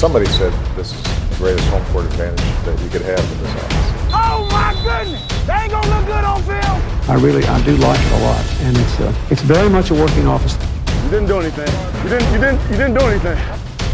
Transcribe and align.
Somebody 0.00 0.24
said 0.24 0.50
this 0.76 0.94
is 0.94 1.02
the 1.02 1.36
greatest 1.36 1.68
home 1.68 1.84
court 1.92 2.06
advantage 2.06 2.40
that 2.64 2.80
you 2.82 2.88
could 2.88 3.02
have 3.02 3.20
in 3.20 3.38
this 3.42 3.52
office. 3.52 3.88
Oh 4.08 4.48
my 4.50 4.72
goodness! 4.82 5.20
They 5.46 5.52
ain't 5.52 5.72
gonna 5.72 5.94
look 5.94 6.06
good 6.06 6.24
on 6.24 6.42
film. 6.42 6.78
I 7.06 7.16
really, 7.20 7.44
I 7.44 7.60
do 7.66 7.76
like 7.76 8.00
it 8.00 8.12
a 8.12 8.20
lot, 8.24 8.42
and 8.64 8.78
it's 8.78 8.98
uh, 8.98 9.12
it's 9.28 9.42
very 9.42 9.68
much 9.68 9.90
a 9.90 9.94
working 9.94 10.26
office. 10.26 10.56
You 11.04 11.10
didn't 11.10 11.26
do 11.26 11.38
anything. 11.38 11.68
You 12.02 12.08
didn't. 12.08 12.32
You 12.32 12.40
didn't. 12.40 12.60
You 12.70 12.76
didn't 12.80 12.94
do 12.94 13.04
anything. 13.12 13.38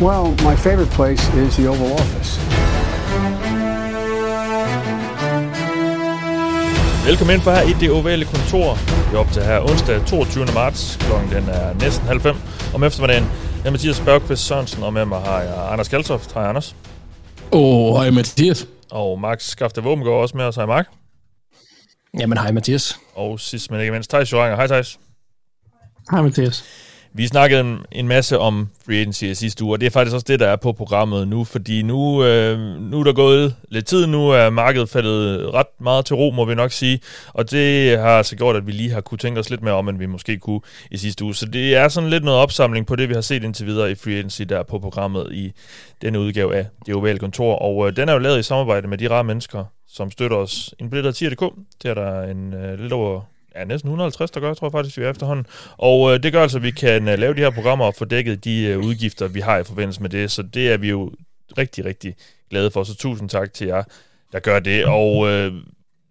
Well, 0.00 0.26
my 0.44 0.54
favorite 0.54 0.90
place 0.90 1.26
is 1.34 1.56
the 1.56 1.66
Oval 1.66 1.92
Office. 1.94 2.38
Velkommen 7.06 7.34
ind 7.34 7.42
for 7.42 7.50
her 7.50 7.62
i 7.62 7.72
det 7.80 7.90
ovale 7.90 8.24
kontor. 8.24 8.78
Vi 9.10 9.16
er 9.16 9.18
op 9.18 9.32
til 9.32 9.42
her 9.42 9.60
onsdag 9.70 10.06
22. 10.06 10.46
marts. 10.54 10.96
Klokken 11.00 11.30
den 11.30 11.48
er 11.48 11.74
næsten 11.80 12.06
halv 12.06 12.20
fem 12.20 12.36
om 12.74 12.84
eftermiddagen. 12.84 13.26
Jeg 13.66 13.70
er 13.70 13.72
Mathias 13.72 14.00
Bergqvist 14.00 14.46
Sørensen, 14.46 14.82
og 14.82 14.92
med 14.92 15.04
mig 15.04 15.20
har 15.20 15.40
jeg 15.40 15.72
Anders 15.72 15.88
Kaltoft. 15.88 16.32
Hej 16.32 16.48
Anders. 16.48 16.76
Åh, 17.52 17.60
oh, 17.60 17.96
hej 17.96 18.10
Mathias. 18.10 18.66
Og 18.90 19.20
Max 19.20 19.42
Skafte 19.42 19.82
Våben 19.82 20.04
går 20.04 20.22
også 20.22 20.36
med 20.36 20.44
os. 20.44 20.56
Hej 20.56 20.66
Mark. 20.66 20.86
Jamen, 22.18 22.38
hej 22.38 22.52
Mathias. 22.52 22.98
Og 23.14 23.40
sidst 23.40 23.70
men 23.70 23.80
ikke 23.80 23.92
mindst, 23.92 24.10
Thijs 24.10 24.32
Joranger. 24.32 24.56
Hej 24.56 24.66
Thijs. 24.66 24.98
Hej 26.10 26.22
Mathias. 26.22 26.64
Vi 27.16 27.26
snakkede 27.26 27.78
en, 27.92 28.08
masse 28.08 28.38
om 28.38 28.68
free 28.86 28.96
agency 28.96 29.24
i 29.24 29.34
sidste 29.34 29.64
uge, 29.64 29.74
og 29.74 29.80
det 29.80 29.86
er 29.86 29.90
faktisk 29.90 30.14
også 30.14 30.24
det, 30.28 30.40
der 30.40 30.48
er 30.48 30.56
på 30.56 30.72
programmet 30.72 31.28
nu, 31.28 31.44
fordi 31.44 31.82
nu, 31.82 32.24
øh, 32.24 32.58
nu 32.80 33.00
er 33.00 33.04
der 33.04 33.12
gået 33.12 33.54
lidt 33.68 33.86
tid, 33.86 34.06
nu 34.06 34.28
er 34.28 34.50
markedet 34.50 34.88
faldet 34.88 35.54
ret 35.54 35.66
meget 35.80 36.04
til 36.04 36.16
ro, 36.16 36.30
må 36.30 36.44
vi 36.44 36.54
nok 36.54 36.72
sige, 36.72 37.00
og 37.28 37.50
det 37.50 37.98
har 37.98 38.08
altså 38.08 38.36
gjort, 38.36 38.56
at 38.56 38.66
vi 38.66 38.72
lige 38.72 38.90
har 38.90 39.00
kunne 39.00 39.18
tænke 39.18 39.40
os 39.40 39.50
lidt 39.50 39.62
mere 39.62 39.74
om, 39.74 39.88
end 39.88 39.98
vi 39.98 40.06
måske 40.06 40.38
kunne 40.38 40.60
i 40.90 40.96
sidste 40.96 41.24
uge. 41.24 41.34
Så 41.34 41.46
det 41.46 41.76
er 41.76 41.88
sådan 41.88 42.10
lidt 42.10 42.24
noget 42.24 42.40
opsamling 42.40 42.86
på 42.86 42.96
det, 42.96 43.08
vi 43.08 43.14
har 43.14 43.20
set 43.20 43.44
indtil 43.44 43.66
videre 43.66 43.90
i 43.90 43.94
free 43.94 44.14
agency, 44.14 44.42
der 44.42 44.58
er 44.58 44.62
på 44.62 44.78
programmet 44.78 45.28
i 45.32 45.52
denne 46.02 46.20
udgave 46.20 46.56
af 46.56 46.66
Det 46.86 46.94
Ovale 46.94 47.18
Kontor, 47.18 47.54
og 47.54 47.88
øh, 47.88 47.96
den 47.96 48.08
er 48.08 48.12
jo 48.12 48.18
lavet 48.18 48.38
i 48.38 48.42
samarbejde 48.42 48.88
med 48.88 48.98
de 48.98 49.10
rare 49.10 49.24
mennesker, 49.24 49.64
som 49.88 50.10
støtter 50.10 50.36
os 50.36 50.74
en 50.80 50.90
billet 50.90 51.06
af 51.06 51.14
der 51.14 51.30
10.dk. 51.30 51.54
Det 51.82 51.90
er 51.90 51.94
der 51.94 52.22
en 52.22 52.54
øh, 52.54 52.80
lidt 52.80 52.92
over 52.92 53.35
ja, 53.58 53.64
næsten 53.64 53.88
150, 53.88 54.30
der 54.30 54.40
gør, 54.40 54.54
tror 54.54 54.66
jeg 54.66 54.72
faktisk, 54.72 54.98
vi 54.98 55.02
er 55.02 55.10
efterhånden. 55.10 55.46
Og 55.76 56.14
øh, 56.14 56.22
det 56.22 56.32
gør 56.32 56.42
altså, 56.42 56.58
at 56.58 56.62
vi 56.62 56.70
kan 56.70 57.08
øh, 57.08 57.18
lave 57.18 57.34
de 57.34 57.40
her 57.40 57.50
programmer 57.50 57.84
og 57.84 57.94
få 57.94 58.04
dækket 58.04 58.44
de 58.44 58.64
øh, 58.64 58.78
udgifter, 58.78 59.28
vi 59.28 59.40
har 59.40 59.58
i 59.58 59.64
forbindelse 59.64 60.02
med 60.02 60.10
det. 60.10 60.30
Så 60.30 60.42
det 60.42 60.72
er 60.72 60.76
vi 60.76 60.88
jo 60.88 61.12
rigtig, 61.58 61.84
rigtig 61.84 62.14
glade 62.50 62.70
for. 62.70 62.84
Så 62.84 62.96
tusind 62.96 63.28
tak 63.28 63.52
til 63.52 63.66
jer, 63.66 63.82
der 64.32 64.38
gør 64.38 64.58
det. 64.60 64.84
Og 64.84 65.28
øh, 65.28 65.52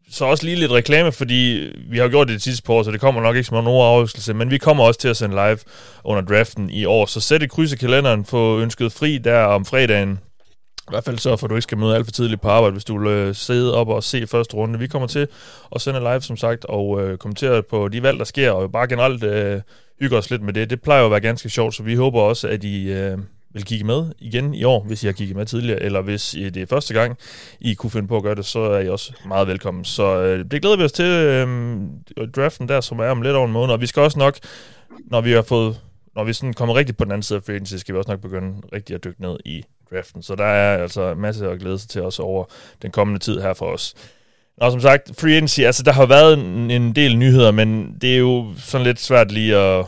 så 0.09 0.25
også 0.25 0.45
lige 0.45 0.55
lidt 0.55 0.71
reklame, 0.71 1.11
fordi 1.11 1.71
vi 1.89 1.97
har 1.97 2.07
gjort 2.07 2.27
det 2.27 2.35
de 2.35 2.39
sidste 2.39 2.63
par 2.63 2.73
år, 2.73 2.83
så 2.83 2.91
det 2.91 3.01
kommer 3.01 3.21
nok 3.21 3.35
ikke 3.35 3.47
som 3.47 3.63
nogen 3.63 3.81
overraskelse, 3.81 4.33
men 4.33 4.51
vi 4.51 4.57
kommer 4.57 4.83
også 4.83 4.99
til 4.99 5.07
at 5.07 5.17
sende 5.17 5.35
live 5.35 5.57
under 6.03 6.21
draften 6.21 6.69
i 6.69 6.85
år. 6.85 7.05
Så 7.05 7.19
sæt 7.19 7.43
et 7.43 7.51
kryds 7.51 7.73
i 7.73 7.75
kalenderen, 7.75 8.25
få 8.25 8.59
ønsket 8.59 8.91
fri 8.91 9.17
der 9.17 9.39
om 9.39 9.65
fredagen 9.65 10.19
i 10.87 10.91
hvert 10.91 11.03
fald 11.03 11.17
så 11.17 11.35
for, 11.35 11.47
at 11.47 11.49
du 11.49 11.55
ikke 11.55 11.63
skal 11.63 11.77
møde 11.77 11.95
alt 11.95 12.05
for 12.05 12.11
tidligt 12.11 12.41
på 12.41 12.47
arbejde, 12.47 12.73
hvis 12.73 12.85
du 12.85 12.99
vil 12.99 13.07
øh, 13.07 13.35
sidde 13.35 13.75
op 13.75 13.87
og 13.87 14.03
se 14.03 14.27
første 14.27 14.55
runde. 14.55 14.79
Vi 14.79 14.87
kommer 14.87 15.07
til 15.07 15.27
at 15.75 15.81
sende 15.81 15.99
live, 15.99 16.21
som 16.21 16.37
sagt, 16.37 16.65
og 16.65 17.01
øh, 17.01 17.17
kommentere 17.17 17.63
på 17.63 17.87
de 17.87 18.03
valg, 18.03 18.19
der 18.19 18.25
sker, 18.25 18.51
og 18.51 18.71
bare 18.71 18.87
generelt 18.87 19.23
øh, 19.23 19.61
hygge 19.99 20.17
os 20.17 20.29
lidt 20.29 20.41
med 20.41 20.53
det. 20.53 20.69
Det 20.69 20.81
plejer 20.81 20.99
jo 20.99 21.05
at 21.05 21.11
være 21.11 21.19
ganske 21.19 21.49
sjovt, 21.49 21.75
så 21.75 21.83
vi 21.83 21.95
håber 21.95 22.21
også, 22.21 22.47
at 22.47 22.63
I 22.63 22.91
øh, 22.91 23.17
vil 23.53 23.65
kigge 23.65 23.85
med 23.85 24.11
igen 24.19 24.53
i 24.53 24.63
år, 24.63 24.83
hvis 24.83 25.03
I 25.03 25.05
har 25.05 25.13
kigget 25.13 25.37
med 25.37 25.45
tidligere, 25.45 25.81
eller 25.81 26.01
hvis 26.01 26.35
øh, 26.35 26.53
det 26.53 26.57
er 26.57 26.65
første 26.65 26.93
gang, 26.93 27.17
I 27.59 27.73
kunne 27.73 27.91
finde 27.91 28.07
på 28.07 28.17
at 28.17 28.23
gøre 28.23 28.35
det, 28.35 28.45
så 28.45 28.59
er 28.59 28.79
I 28.79 28.89
også 28.89 29.13
meget 29.27 29.47
velkommen. 29.47 29.85
Så 29.85 30.21
øh, 30.21 30.45
det 30.51 30.61
glæder 30.61 30.77
vi 30.77 30.83
os 30.83 30.91
til 30.91 31.05
øh, 31.05 31.47
draften 32.35 32.67
der, 32.67 32.81
som 32.81 32.99
er 32.99 33.09
om 33.09 33.21
lidt 33.21 33.35
over 33.35 33.47
en 33.47 33.53
måned, 33.53 33.73
og 33.73 33.81
vi 33.81 33.87
skal 33.87 34.01
også 34.01 34.19
nok, 34.19 34.37
når 35.05 35.21
vi 35.21 35.31
har 35.31 35.41
fået 35.41 35.81
når 36.15 36.23
vi 36.23 36.33
sådan 36.33 36.53
kommer 36.53 36.75
rigtig 36.75 36.97
på 36.97 37.03
den 37.03 37.11
anden 37.11 37.23
side 37.23 37.37
af 37.37 37.43
free 37.43 37.65
så 37.65 37.79
skal 37.79 37.93
vi 37.93 37.97
også 37.97 38.11
nok 38.11 38.21
begynde 38.21 38.61
rigtig 38.73 38.95
at 38.95 39.03
dykke 39.03 39.21
ned 39.21 39.37
i 39.45 39.63
draften. 39.91 40.23
Så 40.23 40.35
der 40.35 40.45
er 40.45 40.77
altså 40.77 41.13
masser 41.13 41.49
at 41.49 41.59
glæde 41.59 41.79
sig 41.79 41.89
til 41.89 42.01
os 42.01 42.19
over 42.19 42.45
den 42.81 42.91
kommende 42.91 43.19
tid 43.19 43.41
her 43.41 43.53
for 43.53 43.65
os. 43.65 43.93
Og 44.57 44.71
som 44.71 44.81
sagt, 44.81 45.11
free 45.19 45.31
agency, 45.31 45.59
altså 45.59 45.83
der 45.83 45.91
har 45.91 46.05
været 46.05 46.33
en, 46.33 46.71
en 46.71 46.95
del 46.95 47.17
nyheder, 47.17 47.51
men 47.51 47.97
det 48.01 48.13
er 48.13 48.17
jo 48.17 48.53
sådan 48.57 48.87
lidt 48.87 48.99
svært 48.99 49.31
lige 49.31 49.55
at, 49.55 49.85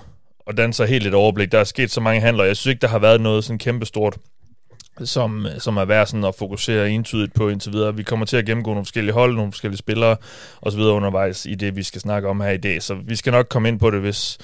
at 0.48 0.58
danse 0.58 0.86
helt 0.86 1.08
et 1.08 1.14
overblik. 1.14 1.52
Der 1.52 1.60
er 1.60 1.64
sket 1.64 1.92
så 1.92 2.02
mange 2.02 2.22
handler, 2.22 2.44
jeg 2.44 2.58
synes 2.58 2.72
ikke, 2.72 2.82
der 2.82 2.88
har 2.88 3.00
været 3.00 3.22
noget 3.22 3.44
sådan 3.44 3.58
kæmpestort, 3.58 4.18
som, 5.04 5.48
som 5.60 5.78
er 5.78 5.86
værd 5.86 6.08
sådan 6.08 6.24
at 6.24 6.36
fokusere 6.36 6.90
entydigt 6.90 7.34
på 7.34 7.50
indtil 7.50 7.74
videre. 7.74 7.96
Vi 7.96 8.04
kommer 8.04 8.26
til 8.26 8.38
at 8.38 8.46
gennemgå 8.46 8.70
nogle 8.70 8.86
forskellige 8.86 9.14
hold, 9.14 9.36
nogle 9.36 9.52
forskellige 9.52 9.78
spillere 9.78 10.16
osv. 10.62 10.80
undervejs 10.80 11.46
i 11.46 11.56
det, 11.56 11.76
vi 11.76 11.84
skal 11.84 12.02
snakke 12.02 12.30
om 12.30 12.42
her 12.42 12.50
i 12.50 12.58
dag. 12.58 12.84
Så 12.84 12.96
vi 13.06 13.16
skal 13.16 13.32
nok 13.32 13.48
komme 13.50 13.68
ind 13.68 13.80
på 13.80 13.92
det, 13.92 14.00
hvis 14.00 14.38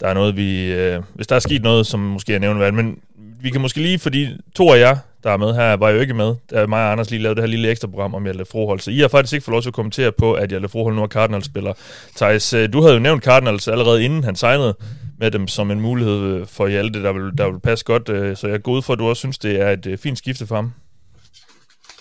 der 0.00 0.08
er 0.08 0.14
noget, 0.14 0.36
vi, 0.36 0.72
øh, 0.72 1.02
hvis 1.14 1.26
der 1.26 1.36
er 1.36 1.40
sket 1.40 1.62
noget, 1.62 1.86
som 1.86 2.00
måske 2.00 2.34
er 2.34 2.38
nævnt 2.38 2.74
Men 2.74 2.98
vi 3.40 3.50
kan 3.50 3.60
måske 3.60 3.82
lige, 3.82 3.98
fordi 3.98 4.28
to 4.54 4.72
af 4.72 4.78
jer, 4.78 4.96
der 5.22 5.30
er 5.30 5.36
med 5.36 5.54
her, 5.54 5.76
var 5.76 5.90
jo 5.90 6.00
ikke 6.00 6.14
med, 6.14 6.34
da 6.50 6.66
mig 6.66 6.84
og 6.84 6.92
Anders 6.92 7.10
lige 7.10 7.22
lavede 7.22 7.36
det 7.36 7.42
her 7.42 7.48
lille 7.48 7.70
ekstra 7.70 7.88
program 7.88 8.14
om 8.14 8.26
Jelle 8.26 8.44
Frohold. 8.44 8.80
Så 8.80 8.90
I 8.90 8.98
har 8.98 9.08
faktisk 9.08 9.32
ikke 9.32 9.44
fået 9.44 9.52
lov 9.52 9.62
til 9.62 9.70
at 9.70 9.74
kommentere 9.74 10.12
på, 10.12 10.32
at 10.32 10.52
Jelle 10.52 10.68
Frohold 10.68 10.94
nu 10.94 11.02
er 11.02 11.06
Cardinals-spiller. 11.06 11.72
Thijs, 12.16 12.52
øh, 12.52 12.72
du 12.72 12.82
havde 12.82 12.94
jo 12.94 13.00
nævnt 13.00 13.24
Cardinals 13.24 13.68
allerede 13.68 14.04
inden 14.04 14.24
han 14.24 14.36
signede 14.36 14.74
med 15.18 15.30
dem 15.30 15.48
som 15.48 15.70
en 15.70 15.80
mulighed 15.80 16.20
øh, 16.22 16.46
for 16.46 16.66
Hjalte, 16.66 17.02
der 17.02 17.12
vil, 17.12 17.38
der 17.38 17.50
vil 17.50 17.60
passe 17.60 17.84
godt. 17.84 18.08
Øh, 18.08 18.36
så 18.36 18.48
jeg 18.48 18.62
går 18.62 18.72
ud 18.72 18.82
for, 18.82 18.92
at 18.92 18.98
du 18.98 19.08
også 19.08 19.20
synes, 19.20 19.38
det 19.38 19.60
er 19.60 19.70
et 19.70 19.98
fint 20.02 20.18
skifte 20.18 20.46
for 20.46 20.54
ham. 20.54 20.72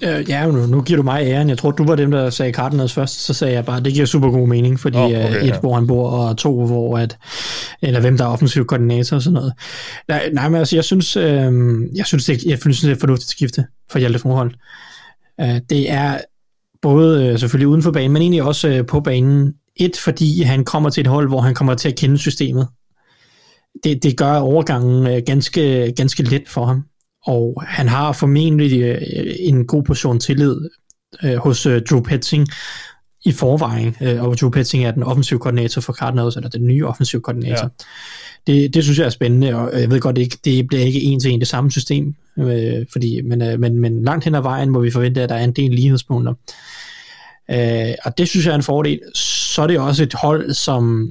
Øh, 0.01 0.29
ja, 0.29 0.47
nu, 0.47 0.65
nu 0.65 0.81
giver 0.81 0.97
du 0.97 1.03
mig 1.03 1.21
æren. 1.25 1.49
Jeg 1.49 1.57
tror, 1.57 1.71
du 1.71 1.85
var 1.85 1.95
dem, 1.95 2.11
der 2.11 2.29
sagde 2.29 2.53
Cardinals 2.53 2.93
først. 2.93 3.19
Så 3.19 3.33
sagde 3.33 3.53
jeg 3.53 3.65
bare, 3.65 3.79
det 3.79 3.93
giver 3.93 4.05
super 4.05 4.31
god 4.31 4.47
mening, 4.47 4.79
fordi 4.79 4.97
oh, 4.97 5.05
okay, 5.05 5.43
et, 5.43 5.47
ja. 5.47 5.59
hvor 5.59 5.75
han 5.75 5.87
bor, 5.87 6.09
og 6.09 6.37
to, 6.37 6.65
hvor 6.65 6.97
at, 6.97 7.17
eller 7.81 7.99
hvem 7.99 8.17
der 8.17 8.25
er 8.25 8.29
offensiv 8.29 8.65
koordinator 8.65 9.15
og 9.15 9.21
sådan 9.21 9.33
noget. 9.33 9.53
Nej, 10.07 10.29
nej 10.33 10.49
men 10.49 10.59
altså, 10.59 10.75
jeg 10.75 10.83
synes, 10.83 11.17
øh, 11.17 11.51
jeg 11.95 12.05
synes, 12.05 12.25
det, 12.25 12.43
jeg 12.43 12.59
synes, 12.59 12.81
det 12.81 12.89
er 12.89 12.93
et 12.93 12.99
fornuftigt 12.99 13.31
skifte 13.31 13.65
for 13.91 13.99
Hjalte 13.99 14.19
Forhold. 14.19 14.51
Øh, 15.41 15.61
det 15.69 15.91
er 15.91 16.17
både 16.81 17.25
øh, 17.25 17.39
selvfølgelig 17.39 17.67
uden 17.67 17.83
for 17.83 17.91
banen, 17.91 18.11
men 18.11 18.21
egentlig 18.21 18.43
også 18.43 18.67
øh, 18.67 18.85
på 18.85 18.99
banen. 18.99 19.53
Et, 19.75 19.97
fordi 19.97 20.41
han 20.41 20.65
kommer 20.65 20.89
til 20.89 21.01
et 21.01 21.07
hold, 21.07 21.27
hvor 21.27 21.41
han 21.41 21.55
kommer 21.55 21.75
til 21.75 21.89
at 21.89 21.95
kende 21.95 22.17
systemet. 22.17 22.67
Det, 23.83 24.03
det 24.03 24.17
gør 24.17 24.35
overgangen 24.35 25.07
øh, 25.07 25.21
ganske, 25.25 25.93
ganske 25.97 26.23
let 26.23 26.43
for 26.47 26.65
ham 26.65 26.83
og 27.27 27.63
han 27.67 27.87
har 27.87 28.11
formentlig 28.11 28.81
øh, 28.81 29.01
en 29.39 29.67
god 29.67 29.83
portion 29.83 30.19
tillid 30.19 30.69
øh, 31.23 31.35
hos 31.35 31.65
øh, 31.65 31.81
Drew 31.89 32.01
Petzing 32.01 32.47
i 33.25 33.31
forvejen, 33.31 33.95
øh, 34.01 34.23
og 34.23 34.39
Drew 34.39 34.49
Petzing 34.49 34.85
er 34.85 34.91
den 34.91 35.03
offensive 35.03 35.39
koordinator 35.39 35.81
for 35.81 35.93
Cardinals, 35.93 36.35
eller 36.35 36.49
den 36.49 36.67
nye 36.67 36.87
offensive 36.87 37.21
koordinator. 37.21 37.63
Ja. 37.63 38.53
Det, 38.53 38.73
det 38.73 38.83
synes 38.83 38.99
jeg 38.99 39.05
er 39.05 39.09
spændende, 39.09 39.55
og 39.55 39.81
jeg 39.81 39.89
ved 39.89 39.99
godt, 39.99 40.15
det, 40.15 40.45
det 40.45 40.67
bliver 40.67 40.83
ikke 40.83 41.01
en 41.01 41.19
til 41.19 41.31
en 41.31 41.39
det 41.39 41.47
samme 41.47 41.71
system, 41.71 42.15
øh, 42.39 42.85
fordi, 42.91 43.21
men, 43.21 43.41
øh, 43.41 43.59
men, 43.59 43.79
men 43.79 44.03
langt 44.03 44.23
hen 44.23 44.35
ad 44.35 44.41
vejen 44.41 44.69
må 44.69 44.79
vi 44.79 44.91
forvente, 44.91 45.21
at 45.21 45.29
der 45.29 45.35
er 45.35 45.43
en 45.43 45.51
del 45.51 45.71
lighedspunkter. 45.71 46.33
Øh, 47.51 47.93
og 48.05 48.17
det 48.17 48.27
synes 48.27 48.45
jeg 48.45 48.51
er 48.51 48.55
en 48.55 48.63
fordel. 48.63 48.99
Så 49.15 49.61
er 49.61 49.67
det 49.67 49.79
også 49.79 50.03
et 50.03 50.13
hold, 50.13 50.53
som 50.53 51.09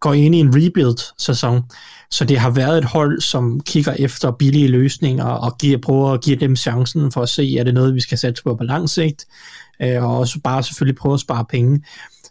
går 0.00 0.14
ind 0.14 0.34
i 0.34 0.38
en 0.38 0.52
rebuild-sæson, 0.56 1.62
så 2.10 2.24
det 2.24 2.38
har 2.38 2.50
været 2.50 2.78
et 2.78 2.84
hold, 2.84 3.20
som 3.20 3.60
kigger 3.60 3.92
efter 3.98 4.30
billige 4.30 4.68
løsninger 4.68 5.24
og 5.24 5.58
giver, 5.58 5.78
prøver 5.78 6.12
at 6.12 6.20
give 6.20 6.36
dem 6.36 6.56
chancen 6.56 7.12
for 7.12 7.22
at 7.22 7.28
se, 7.28 7.58
er 7.58 7.64
det 7.64 7.74
noget, 7.74 7.94
vi 7.94 8.00
skal 8.00 8.18
satse 8.18 8.42
på 8.42 8.54
på 8.54 8.64
lang 8.64 8.90
sigt, 8.90 9.26
øh, 9.82 10.04
og 10.04 10.18
også 10.18 10.40
bare 10.44 10.62
selvfølgelig 10.62 10.96
prøve 10.96 11.14
at 11.14 11.20
spare 11.20 11.44
penge. 11.44 11.84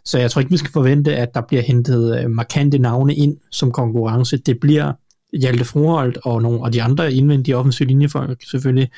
Så 0.04 0.18
jeg 0.18 0.30
tror 0.30 0.40
ikke, 0.40 0.50
vi 0.50 0.56
skal 0.56 0.72
forvente, 0.72 1.16
at 1.16 1.34
der 1.34 1.40
bliver 1.40 1.62
hentet 1.62 2.18
øh, 2.18 2.30
markante 2.30 2.78
navne 2.78 3.14
ind 3.14 3.36
som 3.50 3.72
konkurrence. 3.72 4.36
Det 4.36 4.60
bliver 4.60 4.92
Hjalte 5.32 5.64
Froholt 5.64 6.18
og 6.24 6.42
nogle 6.42 6.66
af 6.66 6.72
de 6.72 6.82
andre 6.82 7.12
indvendige 7.12 7.56
offensive 7.56 7.88
linjefolk 7.88 8.42
selvfølgelig 8.50 8.90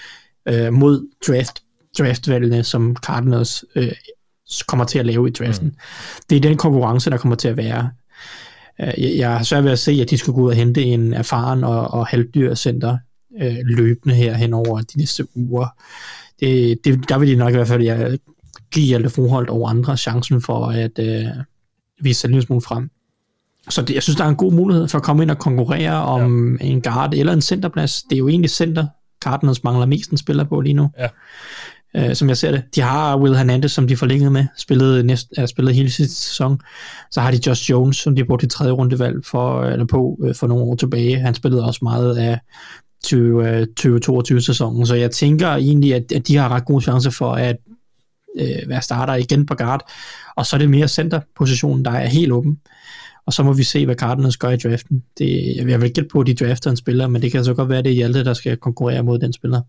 øh, 0.49 0.73
mod 0.73 1.07
draft, 1.29 1.63
draftvalgene, 1.99 2.65
som 2.65 2.97
Cardinals 2.97 3.65
øh, 3.77 3.93
kommer 4.69 4.85
til 4.85 4.99
at 4.99 5.07
lave 5.07 5.29
i 5.29 5.31
draften. 5.31 5.69
Mm. 5.69 5.75
Det 6.31 6.37
er 6.37 6.41
den 6.41 6.57
konkurrence, 6.57 7.11
der 7.11 7.17
kommer 7.17 7.37
til 7.37 7.49
at 7.49 7.57
være. 7.57 7.91
Øh, 8.83 9.19
jeg 9.19 9.31
har 9.37 9.43
svært 9.43 9.65
ved 9.65 9.71
at 9.71 9.79
se, 9.79 9.93
at 9.93 10.11
de 10.11 10.19
skulle 10.19 10.37
gå 10.37 10.43
ud 10.43 10.49
og 10.49 10.57
hente 10.57 10.83
en 10.83 11.15
erfaren 11.15 11.65
og, 11.65 11.89
og 11.89 12.07
halvdyr 12.07 12.55
center 12.55 12.99
øh, 13.41 13.57
løbende 13.65 14.15
her 14.15 14.35
hen 14.35 14.55
over 14.55 14.81
de 14.81 14.99
næste 14.99 15.27
uger. 15.35 15.67
Det, 16.41 16.85
det, 16.85 17.09
der 17.09 17.19
vil 17.19 17.29
de 17.29 17.37
nok 17.37 17.53
i 17.53 17.57
hvert 17.57 17.69
fald 17.69 17.83
ja, 17.83 18.17
give 18.71 18.95
alle 18.95 19.11
forhold 19.11 19.49
over 19.49 19.69
andre 19.69 19.97
chancen 19.97 20.43
for 20.43 20.67
at 20.67 20.99
øh, 20.99 21.27
vise 22.01 22.21
sig 22.21 22.29
en 22.29 22.33
lille 22.33 22.47
smule 22.47 22.63
frem. 22.63 22.91
Så 23.69 23.83
det, 23.83 23.95
jeg 23.95 24.03
synes, 24.03 24.17
der 24.17 24.25
er 24.25 24.29
en 24.29 24.37
god 24.37 24.53
mulighed 24.53 24.89
for 24.89 24.99
at 24.99 25.05
komme 25.05 25.23
ind 25.23 25.31
og 25.31 25.39
konkurrere 25.39 26.05
om 26.05 26.57
ja. 26.57 26.67
en 26.67 26.83
guard 26.83 27.15
eller 27.15 27.33
en 27.33 27.43
centerplads. 27.43 28.03
Det 28.03 28.17
er 28.17 28.19
jo 28.19 28.29
egentlig 28.29 28.51
center, 28.51 28.87
Cardinals 29.25 29.65
mangler 29.65 29.87
mest 29.87 30.11
en 30.11 30.19
spiller 30.19 30.45
på 30.45 30.61
lige 30.61 30.75
nu. 30.75 30.91
Ja 30.99 31.09
øh, 31.97 32.15
som 32.15 32.29
jeg 32.29 32.37
ser 32.37 32.51
det. 32.51 32.63
De 32.75 32.81
har 32.81 33.17
Will 33.17 33.37
Hernandez, 33.37 33.73
som 33.73 33.89
de 33.89 33.97
forlængede 33.97 34.31
med, 34.31 34.47
spillede, 34.57 35.03
næst, 35.03 35.29
er 35.37 35.47
spillet 35.47 35.75
hele 35.75 35.91
sidste 35.91 36.15
sæson. 36.15 36.61
Så 37.11 37.21
har 37.21 37.31
de 37.31 37.41
Josh 37.47 37.71
Jones, 37.71 37.97
som 37.97 38.17
de 38.17 38.25
brugte 38.25 38.47
i 38.47 38.49
tredje 38.49 38.73
rundevalg 38.73 39.27
for, 39.27 39.63
eller 39.63 39.87
på 39.87 40.19
øh, 40.25 40.35
for 40.35 40.47
nogle 40.47 40.65
år 40.65 40.75
tilbage. 40.75 41.21
Han 41.21 41.35
spillede 41.35 41.65
også 41.65 41.81
meget 41.83 42.17
af 42.17 42.41
2022-sæsonen, 43.07 44.81
øh, 44.81 44.87
så 44.87 44.95
jeg 44.95 45.11
tænker 45.11 45.49
egentlig, 45.49 45.95
at, 45.95 46.13
at 46.13 46.29
de 46.29 46.37
har 46.37 46.49
ret 46.49 46.65
gode 46.65 46.83
chancer 46.83 47.11
for 47.11 47.33
at 47.33 47.57
øh, 48.39 48.69
være 48.69 48.83
starter 48.83 49.15
igen 49.15 49.47
på 49.47 49.55
guard. 49.55 49.91
Og 50.37 50.47
så 50.47 50.57
er 50.57 50.59
det 50.59 50.71
mere 50.71 50.89
centerpositionen, 50.89 51.85
der 51.85 51.91
er 51.91 52.07
helt 52.07 52.33
åben. 52.33 52.61
og 53.27 53.33
så 53.33 53.43
må 53.43 53.53
vi 53.53 53.63
se, 53.63 53.85
hvad 53.85 53.95
Cardinals 53.95 54.37
gør 54.37 54.51
i 54.51 54.57
draften. 54.57 55.03
Det, 55.19 55.57
jeg 55.57 55.81
vil 55.81 55.93
gætte 55.93 56.09
på, 56.13 56.21
at 56.21 56.27
de 56.27 56.35
drafter 56.35 56.71
en 56.71 56.77
spiller, 56.77 57.09
men 57.09 57.23
det 57.23 57.33
kan 57.33 57.45
så 57.45 57.55
godt 57.55 57.69
være, 57.69 57.79
at 57.79 57.85
det 57.85 57.91
er 57.91 57.95
Hjalte, 57.95 58.25
der 58.25 58.35
skal 58.35 58.57
konkurrere 58.57 59.03
mod 59.03 59.19
den 59.19 59.33
spiller. 59.33 59.61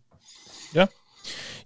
Ja. 0.76 0.86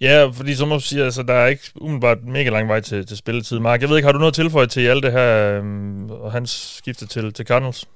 Ja, 0.02 0.26
fordi 0.26 0.56
som 0.56 0.70
du 0.70 0.80
siger, 0.80 1.06
altså, 1.06 1.24
der 1.24 1.34
er 1.34 1.48
ikke 1.48 1.64
umiddelbart 1.76 2.18
mega 2.24 2.50
lang 2.50 2.68
vej 2.68 2.80
til, 2.80 3.06
til 3.06 3.18
spilletid. 3.18 3.60
Mark, 3.60 3.82
jeg 3.82 3.90
ved 3.90 3.98
ikke, 3.98 4.06
har 4.06 4.14
du 4.14 4.20
noget 4.20 4.34
tilføje 4.34 4.68
til 4.68 4.82
Hjalte 4.82 5.12
her, 5.12 5.58
øhm, 5.58 6.10
og 6.10 6.32
hans 6.32 6.76
skifte 6.78 7.08
til, 7.08 7.34
til 7.34 7.46
Cardinals? 7.46 7.88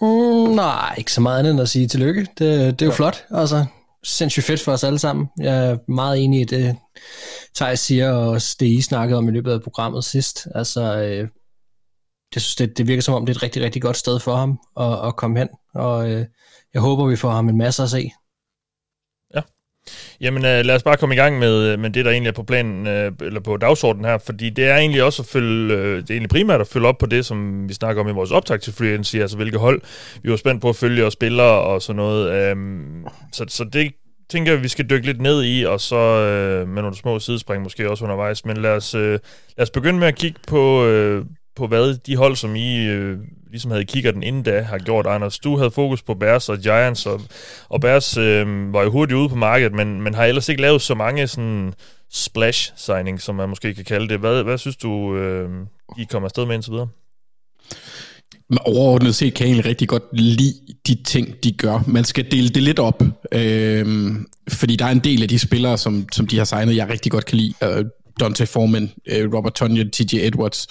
Mm, 0.00 0.54
nej, 0.54 0.94
ikke 0.98 1.12
så 1.12 1.20
meget 1.20 1.38
andet 1.38 1.52
end 1.52 1.60
at 1.60 1.68
sige 1.68 1.88
tillykke. 1.88 2.20
Det, 2.20 2.38
det 2.38 2.82
er 2.82 2.86
jo 2.86 2.90
ja. 2.90 2.96
flot. 2.96 3.24
Altså, 3.30 3.64
sindssygt 4.04 4.46
fedt 4.46 4.60
for 4.60 4.72
os 4.72 4.84
alle 4.84 4.98
sammen. 4.98 5.28
Jeg 5.40 5.66
er 5.66 5.76
meget 5.88 6.24
enig 6.24 6.40
i 6.40 6.44
det, 6.44 6.76
Thijs 7.54 7.80
siger, 7.80 8.12
og 8.12 8.40
det 8.60 8.66
I 8.66 8.80
snakkede 8.80 9.18
om 9.18 9.28
i 9.28 9.32
løbet 9.32 9.52
af 9.52 9.62
programmet 9.62 10.04
sidst. 10.04 10.46
Altså, 10.54 10.98
øh, 10.98 11.28
jeg 12.34 12.42
synes, 12.42 12.56
det, 12.56 12.78
det 12.78 12.86
virker 12.86 13.02
som 13.02 13.14
om, 13.14 13.26
det 13.26 13.32
er 13.32 13.38
et 13.38 13.42
rigtig, 13.42 13.62
rigtig 13.62 13.82
godt 13.82 13.96
sted 13.96 14.20
for 14.20 14.36
ham 14.36 14.58
at, 14.80 15.08
at 15.08 15.16
komme 15.16 15.38
hen, 15.38 15.48
og 15.74 16.10
øh, 16.10 16.26
jeg 16.74 16.82
håber, 16.82 17.06
vi 17.06 17.16
får 17.16 17.30
ham 17.30 17.48
en 17.48 17.58
masse 17.58 17.82
at 17.82 17.90
se. 17.90 18.10
Jamen 20.20 20.44
øh, 20.44 20.64
lad 20.64 20.74
os 20.74 20.82
bare 20.82 20.96
komme 20.96 21.14
i 21.14 21.18
gang 21.18 21.38
med, 21.38 21.72
øh, 21.72 21.78
med 21.78 21.90
det, 21.90 22.04
der 22.04 22.10
egentlig 22.10 22.28
er 22.28 22.34
på 22.34 22.42
planen, 22.42 22.86
øh, 22.86 23.12
eller 23.20 23.40
på 23.40 23.56
dagsordenen 23.56 24.04
her, 24.04 24.18
fordi 24.18 24.50
det 24.50 24.64
er 24.64 24.76
egentlig 24.76 25.02
også 25.02 25.22
at 25.22 25.28
følge, 25.28 25.74
øh, 25.74 25.96
det 25.96 26.10
er 26.10 26.14
egentlig 26.14 26.30
primært 26.30 26.60
at 26.60 26.66
følge 26.66 26.88
op 26.88 26.98
på 26.98 27.06
det, 27.06 27.26
som 27.26 27.68
vi 27.68 27.74
snakker 27.74 28.02
om 28.02 28.08
i 28.08 28.12
vores 28.12 28.30
optag 28.30 28.60
til 28.60 28.72
Free 28.72 28.88
Agency, 28.88 29.16
altså 29.16 29.36
hvilke 29.36 29.58
hold 29.58 29.80
vi 30.22 30.30
var 30.30 30.36
spændt 30.36 30.62
på 30.62 30.68
at 30.68 30.76
følge 30.76 31.06
og 31.06 31.12
spillere 31.12 31.60
og 31.60 31.82
sådan 31.82 31.96
noget. 31.96 32.32
Øh, 32.32 32.56
så, 33.32 33.44
så 33.48 33.64
det 33.64 33.92
tænker 34.30 34.52
jeg, 34.52 34.62
vi 34.62 34.68
skal 34.68 34.90
dykke 34.90 35.06
lidt 35.06 35.20
ned 35.20 35.44
i, 35.44 35.64
og 35.64 35.80
så 35.80 35.96
øh, 35.96 36.68
med 36.68 36.82
nogle 36.82 36.96
små 36.96 37.18
sidespring 37.18 37.62
måske 37.62 37.90
også 37.90 38.04
undervejs, 38.04 38.44
men 38.44 38.56
lad 38.56 38.70
os, 38.70 38.94
øh, 38.94 39.18
lad 39.56 39.62
os 39.62 39.70
begynde 39.70 39.98
med 39.98 40.08
at 40.08 40.14
kigge 40.14 40.40
på, 40.48 40.86
øh, 40.86 41.24
på 41.56 41.66
hvad 41.66 41.98
de 42.06 42.16
hold, 42.16 42.36
som 42.36 42.56
I 42.56 42.86
øh, 42.86 43.18
ligesom 43.50 43.70
havde 43.70 43.84
kigget 43.84 44.14
den 44.14 44.22
inden 44.22 44.42
da, 44.42 44.60
har 44.60 44.78
gjort. 44.78 45.06
Anders, 45.06 45.38
du 45.38 45.56
havde 45.56 45.70
fokus 45.70 46.02
på 46.02 46.14
Bears 46.14 46.48
og 46.48 46.58
Giants, 46.58 47.06
og, 47.06 47.20
og 47.68 47.80
Bears 47.80 48.16
øh, 48.16 48.72
var 48.72 48.82
jo 48.82 48.90
hurtigt 48.90 49.16
ude 49.18 49.28
på 49.28 49.34
markedet, 49.34 49.72
men, 49.72 50.02
men 50.02 50.14
har 50.14 50.24
ellers 50.24 50.48
ikke 50.48 50.62
lavet 50.62 50.82
så 50.82 50.94
mange 50.94 51.26
sådan 51.26 51.72
splash 52.10 52.72
signing, 52.76 53.20
som 53.20 53.34
man 53.34 53.48
måske 53.48 53.74
kan 53.74 53.84
kalde 53.84 54.08
det. 54.08 54.18
Hvad, 54.18 54.42
hvad 54.42 54.58
synes 54.58 54.76
du, 54.76 55.16
øh, 55.16 55.50
I 55.98 56.04
kommer 56.10 56.26
afsted 56.26 56.46
med 56.46 56.54
indtil 56.54 56.72
videre? 56.72 56.88
Overordnet 58.60 59.14
set 59.14 59.34
kan 59.34 59.46
jeg 59.46 59.50
egentlig 59.50 59.70
rigtig 59.70 59.88
godt 59.88 60.02
lide 60.12 60.54
de 60.86 61.02
ting, 61.02 61.44
de 61.44 61.52
gør. 61.52 61.84
Man 61.86 62.04
skal 62.04 62.30
dele 62.30 62.48
det 62.48 62.62
lidt 62.62 62.78
op, 62.78 63.02
øh, 63.32 64.14
fordi 64.48 64.76
der 64.76 64.84
er 64.84 64.90
en 64.90 64.98
del 64.98 65.22
af 65.22 65.28
de 65.28 65.38
spillere, 65.38 65.78
som, 65.78 66.06
som 66.12 66.26
de 66.26 66.38
har 66.38 66.44
signet, 66.44 66.76
jeg 66.76 66.88
rigtig 66.88 67.12
godt 67.12 67.26
kan 67.26 67.38
lide. 67.38 67.54
Øh, 67.62 67.84
Dante 68.20 68.46
Foreman, 68.46 68.92
øh, 69.06 69.34
Robert 69.34 69.54
Tonyan, 69.54 69.90
TJ 69.90 70.16
Edwards, 70.16 70.66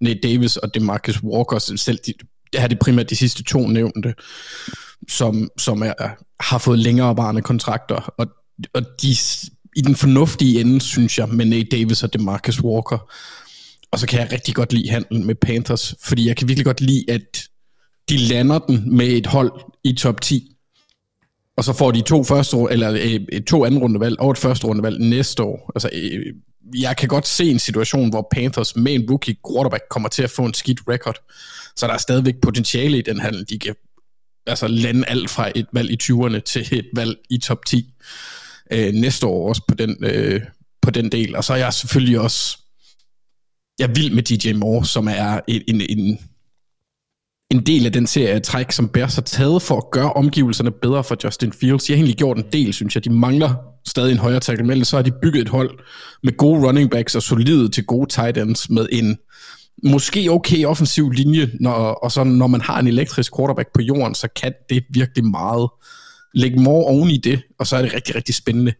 Nate 0.00 0.20
Davis 0.20 0.56
og 0.56 0.74
Demarcus 0.74 1.22
Walker, 1.22 1.58
selv 1.58 1.98
de, 2.06 2.12
det 2.52 2.60
her 2.60 2.68
det 2.68 2.78
primært 2.78 3.10
de 3.10 3.16
sidste 3.16 3.42
to 3.42 3.68
nævnte, 3.68 4.14
som, 5.08 5.48
som 5.58 5.82
er, 5.82 5.92
har 6.42 6.58
fået 6.58 6.78
længerevarende 6.78 7.42
kontrakter, 7.42 8.14
og, 8.18 8.26
og 8.74 8.82
de 9.02 9.16
i 9.76 9.80
den 9.80 9.94
fornuftige 9.94 10.60
ende, 10.60 10.80
synes 10.80 11.18
jeg, 11.18 11.28
med 11.28 11.44
Nate 11.44 11.68
Davis 11.76 12.02
og 12.02 12.12
Demarcus 12.12 12.62
Walker. 12.62 13.10
Og 13.92 13.98
så 13.98 14.06
kan 14.06 14.20
jeg 14.20 14.32
rigtig 14.32 14.54
godt 14.54 14.72
lide 14.72 14.90
handlen 14.90 15.26
med 15.26 15.34
Panthers, 15.34 15.94
fordi 16.02 16.28
jeg 16.28 16.36
kan 16.36 16.48
virkelig 16.48 16.64
godt 16.64 16.80
lide, 16.80 17.04
at 17.08 17.42
de 18.08 18.16
lander 18.16 18.58
den 18.58 18.96
med 18.96 19.06
et 19.06 19.26
hold 19.26 19.52
i 19.84 19.92
top 19.92 20.20
10, 20.20 20.56
og 21.56 21.64
så 21.64 21.72
får 21.72 21.90
de 21.90 22.00
to 22.00 22.24
første 22.24 22.56
eller 22.70 22.98
øh, 23.32 23.42
to 23.42 23.64
anden 23.64 23.80
rundevalg 23.80 24.20
og 24.20 24.30
et 24.30 24.38
første 24.38 24.66
rundevalg 24.66 25.00
næste 25.00 25.42
år. 25.42 25.70
Altså, 25.74 25.90
øh, 25.92 26.34
jeg 26.74 26.96
kan 26.96 27.08
godt 27.08 27.26
se 27.26 27.44
en 27.44 27.58
situation, 27.58 28.10
hvor 28.10 28.28
Panthers 28.32 28.76
med 28.76 28.94
en 28.94 29.10
rookie 29.10 29.36
quarterback 29.50 29.82
kommer 29.90 30.08
til 30.08 30.22
at 30.22 30.30
få 30.30 30.44
en 30.44 30.54
skidt 30.54 30.80
record. 30.88 31.16
Så 31.76 31.86
der 31.86 31.92
er 31.92 31.98
stadigvæk 31.98 32.34
potentiale 32.42 32.98
i 32.98 33.02
den 33.02 33.20
handel. 33.20 33.48
De 33.48 33.58
kan 33.58 33.74
altså 34.46 34.68
lande 34.68 35.08
alt 35.08 35.30
fra 35.30 35.50
et 35.54 35.66
valg 35.72 35.90
i 35.90 35.98
20'erne 36.02 36.38
til 36.38 36.68
et 36.72 36.88
valg 36.94 37.16
i 37.30 37.38
top 37.38 37.64
10 37.64 37.94
øh, 38.72 38.92
næste 38.92 39.26
år 39.26 39.48
også 39.48 39.62
på 39.68 39.74
den, 39.74 39.96
øh, 40.04 40.40
på 40.82 40.90
den 40.90 41.12
del. 41.12 41.36
Og 41.36 41.44
så 41.44 41.52
er 41.52 41.56
jeg 41.56 41.74
selvfølgelig 41.74 42.20
også 42.20 42.58
jeg 43.80 43.88
er 43.88 43.94
vild 43.94 44.14
med 44.14 44.22
DJ 44.22 44.52
Moore, 44.52 44.86
som 44.86 45.08
er 45.08 45.40
en, 45.48 45.62
en, 45.68 45.98
en, 45.98 46.18
en 47.50 47.66
del 47.66 47.86
af 47.86 47.92
den 47.92 48.06
serie 48.06 48.34
af 48.34 48.42
træk, 48.42 48.72
som 48.72 48.88
Bears 48.88 49.14
har 49.14 49.22
taget 49.22 49.62
for 49.62 49.76
at 49.76 49.90
gøre 49.92 50.12
omgivelserne 50.12 50.70
bedre 50.70 51.04
for 51.04 51.16
Justin 51.24 51.52
Fields. 51.52 51.84
De 51.84 51.92
har 51.92 51.96
egentlig 51.96 52.16
gjort 52.16 52.36
en 52.36 52.44
del, 52.52 52.72
synes 52.72 52.94
jeg. 52.94 53.04
De 53.04 53.10
mangler 53.10 53.54
stadig 53.88 54.12
en 54.12 54.18
højere 54.18 54.40
tackle, 54.40 54.66
men 54.66 54.84
så 54.84 54.96
har 54.96 55.02
de 55.02 55.12
bygget 55.22 55.42
et 55.42 55.48
hold 55.48 55.78
med 56.22 56.36
gode 56.36 56.66
running 56.66 56.90
backs 56.90 57.14
og 57.14 57.22
solide 57.22 57.68
til 57.68 57.84
gode 57.84 58.08
tight 58.08 58.38
ends 58.38 58.70
med 58.70 58.88
en 58.92 59.18
måske 59.84 60.30
okay 60.30 60.64
offensiv 60.64 61.10
linje, 61.10 61.50
når, 61.60 61.72
og 61.72 62.12
så 62.12 62.24
når 62.24 62.46
man 62.46 62.60
har 62.60 62.78
en 62.78 62.86
elektrisk 62.86 63.36
quarterback 63.36 63.68
på 63.74 63.82
jorden, 63.82 64.14
så 64.14 64.28
kan 64.36 64.52
det 64.70 64.84
virkelig 64.90 65.24
meget. 65.24 65.68
Læg 66.34 66.58
more 66.58 66.84
oven 66.84 67.10
i 67.10 67.16
det, 67.16 67.42
og 67.58 67.66
så 67.66 67.76
er 67.76 67.82
det 67.82 67.94
rigtig, 67.94 68.14
rigtig 68.14 68.34
spændende 68.34 68.72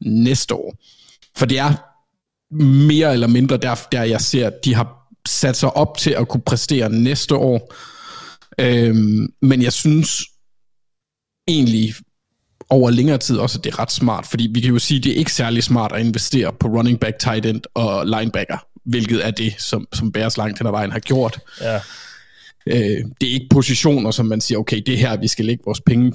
næste 0.00 0.54
år. 0.54 0.74
For 1.36 1.46
det 1.46 1.58
er 1.58 1.72
mere 2.54 3.12
eller 3.12 3.26
mindre 3.26 3.56
der, 3.56 3.74
der 3.92 4.02
jeg 4.02 4.20
ser, 4.20 4.46
at 4.46 4.64
de 4.64 4.74
har 4.74 4.96
sat 5.28 5.56
sig 5.56 5.76
op 5.76 5.98
til 5.98 6.10
at 6.10 6.28
kunne 6.28 6.42
præstere 6.46 6.90
næste 6.90 7.34
år. 7.34 7.74
Øhm, 8.60 9.28
men 9.42 9.62
jeg 9.62 9.72
synes 9.72 10.22
egentlig 11.48 11.94
over 12.70 12.90
længere 12.90 13.18
tid 13.18 13.36
også, 13.36 13.58
at 13.58 13.64
det 13.64 13.72
er 13.72 13.78
ret 13.78 13.92
smart, 13.92 14.26
fordi 14.26 14.50
vi 14.54 14.60
kan 14.60 14.70
jo 14.70 14.78
sige, 14.78 14.98
at 14.98 15.04
det 15.04 15.12
er 15.12 15.16
ikke 15.16 15.32
særlig 15.32 15.62
smart 15.62 15.92
at 15.92 16.06
investere 16.06 16.52
på 16.60 16.68
running 16.68 17.00
back, 17.00 17.18
tight 17.18 17.46
end 17.46 17.60
og 17.74 18.06
linebacker, 18.06 18.66
hvilket 18.84 19.26
er 19.26 19.30
det, 19.30 19.54
som, 19.58 19.88
som 19.92 20.12
Bears 20.12 20.36
langt 20.36 20.58
hen 20.58 20.66
ad 20.66 20.70
vejen 20.70 20.92
har 20.92 20.98
gjort. 20.98 21.40
Ja. 21.60 21.80
Øh, 22.66 23.04
det 23.20 23.28
er 23.28 23.32
ikke 23.32 23.48
positioner, 23.50 24.10
som 24.10 24.26
man 24.26 24.40
siger, 24.40 24.58
okay, 24.58 24.82
det 24.86 24.94
er 24.94 24.98
her, 24.98 25.16
vi 25.16 25.28
skal 25.28 25.44
lægge 25.44 25.62
vores 25.64 25.80
penge 25.80 26.12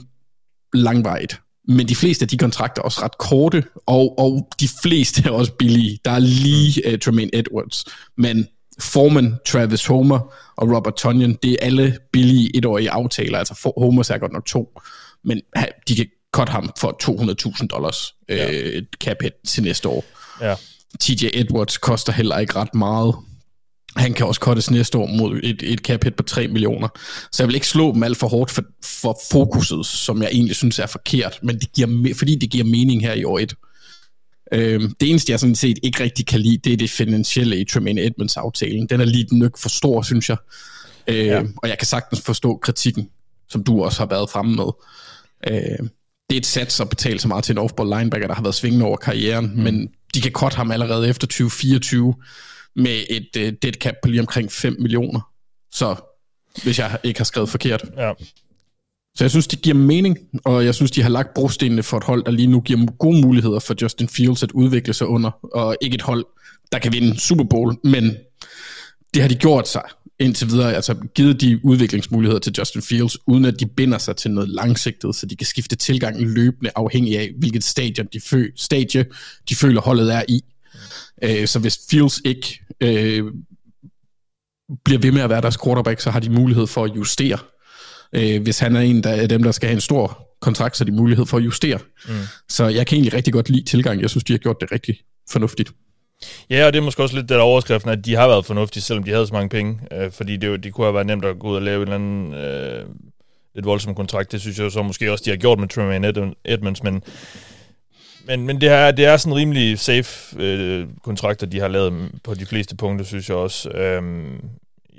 langvejt. 0.73 1.39
Men 1.67 1.87
de 1.87 1.95
fleste 1.95 2.23
af 2.23 2.29
de 2.29 2.37
kontrakter 2.37 2.81
er 2.81 2.85
også 2.85 3.01
ret 3.03 3.17
korte, 3.17 3.63
og, 3.85 4.19
og 4.19 4.47
de 4.59 4.67
fleste 4.83 5.23
er 5.25 5.31
også 5.31 5.51
billige. 5.59 5.99
Der 6.05 6.11
er 6.11 6.19
lige 6.19 6.93
uh, 6.93 6.99
Tremaine 6.99 7.31
Edwards, 7.33 7.85
men 8.17 8.47
Foreman, 8.81 9.35
Travis 9.45 9.85
Homer 9.85 10.33
og 10.57 10.75
Robert 10.75 10.95
Tonyan, 10.95 11.37
det 11.43 11.51
er 11.51 11.57
alle 11.61 11.97
billige 12.13 12.57
etårige 12.57 12.91
aftaler. 12.91 13.37
Altså 13.37 13.71
Homer 13.77 14.11
er 14.13 14.17
godt 14.17 14.31
nok 14.31 14.45
to, 14.45 14.79
men 15.23 15.41
de 15.87 15.95
kan 15.95 16.05
cut 16.33 16.49
ham 16.49 16.69
for 16.79 16.97
200.000 17.03 17.67
dollars 17.67 18.15
ja. 18.29 18.51
øh, 18.51 18.83
cap 19.03 19.17
hit 19.21 19.33
til 19.47 19.63
næste 19.63 19.89
år. 19.89 20.05
Ja. 20.41 20.55
TJ 20.99 21.25
Edwards 21.33 21.77
koster 21.77 22.13
heller 22.13 22.37
ikke 22.37 22.55
ret 22.55 22.75
meget. 22.75 23.15
Han 23.95 24.13
kan 24.13 24.25
også 24.25 24.39
cuttes 24.39 24.71
næste 24.71 24.97
år 24.97 25.07
mod 25.07 25.39
et, 25.43 25.63
et 25.63 25.79
cap 25.79 26.03
hit 26.03 26.15
på 26.15 26.23
3 26.23 26.47
millioner. 26.47 26.87
Så 27.31 27.43
jeg 27.43 27.47
vil 27.47 27.55
ikke 27.55 27.67
slå 27.67 27.93
dem 27.93 28.03
alt 28.03 28.17
for 28.17 28.27
hårdt 28.27 28.51
for, 28.51 28.63
for 28.83 29.19
fokuset, 29.31 29.85
som 29.85 30.21
jeg 30.21 30.29
egentlig 30.31 30.55
synes 30.55 30.79
er 30.79 30.85
forkert, 30.87 31.39
men 31.43 31.59
det 31.59 31.73
giver, 31.73 32.13
fordi 32.17 32.35
det 32.35 32.49
giver 32.49 32.65
mening 32.65 33.01
her 33.01 33.13
i 33.13 33.23
år 33.23 33.39
1. 33.39 33.53
Øhm, 34.53 34.93
det 34.99 35.09
eneste, 35.09 35.31
jeg 35.31 35.39
sådan 35.39 35.55
set 35.55 35.79
ikke 35.83 36.03
rigtig 36.03 36.25
kan 36.25 36.39
lide, 36.39 36.57
det 36.57 36.73
er 36.73 36.77
det 36.77 36.89
finansielle 36.89 37.59
i 37.59 37.65
Tremaine 37.65 38.01
Edmonds-aftalen. 38.01 38.87
Den 38.87 39.01
er 39.01 39.05
lige 39.05 39.27
den 39.29 39.43
ikke 39.43 39.59
for 39.59 39.69
stor, 39.69 40.01
synes 40.01 40.29
jeg. 40.29 40.37
Øhm, 41.07 41.27
ja. 41.27 41.41
Og 41.57 41.69
jeg 41.69 41.77
kan 41.77 41.87
sagtens 41.87 42.21
forstå 42.21 42.57
kritikken, 42.57 43.09
som 43.49 43.63
du 43.63 43.83
også 43.83 43.99
har 43.99 44.05
været 44.05 44.29
fremme 44.29 44.55
med. 44.55 44.69
Øhm, 45.47 45.89
det 46.29 46.35
er 46.35 46.39
et 46.39 46.45
sats 46.45 46.79
at 46.79 46.89
betale 46.89 47.19
så 47.19 47.27
meget 47.27 47.43
til 47.43 47.53
en 47.53 47.57
off-ball 47.57 47.99
linebacker, 47.99 48.27
der 48.27 48.35
har 48.35 48.43
været 48.43 48.55
svingende 48.55 48.85
over 48.85 48.97
karrieren, 48.97 49.51
mm. 49.55 49.63
men 49.63 49.89
de 50.13 50.21
kan 50.21 50.31
cut 50.31 50.53
ham 50.53 50.71
allerede 50.71 51.09
efter 51.09 51.27
2024 51.27 52.15
med 52.75 53.03
et 53.09 53.29
uh, 53.35 53.41
dead 53.61 53.73
cap 53.73 53.95
på 54.03 54.09
lige 54.09 54.19
omkring 54.19 54.51
5 54.51 54.75
millioner. 54.79 55.31
Så 55.71 55.95
hvis 56.63 56.79
jeg 56.79 56.97
ikke 57.03 57.19
har 57.19 57.25
skrevet 57.25 57.49
forkert. 57.49 57.85
Ja. 57.97 58.11
Så 59.15 59.23
jeg 59.23 59.31
synes, 59.31 59.47
det 59.47 59.61
giver 59.61 59.75
mening, 59.75 60.17
og 60.45 60.65
jeg 60.65 60.75
synes, 60.75 60.91
de 60.91 61.01
har 61.01 61.09
lagt 61.09 61.33
brostenene 61.33 61.83
for 61.83 61.97
et 61.97 62.03
hold, 62.03 62.23
der 62.23 62.31
lige 62.31 62.47
nu 62.47 62.61
giver 62.61 62.85
gode 62.97 63.21
muligheder 63.21 63.59
for 63.59 63.75
Justin 63.81 64.07
Fields 64.07 64.43
at 64.43 64.51
udvikle 64.51 64.93
sig 64.93 65.07
under, 65.07 65.31
og 65.55 65.75
ikke 65.81 65.95
et 65.95 66.01
hold, 66.01 66.25
der 66.71 66.79
kan 66.79 66.93
vinde 66.93 67.19
Super 67.19 67.43
Bowl, 67.43 67.77
men 67.83 68.15
det 69.13 69.21
har 69.21 69.29
de 69.29 69.35
gjort 69.35 69.67
sig 69.67 69.81
indtil 70.19 70.47
videre, 70.47 70.73
altså 70.73 70.95
givet 71.15 71.41
de 71.41 71.59
udviklingsmuligheder 71.63 72.39
til 72.39 72.53
Justin 72.57 72.81
Fields, 72.81 73.27
uden 73.27 73.45
at 73.45 73.59
de 73.59 73.65
binder 73.65 73.97
sig 73.97 74.15
til 74.15 74.31
noget 74.31 74.49
langsigtet, 74.49 75.15
så 75.15 75.25
de 75.25 75.35
kan 75.35 75.47
skifte 75.47 75.75
tilgang 75.75 76.21
løbende 76.21 76.71
afhængig 76.75 77.19
af, 77.19 77.31
hvilket 77.37 77.63
stadie 77.63 78.07
de, 78.13 78.17
fø- 78.17 78.53
stadie, 78.55 79.05
de 79.49 79.55
føler 79.55 79.81
holdet 79.81 80.15
er 80.15 80.23
i. 80.27 80.41
Øh, 81.23 81.47
så 81.47 81.59
hvis 81.59 81.79
Fields 81.89 82.21
ikke 82.25 82.61
øh, 82.81 83.23
bliver 84.85 84.99
ved 84.99 85.11
med 85.11 85.21
at 85.21 85.29
være 85.29 85.41
deres 85.41 85.57
quarterback, 85.63 85.99
så 85.99 86.11
har 86.11 86.19
de 86.19 86.29
mulighed 86.29 86.67
for 86.67 86.83
at 86.83 86.95
justere. 86.95 87.37
Øh, 88.13 88.41
hvis 88.41 88.59
han 88.59 88.75
er 88.75 88.81
en 88.81 89.05
af 89.05 89.29
dem, 89.29 89.43
der 89.43 89.51
skal 89.51 89.67
have 89.67 89.75
en 89.75 89.81
stor 89.81 90.27
kontrakt, 90.41 90.77
så 90.77 90.83
de 90.83 90.91
mulighed 90.91 91.25
for 91.25 91.37
at 91.37 91.45
justere. 91.45 91.79
Mm. 92.07 92.13
Så 92.49 92.67
jeg 92.67 92.87
kan 92.87 92.95
egentlig 92.95 93.13
rigtig 93.13 93.33
godt 93.33 93.49
lide 93.49 93.63
tilgang. 93.65 94.01
Jeg 94.01 94.09
synes, 94.09 94.23
de 94.23 94.33
har 94.33 94.37
gjort 94.37 94.57
det 94.61 94.71
rigtig 94.71 94.99
fornuftigt. 95.29 95.71
Ja, 96.49 96.65
og 96.65 96.73
det 96.73 96.79
er 96.79 96.83
måske 96.83 97.03
også 97.03 97.15
lidt 97.15 97.29
der 97.29 97.37
overskriften, 97.37 97.91
at 97.91 98.05
de 98.05 98.15
har 98.15 98.27
været 98.27 98.45
fornuftige, 98.45 98.83
selvom 98.83 99.03
de 99.03 99.11
havde 99.11 99.27
så 99.27 99.33
mange 99.33 99.49
penge. 99.49 99.79
Øh, 99.91 100.11
fordi 100.11 100.37
det, 100.37 100.47
jo, 100.47 100.55
det 100.55 100.73
kunne 100.73 100.85
have 100.85 100.93
været 100.93 101.07
nemt 101.07 101.25
at 101.25 101.39
gå 101.39 101.49
ud 101.49 101.55
og 101.55 101.61
lave 101.61 101.75
en 101.75 101.81
eller 101.81 101.95
anden 101.95 102.33
øh, 102.33 102.85
lidt 103.55 103.65
voldsom 103.65 103.95
kontrakt. 103.95 104.31
Det 104.31 104.41
synes 104.41 104.59
jeg 104.59 104.71
så 104.71 104.83
måske 104.83 105.11
også, 105.11 105.23
de 105.25 105.29
har 105.29 105.37
gjort 105.37 105.59
med 105.59 105.67
Tremaine 105.67 106.33
Edmonds, 106.45 106.83
men 106.83 107.03
men, 108.27 108.45
men 108.45 108.61
det, 108.61 108.69
her, 108.69 108.91
det 108.91 109.05
er 109.05 109.17
sådan 109.17 109.35
rimelig 109.35 109.79
safe 109.79 110.41
øh, 110.41 110.87
kontrakter, 111.03 111.47
de 111.47 111.59
har 111.59 111.67
lavet 111.67 112.11
på 112.23 112.33
de 112.33 112.45
fleste 112.45 112.75
punkter, 112.75 113.05
synes 113.05 113.29
jeg 113.29 113.37
også. 113.37 113.69
Øhm, 113.69 114.41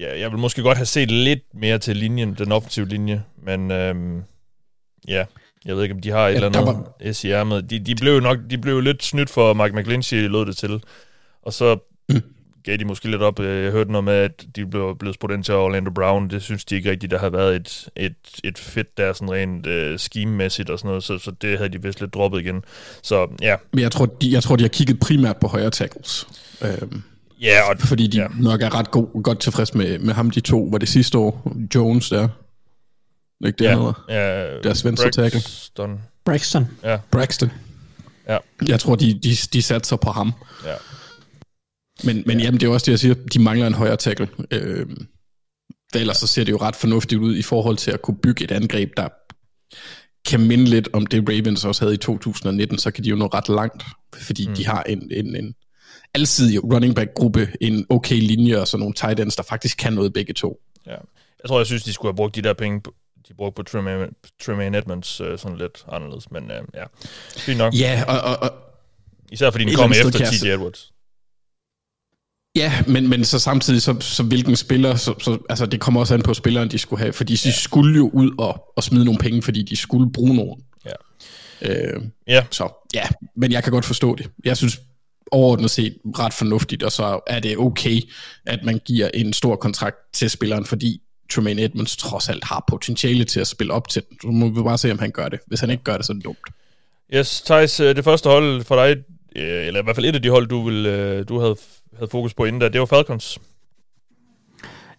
ja, 0.00 0.20
jeg 0.20 0.30
vil 0.30 0.38
måske 0.38 0.62
godt 0.62 0.76
have 0.76 0.86
set 0.86 1.10
lidt 1.10 1.42
mere 1.54 1.78
til 1.78 1.96
linjen, 1.96 2.34
den 2.34 2.52
offensive 2.52 2.88
linje, 2.88 3.22
men 3.42 3.70
øhm, 3.70 4.22
ja, 5.08 5.24
jeg 5.64 5.76
ved 5.76 5.82
ikke, 5.82 5.94
om 5.94 6.00
de 6.00 6.10
har 6.10 6.28
et 6.28 6.30
ja, 6.30 6.34
eller 6.34 6.46
andet 6.46 6.84
var... 7.00 7.12
SIR 7.12 7.44
med. 7.44 7.62
De, 7.62 7.78
de, 7.78 7.94
blev 7.94 8.20
nok 8.20 8.38
de 8.50 8.58
blev 8.58 8.80
lidt 8.80 9.02
snydt 9.02 9.30
for 9.30 9.54
Mike 9.54 9.76
McGlinchey, 9.76 10.28
lød 10.28 10.46
det 10.46 10.56
til. 10.56 10.82
Og 11.42 11.52
så 11.52 11.78
mm. 12.08 12.22
gav 12.64 12.76
de 12.76 12.84
måske 12.84 13.10
lidt 13.10 13.22
op. 13.22 13.40
Jeg 13.40 13.70
hørte 13.70 13.92
noget 13.92 14.04
med, 14.04 14.14
at 14.14 14.46
de 14.56 14.66
blev 14.66 14.96
blevet 14.98 15.14
spurgt 15.14 15.32
ind 15.32 15.44
til 15.44 15.54
Orlando 15.54 15.90
Brown. 15.90 16.30
Det 16.30 16.42
synes 16.42 16.64
de 16.64 16.76
ikke 16.76 16.90
rigtigt, 16.90 17.10
der 17.10 17.18
har 17.18 17.30
været 17.30 17.56
et, 17.56 17.88
et, 17.96 18.14
et 18.44 18.58
fedt 18.58 18.98
der, 18.98 19.12
sådan 19.12 19.30
rent 19.30 19.66
uh, 19.66 19.96
scheme-mæssigt 19.98 20.70
og 20.70 20.78
sådan 20.78 20.88
noget. 20.88 21.04
Så, 21.04 21.18
så 21.18 21.30
det 21.30 21.58
havde 21.58 21.72
de 21.72 21.82
vist 21.82 22.00
lidt 22.00 22.14
droppet 22.14 22.40
igen. 22.40 22.64
Så 23.02 23.28
ja. 23.42 23.56
Men 23.72 23.82
jeg 23.82 23.92
tror, 23.92 24.06
de, 24.06 24.32
jeg 24.32 24.42
tror, 24.42 24.56
de 24.56 24.64
har 24.64 24.68
kigget 24.68 25.00
primært 25.00 25.36
på 25.36 25.46
højre 25.46 25.70
tackles. 25.70 26.26
Øhm. 26.62 27.02
Ja, 27.40 27.70
og, 27.70 27.76
fordi 27.80 28.06
de 28.06 28.18
ja. 28.18 28.26
nok 28.40 28.62
er 28.62 28.74
ret 28.74 28.90
god, 28.90 29.22
godt 29.22 29.40
tilfreds 29.40 29.74
med, 29.74 29.98
med 29.98 30.14
ham, 30.14 30.30
de 30.30 30.40
to. 30.40 30.68
Var 30.70 30.78
det 30.78 30.88
sidste 30.88 31.18
år? 31.18 31.56
Jones 31.74 32.08
der. 32.08 32.28
Ikke 33.46 33.56
det, 33.56 33.64
ja, 33.64 33.76
hedder? 33.76 34.04
Ja, 34.08 34.58
Deres 34.62 34.84
venstre 34.84 35.10
tackle. 35.10 35.40
Braxton. 35.40 36.00
Braxton. 36.24 36.68
Ja. 36.82 36.98
Braxton. 37.10 37.50
Ja. 38.28 38.38
Jeg 38.68 38.80
tror, 38.80 38.96
de, 38.96 39.20
de, 39.22 39.36
de 39.52 39.62
satser 39.62 39.96
på 39.96 40.10
ham. 40.10 40.32
Ja. 40.64 40.74
Men, 42.04 42.22
men 42.26 42.38
ja. 42.38 42.44
jamen, 42.44 42.60
det 42.60 42.66
er 42.66 42.70
også 42.70 42.84
det, 42.84 42.92
jeg 42.92 42.98
siger. 42.98 43.14
De 43.32 43.38
mangler 43.38 43.66
en 43.66 43.74
højere 43.74 43.96
tackle. 43.96 44.28
Øh, 44.50 44.86
ellers 45.94 46.16
så 46.16 46.26
ser 46.26 46.44
det 46.44 46.52
jo 46.52 46.56
ret 46.56 46.76
fornuftigt 46.76 47.20
ud 47.20 47.36
i 47.36 47.42
forhold 47.42 47.76
til 47.76 47.90
at 47.90 48.02
kunne 48.02 48.16
bygge 48.22 48.44
et 48.44 48.50
angreb, 48.50 48.90
der 48.96 49.08
kan 50.26 50.40
minde 50.40 50.64
lidt 50.64 50.88
om 50.92 51.06
det 51.06 51.28
Ravens 51.28 51.64
også 51.64 51.84
havde 51.84 51.94
i 51.94 51.98
2019, 51.98 52.78
så 52.78 52.90
kan 52.90 53.04
de 53.04 53.08
jo 53.08 53.16
nå 53.16 53.26
ret 53.26 53.48
langt, 53.48 53.84
fordi 54.14 54.48
mm. 54.48 54.54
de 54.54 54.66
har 54.66 54.82
en, 54.82 55.10
en, 55.10 55.36
en 55.36 55.54
alsidig 56.14 56.72
running 56.72 56.94
back 56.94 57.14
gruppe, 57.14 57.48
en 57.60 57.86
okay 57.88 58.20
linje 58.20 58.60
og 58.60 58.68
sådan 58.68 58.80
nogle 58.80 58.94
tight 58.94 59.20
ends, 59.20 59.36
der 59.36 59.42
faktisk 59.42 59.78
kan 59.78 59.92
noget 59.92 60.12
begge 60.12 60.32
to. 60.32 60.60
Ja. 60.86 60.90
Jeg 61.42 61.48
tror, 61.48 61.58
jeg 61.58 61.66
synes, 61.66 61.82
de 61.82 61.92
skulle 61.92 62.12
have 62.12 62.16
brugt 62.16 62.34
de 62.34 62.42
der 62.42 62.52
penge, 62.52 62.80
de 63.28 63.34
brugte 63.34 63.56
på 63.56 63.62
Tremaine, 63.62 64.08
Tremaine 64.42 64.78
Edmonds 64.78 65.20
øh, 65.20 65.38
sådan 65.38 65.58
lidt 65.58 65.84
anderledes, 65.92 66.30
men 66.30 66.50
øh, 66.50 66.62
ja, 66.74 66.84
fint 67.36 67.58
nok. 67.58 67.74
Ja, 67.74 68.04
og, 68.08 68.20
og, 68.20 68.42
og 68.42 68.52
Især 69.32 69.50
fordi 69.50 69.64
den 69.64 69.74
kom 69.74 69.90
efter 69.90 70.10
T.J. 70.10 70.46
Edwards. 70.46 70.92
Ja, 72.56 72.82
men, 72.86 73.08
men 73.08 73.24
så 73.24 73.38
samtidig, 73.38 73.82
så, 73.82 74.00
så 74.00 74.22
hvilken 74.22 74.56
spiller, 74.56 74.96
så, 74.96 75.14
så, 75.18 75.38
altså 75.48 75.66
det 75.66 75.80
kommer 75.80 76.00
også 76.00 76.14
an 76.14 76.22
på 76.22 76.34
spilleren, 76.34 76.70
de 76.70 76.78
skulle 76.78 77.00
have, 77.00 77.12
fordi 77.12 77.34
de 77.34 77.48
ja. 77.48 77.54
skulle 77.54 77.96
jo 77.96 78.10
ud 78.12 78.30
og, 78.38 78.72
og 78.76 78.82
smide 78.82 79.04
nogle 79.04 79.18
penge, 79.18 79.42
fordi 79.42 79.62
de 79.62 79.76
skulle 79.76 80.12
bruge 80.12 80.34
nogen. 80.34 80.62
Ja. 80.86 80.92
Øh, 81.62 82.02
ja. 82.26 82.44
Så 82.50 82.86
ja, 82.94 83.02
men 83.36 83.52
jeg 83.52 83.62
kan 83.62 83.72
godt 83.72 83.84
forstå 83.84 84.14
det. 84.16 84.30
Jeg 84.44 84.56
synes 84.56 84.80
overordnet 85.30 85.70
set 85.70 85.96
ret 86.18 86.32
fornuftigt, 86.32 86.82
og 86.82 86.92
så 86.92 87.20
er 87.26 87.40
det 87.40 87.58
okay, 87.58 88.00
at 88.46 88.64
man 88.64 88.80
giver 88.84 89.10
en 89.14 89.32
stor 89.32 89.56
kontrakt 89.56 89.96
til 90.12 90.30
spilleren, 90.30 90.64
fordi 90.64 91.00
Tremaine 91.30 91.62
Edmonds 91.62 91.96
trods 91.96 92.28
alt 92.28 92.44
har 92.44 92.64
potentiale 92.68 93.24
til 93.24 93.40
at 93.40 93.46
spille 93.46 93.72
op 93.72 93.88
til 93.88 94.02
den. 94.08 94.18
Så 94.22 94.28
må 94.28 94.48
vi 94.48 94.62
bare 94.62 94.78
se, 94.78 94.92
om 94.92 94.98
han 94.98 95.10
gør 95.10 95.28
det. 95.28 95.40
Hvis 95.46 95.60
han 95.60 95.70
ikke 95.70 95.82
gør 95.82 95.96
det, 95.96 96.06
så 96.06 96.12
er 96.12 96.14
det 96.14 96.24
dumt. 96.24 96.38
Yes, 97.14 97.40
Thijs, 97.40 97.80
øh, 97.80 97.96
det 97.96 98.04
første 98.04 98.28
hold 98.28 98.64
for 98.64 98.74
dig, 98.74 98.96
øh, 99.36 99.66
eller 99.66 99.80
i 99.80 99.84
hvert 99.84 99.96
fald 99.96 100.06
et 100.06 100.14
af 100.14 100.22
de 100.22 100.30
hold, 100.30 100.46
du, 100.46 100.62
vil, 100.62 100.86
øh, 100.86 101.28
du 101.28 101.38
havde, 101.38 101.56
havde 101.98 102.10
fokus 102.10 102.34
på 102.34 102.44
inden 102.44 102.60
der, 102.60 102.68
det 102.68 102.80
var 102.80 102.86
Falcons. 102.86 103.38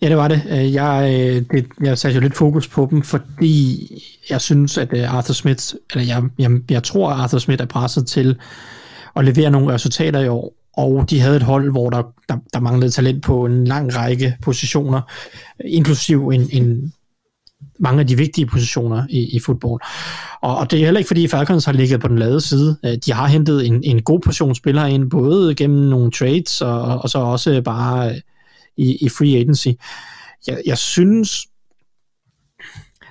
Ja, 0.01 0.09
det 0.09 0.17
var 0.17 0.27
det. 0.27 0.73
Jeg, 0.73 1.11
det, 1.51 1.67
jeg 1.83 1.97
satte 1.97 2.15
jo 2.15 2.21
lidt 2.21 2.37
fokus 2.37 2.67
på 2.67 2.87
dem, 2.91 3.03
fordi 3.03 3.87
jeg 4.29 4.41
synes, 4.41 4.77
at 4.77 4.93
Arthur 4.93 5.33
Smith, 5.33 5.63
eller 5.91 6.05
jeg, 6.05 6.23
jeg, 6.39 6.51
jeg 6.69 6.83
tror, 6.83 7.09
at 7.09 7.19
Arthur 7.19 7.39
Smith 7.39 7.61
er 7.61 7.65
presset 7.65 8.07
til 8.07 8.37
at 9.15 9.25
levere 9.25 9.51
nogle 9.51 9.73
resultater 9.73 10.19
i 10.19 10.27
år, 10.27 10.53
og 10.77 11.09
de 11.09 11.19
havde 11.19 11.35
et 11.35 11.43
hold, 11.43 11.71
hvor 11.71 11.89
der, 11.89 12.03
der, 12.29 12.37
der 12.53 12.59
manglede 12.59 12.91
talent 12.91 13.23
på 13.23 13.45
en 13.45 13.65
lang 13.67 13.95
række 13.95 14.37
positioner, 14.41 15.01
inklusiv 15.65 16.27
en, 16.27 16.49
en 16.51 16.93
mange 17.79 17.99
af 17.99 18.07
de 18.07 18.17
vigtige 18.17 18.45
positioner 18.45 19.05
i, 19.09 19.35
i 19.35 19.39
fodbold. 19.39 19.81
Og, 20.41 20.57
og 20.57 20.71
det 20.71 20.79
er 20.79 20.85
heller 20.85 20.99
ikke, 20.99 21.07
fordi 21.07 21.27
Falcons 21.27 21.65
har 21.65 21.73
ligget 21.73 22.01
på 22.01 22.07
den 22.07 22.19
lade 22.19 22.41
side. 22.41 22.77
Øh, 22.85 22.97
de 23.05 23.13
har 23.13 23.27
hentet 23.27 23.65
en, 23.65 23.83
en 23.83 24.01
god 24.01 24.19
portion 24.19 24.55
spillere 24.55 24.91
ind, 24.91 25.09
både 25.09 25.55
gennem 25.55 25.89
nogle 25.89 26.11
trades, 26.11 26.61
og, 26.61 26.81
og 26.81 27.09
så 27.09 27.17
også 27.17 27.61
bare 27.61 28.09
øh, 28.09 28.21
i, 28.77 29.05
i 29.05 29.09
free 29.09 29.35
agency. 29.35 29.67
Jeg, 30.47 30.61
jeg 30.65 30.77
synes, 30.77 31.47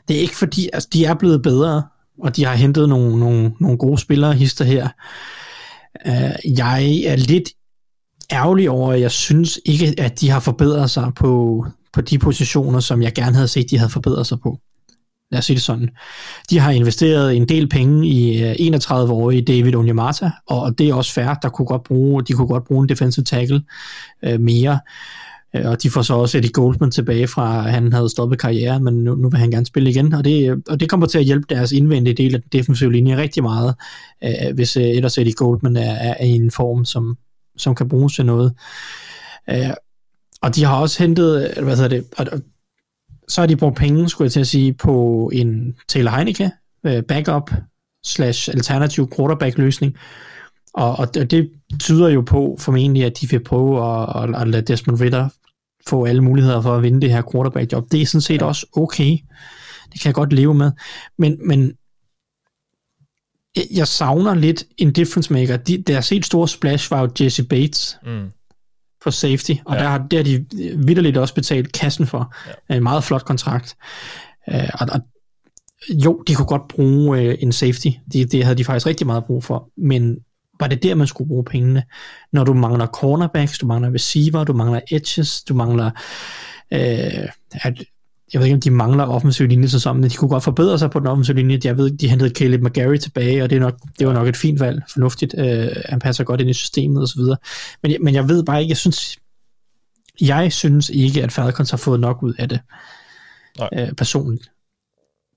det 0.09 0.17
er 0.17 0.21
ikke 0.21 0.37
fordi, 0.37 0.71
altså 0.73 0.89
de 0.93 1.05
er 1.05 1.15
blevet 1.15 1.43
bedre, 1.43 1.83
og 2.23 2.37
de 2.37 2.45
har 2.45 2.55
hentet 2.55 2.89
nogle, 2.89 3.19
nogle, 3.19 3.53
nogle 3.61 3.79
gode 3.79 3.99
spillere 3.99 4.33
hister 4.33 4.65
her. 4.65 4.89
Uh, 6.07 6.59
jeg 6.59 7.03
er 7.07 7.17
lidt 7.17 7.51
ærgerlig 8.33 8.71
over, 8.71 8.93
at 8.93 9.01
jeg 9.01 9.11
synes 9.11 9.61
ikke, 9.65 9.95
at 9.99 10.21
de 10.21 10.31
har 10.31 10.41
forbedret 10.41 10.91
sig 10.91 11.13
på, 11.17 11.65
på 11.93 12.01
de 12.01 12.19
positioner, 12.19 12.81
som 12.81 13.03
jeg 13.03 13.13
gerne 13.13 13.35
havde 13.35 13.49
set, 13.49 13.71
de 13.71 13.79
havde 13.79 13.91
forbedret 13.91 14.27
sig 14.27 14.41
på. 14.41 14.59
Lad 15.31 15.39
os 15.39 15.45
sige 15.45 15.55
det 15.55 15.63
sådan. 15.63 15.91
De 16.51 16.59
har 16.59 16.71
investeret 16.71 17.37
en 17.37 17.49
del 17.49 17.69
penge 17.69 18.09
i 18.09 18.43
øh, 18.45 18.77
31-årige 18.77 19.43
David 19.43 19.77
Onyemata, 19.77 20.31
og 20.49 20.79
det 20.79 20.89
er 20.89 20.95
også 20.95 21.13
fair, 21.13 21.35
der 21.35 21.49
kunne 21.49 21.67
godt 21.67 21.85
bruge, 21.85 22.23
de 22.23 22.33
kunne 22.33 22.49
godt 22.49 22.65
bruge 22.65 22.83
en 22.83 22.89
defensive 22.89 23.25
tackle 23.25 23.63
uh, 24.27 24.41
mere. 24.41 24.81
Øh, 25.57 25.71
og 25.71 25.83
de 25.83 25.91
får 25.91 26.03
så 26.03 26.15
også 26.15 26.39
Eddie 26.39 26.51
Goldman 26.51 26.91
tilbage 26.91 27.27
fra, 27.27 27.67
at 27.67 27.73
han 27.73 27.93
havde 27.93 28.09
stoppet 28.09 28.39
karrieren, 28.39 28.85
men 28.85 28.95
nu, 29.05 29.15
nu 29.15 29.29
vil 29.29 29.41
han 29.41 29.51
gerne 29.51 29.67
spille 29.67 29.91
igen, 29.91 30.13
og 30.13 30.25
det, 30.25 30.63
og 30.69 30.81
det 30.81 30.89
kommer 30.89 31.07
til 31.07 31.19
at 31.19 31.25
hjælpe 31.25 31.47
deres 31.55 31.73
indvendige 31.73 32.15
del 32.15 32.35
af 32.35 32.41
den 32.41 32.49
defensive 32.53 32.93
linje 32.93 33.17
rigtig 33.17 33.43
meget, 33.43 33.75
øh, 34.25 34.55
hvis 34.55 34.77
øh, 34.77 34.83
ellers 34.83 35.19
Eddie 35.19 35.33
Goldman 35.33 35.77
er, 35.77 35.93
er 35.95 36.25
i 36.25 36.29
en 36.29 36.51
form, 36.51 36.85
som, 36.85 37.19
som 37.57 37.75
kan 37.75 37.89
bruges 37.89 38.15
til 38.15 38.27
noget. 38.27 38.53
Øh, 39.51 39.71
og 40.43 40.55
de 40.55 40.65
har 40.65 40.77
også 40.81 41.03
hentet, 41.03 41.55
hvad 41.63 41.77
hedder 41.77 41.89
det, 41.89 42.05
og, 42.17 42.27
så 43.29 43.41
har 43.41 43.47
de 43.47 43.57
brugt 43.57 43.77
penge, 43.77 44.09
skulle 44.09 44.27
jeg 44.27 44.33
til 44.33 44.41
at 44.41 44.47
sige, 44.47 44.73
på 44.73 45.31
en 45.35 45.75
Taylor 45.89 46.11
Heineke, 46.11 46.51
øh, 46.87 47.03
backup 47.03 47.51
slash 48.05 48.51
alternativ 48.55 49.11
quarterback 49.17 49.59
løsning. 49.59 49.97
Og, 50.75 50.99
og 50.99 51.15
det 51.15 51.51
tyder 51.81 52.09
jo 52.09 52.21
på 52.21 52.57
formentlig, 52.61 53.05
at 53.05 53.21
de 53.21 53.29
vil 53.29 53.45
prøve 53.45 53.85
at, 53.85 54.23
at, 54.23 54.41
at 54.43 54.49
lade 54.49 54.63
Desmond 54.63 55.01
Ritter 55.01 55.29
få 55.89 56.05
alle 56.05 56.23
muligheder 56.23 56.63
for 56.63 56.77
at 56.77 56.83
vinde 56.83 57.01
det 57.01 57.13
her 57.13 57.23
quarterback 57.33 57.73
job. 57.73 57.93
Det 57.93 58.03
er 58.03 58.07
sådan 58.07 58.21
set 58.21 58.43
også 58.43 58.67
okay. 58.73 59.19
Det 59.93 60.01
kan 60.01 60.09
jeg 60.09 60.15
godt 60.15 60.33
leve 60.33 60.55
med. 60.55 60.73
Men, 61.19 61.49
men 61.49 61.73
jeg 63.75 63.89
savner 63.89 64.35
lidt 64.35 64.65
en 64.77 64.93
difference 64.93 65.33
maker. 65.33 65.57
De, 65.57 65.83
deres 65.83 66.09
helt 66.09 66.27
store 66.27 66.49
splash 66.49 66.91
var 66.91 67.01
jo 67.01 67.11
Jesse 67.21 67.45
Bates 67.45 67.99
mm. 68.07 68.31
på 69.05 69.11
safety, 69.11 69.53
og 69.65 69.75
ja. 69.75 69.83
der, 69.83 69.89
har, 69.89 70.07
der 70.11 70.17
har 70.17 70.25
de 70.25 70.47
vidderligt 70.77 71.17
også 71.17 71.35
betalt 71.35 71.73
kassen 71.73 72.07
for. 72.07 72.35
Ja. 72.69 72.77
En 72.77 72.83
meget 72.83 73.05
flot 73.05 73.25
kontrakt. 73.25 73.77
Uh, 74.53 74.69
og, 74.81 74.87
og 74.93 75.01
jo, 75.89 76.23
de 76.27 76.35
kunne 76.35 76.47
godt 76.47 76.69
bruge 76.69 77.29
uh, 77.29 77.35
en 77.39 77.53
safety. 77.53 77.89
Det, 78.13 78.33
det 78.33 78.45
havde 78.45 78.59
de 78.59 78.65
faktisk 78.65 78.87
rigtig 78.87 79.07
meget 79.07 79.25
brug 79.25 79.45
for. 79.45 79.71
Men 79.77 80.19
var 80.61 80.67
det 80.67 80.83
der, 80.83 80.95
man 80.95 81.07
skulle 81.07 81.29
bruge 81.29 81.45
pengene? 81.45 81.83
Når 82.33 82.45
du 82.45 82.55
mangler 82.55 82.87
cornerbacks, 82.87 83.59
du 83.59 83.67
mangler 83.67 83.95
receiver, 83.95 84.45
du 84.45 84.53
mangler 84.53 84.81
edges, 84.91 85.43
du 85.43 85.55
mangler... 85.55 85.91
Uh, 86.75 87.29
at, 87.53 87.83
jeg 88.33 88.41
ved 88.41 88.45
ikke, 88.47 88.55
om 88.55 88.61
de 88.61 88.71
mangler 88.71 89.05
offensiv 89.05 89.47
linje 89.47 89.69
sæsonen, 89.69 90.01
men 90.01 90.11
de 90.11 90.17
kunne 90.17 90.29
godt 90.29 90.45
forbedre 90.45 90.79
sig 90.79 90.91
på 90.91 90.99
den 90.99 91.07
offensive 91.07 91.37
linje. 91.37 91.61
Jeg 91.65 91.77
ved, 91.77 91.91
de 91.91 92.09
hentede 92.09 92.31
Caleb 92.31 92.63
McGarry 92.63 92.97
tilbage, 92.97 93.43
og 93.43 93.51
det, 93.51 93.57
er 93.57 93.61
nok, 93.61 93.79
det 93.99 94.07
var 94.07 94.13
nok 94.13 94.29
et 94.29 94.37
fint 94.37 94.61
valg, 94.61 94.83
fornuftigt. 94.93 95.35
Uh, 95.39 95.83
han 95.89 95.99
passer 95.99 96.25
godt 96.25 96.41
ind 96.41 96.51
i 96.51 96.55
systemet 96.55 97.03
osv. 97.03 97.21
Men, 97.83 97.97
men 98.01 98.15
jeg 98.15 98.29
ved 98.29 98.45
bare 98.45 98.61
ikke, 98.61 98.71
jeg 98.71 98.77
synes, 98.77 99.19
jeg 100.21 100.53
synes 100.53 100.91
ikke, 100.91 101.23
at 101.23 101.33
Falcons 101.33 101.71
har 101.71 101.77
fået 101.79 102.01
nok 102.01 102.23
ud 102.23 102.35
af 102.39 102.49
det 102.49 102.61
uh, 103.61 103.93
personligt. 103.97 104.51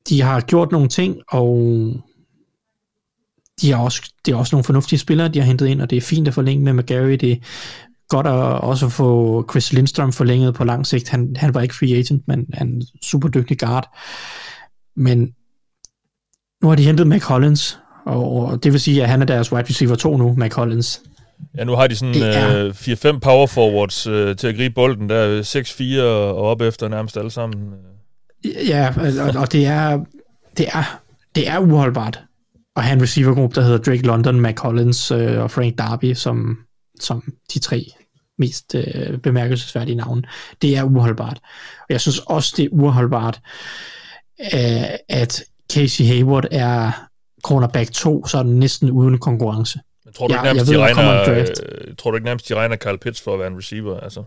De 0.10 0.22
har 0.22 0.42
gjort 0.42 0.72
nogle 0.72 0.88
ting, 0.88 1.18
og 1.30 1.58
de 3.62 3.72
har 3.72 3.84
også, 3.84 4.14
det 4.26 4.32
er 4.32 4.36
også 4.36 4.56
nogle 4.56 4.64
fornuftige 4.64 5.00
spillere, 5.00 5.28
de 5.28 5.40
har 5.40 5.46
hentet 5.46 5.68
ind, 5.68 5.82
og 5.82 5.90
det 5.90 5.98
er 5.98 6.02
fint 6.02 6.28
at 6.28 6.34
forlænge 6.34 6.64
med 6.64 6.74
McGarry. 6.74 7.14
Det, 7.14 7.44
godt 8.10 8.28
at 8.28 8.34
også 8.62 8.90
få 8.90 9.46
Chris 9.52 9.74
Lindstrom 9.74 10.14
forlænget 10.14 10.56
på 10.56 10.64
lang 10.64 10.88
sigt. 10.88 11.10
Han, 11.10 11.36
han 11.36 11.54
var 11.54 11.62
ikke 11.62 11.76
free 11.76 11.96
agent, 11.98 12.28
men 12.28 12.46
han 12.54 12.82
er 12.82 12.86
super 13.04 13.30
dygtig 13.30 13.60
guard. 13.60 13.98
Men 14.96 15.20
nu 16.62 16.70
har 16.70 16.76
de 16.76 16.84
hentet 16.84 17.08
Mac 17.08 17.24
Hollins, 17.24 17.80
og 18.06 18.64
det 18.64 18.72
vil 18.72 18.82
sige, 18.82 19.04
at 19.04 19.10
han 19.10 19.22
er 19.22 19.26
deres 19.26 19.52
wide 19.52 19.70
receiver 19.70 19.96
2 19.96 20.18
nu, 20.18 20.34
Mac 20.38 20.54
Hollins. 20.54 21.02
Ja, 21.58 21.64
nu 21.64 21.76
har 21.76 21.88
de 21.88 21.96
sådan 21.96 22.16
er... 22.22 22.66
øh, 22.66 22.70
4-5 22.70 23.20
power 23.20 23.48
forwards 23.48 24.08
øh, 24.08 24.36
til 24.36 24.48
at 24.48 24.56
gribe 24.56 24.74
bolden, 24.74 25.10
der 25.10 25.16
er 25.16 25.42
6-4 26.00 26.02
og 26.04 26.36
op 26.36 26.62
efter 26.62 26.88
nærmest 26.88 27.18
alle 27.18 27.32
sammen. 27.32 27.64
Ja, 28.68 28.94
og, 29.22 29.42
og 29.42 29.52
det 29.52 29.66
er 29.66 30.06
det 30.58 30.68
er 30.74 31.00
det 31.36 31.50
er 31.50 31.60
uholdbart 31.60 32.24
at 32.76 32.84
have 32.84 32.94
en 32.94 33.02
receivergruppe, 33.02 33.56
der 33.56 33.62
hedder 33.62 33.78
Drake 33.78 34.02
London, 34.02 34.40
Mac 34.40 34.60
Hollins 34.60 35.12
øh, 35.12 35.42
og 35.42 35.52
Frank 35.52 35.78
Darby, 35.78 36.14
som 36.14 36.58
som 37.00 37.34
de 37.54 37.60
tre 37.60 37.86
mest 38.38 38.76
øh, 38.76 39.18
bemærkelsesværdige 39.18 39.96
navne. 39.96 40.24
Det 40.62 40.78
er 40.78 40.84
uholdbart. 40.84 41.40
Og 41.80 41.86
jeg 41.90 42.02
synes 42.02 42.20
også, 42.20 42.54
det 42.58 42.66
er 42.66 42.70
uholdbart, 42.72 43.42
øh, 44.40 44.84
at 45.10 45.44
Casey 45.74 46.06
Hayward 46.06 46.46
er 46.52 46.92
cornerback 47.44 47.92
2, 47.92 48.28
så 48.28 48.38
er 48.38 48.44
den 48.44 48.60
næsten 48.60 48.92
uden 48.92 49.18
konkurrence. 49.18 49.80
Men 50.06 50.14
tror 50.14 50.28
du 50.28 50.34
ikke 50.34 50.44
nærmest, 50.44 50.72
jeg, 50.72 50.80
jeg 50.80 50.96
de 50.96 51.02
regner, 51.02 51.40
øh, 51.40 51.96
tror 51.98 52.12
du 52.12 52.18
ikke 52.18 52.26
nærmest, 52.26 52.50
de 52.50 52.56
regner 52.56 52.76
Kyle 52.76 52.98
Pitts 52.98 53.22
for 53.22 53.34
at 53.34 53.40
være 53.40 53.48
en 53.48 53.58
receiver? 53.58 54.00
Altså? 54.00 54.24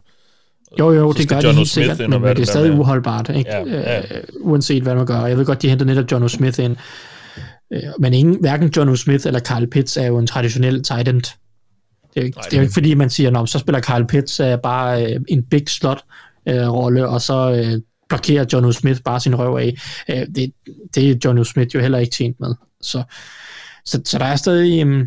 Jo, 0.78 0.92
jo, 0.92 1.12
det 1.12 1.28
gør 1.28 1.40
de 1.40 1.52
helt 1.52 1.68
sikkert, 1.68 1.98
men, 1.98 2.10
men 2.10 2.22
det 2.22 2.38
er 2.38 2.46
stadig 2.46 2.72
uholdbart, 2.72 3.28
ikke? 3.28 3.50
Ja, 3.50 3.64
ja. 3.64 4.00
Uh, 4.00 4.50
uanset 4.50 4.82
hvad 4.82 4.94
man 4.94 5.06
gør. 5.06 5.26
Jeg 5.26 5.38
ved 5.38 5.44
godt, 5.44 5.62
de 5.62 5.68
henter 5.68 5.86
netop 5.86 6.12
John 6.12 6.28
Smith 6.28 6.60
ind, 6.60 6.76
men 7.98 8.14
ingen, 8.14 8.40
hverken 8.40 8.72
John 8.76 8.96
Smith 8.96 9.26
eller 9.26 9.40
Carl 9.40 9.66
Pitts 9.66 9.96
er 9.96 10.06
jo 10.06 10.18
en 10.18 10.26
traditionel 10.26 10.82
tight 10.82 11.08
end. 11.08 11.22
Det 12.14 12.24
er, 12.24 12.30
Nej, 12.34 12.42
det 12.44 12.52
er 12.52 12.56
jo 12.56 12.62
ikke 12.62 12.74
fordi, 12.74 12.94
man 12.94 13.10
siger, 13.10 13.40
at 13.40 13.48
så 13.48 13.58
spiller 13.58 13.80
Carl 13.80 14.06
Pitts 14.06 14.40
uh, 14.40 14.46
bare 14.62 15.16
uh, 15.16 15.22
en 15.28 15.42
big 15.42 15.68
slot 15.68 16.04
uh, 16.50 16.54
rolle, 16.54 17.08
og 17.08 17.20
så 17.22 17.50
uh, 17.50 17.80
blokerer 18.08 18.44
John 18.52 18.72
Smith 18.72 19.00
bare 19.02 19.20
sin 19.20 19.34
røv 19.38 19.56
af. 19.56 19.74
Uh, 20.08 20.34
det, 20.34 20.52
det 20.94 21.10
er 21.10 21.16
John 21.24 21.44
Smith 21.44 21.74
jo 21.74 21.80
heller 21.80 21.98
ikke 21.98 22.12
tjent 22.12 22.40
med. 22.40 22.54
Så, 22.80 23.02
så, 23.84 24.00
så 24.04 24.18
der 24.18 24.24
er 24.24 24.36
stadig... 24.36 24.86
Um, 24.86 25.06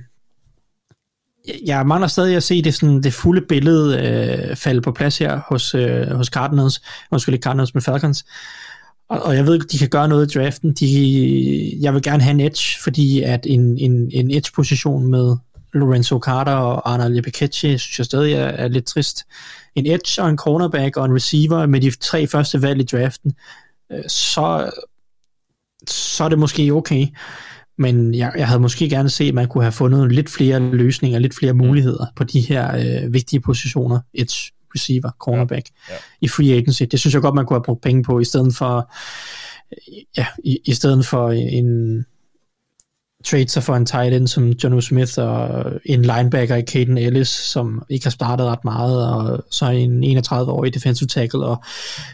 jeg 1.65 1.87
mangler 1.87 2.07
stadig 2.07 2.35
at 2.35 2.43
se 2.43 2.61
det, 2.61 2.73
sådan, 2.73 3.03
det 3.03 3.13
fulde 3.13 3.41
billede 3.49 4.07
øh, 4.49 4.55
falde 4.55 4.81
på 4.81 4.91
plads 4.91 5.17
her 5.17 5.39
hos, 5.49 5.75
øh, 5.75 6.07
hos 6.07 6.27
Cardinals, 6.27 6.81
måske 7.11 7.31
ikke 7.31 7.43
Cardinals 7.43 7.73
med 7.73 7.81
Falcons. 7.81 8.25
Og, 9.09 9.21
og 9.21 9.35
jeg 9.35 9.45
ved, 9.45 9.59
de 9.59 9.77
kan 9.77 9.89
gøre 9.89 10.07
noget 10.07 10.35
i 10.35 10.39
draften. 10.39 10.73
De, 10.73 11.77
jeg 11.81 11.93
vil 11.93 12.01
gerne 12.01 12.23
have 12.23 12.31
en 12.31 12.39
edge, 12.39 12.79
fordi 12.83 13.21
at 13.21 13.45
en, 13.49 13.77
en, 13.77 14.11
en 14.11 14.31
edge-position 14.31 15.07
med 15.07 15.35
Lorenzo 15.73 16.19
Carter 16.19 16.51
og 16.51 16.93
Arnold 16.93 17.17
Epikechi, 17.17 17.77
synes 17.77 17.99
jeg 17.99 18.05
stadig 18.05 18.33
er, 18.33 18.45
er 18.45 18.67
lidt 18.67 18.85
trist. 18.85 19.23
En 19.75 19.85
edge 19.85 20.21
og 20.21 20.29
en 20.29 20.37
cornerback 20.37 20.97
og 20.97 21.05
en 21.05 21.15
receiver 21.15 21.65
med 21.65 21.81
de 21.81 21.91
tre 21.91 22.27
første 22.27 22.61
valg 22.61 22.81
i 22.81 22.83
draften, 22.83 23.33
øh, 23.91 24.03
så, 24.07 24.71
så 25.87 26.23
er 26.23 26.29
det 26.29 26.39
måske 26.39 26.73
okay 26.73 27.07
men 27.79 28.15
jeg, 28.15 28.33
jeg 28.37 28.47
havde 28.47 28.59
måske 28.59 28.89
gerne 28.89 29.09
set, 29.09 29.27
at 29.27 29.33
man 29.33 29.47
kunne 29.47 29.63
have 29.63 29.71
fundet 29.71 30.11
lidt 30.11 30.29
flere 30.29 30.59
løsninger, 30.59 31.19
lidt 31.19 31.35
flere 31.35 31.53
muligheder 31.53 32.05
på 32.15 32.23
de 32.23 32.41
her 32.41 32.75
øh, 32.75 33.13
vigtige 33.13 33.39
positioner, 33.39 33.99
edge, 34.13 34.51
receiver, 34.75 35.11
cornerback, 35.19 35.69
ja, 35.89 35.93
ja. 35.93 35.99
i 36.21 36.27
free 36.27 36.53
agency. 36.53 36.83
Det 36.83 36.99
synes 36.99 37.13
jeg 37.13 37.21
godt, 37.21 37.35
man 37.35 37.45
kunne 37.45 37.55
have 37.55 37.63
brugt 37.63 37.81
penge 37.81 38.03
på, 38.03 38.19
i 38.19 38.25
stedet 38.25 38.55
for, 38.55 38.91
ja, 40.17 40.25
i, 40.43 40.59
i 40.65 40.73
stedet 40.73 41.05
for 41.05 41.31
en 41.31 42.05
trade 43.25 43.49
sig 43.49 43.63
for 43.63 43.75
en 43.75 43.85
tight 43.85 44.13
end 44.13 44.27
som 44.27 44.51
John 44.51 44.81
Smith 44.81 45.19
og 45.19 45.71
en 45.85 46.01
linebacker 46.01 46.55
i 46.55 46.61
Caden 46.61 46.97
Ellis, 46.97 47.27
som 47.27 47.83
ikke 47.89 48.05
har 48.05 48.11
startet 48.11 48.45
ret 48.45 48.63
meget, 48.63 49.13
og 49.13 49.45
så 49.51 49.65
en 49.69 50.17
31-årig 50.17 50.73
defensive 50.73 51.07
tackle 51.07 51.45
og 51.45 51.63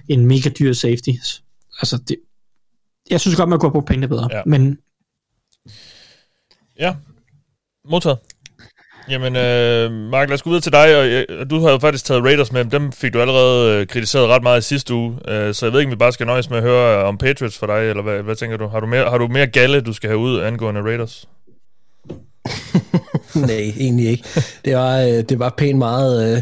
en 0.08 0.26
mega 0.26 0.50
dyr 0.50 0.74
safety. 0.74 1.10
Altså, 1.82 1.98
det, 2.08 2.16
jeg 3.10 3.22
synes 3.22 3.36
godt, 3.36 3.50
man 3.50 3.60
kunne 3.60 3.68
have 3.68 3.74
brugt 3.74 3.88
pengene 3.88 4.08
bedre, 4.08 4.30
ja. 4.32 4.42
men 4.46 4.78
Ja, 6.80 6.96
modtaget. 7.86 8.18
Jamen, 9.10 9.36
øh, 9.36 9.92
Mark, 9.92 10.30
lad 10.30 10.34
os 10.34 10.42
gå 10.42 10.50
videre 10.50 10.62
til 10.62 10.72
dig, 10.72 10.98
og 10.98 11.08
øh, 11.08 11.50
du 11.50 11.60
har 11.60 11.72
jo 11.72 11.78
faktisk 11.78 12.06
taget 12.06 12.24
Raiders 12.24 12.52
med, 12.52 12.66
dem 12.66 12.92
fik 12.92 13.14
du 13.14 13.22
allerede 13.22 13.82
øh, 13.82 13.88
kritiseret 13.88 14.28
ret 14.28 14.44
meget 14.44 14.60
i 14.60 14.68
sidste 14.68 14.94
uge, 14.94 15.20
øh, 15.28 15.54
så 15.54 15.66
jeg 15.66 15.74
ved 15.74 15.80
ikke, 15.80 15.88
om 15.88 15.92
vi 15.92 15.96
bare 15.96 16.12
skal 16.12 16.26
nøjes 16.26 16.50
med 16.50 16.58
at 16.58 16.64
høre 16.64 17.00
øh, 17.00 17.08
om 17.08 17.18
Patriots 17.18 17.58
for 17.58 17.68
dig, 17.68 17.90
eller 17.90 18.04
hvad, 18.04 18.22
hvad 18.24 18.36
tænker 18.36 18.58
du? 18.58 18.68
Har 18.68 18.80
du, 18.80 18.88
mere, 18.88 19.10
har 19.10 19.18
du 19.18 19.28
mere 19.28 19.48
galle, 19.48 19.82
du 19.82 19.94
skal 19.94 20.10
have 20.10 20.18
ud 20.18 20.42
angående 20.42 20.82
Raiders? 20.82 21.28
Nej, 23.48 23.74
egentlig 23.80 24.08
ikke. 24.08 24.24
Det 24.66 24.76
var, 24.76 25.00
øh, 25.00 25.08
det 25.08 25.40
var 25.40 25.54
pænt 25.58 25.78
meget, 25.78 26.36
øh, 26.36 26.42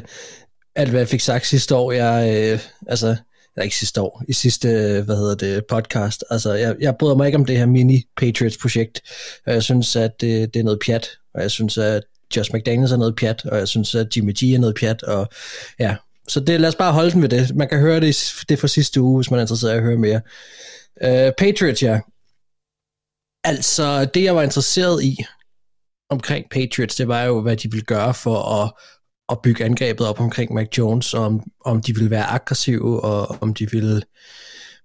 alt 0.76 0.90
hvad 0.90 1.00
jeg 1.00 1.08
fik 1.08 1.22
sagt 1.22 1.48
sidste 1.48 1.76
år. 1.76 1.92
Jeg, 1.92 2.36
øh, 2.36 2.60
altså, 2.88 3.08
eller 3.56 3.64
ikke 3.64 3.78
sidste 3.78 4.02
år, 4.02 4.24
i 4.28 4.34
sidste, 4.34 4.68
øh, 4.68 5.06
hvad 5.06 5.16
hedder 5.16 5.36
det, 5.36 5.66
podcast. 5.66 6.24
Altså, 6.30 6.54
jeg, 6.54 6.76
jeg 6.80 6.96
bryder 7.00 7.16
mig 7.16 7.26
ikke 7.26 7.38
om 7.38 7.46
det 7.46 7.58
her 7.58 7.66
mini-Patriots-projekt, 7.66 9.02
jeg 9.48 9.64
synes, 9.64 9.96
at 9.96 10.22
det, 10.22 10.54
det 10.54 10.60
er 10.60 10.64
noget 10.64 10.80
pjat, 10.86 11.10
og 11.36 11.42
jeg 11.42 11.52
synes, 11.52 11.78
at 11.78 12.04
Josh 12.38 12.56
McDaniels 12.56 12.92
er 12.92 12.98
noget 12.98 13.16
pjat, 13.16 13.46
og 13.46 13.58
jeg 13.58 13.68
synes, 13.68 13.96
at 13.96 14.18
Jimmy 14.18 14.34
G 14.40 14.44
er 14.44 14.60
noget 14.60 14.76
pjat, 14.76 15.04
og 15.04 15.28
ja, 15.80 15.96
så 16.28 16.40
det, 16.40 16.62
lad 16.62 16.70
os 16.70 16.76
bare 16.76 16.94
holde 16.94 17.12
den 17.12 17.22
ved 17.22 17.30
det. 17.30 17.56
Man 17.56 17.70
kan 17.70 17.80
høre 17.80 18.00
det, 18.00 18.34
det 18.50 18.60
fra 18.60 18.68
sidste 18.68 19.02
uge, 19.02 19.18
hvis 19.18 19.32
man 19.32 19.40
er 19.40 19.44
interesseret 19.44 19.74
i 19.74 19.78
at 19.78 19.84
høre 19.84 19.98
mere. 19.98 20.22
Uh, 21.04 21.34
Patriots, 21.38 21.84
ja. 21.84 22.00
Altså, 23.44 24.06
det 24.06 24.24
jeg 24.24 24.36
var 24.36 24.42
interesseret 24.42 25.04
i 25.04 25.18
omkring 26.10 26.46
Patriots, 26.52 26.96
det 26.96 27.08
var 27.08 27.24
jo, 27.24 27.42
hvad 27.42 27.58
de 27.58 27.72
ville 27.72 27.86
gøre 27.86 28.14
for 28.14 28.64
at 28.64 28.72
at 29.30 29.42
bygge 29.44 29.66
angrebet 29.66 30.08
op 30.08 30.20
omkring 30.20 30.54
Mac 30.54 30.68
Jones, 30.78 31.14
og 31.14 31.26
om, 31.26 31.44
om 31.66 31.82
de 31.82 31.96
vil 31.96 32.10
være 32.10 32.26
aggressive, 32.26 33.04
og 33.04 33.38
om 33.42 33.54
de 33.54 33.72
vil 33.72 34.04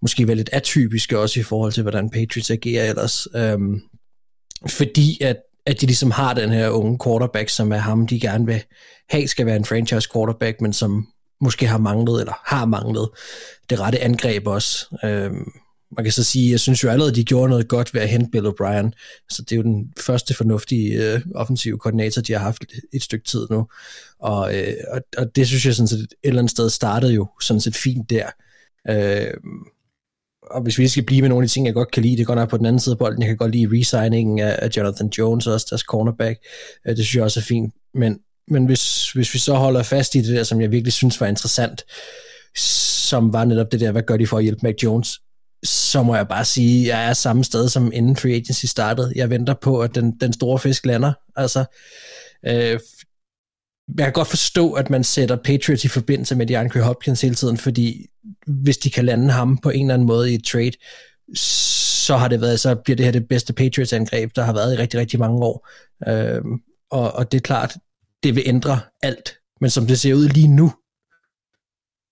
måske 0.02 0.26
være 0.26 0.36
lidt 0.36 0.50
atypiske 0.52 1.18
også 1.18 1.40
i 1.40 1.42
forhold 1.42 1.72
til, 1.72 1.82
hvordan 1.82 2.10
Patriots 2.10 2.50
agerer 2.50 2.88
ellers. 2.88 3.26
Øhm, 3.34 3.80
fordi 4.68 5.22
at, 5.22 5.36
at 5.68 5.80
de 5.80 5.86
ligesom 5.86 6.10
har 6.10 6.34
den 6.34 6.50
her 6.50 6.68
unge 6.68 6.98
quarterback, 7.04 7.48
som 7.48 7.72
er 7.72 7.76
ham, 7.76 8.06
de 8.06 8.20
gerne 8.20 8.46
vil 8.46 8.62
have, 9.10 9.28
skal 9.28 9.46
være 9.46 9.56
en 9.56 9.64
franchise 9.64 10.08
quarterback, 10.12 10.60
men 10.60 10.72
som 10.72 11.06
måske 11.40 11.66
har 11.66 11.78
manglet, 11.78 12.20
eller 12.20 12.32
har 12.46 12.66
manglet 12.66 13.08
det 13.70 13.80
rette 13.80 14.00
angreb 14.00 14.46
også. 14.46 14.96
Øhm, 15.04 15.50
man 15.96 16.04
kan 16.04 16.12
så 16.12 16.24
sige, 16.24 16.50
jeg 16.50 16.60
synes 16.60 16.84
jo 16.84 16.88
allerede, 16.88 17.14
de 17.14 17.24
gjorde 17.24 17.50
noget 17.50 17.68
godt 17.68 17.94
ved 17.94 18.00
at 18.00 18.08
hente 18.08 18.30
Bill 18.30 18.46
O'Brien. 18.46 18.90
Så 19.30 19.42
det 19.42 19.52
er 19.52 19.56
jo 19.56 19.62
den 19.62 19.92
første 20.00 20.34
fornuftige 20.34 21.14
øh, 21.14 21.20
offensive 21.34 21.78
koordinator, 21.78 22.22
de 22.22 22.32
har 22.32 22.40
haft 22.40 22.64
et, 22.92 23.02
stykke 23.02 23.24
tid 23.24 23.46
nu. 23.50 23.66
Og, 24.20 24.56
øh, 24.56 24.74
og, 24.92 25.00
og 25.18 25.36
det 25.36 25.46
synes 25.46 25.66
jeg 25.66 25.74
sådan 25.74 25.88
set 25.88 26.00
et 26.00 26.08
eller 26.24 26.38
andet 26.38 26.50
sted 26.50 26.70
startede 26.70 27.14
jo 27.14 27.28
sådan 27.40 27.60
set 27.60 27.76
fint 27.76 28.10
der. 28.10 28.26
Øh, 28.90 29.34
og 30.50 30.62
hvis 30.62 30.78
vi 30.78 30.88
skal 30.88 31.04
blive 31.04 31.20
med 31.20 31.28
nogle 31.28 31.42
af 31.42 31.48
de 31.48 31.52
ting, 31.52 31.66
jeg 31.66 31.74
godt 31.74 31.90
kan 31.90 32.02
lide, 32.02 32.16
det 32.16 32.26
går 32.26 32.34
nok 32.34 32.50
på 32.50 32.56
den 32.56 32.66
anden 32.66 32.80
side 32.80 32.92
af 32.92 32.98
bolden. 32.98 33.22
Jeg 33.22 33.28
kan 33.28 33.36
godt 33.36 33.52
lide 33.52 33.68
resigningen 33.72 34.38
af, 34.38 34.68
Jonathan 34.76 35.08
Jones, 35.18 35.46
også 35.46 35.66
deres 35.70 35.80
cornerback. 35.80 36.38
Øh, 36.86 36.96
det 36.96 37.04
synes 37.04 37.16
jeg 37.16 37.24
også 37.24 37.40
er 37.40 37.44
fint. 37.44 37.74
Men, 37.94 38.18
men 38.48 38.66
hvis, 38.66 39.12
hvis 39.12 39.34
vi 39.34 39.38
så 39.38 39.54
holder 39.54 39.82
fast 39.82 40.14
i 40.14 40.20
det 40.20 40.36
der, 40.36 40.42
som 40.42 40.60
jeg 40.60 40.70
virkelig 40.70 40.92
synes 40.92 41.20
var 41.20 41.26
interessant, 41.26 41.84
som 42.56 43.32
var 43.32 43.44
netop 43.44 43.72
det 43.72 43.80
der, 43.80 43.92
hvad 43.92 44.02
gør 44.02 44.16
de 44.16 44.26
for 44.26 44.36
at 44.36 44.42
hjælpe 44.42 44.60
Mac 44.62 44.74
Jones, 44.82 45.20
så 45.64 46.02
må 46.02 46.16
jeg 46.16 46.28
bare 46.28 46.44
sige, 46.44 46.92
at 46.92 46.98
jeg 46.98 47.08
er 47.08 47.12
samme 47.12 47.44
sted 47.44 47.68
som 47.68 47.90
inden 47.94 48.16
free 48.16 48.32
agency 48.32 48.66
startede. 48.66 49.12
Jeg 49.16 49.30
venter 49.30 49.54
på, 49.54 49.80
at 49.80 49.94
den, 49.94 50.16
den 50.20 50.32
store 50.32 50.58
fisk 50.58 50.86
lander. 50.86 51.12
Altså, 51.36 51.64
øh, 52.46 52.80
jeg 53.96 54.06
kan 54.06 54.12
godt 54.12 54.28
forstå, 54.28 54.72
at 54.72 54.90
man 54.90 55.04
sætter 55.04 55.36
Patriots 55.36 55.84
i 55.84 55.88
forbindelse 55.88 56.34
med 56.34 56.46
DeAndre 56.46 56.82
Hopkins 56.82 57.20
hele 57.20 57.34
tiden, 57.34 57.56
fordi 57.56 58.06
hvis 58.46 58.78
de 58.78 58.90
kan 58.90 59.04
lande 59.04 59.30
ham 59.30 59.58
på 59.58 59.70
en 59.70 59.80
eller 59.80 59.94
anden 59.94 60.06
måde 60.06 60.32
i 60.32 60.34
et 60.34 60.44
trade, 60.44 60.72
så 61.34 62.16
har 62.16 62.28
det 62.28 62.40
været, 62.40 62.60
så 62.60 62.74
bliver 62.74 62.96
det 62.96 63.04
her 63.04 63.12
det 63.12 63.28
bedste 63.28 63.52
Patriots-angreb, 63.52 64.30
der 64.36 64.42
har 64.42 64.52
været 64.52 64.74
i 64.74 64.76
rigtig, 64.76 65.00
rigtig 65.00 65.18
mange 65.18 65.38
år. 65.38 65.68
Øh, 66.08 66.42
og, 66.90 67.12
og 67.12 67.32
det 67.32 67.38
er 67.38 67.42
klart, 67.42 67.76
det 68.22 68.34
vil 68.34 68.42
ændre 68.46 68.80
alt. 69.02 69.36
Men 69.60 69.70
som 69.70 69.86
det 69.86 70.00
ser 70.00 70.14
ud 70.14 70.28
lige 70.28 70.48
nu, 70.48 70.72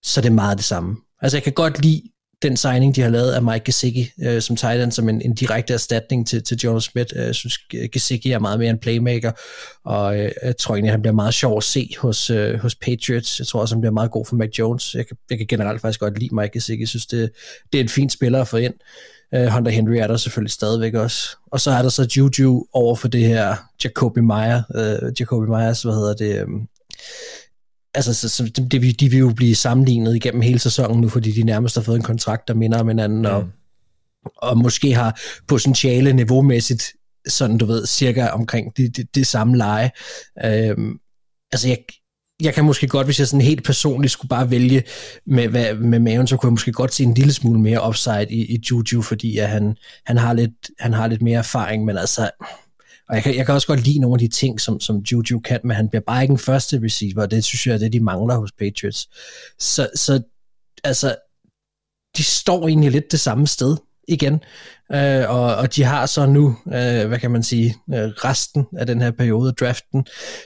så 0.03 0.19
er 0.19 0.21
det 0.21 0.31
meget 0.31 0.57
det 0.57 0.65
samme. 0.65 0.97
Altså 1.21 1.37
jeg 1.37 1.43
kan 1.43 1.53
godt 1.53 1.81
lide 1.81 2.01
den 2.41 2.57
signing, 2.57 2.95
de 2.95 3.01
har 3.01 3.09
lavet 3.09 3.31
af 3.31 3.43
Mike 3.43 3.65
Gesicki 3.65 4.11
øh, 4.23 4.41
som 4.41 4.55
tight 4.55 4.83
end, 4.83 4.91
som 4.91 5.09
en, 5.09 5.21
en 5.21 5.33
direkte 5.33 5.73
erstatning 5.73 6.27
til, 6.27 6.43
til 6.43 6.57
Jonas 6.57 6.83
Smith. 6.83 7.13
Øh, 7.15 7.25
jeg 7.25 7.35
synes, 7.35 7.57
Gesicki 7.91 8.31
er 8.31 8.39
meget 8.39 8.59
mere 8.59 8.69
en 8.69 8.77
playmaker, 8.77 9.31
og 9.85 10.19
øh, 10.19 10.31
jeg 10.43 10.57
tror 10.57 10.75
egentlig, 10.75 10.91
han 10.91 11.01
bliver 11.01 11.13
meget 11.13 11.33
sjov 11.33 11.57
at 11.57 11.63
se 11.63 11.89
hos, 11.99 12.29
øh, 12.29 12.59
hos 12.59 12.75
Patriots. 12.75 13.39
Jeg 13.39 13.47
tror 13.47 13.61
også, 13.61 13.75
han 13.75 13.81
bliver 13.81 13.93
meget 13.93 14.11
god 14.11 14.25
for 14.25 14.35
Mac 14.35 14.49
Jones. 14.59 14.95
Jeg 14.95 15.07
kan, 15.07 15.17
jeg 15.29 15.37
kan 15.37 15.47
generelt 15.47 15.81
faktisk 15.81 15.99
godt 15.99 16.19
lide 16.19 16.35
Mike 16.35 16.53
Gesicki. 16.53 16.81
Jeg 16.81 16.87
synes, 16.87 17.05
det, 17.05 17.29
det 17.73 17.79
er 17.79 17.83
en 17.83 17.89
fin 17.89 18.09
spiller 18.09 18.41
at 18.41 18.47
få 18.47 18.57
ind. 18.57 18.73
Uh, 19.35 19.45
Hunter 19.45 19.71
Henry 19.71 19.95
er 19.95 20.07
der 20.07 20.17
selvfølgelig 20.17 20.51
stadigvæk 20.51 20.93
også. 20.93 21.37
Og 21.51 21.61
så 21.61 21.71
er 21.71 21.81
der 21.81 21.89
så 21.89 22.07
Juju 22.17 22.65
over 22.73 22.95
for 22.95 23.07
det 23.07 23.21
her 23.21 23.55
Jacoby 23.83 24.19
Meyer, 24.19 24.61
uh, 24.75 24.81
øh, 24.81 25.13
Jacoby 25.19 25.47
Myers, 25.47 25.81
hvad 25.81 25.93
hedder 25.93 26.13
det, 26.13 26.43
um, 26.43 26.67
altså, 27.97 28.13
så, 28.13 28.29
så 28.29 28.43
det, 28.71 28.99
de 28.99 29.09
vil 29.09 29.19
jo 29.19 29.33
blive 29.35 29.55
sammenlignet 29.55 30.15
igennem 30.15 30.41
hele 30.41 30.59
sæsonen 30.59 31.01
nu, 31.01 31.09
fordi 31.09 31.31
de 31.31 31.43
nærmest 31.43 31.75
har 31.75 31.81
fået 31.81 31.95
en 31.95 32.03
kontrakt, 32.03 32.47
der 32.47 32.53
minder 32.53 32.79
om 32.79 32.87
hinanden, 32.87 33.19
mm. 33.19 33.25
og, 33.25 33.49
og 34.37 34.57
måske 34.57 34.93
har 34.93 35.19
potentiale 35.47 36.13
niveaumæssigt, 36.13 36.83
sådan 37.27 37.57
du 37.57 37.65
ved, 37.65 37.85
cirka 37.87 38.27
omkring 38.27 38.77
det, 38.77 38.97
det, 38.97 39.15
det 39.15 39.27
samme 39.27 39.57
leje. 39.57 39.91
Øhm, 40.45 40.97
altså, 41.51 41.67
jeg, 41.67 41.77
jeg 42.41 42.53
kan 42.53 42.65
måske 42.65 42.87
godt, 42.87 43.07
hvis 43.07 43.19
jeg 43.19 43.27
sådan 43.27 43.45
helt 43.45 43.63
personligt 43.63 44.11
skulle 44.11 44.29
bare 44.29 44.51
vælge 44.51 44.83
med, 45.25 45.47
hvad, 45.47 45.75
med 45.75 45.99
maven, 45.99 46.27
så 46.27 46.37
kunne 46.37 46.47
jeg 46.47 46.53
måske 46.53 46.71
godt 46.71 46.93
se 46.93 47.03
en 47.03 47.13
lille 47.13 47.33
smule 47.33 47.59
mere 47.59 47.87
upside 47.87 48.27
i, 48.29 48.55
i 48.55 48.61
Juju, 48.71 49.01
fordi 49.01 49.37
at 49.37 49.49
han, 49.49 49.75
han, 50.05 50.17
har 50.17 50.33
lidt, 50.33 50.69
han 50.79 50.93
har 50.93 51.07
lidt 51.07 51.21
mere 51.21 51.37
erfaring, 51.37 51.85
men 51.85 51.97
altså, 51.97 52.29
og 53.09 53.15
jeg 53.15 53.23
kan, 53.23 53.35
jeg 53.35 53.45
kan 53.45 53.55
også 53.55 53.67
godt 53.67 53.83
lide 53.83 53.99
nogle 53.99 54.15
af 54.15 54.19
de 54.19 54.27
ting, 54.27 54.61
som, 54.61 54.79
som 54.79 54.97
Juju 54.97 55.39
kan, 55.39 55.59
men 55.63 55.75
han 55.75 55.89
bliver 55.89 56.01
bare 56.01 56.21
ikke 56.21 56.31
en 56.31 56.37
første 56.37 56.81
receiver, 56.83 57.21
og 57.21 57.31
det 57.31 57.43
synes 57.43 57.67
jeg 57.67 57.73
er 57.73 57.77
det, 57.77 57.93
de 57.93 57.99
mangler 57.99 58.35
hos 58.35 58.51
Patriots. 58.51 59.09
Så, 59.59 59.89
så 59.95 60.21
altså, 60.83 61.15
de 62.17 62.23
står 62.23 62.67
egentlig 62.67 62.91
lidt 62.91 63.11
det 63.11 63.19
samme 63.19 63.47
sted 63.47 63.77
igen, 64.07 64.33
øh, 64.93 65.29
og, 65.29 65.55
og 65.55 65.75
de 65.75 65.83
har 65.83 66.05
så 66.05 66.25
nu, 66.25 66.55
øh, 66.67 67.07
hvad 67.07 67.19
kan 67.19 67.31
man 67.31 67.43
sige, 67.43 67.75
øh, 67.93 67.95
resten 67.99 68.65
af 68.77 68.85
den 68.85 69.01
her 69.01 69.11
periode, 69.11 69.51
draften, 69.51 70.05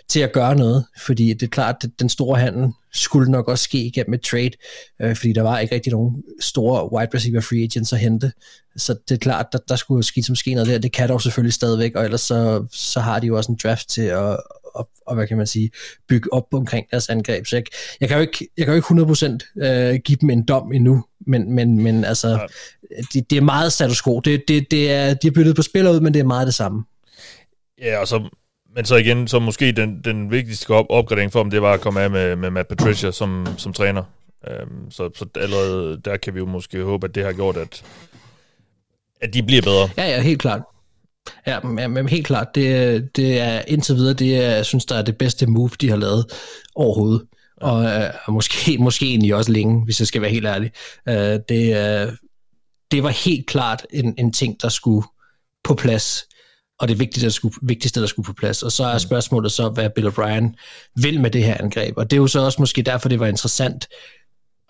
til 0.10 0.20
at 0.20 0.32
gøre 0.32 0.56
noget, 0.56 0.86
fordi 1.06 1.34
det 1.34 1.44
er 1.44 1.48
klart, 1.48 1.76
at 1.84 1.90
den 2.00 2.10
store 2.10 2.40
handel 2.40 2.72
skulle 2.94 3.32
nok 3.32 3.48
også 3.48 3.64
ske 3.64 3.78
igennem 3.78 4.14
et 4.14 4.22
trade, 4.22 4.52
øh, 5.02 5.16
fordi 5.16 5.34
der 5.34 5.42
var 5.42 5.60
ikke 5.60 5.76
rigtig 5.76 5.92
nogen 5.92 6.24
store 6.40 6.94
wide 6.94 7.12
receiver 7.14 7.42
free 7.42 7.64
agents 7.64 7.94
at 7.94 8.00
hente, 8.00 8.32
så 8.78 8.96
det 9.10 9.16
er 9.16 9.20
klart, 9.20 9.46
at 9.46 9.54
der, 9.54 9.60
der 9.70 9.76
skulle 9.76 10.04
ske 10.04 10.24
som 10.24 10.36
ske 10.36 10.54
noget 10.54 10.70
der, 10.70 10.78
det 10.78 10.92
kan 10.92 11.10
dog 11.10 11.22
selvfølgelig 11.22 11.54
stadigvæk, 11.54 11.96
og 11.96 12.04
ellers 12.04 12.22
så, 12.22 12.66
så 12.72 13.00
har 13.00 13.20
de 13.20 13.28
jo 13.28 13.38
også 13.38 13.52
en 13.52 13.60
draft 13.64 13.90
til 13.90 14.02
at, 14.02 14.38
og, 14.76 14.90
og 15.08 15.16
hvad 15.16 15.28
kan 15.28 15.38
man 15.38 15.48
sige, 15.48 15.72
bygge 16.08 16.34
op 16.34 16.54
omkring 16.54 16.92
deres 16.92 17.10
angreb. 17.10 17.46
Så 17.46 17.56
jeg, 17.56 17.64
jeg, 18.02 18.10
kan 18.10 18.18
jo 18.18 18.22
ikke, 18.22 18.50
jeg 18.58 18.66
kan 18.66 18.76
jo 18.76 18.76
ikke 18.76 19.38
100% 19.58 19.66
øh, 19.66 20.00
give 20.06 20.18
dem 20.22 20.30
en 20.30 20.46
dom 20.46 20.74
endnu, 20.74 21.06
men, 21.28 21.52
men, 21.52 21.84
men 21.84 22.06
altså, 22.06 22.28
ja. 22.30 22.38
det, 23.14 23.30
det 23.30 23.38
er 23.38 23.42
meget 23.42 23.74
status 23.74 24.04
quo. 24.04 24.20
Det, 24.20 24.44
det, 24.48 24.72
det 24.72 24.92
er, 24.92 25.14
de 25.14 25.28
har 25.28 25.32
byttet 25.32 25.56
på 25.56 25.62
spiller 25.62 25.92
ud, 25.92 26.00
men 26.00 26.14
det 26.14 26.20
er 26.20 26.24
meget 26.24 26.48
det 26.48 26.56
samme. 26.56 26.84
Ja, 27.82 28.00
og 28.00 28.08
så, 28.08 28.30
men 28.76 28.86
så 28.86 28.96
igen, 28.96 29.28
så 29.28 29.40
måske 29.40 29.72
den, 29.72 30.02
den 30.04 30.32
vigtigste 30.32 30.70
op, 30.70 30.86
opgradering 30.90 31.32
for 31.32 31.42
dem, 31.42 31.52
det 31.52 31.62
var 31.62 31.74
at 31.74 31.82
komme 31.82 32.02
af 32.02 32.12
med, 32.12 32.36
med 32.36 32.50
Matt 32.50 32.68
Patricia 32.68 33.12
som, 33.12 33.48
som 33.58 33.74
træner. 33.74 34.04
Um, 34.64 34.92
så, 34.92 35.10
så 35.16 35.26
allerede 35.36 36.02
der 36.06 36.18
kan 36.18 36.34
vi 36.34 36.40
jo 36.40 36.46
måske 36.46 36.84
håbe, 36.84 37.08
at 37.08 37.16
det 37.16 37.26
har 37.26 37.34
gjort, 37.34 37.58
at, 37.58 37.84
at 39.22 39.34
de 39.34 39.44
bliver 39.44 39.62
bedre. 39.62 39.90
Ja, 39.98 40.10
ja, 40.10 40.22
helt 40.22 40.42
klart. 40.42 40.62
Ja, 41.48 41.60
men 41.88 42.10
helt 42.10 42.26
klart. 42.26 42.56
Det, 42.56 43.16
det 43.16 43.40
er 43.40 43.62
indtil 43.68 43.96
videre, 43.96 44.14
det 44.14 44.36
er, 44.36 44.52
jeg 44.56 44.66
synes, 44.66 44.86
der 44.86 44.96
er 44.96 45.02
det 45.02 45.18
bedste 45.18 45.48
move, 45.48 45.70
de 45.82 45.90
har 45.90 45.98
lavet 45.98 46.26
overhovedet. 46.76 47.22
Ja. 47.62 47.68
Og, 47.68 47.86
øh, 47.86 48.14
og 48.26 48.34
måske, 48.34 48.78
måske 48.78 49.06
egentlig 49.06 49.36
også 49.36 49.52
længe, 49.52 49.86
hvis 49.86 50.00
jeg 50.00 50.08
skal 50.08 50.22
være 50.22 50.32
helt 50.32 50.46
ærlig. 50.46 50.72
Uh, 51.10 51.40
det, 51.50 52.08
uh, 52.08 52.14
det 52.92 53.04
var 53.04 53.10
helt 53.10 53.48
klart 53.48 53.88
en, 53.90 54.16
en 54.18 54.34
ting, 54.34 54.62
der 54.62 54.70
skulle 54.70 55.08
på 55.64 55.76
plads 55.76 56.24
og 56.80 56.88
det 56.88 57.00
vigtigste 57.00 57.26
der, 57.26 57.32
skulle, 57.32 57.56
vigtigste, 57.62 58.02
der 58.02 58.08
skulle 58.08 58.26
på 58.26 58.34
plads. 58.34 58.64
Og 58.64 58.72
så 58.72 58.84
er 58.84 58.94
mm. 58.94 59.00
spørgsmålet 59.00 59.52
så, 59.52 59.70
hvad 59.70 59.90
Bill 59.90 60.08
O'Brien 60.08 60.56
vil 60.96 61.20
med 61.22 61.32
det 61.32 61.44
her 61.44 61.58
angreb. 61.60 61.98
Og 61.98 62.12
det 62.12 62.18
er 62.18 62.22
jo 62.22 62.28
så 62.28 62.40
også 62.40 62.62
måske 62.62 62.82
derfor, 62.82 63.10
det 63.10 63.20
var 63.20 63.28
interessant 63.28 63.88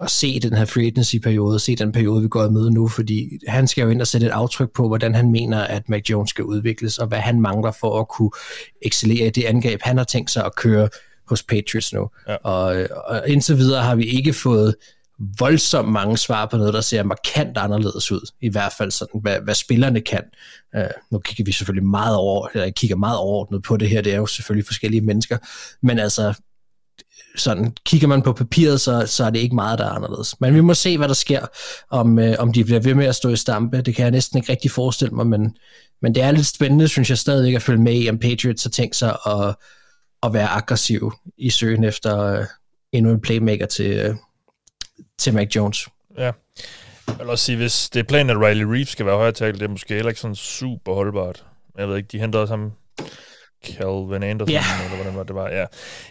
at 0.01 0.09
se 0.11 0.39
den 0.39 0.53
her 0.53 0.65
free 0.65 0.85
agency-periode, 0.85 1.59
se 1.59 1.75
den 1.75 1.91
periode, 1.91 2.21
vi 2.21 2.27
går 2.27 2.45
i 2.45 2.49
møde 2.49 2.71
nu, 2.71 2.87
fordi 2.87 3.39
han 3.47 3.67
skal 3.67 3.81
jo 3.81 3.89
ind 3.89 4.01
og 4.01 4.07
sætte 4.07 4.27
et 4.27 4.31
aftryk 4.31 4.71
på, 4.73 4.87
hvordan 4.87 5.15
han 5.15 5.31
mener, 5.31 5.59
at 5.59 5.89
Mac 5.89 6.01
Jones 6.09 6.29
skal 6.29 6.43
udvikles, 6.43 6.97
og 6.97 7.07
hvad 7.07 7.19
han 7.19 7.41
mangler 7.41 7.71
for 7.71 7.99
at 7.99 8.07
kunne 8.07 8.31
excellere 8.81 9.27
i 9.27 9.29
det 9.29 9.43
angreb, 9.43 9.81
han 9.83 9.97
har 9.97 10.03
tænkt 10.03 10.31
sig 10.31 10.45
at 10.45 10.55
køre 10.55 10.89
hos 11.27 11.43
Patriots 11.43 11.93
nu. 11.93 12.09
Ja. 12.27 12.35
Og, 12.35 12.87
og 13.05 13.29
indtil 13.29 13.57
videre 13.57 13.83
har 13.83 13.95
vi 13.95 14.03
ikke 14.03 14.33
fået 14.33 14.75
voldsomt 15.39 15.91
mange 15.91 16.17
svar 16.17 16.45
på 16.45 16.57
noget, 16.57 16.73
der 16.73 16.81
ser 16.81 17.03
markant 17.03 17.57
anderledes 17.57 18.11
ud. 18.11 18.31
I 18.41 18.49
hvert 18.49 18.73
fald 18.77 18.91
sådan, 18.91 19.21
hvad, 19.21 19.39
hvad 19.43 19.55
spillerne 19.55 20.01
kan. 20.01 20.23
Uh, 20.77 20.83
nu 21.11 21.19
kigger 21.19 21.43
vi 21.43 21.51
selvfølgelig 21.51 21.85
meget 21.85 22.15
over, 22.15 22.47
eller 22.53 22.69
kigger 22.69 22.95
meget 22.95 23.17
overordnet 23.17 23.63
på 23.63 23.77
det 23.77 23.89
her, 23.89 24.01
det 24.01 24.13
er 24.13 24.17
jo 24.17 24.25
selvfølgelig 24.25 24.65
forskellige 24.65 25.01
mennesker, 25.01 25.37
men 25.81 25.99
altså, 25.99 26.33
sådan, 27.35 27.75
kigger 27.85 28.07
man 28.07 28.21
på 28.21 28.33
papiret, 28.33 28.81
så, 28.81 29.03
så 29.07 29.23
er 29.23 29.29
det 29.29 29.39
ikke 29.39 29.55
meget, 29.55 29.79
der 29.79 29.85
er 29.85 29.89
anderledes. 29.89 30.41
Men 30.41 30.55
vi 30.55 30.61
må 30.61 30.73
se, 30.73 30.97
hvad 30.97 31.07
der 31.07 31.13
sker, 31.13 31.45
om, 31.89 32.19
øh, 32.19 32.35
om 32.39 32.53
de 32.53 32.63
bliver 32.63 32.79
ved 32.79 32.95
med 32.95 33.05
at 33.05 33.15
stå 33.15 33.29
i 33.29 33.35
stampe. 33.35 33.81
Det 33.81 33.95
kan 33.95 34.03
jeg 34.03 34.11
næsten 34.11 34.37
ikke 34.37 34.51
rigtig 34.51 34.71
forestille 34.71 35.15
mig, 35.15 35.27
men, 35.27 35.55
men 36.01 36.15
det 36.15 36.23
er 36.23 36.31
lidt 36.31 36.47
spændende, 36.47 36.87
synes 36.87 37.09
jeg 37.09 37.17
stadig 37.17 37.55
at 37.55 37.61
følge 37.61 37.81
med 37.81 37.93
i, 37.93 38.09
om 38.09 38.19
Patriots 38.19 38.63
har 38.63 38.69
tænkt 38.69 38.95
sig 38.95 39.17
at, 39.27 39.55
at 40.23 40.33
være 40.33 40.47
aggressiv 40.47 41.13
i 41.37 41.49
søgen 41.49 41.83
efter 41.83 42.19
øh, 42.19 42.45
endnu 42.91 43.11
en 43.11 43.21
playmaker 43.21 43.65
til, 43.65 43.91
øh, 43.91 44.15
til 45.17 45.33
Mac 45.33 45.55
Jones. 45.55 45.87
Ja. 46.17 46.31
Jeg 47.07 47.19
vil 47.19 47.29
også 47.29 47.45
sige, 47.45 47.55
hvis 47.55 47.89
det 47.89 47.99
er 47.99 48.03
planen, 48.03 48.29
at 48.29 48.37
Riley 48.37 48.63
Reeves 48.63 48.89
skal 48.89 49.05
være 49.05 49.15
højre 49.15 49.31
det 49.31 49.61
er 49.61 49.67
måske 49.67 49.93
heller 49.93 50.09
ikke 50.09 50.21
sådan 50.21 50.35
super 50.35 50.93
holdbart. 50.93 51.45
Jeg 51.77 51.89
ved 51.89 51.97
ikke, 51.97 52.07
de 52.11 52.19
henter 52.19 52.39
også 52.39 52.53
ham 52.53 52.71
Calvin 53.65 54.23
Anderson, 54.23 54.53
yeah. 54.53 54.85
eller 54.85 54.95
hvordan 54.95 55.17
var 55.17 55.23
det 55.23 55.35
var. 55.35 55.49
Ja, 55.49 55.65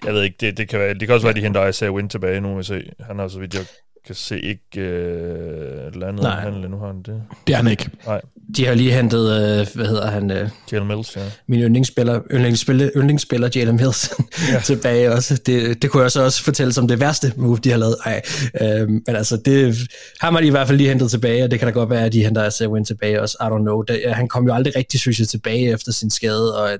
jeg 0.05 0.15
ved 0.15 0.23
ikke, 0.23 0.37
det, 0.41 0.57
det, 0.57 0.69
kan, 0.69 0.79
være, 0.79 0.95
det 0.95 1.01
kan 1.09 1.15
også 1.15 1.27
være, 1.27 1.31
at 1.31 1.37
de 1.37 1.43
henter 1.43 1.67
Isaiah 1.67 1.95
Wynn 1.95 2.09
tilbage 2.09 2.41
nu, 2.41 2.57
vi 2.57 2.63
se. 2.63 2.93
Han 3.01 3.19
har 3.19 3.29
så 3.29 3.39
vidt 3.39 3.55
jeg 3.55 3.67
kan 4.07 4.15
se 4.15 4.41
ikke 4.41 4.81
øh, 4.81 5.95
landet 5.97 6.23
Nej. 6.23 6.41
handle, 6.41 6.69
nu 6.69 6.77
har 6.79 6.87
han 6.87 7.03
det. 7.03 7.23
Det 7.47 7.53
er 7.53 7.57
han 7.57 7.67
ikke. 7.69 7.91
Nej. 8.07 8.21
De 8.57 8.67
har 8.67 8.75
lige 8.75 8.93
hentet, 8.93 9.21
øh, 9.21 9.67
hvad 9.75 9.87
hedder 9.87 10.11
han? 10.11 10.31
Øh, 10.31 10.49
Jalen 10.73 10.89
Mills, 10.89 11.17
ja. 11.17 11.21
Min 11.47 11.61
yndlingsspiller, 11.61 12.21
yndlingsspiller, 12.31 12.91
yndlingsspiller 12.97 13.49
Jalen 13.55 13.77
Mills, 13.77 14.11
ja. 14.53 14.61
tilbage 14.61 15.13
også. 15.13 15.41
Det, 15.47 15.83
det 15.83 15.91
kunne 15.91 16.03
jeg 16.03 16.11
så 16.11 16.25
også 16.25 16.45
fortælle 16.45 16.73
som 16.73 16.89
det 16.89 17.01
værste 17.01 17.33
move, 17.37 17.57
de 17.57 17.71
har 17.71 17.79
lavet. 17.79 17.97
Ej, 18.05 18.23
øh, 18.61 18.89
men 18.89 19.03
altså, 19.07 19.37
det 19.37 19.77
har 20.21 20.31
man 20.31 20.45
i 20.45 20.51
hvert 20.51 20.67
fald 20.67 20.79
lige 20.79 20.89
hentet 20.89 21.11
tilbage, 21.11 21.45
og 21.45 21.51
det 21.51 21.59
kan 21.59 21.69
da 21.69 21.73
godt 21.73 21.91
være, 21.91 22.05
at 22.05 22.13
de 22.13 22.25
henter 22.25 22.47
Isaiah 22.47 22.73
Wynn 22.73 22.85
tilbage 22.85 23.23
også. 23.23 23.37
I 23.41 23.45
don't 23.45 23.63
know. 23.63 23.83
Det, 23.83 24.15
han 24.15 24.29
kom 24.29 24.47
jo 24.47 24.55
aldrig 24.55 24.77
rigtig, 24.77 25.01
synes 25.01 25.19
jeg, 25.19 25.29
tilbage 25.29 25.73
efter 25.73 25.93
sin 25.93 26.11
skade, 26.11 26.59
og 26.63 26.71
jeg, 26.71 26.79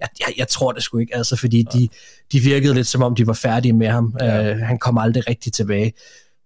jeg, 0.00 0.08
jeg, 0.20 0.34
jeg 0.38 0.48
tror 0.48 0.72
det 0.72 0.82
sgu 0.82 0.98
ikke, 0.98 1.16
altså, 1.16 1.36
fordi 1.36 1.66
ja. 1.74 1.78
de, 1.78 1.88
de 2.32 2.40
virkede 2.40 2.74
lidt 2.74 2.86
som 2.86 3.02
om, 3.02 3.14
de 3.14 3.26
var 3.26 3.32
færdige 3.32 3.72
med 3.72 3.88
ham. 3.88 4.14
Ja. 4.20 4.50
Øh, 4.50 4.58
han 4.58 4.78
kom 4.78 4.98
aldrig 4.98 5.28
rigtig 5.28 5.52
tilbage. 5.52 5.92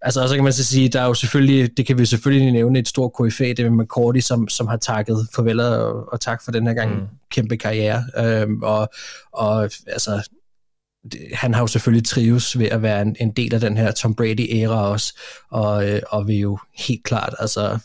Altså, 0.07 0.21
og 0.21 0.29
så 0.29 0.35
kan 0.35 0.43
man 0.43 0.53
så 0.53 0.63
sige, 0.63 0.89
der 0.89 1.01
er 1.01 1.05
jo 1.05 1.13
selvfølgelig, 1.13 1.77
det 1.77 1.85
kan 1.85 1.97
vi 1.97 2.05
selvfølgelig 2.05 2.51
nævne 2.51 2.79
et 2.79 2.87
stort 2.87 3.11
KFA, 3.13 3.53
det 3.53 3.71
med 3.71 3.85
McCordy, 3.85 4.19
som, 4.19 4.47
som 4.47 4.67
har 4.67 4.77
takket 4.77 5.27
farvel 5.35 5.59
og, 5.59 6.13
og 6.13 6.21
tak 6.21 6.43
for 6.43 6.51
den 6.51 6.67
her 6.67 6.73
gang 6.73 6.95
mm. 6.95 7.07
kæmpe 7.31 7.57
karriere. 7.57 8.03
Øhm, 8.17 8.63
og, 8.63 8.89
og 9.31 9.63
altså, 9.87 10.29
han 11.33 11.53
har 11.53 11.61
jo 11.61 11.67
selvfølgelig 11.67 12.05
trives 12.05 12.59
ved 12.59 12.65
at 12.65 12.81
være 12.81 13.01
en, 13.01 13.15
en 13.19 13.31
del 13.31 13.53
af 13.53 13.59
den 13.59 13.77
her 13.77 13.91
Tom 13.91 14.15
Brady-æra 14.15 14.87
også, 14.87 15.19
og, 15.49 15.89
øh, 15.89 16.01
og 16.09 16.27
vil 16.27 16.37
jo 16.37 16.59
helt 16.77 17.03
klart, 17.03 17.35
altså 17.39 17.79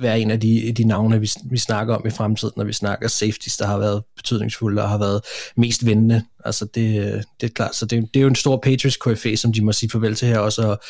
være 0.00 0.20
en 0.20 0.30
af 0.30 0.40
de, 0.40 0.72
de 0.76 0.84
navne, 0.84 1.20
vi, 1.20 1.30
vi 1.44 1.58
snakker 1.58 1.94
om 1.94 2.06
i 2.06 2.10
fremtiden, 2.10 2.52
når 2.56 2.64
vi 2.64 2.72
snakker 2.72 3.08
safeties, 3.08 3.56
der 3.56 3.66
har 3.66 3.78
været 3.78 4.02
betydningsfulde 4.16 4.82
og 4.82 4.88
har 4.88 4.98
været 4.98 5.20
mest 5.56 5.86
vindende. 5.86 6.24
Altså 6.44 6.64
det, 6.64 7.24
det 7.40 7.46
er 7.46 7.52
klart, 7.54 7.74
så 7.74 7.86
det, 7.86 8.08
det 8.14 8.20
er 8.20 8.22
jo 8.22 8.28
en 8.28 8.34
stor 8.34 8.56
Patriots 8.56 8.96
KFA, 8.96 9.36
som 9.36 9.52
de 9.52 9.64
må 9.64 9.72
sige 9.72 9.90
farvel 9.90 10.14
til 10.14 10.28
her 10.28 10.38
også, 10.38 10.62
og, 10.62 10.80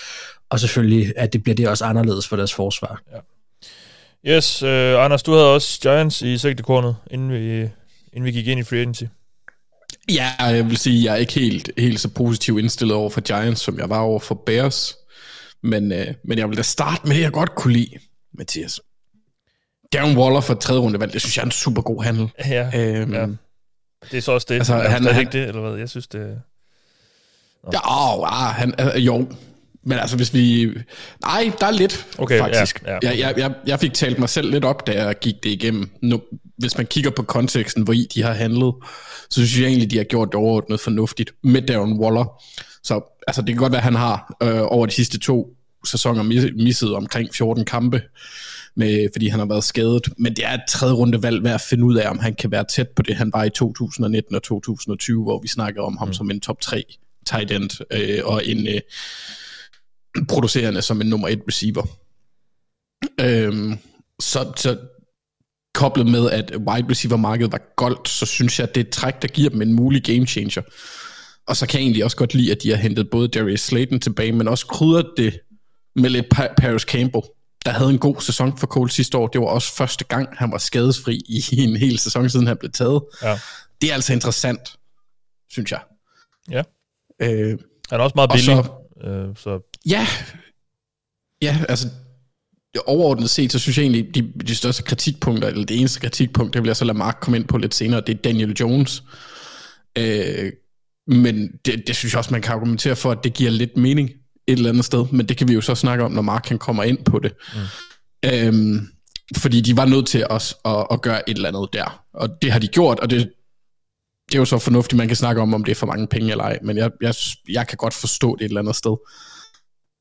og 0.50 0.60
selvfølgelig, 0.60 1.12
at 1.16 1.32
det 1.32 1.42
bliver 1.42 1.56
det 1.56 1.68
også 1.68 1.84
anderledes 1.84 2.28
for 2.28 2.36
deres 2.36 2.54
forsvar. 2.54 3.02
Ja. 3.12 3.18
Yes, 4.26 4.62
uh, 4.62 5.04
Anders, 5.04 5.22
du 5.22 5.32
havde 5.32 5.54
også 5.54 5.80
Giants 5.80 6.22
i 6.22 6.38
sigtekornet, 6.38 6.96
inden 7.10 7.32
vi, 7.32 7.60
inden 8.12 8.24
vi 8.24 8.30
gik 8.30 8.46
ind 8.46 8.60
i 8.60 8.62
free 8.62 8.80
agency. 8.80 9.04
Ja, 10.10 10.32
jeg 10.38 10.66
vil 10.66 10.76
sige, 10.76 10.98
at 10.98 11.04
jeg 11.04 11.12
er 11.12 11.16
ikke 11.16 11.32
helt, 11.32 11.70
helt 11.78 12.00
så 12.00 12.08
positiv 12.08 12.58
indstillet 12.58 12.96
over 12.96 13.10
for 13.10 13.20
Giants, 13.20 13.60
som 13.60 13.78
jeg 13.78 13.90
var 13.90 14.00
over 14.00 14.20
for 14.20 14.42
Bears. 14.46 14.96
Men, 15.62 15.92
uh, 15.92 15.98
men 16.24 16.38
jeg 16.38 16.48
vil 16.48 16.56
da 16.56 16.62
starte 16.62 17.06
med 17.06 17.16
det, 17.16 17.22
jeg 17.22 17.32
godt 17.32 17.54
kunne 17.54 17.72
lide, 17.72 17.98
Mathias. 18.38 18.80
Darren 19.92 20.18
Waller 20.18 20.40
for 20.40 20.54
tredje 20.54 20.80
runde 20.80 21.00
valg, 21.00 21.12
det 21.12 21.20
synes 21.20 21.36
jeg 21.36 21.42
er 21.42 21.46
en 21.46 21.52
super 21.52 21.82
god 21.82 22.02
handel. 22.02 22.30
Ja, 22.46 22.70
øhm, 22.74 23.14
ja. 23.14 23.26
Det 24.10 24.18
er 24.18 24.20
så 24.20 24.32
også 24.32 24.46
det. 24.50 24.54
Altså, 24.54 24.74
er 24.74 24.88
han, 24.88 25.04
han, 25.04 25.20
ikke 25.20 25.32
det, 25.32 25.48
eller 25.48 25.60
hvad? 25.60 25.78
Jeg 25.78 25.88
synes, 25.88 26.06
det... 26.06 26.40
Nå. 27.64 27.70
Ja, 27.72 28.18
åh, 28.18 28.48
ah, 28.48 28.54
han, 28.54 28.74
øh, 28.80 29.06
jo. 29.06 29.28
Men 29.84 29.98
altså, 29.98 30.16
hvis 30.16 30.34
vi... 30.34 30.66
Nej, 31.22 31.52
der 31.60 31.66
er 31.66 31.70
lidt, 31.70 32.06
okay, 32.18 32.38
faktisk. 32.38 32.82
Ja, 32.86 32.92
ja. 32.92 32.98
Jeg, 33.02 33.18
jeg, 33.18 33.34
jeg, 33.36 33.54
jeg 33.66 33.80
fik 33.80 33.94
talt 33.94 34.18
mig 34.18 34.28
selv 34.28 34.50
lidt 34.50 34.64
op, 34.64 34.86
da 34.86 35.04
jeg 35.04 35.18
gik 35.18 35.34
det 35.42 35.50
igennem. 35.50 35.90
Nu, 36.02 36.20
hvis 36.58 36.76
man 36.76 36.86
kigger 36.86 37.10
på 37.10 37.22
konteksten, 37.22 37.82
hvor 37.82 37.92
i 37.92 38.06
de 38.14 38.22
har 38.22 38.32
handlet, 38.32 38.74
så 39.30 39.46
synes 39.46 39.60
jeg 39.60 39.66
egentlig, 39.66 39.90
de 39.90 39.96
har 39.96 40.04
gjort 40.04 40.28
det 40.28 40.34
overordnet 40.34 40.80
fornuftigt 40.80 41.32
med 41.42 41.62
Darren 41.62 41.92
Waller. 41.92 42.42
Så 42.82 43.20
altså, 43.26 43.42
det 43.42 43.48
kan 43.48 43.56
godt 43.56 43.72
være, 43.72 43.80
at 43.80 43.84
han 43.84 43.94
har 43.94 44.36
øh, 44.42 44.62
over 44.62 44.86
de 44.86 44.92
sidste 44.92 45.18
to 45.18 45.48
sæsoner 45.86 46.52
misset 46.64 46.94
omkring 46.94 47.34
14 47.34 47.64
kampe 47.64 48.02
med, 48.76 49.08
fordi 49.14 49.28
han 49.28 49.38
har 49.38 49.46
været 49.46 49.64
skadet. 49.64 50.08
Men 50.18 50.36
det 50.36 50.44
er 50.44 50.54
et 50.54 50.60
tredje 50.68 50.94
runde 50.94 51.22
valg 51.22 51.44
ved 51.44 51.50
at 51.50 51.60
finde 51.60 51.84
ud 51.84 51.96
af, 51.96 52.10
om 52.10 52.18
han 52.18 52.34
kan 52.34 52.50
være 52.50 52.64
tæt 52.64 52.88
på 52.88 53.02
det, 53.02 53.16
han 53.16 53.30
var 53.34 53.44
i 53.44 53.50
2019 53.50 54.34
og 54.34 54.42
2020, 54.42 55.22
hvor 55.22 55.40
vi 55.40 55.48
snakker 55.48 55.82
om 55.82 55.96
ham 55.96 56.08
mm. 56.08 56.14
som 56.14 56.30
en 56.30 56.40
top 56.40 56.60
3 56.60 56.84
tight 57.26 57.50
end 57.50 57.70
øh, 57.92 58.20
og 58.24 58.46
en 58.46 58.66
øh, 58.66 58.80
producerende 60.28 60.82
som 60.82 61.00
en 61.00 61.06
nummer 61.06 61.28
1 61.28 61.40
receiver. 61.48 61.86
Øhm, 63.20 63.78
så, 64.20 64.52
så 64.56 64.78
koblet 65.74 66.06
med, 66.06 66.30
at 66.30 66.56
wide 66.56 66.90
receiver 66.90 67.16
markedet 67.16 67.52
var 67.52 67.74
goldt, 67.76 68.08
så 68.08 68.26
synes 68.26 68.58
jeg, 68.58 68.68
at 68.68 68.74
det 68.74 68.80
er 68.80 68.84
et 68.84 68.92
træk, 68.92 69.22
der 69.22 69.28
giver 69.28 69.50
dem 69.50 69.62
en 69.62 69.72
mulig 69.72 70.02
game 70.04 70.26
changer. 70.26 70.62
Og 71.46 71.56
så 71.56 71.66
kan 71.66 71.80
jeg 71.80 71.84
egentlig 71.84 72.04
også 72.04 72.16
godt 72.16 72.34
lide, 72.34 72.52
at 72.52 72.62
de 72.62 72.70
har 72.70 72.76
hentet 72.76 73.10
både 73.10 73.28
Darius 73.28 73.60
Slayton 73.60 74.00
tilbage, 74.00 74.32
men 74.32 74.48
også 74.48 74.66
krydret 74.66 75.06
det 75.16 75.40
med 75.96 76.10
lidt 76.10 76.26
Paris 76.56 76.82
Campbell 76.82 77.24
der 77.64 77.70
havde 77.70 77.90
en 77.90 77.98
god 77.98 78.20
sæson 78.20 78.58
for 78.58 78.66
Cole 78.66 78.90
sidste 78.90 79.18
år. 79.18 79.26
Det 79.26 79.40
var 79.40 79.46
også 79.46 79.72
første 79.72 80.04
gang, 80.04 80.28
han 80.32 80.52
var 80.52 80.58
skadesfri 80.58 81.20
i 81.28 81.60
en 81.60 81.76
hel 81.76 81.98
sæson, 81.98 82.30
siden 82.30 82.46
han 82.46 82.56
blev 82.56 82.72
taget. 82.72 83.02
Ja. 83.22 83.38
Det 83.80 83.90
er 83.90 83.94
altså 83.94 84.12
interessant, 84.12 84.60
synes 85.50 85.72
jeg. 85.72 85.80
Ja. 86.50 86.62
Øh, 87.22 87.58
han 87.90 88.00
er 88.00 88.04
også 88.04 88.14
meget 88.14 88.30
billig. 88.30 88.44
Så, 88.44 89.08
øh, 89.08 89.36
så... 89.36 89.78
Ja, 89.86 90.06
ja, 91.42 91.64
altså 91.68 91.88
overordnet 92.86 93.30
set, 93.30 93.52
så 93.52 93.58
synes 93.58 93.78
jeg 93.78 93.82
egentlig, 93.82 94.14
de, 94.14 94.32
de 94.46 94.54
største 94.54 94.82
kritikpunkter, 94.82 95.48
eller 95.48 95.66
det 95.66 95.78
eneste 95.78 96.00
kritikpunkt, 96.00 96.54
det 96.54 96.62
vil 96.62 96.68
jeg 96.68 96.76
så 96.76 96.84
lade 96.84 96.98
Mark 96.98 97.16
komme 97.20 97.38
ind 97.38 97.46
på 97.46 97.58
lidt 97.58 97.74
senere, 97.74 98.00
det 98.00 98.16
er 98.16 98.22
Daniel 98.22 98.52
Jones. 98.52 99.02
Øh, 99.98 100.52
men 101.06 101.50
det, 101.64 101.82
det 101.86 101.96
synes 101.96 102.12
jeg 102.12 102.18
også, 102.18 102.30
man 102.30 102.42
kan 102.42 102.52
argumentere 102.52 102.96
for, 102.96 103.10
at 103.10 103.18
det 103.24 103.34
giver 103.34 103.50
lidt 103.50 103.76
mening 103.76 104.10
et 104.52 104.56
eller 104.56 104.70
andet 104.70 104.84
sted, 104.84 105.06
men 105.12 105.28
det 105.28 105.36
kan 105.36 105.48
vi 105.48 105.54
jo 105.54 105.60
så 105.60 105.74
snakke 105.74 106.04
om, 106.04 106.12
når 106.12 106.22
Mark 106.22 106.42
kan 106.42 106.58
kommer 106.58 106.82
ind 106.84 107.04
på 107.04 107.18
det. 107.18 107.32
Mm. 107.54 108.30
Øhm, 108.30 108.88
fordi 109.36 109.60
de 109.60 109.76
var 109.76 109.84
nødt 109.84 110.06
til 110.06 110.26
os 110.30 110.56
at, 110.64 110.86
at 110.90 111.02
gøre 111.02 111.30
et 111.30 111.36
eller 111.36 111.48
andet 111.48 111.68
der, 111.72 112.04
og 112.14 112.28
det 112.42 112.52
har 112.52 112.58
de 112.58 112.68
gjort, 112.68 113.00
og 113.00 113.10
det, 113.10 113.30
det 114.28 114.34
er 114.34 114.38
jo 114.38 114.44
så 114.44 114.58
fornuftigt, 114.58 114.96
man 114.96 115.08
kan 115.08 115.16
snakke 115.16 115.42
om, 115.42 115.54
om 115.54 115.64
det 115.64 115.70
er 115.70 115.76
for 115.76 115.86
mange 115.86 116.06
penge 116.06 116.30
eller 116.30 116.44
ej, 116.44 116.58
men 116.62 116.76
jeg, 116.76 116.90
jeg, 117.00 117.14
jeg 117.48 117.66
kan 117.68 117.76
godt 117.76 117.94
forstå 117.94 118.36
det 118.36 118.44
et 118.44 118.48
eller 118.48 118.60
andet 118.60 118.76
sted. 118.76 118.96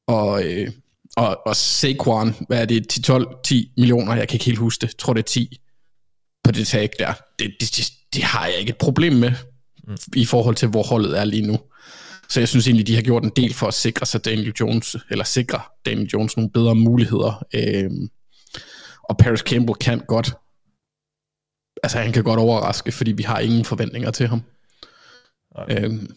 Og, 0.07 0.43
øh, 0.43 0.71
og, 1.17 1.47
og 1.47 1.55
Saquon, 1.55 2.35
hvad 2.47 2.61
er 2.61 2.65
det, 2.65 2.89
10, 2.89 3.01
12, 3.01 3.27
10 3.43 3.71
millioner, 3.77 4.15
jeg 4.15 4.27
kan 4.27 4.35
ikke 4.35 4.45
helt 4.45 4.57
huske 4.57 4.81
det, 4.81 4.87
jeg 4.87 4.97
tror 4.97 5.13
det 5.13 5.21
er 5.21 5.27
10 5.27 5.59
på 6.43 6.51
det 6.51 6.67
tag 6.67 6.89
der. 6.99 7.13
Det, 7.39 7.53
det, 7.59 7.75
det, 7.75 7.91
det 8.13 8.23
har 8.23 8.45
jeg 8.45 8.57
ikke 8.59 8.69
et 8.69 8.77
problem 8.77 9.13
med. 9.13 9.31
mm. 9.87 9.97
i 10.15 10.25
forhold 10.25 10.55
til, 10.55 10.67
hvor 10.67 10.83
holdet 10.83 11.19
er 11.19 11.23
lige 11.23 11.47
nu. 11.47 11.59
Så 12.31 12.39
jeg 12.39 12.47
synes 12.47 12.67
egentlig, 12.67 12.87
de 12.87 12.95
har 12.95 13.01
gjort 13.01 13.23
en 13.23 13.31
del 13.35 13.53
for 13.53 13.67
at 13.67 13.73
sikre 13.73 14.05
sig 14.05 14.25
Daniel 14.25 14.53
Jones, 14.59 14.95
eller 15.09 15.23
sikre 15.23 15.61
Daniel 15.85 16.09
Jones 16.13 16.37
nogle 16.37 16.51
bedre 16.51 16.75
muligheder. 16.75 17.45
Øhm, 17.55 18.09
og 19.09 19.17
Paris 19.17 19.39
Campbell 19.39 19.75
kan 19.75 19.99
godt, 20.07 20.33
altså 21.83 21.97
han 21.99 22.13
kan 22.13 22.23
godt 22.23 22.39
overraske, 22.39 22.91
fordi 22.91 23.11
vi 23.11 23.23
har 23.23 23.39
ingen 23.39 23.65
forventninger 23.65 24.11
til 24.11 24.27
ham. 24.27 24.41
Øhm, 25.69 26.15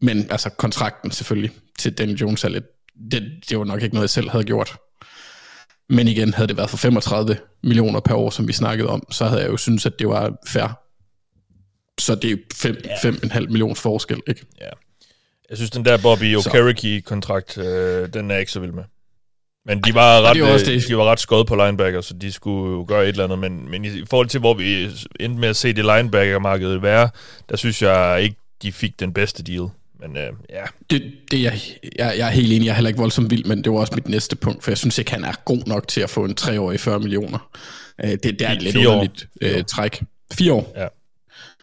men 0.00 0.30
altså 0.30 0.50
kontrakten 0.50 1.10
selvfølgelig 1.10 1.50
til 1.78 1.98
Daniel 1.98 2.18
Jones 2.18 2.44
er 2.44 2.48
lidt, 2.48 2.64
det, 3.12 3.44
det 3.48 3.58
var 3.58 3.64
nok 3.64 3.82
ikke 3.82 3.94
noget, 3.94 4.04
jeg 4.04 4.10
selv 4.10 4.30
havde 4.30 4.44
gjort. 4.44 4.76
Men 5.88 6.08
igen, 6.08 6.34
havde 6.34 6.48
det 6.48 6.56
været 6.56 6.70
for 6.70 6.76
35 6.76 7.36
millioner 7.62 8.00
per 8.00 8.14
år, 8.14 8.30
som 8.30 8.48
vi 8.48 8.52
snakkede 8.52 8.88
om, 8.88 9.12
så 9.12 9.24
havde 9.24 9.42
jeg 9.42 9.50
jo 9.50 9.56
syntes, 9.56 9.86
at 9.86 9.98
det 9.98 10.08
var 10.08 10.36
fair. 10.48 10.80
Så 12.00 12.14
det 12.14 12.30
er 12.30 12.36
5,5 12.36 13.34
ja. 13.34 13.40
millions 13.40 13.80
forskel, 13.80 14.22
ikke? 14.26 14.46
Ja. 14.60 14.70
Jeg 15.50 15.56
synes, 15.56 15.70
den 15.70 15.84
der 15.84 15.98
Bobby 16.02 16.36
Okereke-kontrakt, 16.36 17.58
øh, 17.58 18.08
den 18.14 18.30
er 18.30 18.34
jeg 18.34 18.40
ikke 18.40 18.52
så 18.52 18.60
vild 18.60 18.72
med. 18.72 18.84
Men 19.66 19.80
de 19.80 19.94
var 19.94 20.22
ret, 20.22 20.36
ja, 20.36 20.58
det. 20.58 20.88
de 20.88 20.96
var 20.96 21.04
ret 21.04 21.20
skåret 21.20 21.46
på 21.46 21.54
linebacker, 21.54 22.00
så 22.00 22.14
de 22.14 22.32
skulle 22.32 22.72
jo 22.72 22.84
gøre 22.88 23.02
et 23.02 23.08
eller 23.08 23.24
andet. 23.24 23.38
Men, 23.38 23.70
men 23.70 23.84
i 23.84 24.04
forhold 24.10 24.28
til, 24.28 24.40
hvor 24.40 24.54
vi 24.54 24.84
endte 25.20 25.40
med 25.40 25.48
at 25.48 25.56
se 25.56 25.72
det 25.72 25.84
linebacker-markedet 25.84 26.82
være, 26.82 27.10
der 27.48 27.56
synes 27.56 27.82
jeg 27.82 28.20
ikke, 28.22 28.36
de 28.62 28.72
fik 28.72 29.00
den 29.00 29.12
bedste 29.12 29.42
deal. 29.42 29.68
Men 30.00 30.16
øh, 30.16 30.32
ja. 30.50 30.64
Det, 30.90 31.12
det 31.30 31.42
jeg, 31.42 31.60
jeg, 31.98 32.14
jeg 32.18 32.26
er 32.26 32.30
helt 32.30 32.52
enig, 32.52 32.64
jeg 32.64 32.70
er 32.70 32.74
heller 32.74 32.88
ikke 32.88 33.00
voldsomt 33.00 33.30
vild, 33.30 33.44
men 33.44 33.64
det 33.64 33.72
var 33.72 33.78
også 33.78 33.94
mit 33.94 34.08
næste 34.08 34.36
punkt, 34.36 34.64
for 34.64 34.70
jeg 34.70 34.78
synes 34.78 34.98
ikke, 34.98 35.10
han 35.10 35.24
er 35.24 35.32
god 35.44 35.62
nok 35.66 35.88
til 35.88 36.00
at 36.00 36.10
få 36.10 36.24
en 36.24 36.34
treårig 36.34 36.80
40 36.80 36.98
millioner. 36.98 37.50
Øh, 38.04 38.10
det, 38.10 38.22
det 38.22 38.42
er 38.42 38.50
et 38.50 38.62
lidt 38.62 38.76
underligt 38.76 39.28
øh, 39.40 39.64
træk. 39.64 40.02
Fire 40.32 40.52
år? 40.52 40.72
Ja. 40.76 40.86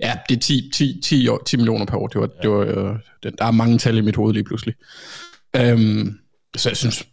Ja, 0.01 0.13
det 0.29 0.35
er 0.35 0.39
10, 0.39 0.71
10, 0.73 1.01
10, 1.03 1.27
år, 1.27 1.43
10 1.45 1.57
millioner 1.57 1.85
per 1.85 1.97
år. 1.97 2.07
Det 2.07 2.21
var, 2.21 2.29
ja. 2.37 2.41
det 2.41 2.51
var, 2.51 2.89
øh, 2.91 2.95
der 3.31 3.45
er 3.45 3.51
mange 3.51 3.77
tal 3.77 3.97
i 3.97 4.01
mit 4.01 4.15
hoved 4.15 4.33
lige 4.33 4.43
pludselig. 4.43 4.75
Øhm, 5.55 6.19
så 6.57 6.69
jeg 6.69 6.77
synes, 6.77 7.07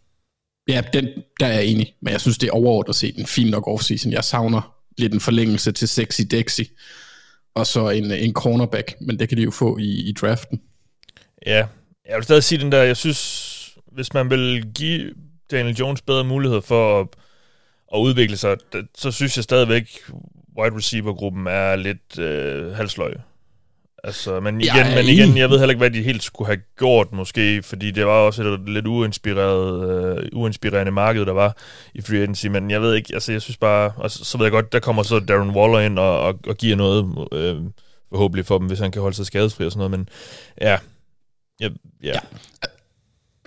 ja, 0.67 0.81
den, 0.93 1.07
der 1.39 1.45
er 1.45 1.53
jeg 1.53 1.65
enig, 1.65 1.93
men 2.01 2.11
jeg 2.11 2.21
synes, 2.21 2.37
det 2.37 2.47
er 2.47 2.53
overordnet 2.53 2.95
set 2.95 3.17
en 3.17 3.25
fin 3.25 3.47
nok 3.47 3.67
offseason. 3.67 4.11
Jeg 4.11 4.23
savner 4.23 4.75
lidt 4.97 5.13
en 5.13 5.19
forlængelse 5.19 5.71
til 5.71 5.87
Sexy 5.87 6.21
Dexy, 6.31 6.61
og 7.55 7.67
så 7.67 7.89
en, 7.89 8.11
en 8.11 8.33
cornerback, 8.33 8.95
men 9.01 9.19
det 9.19 9.29
kan 9.29 9.37
de 9.37 9.43
jo 9.43 9.51
få 9.51 9.77
i, 9.77 10.09
i 10.09 10.13
draften. 10.21 10.61
Ja, 11.45 11.67
jeg 12.09 12.15
vil 12.15 12.23
stadig 12.23 12.43
sige 12.43 12.61
den 12.61 12.71
der, 12.71 12.83
jeg 12.83 12.97
synes, 12.97 13.77
hvis 13.91 14.13
man 14.13 14.29
vil 14.29 14.65
give 14.75 15.13
Daniel 15.51 15.75
Jones 15.75 16.01
bedre 16.01 16.23
mulighed 16.23 16.61
for 16.61 17.01
at, 17.01 17.07
at 17.95 17.99
udvikle 17.99 18.37
sig, 18.37 18.57
så 18.97 19.11
synes 19.11 19.37
jeg 19.37 19.43
stadigvæk, 19.43 19.99
wide 20.57 20.75
receiver-gruppen 20.75 21.47
er 21.47 21.75
lidt 21.75 22.19
øh, 22.19 22.71
halsløg. 22.71 23.13
Altså, 24.05 24.39
men 24.39 24.61
igen, 24.61 24.75
ja, 24.75 24.95
men 24.95 25.05
igen, 25.05 25.37
jeg 25.37 25.49
ved 25.49 25.59
heller 25.59 25.71
ikke, 25.71 25.79
hvad 25.79 25.91
de 25.91 26.03
helt 26.03 26.23
skulle 26.23 26.47
have 26.47 26.59
gjort, 26.77 27.13
måske, 27.13 27.63
fordi 27.63 27.91
det 27.91 28.05
var 28.05 28.11
også 28.11 28.43
et 28.43 28.69
lidt 28.69 28.87
uinspireret, 28.87 30.23
uh, 30.33 30.41
uinspirerende 30.41 30.91
marked, 30.91 31.25
der 31.25 31.31
var 31.31 31.57
i 31.95 32.01
free 32.01 32.17
agency, 32.17 32.47
men 32.47 32.71
jeg 32.71 32.81
ved 32.81 32.95
ikke, 32.95 33.13
altså, 33.13 33.31
jeg 33.31 33.41
synes 33.41 33.57
bare, 33.57 33.93
og 33.97 34.11
så, 34.11 34.25
så 34.25 34.37
ved 34.37 34.45
jeg 34.45 34.51
godt, 34.51 34.73
der 34.73 34.79
kommer 34.79 35.03
så 35.03 35.19
Darren 35.19 35.49
Waller 35.49 35.79
ind 35.79 35.99
og, 35.99 36.19
og, 36.19 36.39
og 36.47 36.57
giver 36.57 36.75
noget, 36.75 37.03
uh, 37.03 37.71
forhåbentlig 38.11 38.45
for 38.45 38.57
dem, 38.57 38.67
hvis 38.67 38.79
han 38.79 38.91
kan 38.91 39.01
holde 39.01 39.15
sig 39.15 39.25
skadesfri 39.25 39.65
og 39.65 39.71
sådan 39.71 39.79
noget, 39.79 39.91
men 39.91 40.09
ja, 40.61 40.77
ja, 41.59 41.69
ja. 42.03 42.09
ja. 42.13 42.19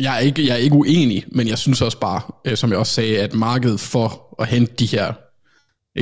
Jeg 0.00 0.14
er, 0.14 0.18
ikke, 0.18 0.46
jeg 0.46 0.52
er 0.52 0.56
ikke 0.56 0.76
uenig, 0.76 1.24
men 1.28 1.48
jeg 1.48 1.58
synes 1.58 1.82
også 1.82 1.98
bare, 1.98 2.20
øh, 2.44 2.56
som 2.56 2.70
jeg 2.70 2.78
også 2.78 2.92
sagde, 2.92 3.20
at 3.20 3.34
markedet 3.34 3.80
for 3.80 4.36
at 4.38 4.48
hente 4.48 4.74
de 4.74 4.86
her 4.86 5.12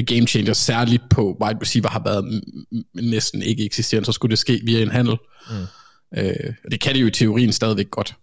game 0.02 0.26
changer, 0.26 0.52
særligt 0.52 1.02
på 1.10 1.36
wide 1.42 1.58
receiver, 1.60 1.88
har 1.88 2.02
været 2.04 2.42
næsten 2.94 3.42
ikke 3.42 3.64
eksisterende, 3.64 4.06
så 4.06 4.12
skulle 4.12 4.30
det 4.30 4.38
ske 4.38 4.60
via 4.64 4.82
en 4.82 4.90
handel. 4.90 5.16
Mm. 5.50 6.18
Øh, 6.18 6.54
det 6.70 6.80
kan 6.80 6.94
det 6.94 7.00
jo 7.00 7.06
i 7.06 7.10
teorien 7.10 7.52
stadigvæk 7.52 7.90
godt. 7.90 8.14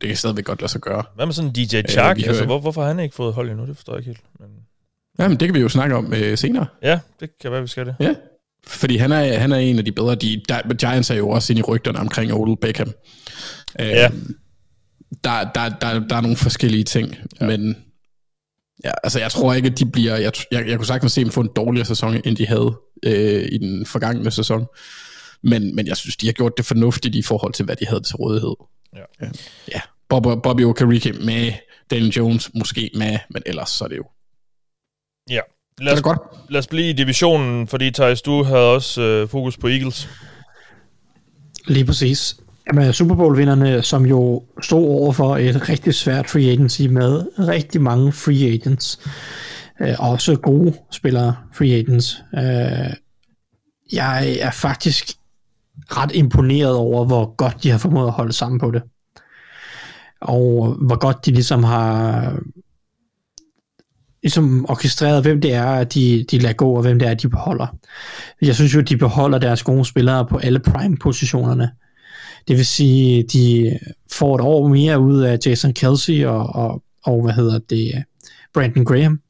Det 0.00 0.08
kan 0.08 0.16
stadigvæk 0.16 0.44
godt 0.44 0.60
lade 0.60 0.72
sig 0.72 0.80
gøre. 0.80 1.04
Hvad 1.14 1.26
med 1.26 1.34
sådan 1.34 1.52
DJ 1.52 1.76
øh, 1.76 1.84
Chark? 1.88 2.18
Øh, 2.18 2.24
altså, 2.28 2.44
hvor, 2.44 2.60
hvorfor 2.60 2.80
har 2.80 2.88
han 2.88 3.00
ikke 3.00 3.14
fået 3.14 3.34
hold 3.34 3.50
endnu? 3.50 3.66
Det 3.66 3.76
forstår 3.76 3.92
jeg 3.92 3.98
ikke 3.98 4.08
helt. 4.08 4.22
Men... 4.40 4.48
Jamen, 5.18 5.40
det 5.40 5.48
kan 5.48 5.54
vi 5.54 5.60
jo 5.60 5.68
snakke 5.68 5.96
om 5.96 6.14
øh, 6.14 6.38
senere. 6.38 6.66
Ja, 6.82 7.00
det 7.20 7.30
kan 7.40 7.52
være, 7.52 7.62
vi 7.62 7.68
skal 7.68 7.86
det. 7.86 7.96
Ja, 8.00 8.14
fordi 8.66 8.96
han 8.96 9.12
er, 9.12 9.38
han 9.38 9.52
er 9.52 9.56
en 9.56 9.78
af 9.78 9.84
de 9.84 9.92
bedre. 9.92 10.14
De, 10.14 10.42
der, 10.48 10.74
Giants 10.74 11.10
er 11.10 11.14
jo 11.14 11.28
også 11.28 11.52
inde 11.52 11.60
i 11.60 11.62
rygterne 11.62 11.98
omkring 11.98 12.32
Odell 12.32 12.56
Beckham. 12.60 12.92
Øh, 13.80 13.86
ja. 13.86 14.10
Der, 15.24 15.50
der, 15.54 15.68
der, 15.68 15.98
der 16.08 16.16
er 16.16 16.20
nogle 16.20 16.36
forskellige 16.36 16.84
ting, 16.84 17.16
ja. 17.40 17.46
men 17.46 17.76
Ja, 18.84 18.90
altså 19.04 19.20
jeg 19.20 19.30
tror 19.30 19.54
ikke, 19.54 19.68
at 19.68 19.78
de 19.78 19.86
bliver... 19.86 20.16
Jeg, 20.16 20.32
jeg, 20.50 20.68
jeg 20.68 20.76
kunne 20.76 20.86
sagtens 20.86 21.12
se 21.12 21.20
dem 21.20 21.30
få 21.30 21.40
en 21.40 21.50
dårligere 21.56 21.86
sæson, 21.86 22.20
end 22.24 22.36
de 22.36 22.46
havde 22.46 22.76
øh, 23.02 23.48
i 23.52 23.58
den 23.58 23.86
forgangne 23.86 24.30
sæson. 24.30 24.66
Men, 25.42 25.76
men 25.76 25.86
jeg 25.86 25.96
synes, 25.96 26.16
de 26.16 26.26
har 26.26 26.32
gjort 26.32 26.52
det 26.56 26.64
fornuftigt 26.66 27.14
i 27.14 27.22
forhold 27.22 27.52
til, 27.52 27.64
hvad 27.64 27.76
de 27.76 27.86
havde 27.86 28.00
til 28.00 28.16
rådighed. 28.16 28.54
Ja. 28.96 29.26
ja. 29.72 29.80
Bob, 30.08 30.42
Bobby 30.42 30.64
Okereke 30.64 31.12
med, 31.12 31.52
Daniel 31.90 32.12
Jones 32.12 32.50
måske 32.54 32.90
med, 32.94 33.18
men 33.30 33.42
ellers 33.46 33.70
så 33.70 33.84
er 33.84 33.88
det 33.88 33.96
jo... 33.96 34.04
Ja. 35.30 35.40
Lad 35.80 35.92
os, 35.92 36.02
godt. 36.02 36.18
lad 36.48 36.58
os 36.58 36.66
blive 36.66 36.90
i 36.90 36.92
divisionen, 36.92 37.68
fordi 37.68 37.90
Thijs, 37.90 38.22
du 38.22 38.42
havde 38.42 38.74
også 38.74 39.02
øh, 39.02 39.28
fokus 39.28 39.56
på 39.56 39.68
Eagles. 39.68 40.08
Lige 41.66 41.84
præcis. 41.84 42.36
Jamen, 42.66 42.92
Super 42.92 43.14
Bowl-vinderne, 43.14 43.82
som 43.82 44.06
jo 44.06 44.42
stod 44.62 44.84
over 44.88 45.12
for 45.12 45.36
et 45.36 45.68
rigtig 45.68 45.94
svært 45.94 46.30
free 46.30 46.50
agency 46.50 46.82
med 46.82 47.26
rigtig 47.38 47.82
mange 47.82 48.12
free 48.12 48.52
agents. 48.52 49.00
Øh, 49.80 49.94
også 49.98 50.36
gode 50.36 50.74
spillere, 50.90 51.36
free 51.54 51.74
agents. 51.74 52.22
Øh, 52.34 52.94
jeg 53.92 54.36
er 54.40 54.50
faktisk 54.50 55.10
ret 55.86 56.12
imponeret 56.14 56.76
over, 56.76 57.04
hvor 57.04 57.34
godt 57.36 57.62
de 57.62 57.70
har 57.70 57.78
formået 57.78 58.06
at 58.06 58.12
holde 58.12 58.32
sammen 58.32 58.60
på 58.60 58.70
det. 58.70 58.82
Og 60.20 60.76
hvor 60.86 60.98
godt 60.98 61.26
de 61.26 61.30
ligesom 61.30 61.64
har 61.64 62.38
ligesom 64.22 64.66
orkestreret, 64.68 65.22
hvem 65.22 65.40
det 65.40 65.54
er, 65.54 65.84
de, 65.84 66.24
de 66.30 66.38
lader 66.38 66.54
gå, 66.54 66.70
og 66.76 66.82
hvem 66.82 66.98
det 66.98 67.08
er, 67.08 67.14
de 67.14 67.28
beholder. 67.28 67.66
Jeg 68.42 68.54
synes 68.54 68.74
jo, 68.74 68.80
de 68.80 68.96
beholder 68.96 69.38
deres 69.38 69.62
gode 69.62 69.84
spillere 69.84 70.26
på 70.26 70.38
alle 70.38 70.60
prime-positionerne. 70.60 71.70
Det 72.48 72.56
vil 72.56 72.66
sige, 72.66 73.22
de 73.22 73.78
får 74.12 74.34
et 74.34 74.40
år 74.40 74.68
mere 74.68 75.00
ud 75.00 75.20
af 75.20 75.38
Jason 75.46 75.72
Kelsey 75.72 76.24
og, 76.24 76.46
og, 76.46 76.82
og 77.04 77.22
hvad 77.22 77.32
hedder 77.32 77.58
det, 77.58 78.04
Brandon 78.54 78.84
Graham, 78.84 79.20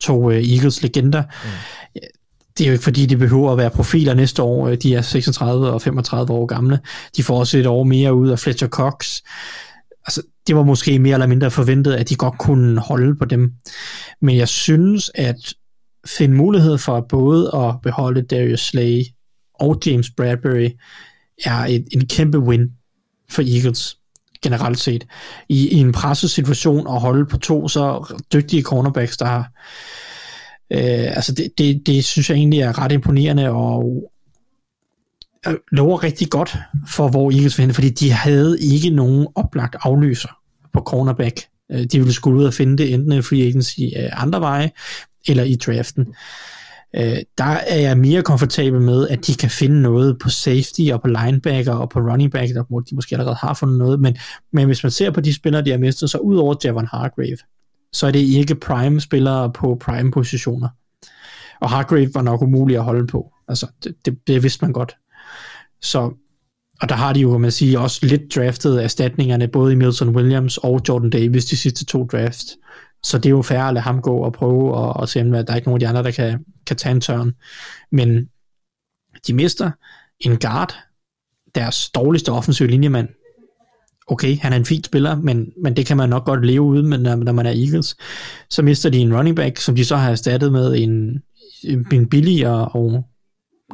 to 0.00 0.26
uh, 0.26 0.34
Eagles 0.34 0.82
legender. 0.82 1.22
Mm. 1.22 2.00
Det 2.58 2.64
er 2.64 2.68
jo 2.68 2.72
ikke 2.72 2.84
fordi, 2.84 3.06
de 3.06 3.16
behøver 3.16 3.52
at 3.52 3.58
være 3.58 3.70
profiler 3.70 4.14
næste 4.14 4.42
år. 4.42 4.74
De 4.74 4.94
er 4.94 5.02
36 5.02 5.70
og 5.70 5.82
35 5.82 6.32
år 6.32 6.46
gamle. 6.46 6.78
De 7.16 7.22
får 7.22 7.38
også 7.38 7.58
et 7.58 7.66
år 7.66 7.84
mere 7.84 8.14
ud 8.14 8.28
af 8.28 8.38
Fletcher 8.38 8.68
Cox. 8.68 9.20
Altså, 10.06 10.22
det 10.46 10.56
var 10.56 10.62
måske 10.62 10.98
mere 10.98 11.14
eller 11.14 11.26
mindre 11.26 11.50
forventet, 11.50 11.92
at 11.92 12.08
de 12.08 12.14
godt 12.14 12.38
kunne 12.38 12.80
holde 12.80 13.16
på 13.16 13.24
dem. 13.24 13.52
Men 14.20 14.36
jeg 14.36 14.48
synes, 14.48 15.10
at 15.14 15.36
finde 16.06 16.36
mulighed 16.36 16.78
for 16.78 17.06
både 17.08 17.50
at 17.54 17.74
beholde 17.82 18.22
Darius 18.22 18.60
Slay 18.60 19.02
og 19.54 19.80
James 19.86 20.10
Bradbury 20.16 20.68
er 21.44 21.64
et, 21.64 21.84
en 21.92 22.06
kæmpe 22.06 22.38
win 22.38 22.72
for 23.30 23.42
Eagles 23.42 23.98
generelt 24.42 24.78
set. 24.78 25.06
I, 25.48 25.68
i 25.68 25.78
en 25.78 25.92
presset 25.92 26.30
situation 26.30 26.86
at 26.86 27.00
holde 27.00 27.26
på 27.26 27.38
to 27.38 27.68
så 27.68 28.14
dygtige 28.32 28.62
cornerbacks, 28.62 29.16
der 29.16 29.26
har 29.26 29.50
øh, 30.70 31.16
altså 31.16 31.32
det, 31.32 31.48
det, 31.58 31.86
det 31.86 32.04
synes 32.04 32.30
jeg 32.30 32.36
egentlig 32.36 32.60
er 32.60 32.78
ret 32.78 32.92
imponerende 32.92 33.50
og 33.50 34.10
lover 35.72 36.02
rigtig 36.02 36.30
godt 36.30 36.56
for, 36.88 37.08
hvor 37.08 37.30
Eagles 37.30 37.58
vil 37.58 37.74
fordi 37.74 37.90
de 37.90 38.10
havde 38.10 38.60
ikke 38.60 38.90
nogen 38.90 39.26
oplagt 39.34 39.76
afløser 39.80 40.28
på 40.72 40.80
cornerback. 40.80 41.40
Øh, 41.72 41.84
de 41.84 41.98
ville 41.98 42.12
skulle 42.12 42.38
ud 42.38 42.44
og 42.44 42.54
finde 42.54 42.78
det 42.78 42.94
enten 42.94 43.12
i 43.12 43.22
free 43.22 43.42
agency 43.42 43.80
øh, 43.80 44.22
andre 44.22 44.40
veje, 44.40 44.70
eller 45.28 45.44
i 45.44 45.54
draften 45.54 46.06
øh, 46.96 47.16
der 47.38 47.44
er 47.44 47.80
jeg 47.80 47.98
mere 47.98 48.22
komfortabel 48.22 48.80
med, 48.80 49.08
at 49.08 49.26
de 49.26 49.34
kan 49.34 49.50
finde 49.50 49.82
noget 49.82 50.18
på 50.18 50.28
safety 50.28 50.80
og 50.92 51.02
på 51.02 51.08
linebacker 51.08 51.72
og 51.72 51.90
på 51.90 51.98
running 52.00 52.32
back, 52.32 52.54
der 52.54 52.82
de 52.90 52.94
måske 52.94 53.14
allerede 53.14 53.36
har 53.40 53.54
fundet 53.54 53.78
noget, 53.78 54.00
men, 54.00 54.16
men 54.52 54.66
hvis 54.66 54.82
man 54.82 54.90
ser 54.90 55.10
på 55.10 55.20
de 55.20 55.34
spillere, 55.34 55.64
de 55.64 55.70
har 55.70 55.78
mistet, 55.78 56.10
så 56.10 56.18
ud 56.18 56.36
over 56.36 56.54
Javon 56.64 56.86
Hargrave, 56.86 57.38
så 57.92 58.06
er 58.06 58.10
det 58.10 58.18
ikke 58.18 58.54
prime 58.54 59.00
spillere 59.00 59.52
på 59.52 59.76
prime 59.80 60.10
positioner. 60.10 60.68
Og 61.60 61.70
Hargrave 61.70 62.10
var 62.14 62.22
nok 62.22 62.42
umulig 62.42 62.76
at 62.76 62.84
holde 62.84 63.06
på. 63.06 63.32
Altså, 63.48 63.66
det, 63.84 63.94
det, 64.04 64.18
det 64.26 64.42
vidste 64.42 64.64
man 64.64 64.72
godt. 64.72 64.96
Så, 65.82 65.98
og 66.82 66.88
der 66.88 66.94
har 66.94 67.12
de 67.12 67.20
jo, 67.20 67.30
kan 67.30 67.40
man 67.40 67.50
sige, 67.50 67.78
også 67.78 68.06
lidt 68.06 68.34
draftet 68.34 68.84
erstatningerne, 68.84 69.48
både 69.48 69.72
i 69.72 69.76
Milton 69.76 70.16
Williams 70.16 70.58
og 70.58 70.80
Jordan 70.88 71.10
Davis 71.10 71.44
de 71.44 71.56
sidste 71.56 71.84
to 71.84 72.06
draft. 72.12 72.46
Så 73.04 73.18
det 73.18 73.26
er 73.26 73.30
jo 73.30 73.42
færre 73.42 73.68
at 73.68 73.74
lade 73.74 73.84
ham 73.84 74.02
gå 74.02 74.16
og 74.16 74.32
prøve 74.32 74.74
og, 74.74 74.96
og 74.96 75.08
se, 75.08 75.20
at 75.20 75.26
der 75.26 75.52
er 75.52 75.56
ikke 75.56 75.68
nogen 75.68 75.76
af 75.76 75.80
de 75.80 75.88
andre, 75.88 76.02
der 76.02 76.10
kan, 76.10 76.44
kan 76.66 76.76
tage 76.76 76.94
en 76.94 77.00
tørn. 77.00 77.32
Men 77.92 78.28
de 79.26 79.32
mister 79.34 79.70
en 80.20 80.38
guard, 80.38 80.74
deres 81.54 81.90
dårligste 81.90 82.32
offensive 82.32 82.68
linjemand. 82.68 83.08
Okay, 84.06 84.38
han 84.38 84.52
er 84.52 84.56
en 84.56 84.64
fin 84.64 84.84
spiller, 84.84 85.16
men, 85.16 85.52
men 85.62 85.76
det 85.76 85.86
kan 85.86 85.96
man 85.96 86.08
nok 86.08 86.24
godt 86.24 86.46
leve 86.46 86.62
uden, 86.62 86.88
med, 86.88 86.98
når, 86.98 87.16
når 87.16 87.32
man 87.32 87.46
er 87.46 87.50
Eagles. 87.50 87.96
Så 88.50 88.62
mister 88.62 88.90
de 88.90 88.98
en 88.98 89.16
running 89.16 89.36
back, 89.36 89.58
som 89.58 89.76
de 89.76 89.84
så 89.84 89.96
har 89.96 90.10
erstattet 90.10 90.52
med 90.52 90.76
en, 90.76 91.22
en 91.92 92.08
billig 92.08 92.48
og, 92.48 92.74
og 92.74 93.04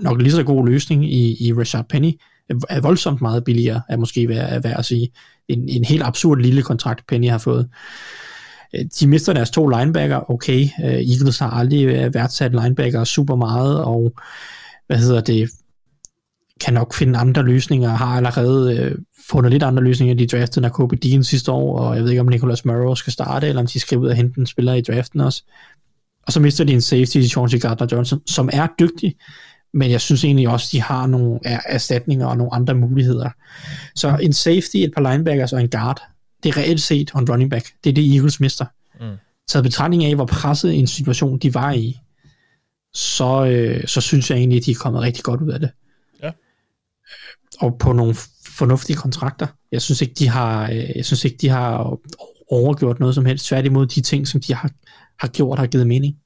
nok 0.01 0.23
lige 0.23 0.33
så 0.33 0.43
god 0.43 0.67
løsning 0.67 1.13
i, 1.13 1.47
i 1.49 1.53
Richard 1.53 1.89
Penny. 1.89 2.13
Er 2.69 2.81
voldsomt 2.81 3.21
meget 3.21 3.45
billigere, 3.45 3.83
er 3.89 3.97
måske 3.97 4.29
værd, 4.29 4.53
er 4.53 4.61
værd 4.61 4.79
at 4.79 4.85
sige. 4.85 5.09
En, 5.49 5.69
en 5.69 5.85
helt 5.85 6.03
absurd 6.03 6.39
lille 6.39 6.63
kontrakt, 6.63 7.07
Penny 7.07 7.29
har 7.29 7.39
fået. 7.39 7.69
Øh, 8.75 8.85
de 9.01 9.07
mister 9.07 9.33
deres 9.33 9.51
to 9.51 9.69
linebacker, 9.69 10.31
okay. 10.31 10.69
Øh, 10.85 10.95
Eagles 10.95 11.39
har 11.39 11.51
aldrig 11.51 11.85
øh, 11.85 12.15
værdsat 12.15 12.53
linebacker 12.53 13.05
super 13.05 13.37
meget, 13.37 13.85
og 13.85 14.13
hvad 14.87 14.99
hedder 14.99 15.21
det, 15.21 15.51
kan 16.61 16.75
nok 16.75 16.95
finde 16.95 17.19
andre 17.19 17.43
løsninger, 17.43 17.89
har 17.89 18.17
allerede 18.17 18.77
øh, 18.77 18.99
fundet 19.31 19.53
lidt 19.53 19.63
andre 19.63 19.83
løsninger. 19.83 20.15
De 20.15 20.27
draftede 20.27 20.63
Nakobe 20.63 20.97
Dean 20.97 21.25
sidste 21.25 21.53
år, 21.53 21.79
og 21.79 21.97
jeg 21.97 22.03
ved 22.03 22.11
ikke, 22.11 22.21
om 22.21 22.29
Nicholas 22.29 22.65
Murrow 22.65 22.95
skal 22.95 23.13
starte, 23.13 23.49
eller 23.49 23.61
om 23.61 23.67
de 23.67 23.81
skal 23.81 23.99
ud 23.99 24.09
og 24.09 24.15
hente 24.15 24.41
en 24.41 24.47
spiller 24.47 24.75
i 24.75 24.81
draften 24.81 25.21
også. 25.21 25.43
Og 26.27 26.33
så 26.33 26.41
mister 26.41 26.65
de 26.65 26.73
en 26.73 26.81
safety 26.81 27.17
i 27.17 27.29
Chauncey 27.29 27.59
Gardner-Johnson, 27.59 28.23
som 28.27 28.51
er 28.53 28.67
dygtig, 28.79 29.15
men 29.75 29.91
jeg 29.91 30.01
synes 30.01 30.25
egentlig 30.25 30.49
også, 30.49 30.69
de 30.73 30.83
har 30.83 31.07
nogle 31.07 31.39
erstatninger 31.45 32.27
og 32.27 32.37
nogle 32.37 32.55
andre 32.55 32.75
muligheder. 32.75 33.31
Så 33.95 34.17
en 34.23 34.33
safety, 34.33 34.77
et 34.77 34.93
par 34.97 35.13
linebackers 35.13 35.53
og 35.53 35.61
en 35.61 35.71
guard, 35.71 36.03
det 36.43 36.49
er 36.49 36.57
reelt 36.57 36.81
set 36.81 37.11
en 37.17 37.31
running 37.31 37.51
back. 37.51 37.73
Det 37.85 37.91
er 37.91 37.95
det, 37.95 38.15
Eagles 38.15 38.41
mister. 38.41 38.67
Mm. 39.01 39.17
Så 39.49 39.63
betragtning 39.63 40.05
af, 40.05 40.15
hvor 40.15 40.27
presset 40.27 40.75
en 40.75 40.87
situation 40.87 41.39
de 41.39 41.55
var 41.55 41.73
i, 41.73 41.99
så, 42.95 43.45
øh, 43.45 43.87
så 43.87 44.01
synes 44.01 44.31
jeg 44.31 44.39
egentlig, 44.39 44.59
at 44.59 44.67
de 44.67 44.71
er 44.71 44.75
kommet 44.81 45.03
rigtig 45.03 45.25
godt 45.25 45.41
ud 45.41 45.51
af 45.51 45.61
det. 45.61 45.71
Ja. 46.23 46.31
Og 47.61 47.79
på 47.79 47.93
nogle 47.93 48.15
fornuftige 48.47 48.97
kontrakter. 48.97 49.47
Jeg 49.73 49.83
synes 49.83 50.03
ikke, 50.03 50.15
de 50.15 50.29
har, 50.29 50.71
øh, 50.71 50.97
jeg 50.97 51.05
synes 51.05 51.25
ikke, 51.25 51.37
de 51.41 51.49
har 51.49 51.99
overgjort 52.51 53.01
noget 53.01 53.15
som 53.15 53.25
helst. 53.25 53.47
Tværtimod 53.47 53.87
de 53.87 54.01
ting, 54.01 54.29
som 54.29 54.41
de 54.41 54.55
har, 54.55 54.71
har 55.19 55.29
gjort, 55.29 55.59
har 55.59 55.67
givet 55.67 55.87
mening. 55.87 56.17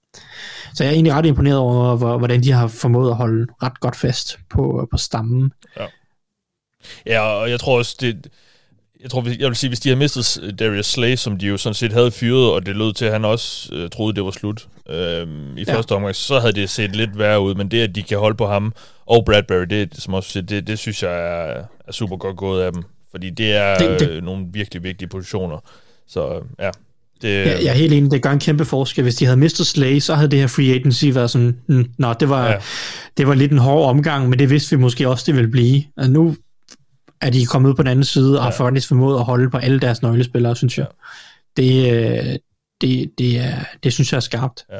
Så 0.74 0.84
jeg 0.84 0.90
er 0.90 0.94
egentlig 0.94 1.12
ret 1.12 1.26
imponeret 1.26 1.58
over, 1.58 1.96
hvordan 2.18 2.42
de 2.42 2.52
har 2.52 2.68
formået 2.68 3.10
at 3.10 3.16
holde 3.16 3.46
ret 3.62 3.80
godt 3.80 3.96
fast 3.96 4.38
på, 4.50 4.88
på 4.90 4.96
stammen. 4.96 5.52
Ja. 5.76 5.86
ja, 7.06 7.20
og 7.20 7.50
jeg 7.50 7.60
tror 7.60 7.78
også, 7.78 7.96
det, 8.00 8.28
jeg 9.04 9.10
tror, 9.10 9.24
jeg 9.38 9.48
vil 9.48 9.56
sige, 9.56 9.70
hvis 9.70 9.80
de 9.80 9.88
havde 9.88 9.98
mistet 9.98 10.54
Darius 10.58 10.86
Slay, 10.86 11.16
som 11.16 11.38
de 11.38 11.46
jo 11.46 11.56
sådan 11.56 11.74
set 11.74 11.92
havde 11.92 12.10
fyret, 12.10 12.50
og 12.50 12.66
det 12.66 12.76
lød 12.76 12.92
til, 12.92 13.04
at 13.04 13.12
han 13.12 13.24
også 13.24 13.74
øh, 13.74 13.90
troede, 13.90 14.14
det 14.14 14.24
var 14.24 14.30
slut 14.30 14.66
øh, 14.90 15.26
i 15.56 15.64
ja. 15.66 15.74
første 15.74 15.92
omgang, 15.92 16.14
så 16.14 16.40
havde 16.40 16.52
det 16.52 16.70
set 16.70 16.96
lidt 16.96 17.18
værre 17.18 17.40
ud. 17.40 17.54
Men 17.54 17.68
det, 17.70 17.80
at 17.80 17.94
de 17.94 18.02
kan 18.02 18.18
holde 18.18 18.36
på 18.36 18.46
ham 18.46 18.72
og 19.06 19.24
Bradbury, 19.24 19.64
det, 19.70 19.88
som 19.92 20.14
også, 20.14 20.40
det, 20.40 20.66
det 20.66 20.78
synes 20.78 21.02
jeg 21.02 21.12
er, 21.12 21.62
er 21.88 21.92
super 21.92 22.16
godt 22.16 22.36
gået 22.36 22.62
af 22.62 22.72
dem. 22.72 22.82
Fordi 23.10 23.30
det 23.30 23.52
er 23.52 23.78
det, 23.78 24.00
det, 24.00 24.10
øh, 24.10 24.22
nogle 24.22 24.46
virkelig 24.52 24.82
vigtige 24.82 25.08
positioner. 25.08 25.58
Så 26.08 26.40
ja, 26.60 26.70
det, 27.22 27.28
ja, 27.28 27.58
jeg 27.64 27.66
er 27.66 27.72
helt 27.72 27.92
enig, 27.92 28.10
det 28.10 28.22
gør 28.22 28.30
en 28.30 28.38
kæmpe 28.38 28.64
forskel. 28.64 29.02
Hvis 29.02 29.14
de 29.14 29.24
havde 29.24 29.36
mistet 29.36 29.66
Slay, 29.66 29.98
så 29.98 30.14
havde 30.14 30.30
det 30.30 30.38
her 30.38 30.46
free 30.46 30.74
agency 30.74 31.06
været 31.06 31.30
sådan, 31.30 31.58
mm, 31.66 31.86
nå, 31.98 32.12
det 32.12 32.28
var, 32.28 32.46
ja. 32.46 32.56
det 33.16 33.28
var 33.28 33.34
lidt 33.34 33.52
en 33.52 33.58
hård 33.58 33.88
omgang, 33.90 34.28
men 34.28 34.38
det 34.38 34.50
vidste 34.50 34.76
vi 34.76 34.82
måske 34.82 35.08
også, 35.08 35.24
det 35.26 35.34
ville 35.34 35.50
blive. 35.50 35.82
Og 35.96 36.10
nu 36.10 36.36
er 37.26 37.30
de 37.30 37.46
kommet 37.46 37.70
ud 37.70 37.74
på 37.74 37.82
den 37.82 37.90
anden 37.90 38.04
side, 38.04 38.40
og 38.40 38.44
ja. 38.44 38.64
faktisk 38.64 38.88
formået 38.88 39.18
at 39.18 39.24
holde 39.24 39.50
på 39.50 39.56
alle 39.56 39.80
deres 39.80 40.02
nøglespillere, 40.02 40.56
synes 40.56 40.78
jeg. 40.78 40.86
Ja. 41.58 41.62
Det, 41.62 41.92
øh, 41.92 42.38
det, 42.80 43.10
det, 43.18 43.38
er, 43.38 43.54
det 43.82 43.92
synes 43.92 44.12
jeg 44.12 44.16
er 44.16 44.20
skarpt. 44.20 44.64
Ja. 44.72 44.78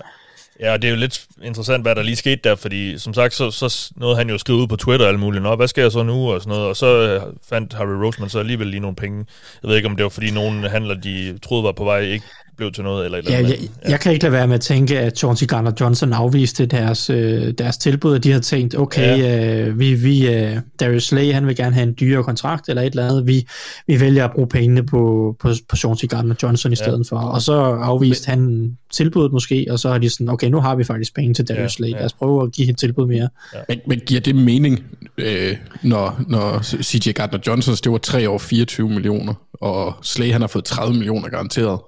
Ja, 0.60 0.72
og 0.72 0.82
det 0.82 0.88
er 0.88 0.92
jo 0.92 0.98
lidt 0.98 1.26
interessant, 1.42 1.84
hvad 1.84 1.94
der 1.94 2.02
lige 2.02 2.16
skete 2.16 2.40
der, 2.44 2.54
fordi 2.54 2.98
som 2.98 3.14
sagt, 3.14 3.34
så, 3.34 3.50
så 3.50 3.92
nåede 3.96 4.16
han 4.16 4.28
jo 4.28 4.34
at 4.34 4.40
skrive 4.40 4.58
ud 4.58 4.66
på 4.66 4.76
Twitter 4.76 5.06
alt 5.06 5.20
muligt, 5.20 5.42
Nå, 5.42 5.56
hvad 5.56 5.68
skal 5.68 5.82
jeg 5.82 5.92
så 5.92 6.02
nu, 6.02 6.32
og 6.32 6.40
sådan 6.40 6.50
noget, 6.56 6.68
og 6.68 6.76
så 6.76 6.86
øh, 6.86 7.22
fandt 7.48 7.72
Harry 7.72 8.04
Roseman 8.04 8.28
så 8.28 8.38
alligevel 8.38 8.66
lige 8.66 8.80
nogle 8.80 8.96
penge. 8.96 9.26
Jeg 9.62 9.68
ved 9.68 9.76
ikke, 9.76 9.88
om 9.88 9.96
det 9.96 10.02
var 10.02 10.08
fordi 10.08 10.30
nogen 10.30 10.64
handler, 10.64 10.94
de 10.94 11.38
troede 11.38 11.64
var 11.64 11.72
på 11.72 11.84
vej, 11.84 12.00
ikke 12.00 12.26
blev 12.56 12.72
til 12.72 12.84
noget. 12.84 13.04
Eller, 13.04 13.18
eller 13.18 13.30
ja, 13.30 13.38
jeg, 13.38 13.58
ja. 13.84 13.90
jeg 13.90 14.00
kan 14.00 14.12
ikke 14.12 14.24
lade 14.24 14.32
være 14.32 14.46
med 14.46 14.54
at 14.54 14.60
tænke, 14.60 14.98
at 14.98 15.18
Chauncey 15.18 15.46
Garner 15.46 15.72
Johnson 15.80 16.12
afviste 16.12 16.66
deres, 16.66 17.10
øh, 17.10 17.52
deres 17.58 17.76
tilbud, 17.76 18.14
og 18.14 18.24
de 18.24 18.32
har 18.32 18.40
tænkt, 18.40 18.78
okay, 18.78 19.18
ja. 19.18 19.58
øh, 19.58 19.78
vi, 19.78 19.94
vi 19.94 20.28
øh, 20.34 20.56
Darius 20.80 21.04
Slay, 21.04 21.32
han 21.32 21.46
vil 21.46 21.56
gerne 21.56 21.74
have 21.74 21.86
en 21.88 21.94
dyrere 22.00 22.24
kontrakt, 22.24 22.68
eller 22.68 22.82
et 22.82 22.90
eller 22.90 23.08
andet, 23.08 23.26
vi, 23.26 23.46
vi 23.86 24.00
vælger 24.00 24.24
at 24.24 24.30
bruge 24.34 24.48
pengene 24.48 24.86
på, 24.86 25.36
på, 25.40 25.52
på 25.68 25.76
Chauncey 25.76 26.08
Garner 26.08 26.34
Johnson 26.42 26.72
i 26.72 26.76
stedet 26.76 27.10
ja. 27.10 27.16
for, 27.16 27.20
og 27.20 27.42
så 27.42 27.54
afviste 27.62 28.30
Men, 28.30 28.38
han 28.38 28.76
tilbuddet 28.92 29.32
måske, 29.32 29.66
og 29.70 29.78
så 29.78 29.88
har 29.90 29.98
de 29.98 30.10
sådan, 30.10 30.28
okay, 30.28 30.48
nu 30.48 30.60
har 30.60 30.74
vi 30.74 30.84
faktisk 30.84 31.14
penge 31.14 31.34
til 31.34 31.48
Darius 31.48 31.62
ja, 31.62 31.68
Slay, 31.68 31.88
ja. 31.88 31.96
lad 31.96 32.04
os 32.04 32.12
prøve 32.12 32.42
at 32.42 32.52
give 32.52 32.70
et 32.70 32.78
tilbud 32.78 33.06
mere. 33.06 33.28
Ja. 33.54 33.58
Men, 33.68 33.80
men 33.86 34.00
giver 34.06 34.20
det 34.20 34.36
mening, 34.36 34.84
øh, 35.18 35.56
når, 35.82 36.20
når 36.28 36.62
CJ 36.62 37.12
Gardner 37.12 37.38
Johnson, 37.46 37.74
det 37.74 37.92
var 37.92 37.98
3 37.98 38.30
år 38.30 38.38
24 38.38 38.88
millioner, 38.88 39.34
og 39.52 39.94
Slay 40.02 40.32
han 40.32 40.40
har 40.40 40.48
fået 40.48 40.64
30 40.64 40.94
millioner 40.94 41.28
garanteret? 41.28 41.80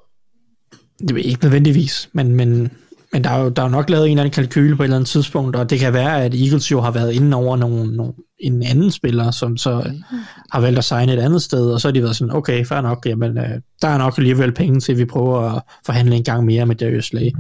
Det 1.01 1.11
er 1.11 1.17
ikke 1.17 1.43
nødvendigvis, 1.43 2.09
men, 2.13 2.35
men, 2.35 2.71
men 3.13 3.25
der 3.25 3.31
er 3.31 3.43
jo 3.43 3.49
der 3.49 3.63
er 3.63 3.67
jo 3.67 3.71
nok 3.71 3.91
lavet 3.91 4.05
en 4.05 4.11
eller 4.11 4.23
anden 4.23 4.35
kalkyle 4.35 4.77
på 4.77 4.83
et 4.83 4.85
eller 4.85 4.97
andet 4.97 5.09
tidspunkt, 5.09 5.57
og 5.57 5.71
det 5.71 5.79
kan 5.79 5.93
være, 5.93 6.25
at 6.25 6.35
Eagles 6.35 6.71
jo 6.71 6.81
har 6.81 6.91
været 6.91 7.13
inde 7.13 7.37
over 7.37 7.57
nogle, 7.57 7.97
nogle, 7.97 8.13
en 8.39 8.63
anden 8.63 8.91
spiller, 8.91 9.31
som 9.31 9.57
så 9.57 9.83
mm. 9.87 10.19
har 10.53 10.61
valgt 10.61 10.79
at 10.79 10.85
signe 10.85 11.13
et 11.13 11.19
andet 11.19 11.43
sted, 11.43 11.71
og 11.71 11.81
så 11.81 11.89
har 11.89 11.93
de 11.93 12.03
været 12.03 12.17
sådan, 12.17 12.35
okay, 12.35 12.67
fair 12.67 12.81
nok, 12.81 13.07
jamen, 13.07 13.39
øh, 13.39 13.61
der 13.83 13.89
er 13.89 13.99
nok 13.99 14.19
alligevel 14.19 14.53
penge 14.53 14.81
til, 14.81 14.93
at 14.93 14.99
vi 14.99 15.05
prøver 15.05 15.41
at 15.41 15.63
forhandle 15.87 16.17
en 16.17 16.25
gang 16.25 16.45
mere 16.45 16.67
med 16.67 16.77
Darius 16.77 17.05
Slay. 17.05 17.31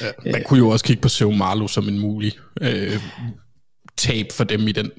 Ja, 0.00 0.32
man 0.32 0.42
kunne 0.46 0.58
jo 0.58 0.68
også 0.68 0.84
kigge 0.84 1.02
på 1.02 1.08
Seu 1.08 1.30
Marlo 1.30 1.68
som 1.68 1.88
en 1.88 1.98
mulig 1.98 2.32
øh, 2.60 3.00
tab 3.96 4.26
for 4.32 4.44
dem 4.44 4.68
i 4.68 4.72
den 4.72 4.90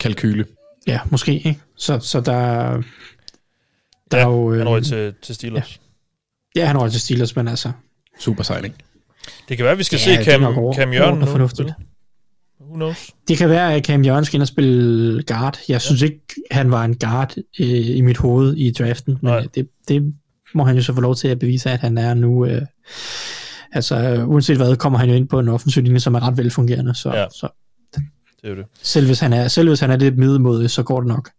kalkyle. 0.00 0.44
Ja, 0.86 1.00
måske, 1.10 1.34
ikke? 1.34 1.60
Så, 1.76 1.98
så 1.98 2.20
der, 2.20 2.82
der 4.10 4.18
ja, 4.18 4.24
er 4.24 4.28
jo... 4.28 4.52
Øh, 4.52 4.66
han 4.66 4.84
til, 4.84 5.14
til 5.22 5.34
Steelers. 5.34 5.76
Ja. 5.76 5.81
Ja, 6.56 6.66
han 6.66 6.76
var 6.76 6.88
til 6.88 7.00
Steelers, 7.00 7.36
men 7.36 7.48
altså... 7.48 7.72
Super 8.18 8.42
signing. 8.42 8.74
Det 9.48 9.56
kan 9.56 9.64
være, 9.64 9.72
at 9.72 9.78
vi 9.78 9.82
skal 9.82 9.98
ja, 10.06 10.16
se 10.16 10.24
Cam, 10.24 10.44
over, 10.44 10.74
Cam 10.74 10.92
Jørgen 10.92 11.18
nu. 11.18 11.26
Fornuftigt. 11.26 11.70
Who 12.60 12.74
knows? 12.74 13.10
Det 13.28 13.38
kan 13.38 13.48
være, 13.48 13.74
at 13.74 13.86
Cam 13.86 14.04
Jørgen 14.04 14.24
skal 14.24 14.36
ind 14.36 14.42
og 14.42 14.48
spille 14.48 15.22
guard. 15.22 15.58
Jeg 15.68 15.74
ja. 15.74 15.78
synes 15.78 16.02
ikke, 16.02 16.20
han 16.50 16.70
var 16.70 16.84
en 16.84 16.98
guard 16.98 17.34
øh, 17.60 17.96
i 17.96 18.00
mit 18.00 18.16
hoved 18.16 18.56
i 18.56 18.70
draften, 18.70 19.18
men 19.22 19.48
det, 19.54 19.68
det 19.88 20.14
må 20.54 20.64
han 20.64 20.76
jo 20.76 20.82
så 20.82 20.94
få 20.94 21.00
lov 21.00 21.14
til 21.14 21.28
at 21.28 21.38
bevise, 21.38 21.70
at 21.70 21.80
han 21.80 21.98
er 21.98 22.14
nu. 22.14 22.46
Øh, 22.46 22.62
altså, 23.72 24.24
uanset 24.26 24.56
hvad, 24.56 24.76
kommer 24.76 24.98
han 24.98 25.08
jo 25.08 25.14
ind 25.14 25.28
på 25.28 25.38
en 25.38 25.48
offensiv 25.48 25.82
linje, 25.82 26.00
som 26.00 26.14
er 26.14 26.28
ret 26.28 26.36
velfungerende. 26.36 26.94
Så, 26.94 27.14
ja. 27.14 27.26
så 27.30 27.48
det 28.42 28.50
er 28.50 28.54
det. 28.54 28.64
Selv 28.82 29.06
hvis 29.06 29.20
han 29.20 29.32
er, 29.32 29.48
selv 29.48 29.68
hvis 29.68 29.80
han 29.80 29.90
er 29.90 29.96
lidt 29.96 30.18
middelmodig, 30.18 30.70
så 30.70 30.82
går 30.82 31.00
det 31.00 31.08
nok. 31.08 31.30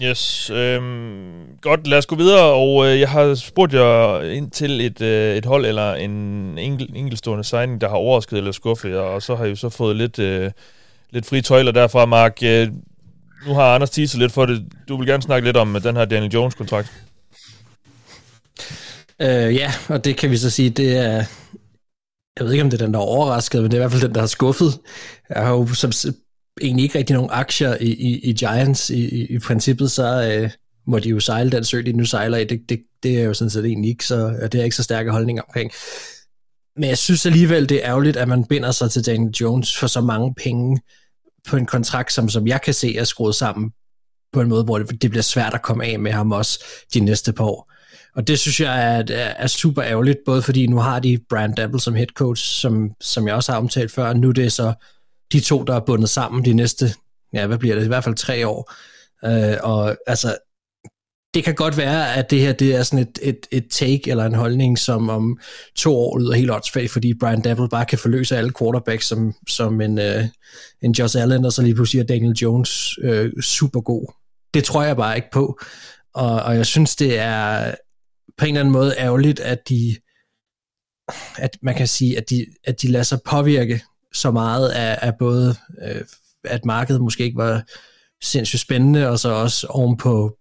Yes, 0.00 0.50
øhm, 0.50 1.58
godt, 1.60 1.86
lad 1.86 1.98
os 1.98 2.06
gå 2.06 2.16
videre, 2.16 2.44
og 2.44 2.86
øh, 2.86 3.00
jeg 3.00 3.10
har 3.10 3.34
spurgt 3.34 3.72
jer 3.72 4.22
ind 4.22 4.50
til 4.50 4.80
et, 4.80 5.00
øh, 5.00 5.36
et 5.36 5.44
hold 5.44 5.66
eller 5.66 5.94
en 5.94 6.10
enkel, 6.58 6.90
enkeltstående 6.94 7.44
signing, 7.44 7.80
der 7.80 7.88
har 7.88 7.96
overrasket 7.96 8.36
eller 8.36 8.52
skuffet 8.52 8.98
og 8.98 9.22
så 9.22 9.36
har 9.36 9.44
jeg 9.44 9.50
jo 9.50 9.56
så 9.56 9.68
fået 9.68 9.96
lidt, 9.96 10.18
øh, 10.18 10.50
lidt 11.10 11.26
fri 11.26 11.42
tøjler 11.42 11.72
derfra, 11.72 12.06
Mark. 12.06 12.38
Øh, 12.42 12.68
nu 13.46 13.54
har 13.54 13.74
Anders 13.74 13.90
teaset 13.90 14.18
lidt 14.18 14.32
for 14.32 14.46
det. 14.46 14.64
Du 14.88 14.96
vil 14.96 15.06
gerne 15.06 15.22
snakke 15.22 15.48
lidt 15.48 15.56
om 15.56 15.76
øh, 15.76 15.82
den 15.82 15.96
her 15.96 16.04
Daniel 16.04 16.32
Jones-kontrakt. 16.32 16.92
Øh, 19.20 19.54
ja, 19.54 19.72
og 19.88 20.04
det 20.04 20.16
kan 20.16 20.30
vi 20.30 20.36
så 20.36 20.50
sige, 20.50 20.70
det 20.70 20.96
er, 20.96 21.24
jeg 22.38 22.44
ved 22.44 22.52
ikke, 22.52 22.64
om 22.64 22.70
det 22.70 22.80
er 22.80 22.84
den, 22.84 22.94
der 22.94 23.00
er 23.00 23.04
overrasket, 23.04 23.62
men 23.62 23.70
det 23.70 23.76
er 23.76 23.80
i 23.80 23.82
hvert 23.82 23.92
fald 23.92 24.02
den, 24.02 24.14
der 24.14 24.20
har 24.20 24.26
skuffet. 24.26 24.78
Jeg 25.28 25.42
har 25.42 25.52
jo 25.52 25.66
som 25.66 25.92
egentlig 26.60 26.82
ikke 26.82 26.98
rigtig 26.98 27.14
nogen 27.14 27.30
aktier 27.32 27.76
i, 27.80 27.92
i, 27.92 28.18
i 28.18 28.32
Giants 28.32 28.90
i, 28.90 29.08
i, 29.08 29.26
i 29.26 29.38
princippet, 29.38 29.90
så 29.90 30.32
øh, 30.32 30.50
må 30.86 30.98
de 30.98 31.08
jo 31.08 31.20
sejle 31.20 31.50
den 31.50 31.64
sø, 31.64 31.82
de 31.86 31.92
nu 31.92 32.04
sejler 32.04 32.38
i. 32.38 32.44
Det, 32.44 32.60
det, 32.68 32.82
det 33.02 33.18
er 33.20 33.22
jo 33.22 33.34
sådan 33.34 33.50
set 33.50 33.64
egentlig 33.64 33.88
ikke 33.88 34.06
så, 34.06 34.48
det 34.52 34.60
er 34.60 34.64
ikke 34.64 34.76
så 34.76 34.82
stærke 34.82 35.10
holdninger 35.10 35.42
omkring. 35.42 35.72
Men 36.76 36.88
jeg 36.88 36.98
synes 36.98 37.26
alligevel, 37.26 37.68
det 37.68 37.84
er 37.84 37.88
ærgerligt, 37.90 38.16
at 38.16 38.28
man 38.28 38.44
binder 38.44 38.70
sig 38.70 38.90
til 38.90 39.06
Daniel 39.06 39.30
Jones 39.30 39.78
for 39.78 39.86
så 39.86 40.00
mange 40.00 40.34
penge 40.34 40.80
på 41.48 41.56
en 41.56 41.66
kontrakt, 41.66 42.12
som, 42.12 42.28
som 42.28 42.46
jeg 42.46 42.62
kan 42.62 42.74
se 42.74 42.96
er 42.96 43.04
skruet 43.04 43.34
sammen 43.34 43.70
på 44.32 44.40
en 44.40 44.48
måde, 44.48 44.64
hvor 44.64 44.78
det, 44.78 45.02
det 45.02 45.10
bliver 45.10 45.22
svært 45.22 45.54
at 45.54 45.62
komme 45.62 45.84
af 45.84 45.98
med 45.98 46.12
ham 46.12 46.32
også 46.32 46.64
de 46.94 47.00
næste 47.00 47.32
par 47.32 47.44
år. 47.44 47.72
Og 48.16 48.28
det 48.28 48.38
synes 48.38 48.60
jeg 48.60 48.94
er, 48.96 49.04
er, 49.10 49.34
er 49.36 49.46
super 49.46 49.84
ærgerligt, 49.84 50.18
både 50.26 50.42
fordi 50.42 50.66
nu 50.66 50.76
har 50.76 51.00
de 51.00 51.18
Brian 51.28 51.54
Dabble 51.54 51.80
som 51.80 51.94
head 51.94 52.06
coach, 52.06 52.60
som, 52.60 52.90
som 53.00 53.26
jeg 53.26 53.34
også 53.34 53.52
har 53.52 53.58
omtalt 53.58 53.92
før, 53.92 54.08
og 54.08 54.16
nu 54.16 54.30
det 54.30 54.44
er 54.44 54.48
så 54.48 54.74
de 55.32 55.40
to, 55.40 55.62
der 55.62 55.74
er 55.74 55.84
bundet 55.86 56.10
sammen 56.10 56.44
de 56.44 56.52
næste, 56.52 56.94
ja, 57.34 57.46
hvad 57.46 57.58
bliver 57.58 57.74
det, 57.74 57.84
i 57.84 57.88
hvert 57.88 58.04
fald 58.04 58.14
tre 58.14 58.46
år. 58.48 58.72
Øh, 59.24 59.56
og 59.62 59.96
altså, 60.06 60.36
det 61.34 61.44
kan 61.44 61.54
godt 61.54 61.76
være, 61.76 62.14
at 62.14 62.30
det 62.30 62.40
her 62.40 62.52
det 62.52 62.74
er 62.74 62.82
sådan 62.82 63.06
et, 63.06 63.18
et, 63.22 63.46
et 63.50 63.66
take 63.70 64.10
eller 64.10 64.24
en 64.24 64.34
holdning, 64.34 64.78
som 64.78 65.08
om 65.08 65.38
to 65.76 65.96
år 65.96 66.18
lyder 66.18 66.32
helt 66.32 66.50
åndsfag, 66.50 66.90
fordi 66.90 67.14
Brian 67.14 67.42
Dabble 67.42 67.68
bare 67.68 67.84
kan 67.84 67.98
forløse 67.98 68.36
alle 68.36 68.52
quarterbacks 68.58 69.06
som, 69.06 69.34
som 69.48 69.80
en, 69.80 69.98
øh, 69.98 70.24
en 70.82 70.92
Josh 70.92 71.22
Allen, 71.22 71.44
og 71.44 71.52
så 71.52 71.62
lige 71.62 71.74
pludselig 71.74 72.00
er 72.00 72.06
Daniel 72.06 72.32
Jones 72.32 72.98
øh, 73.02 73.32
super 73.42 73.80
god. 73.80 74.12
Det 74.54 74.64
tror 74.64 74.82
jeg 74.82 74.96
bare 74.96 75.16
ikke 75.16 75.30
på. 75.32 75.58
Og, 76.14 76.42
og 76.42 76.56
jeg 76.56 76.66
synes, 76.66 76.96
det 76.96 77.18
er 77.18 77.74
på 78.38 78.44
en 78.44 78.48
eller 78.48 78.60
anden 78.60 78.72
måde 78.72 78.94
ærgerligt, 78.98 79.40
at 79.40 79.68
de 79.68 79.96
at 81.38 81.58
man 81.62 81.74
kan 81.74 81.88
sige, 81.88 82.18
at 82.18 82.30
de, 82.30 82.46
at 82.64 82.82
de 82.82 82.88
lader 82.88 83.04
sig 83.04 83.18
påvirke 83.24 83.82
så 84.14 84.30
meget 84.30 84.68
af, 84.68 84.98
af 85.02 85.12
både, 85.18 85.54
øh, 85.82 86.04
at 86.44 86.64
markedet 86.64 87.02
måske 87.02 87.24
ikke 87.24 87.38
var 87.38 87.62
sindssygt 88.22 88.60
spændende, 88.60 89.08
og 89.08 89.18
så 89.18 89.28
også 89.28 89.66
ovenpå 89.66 90.38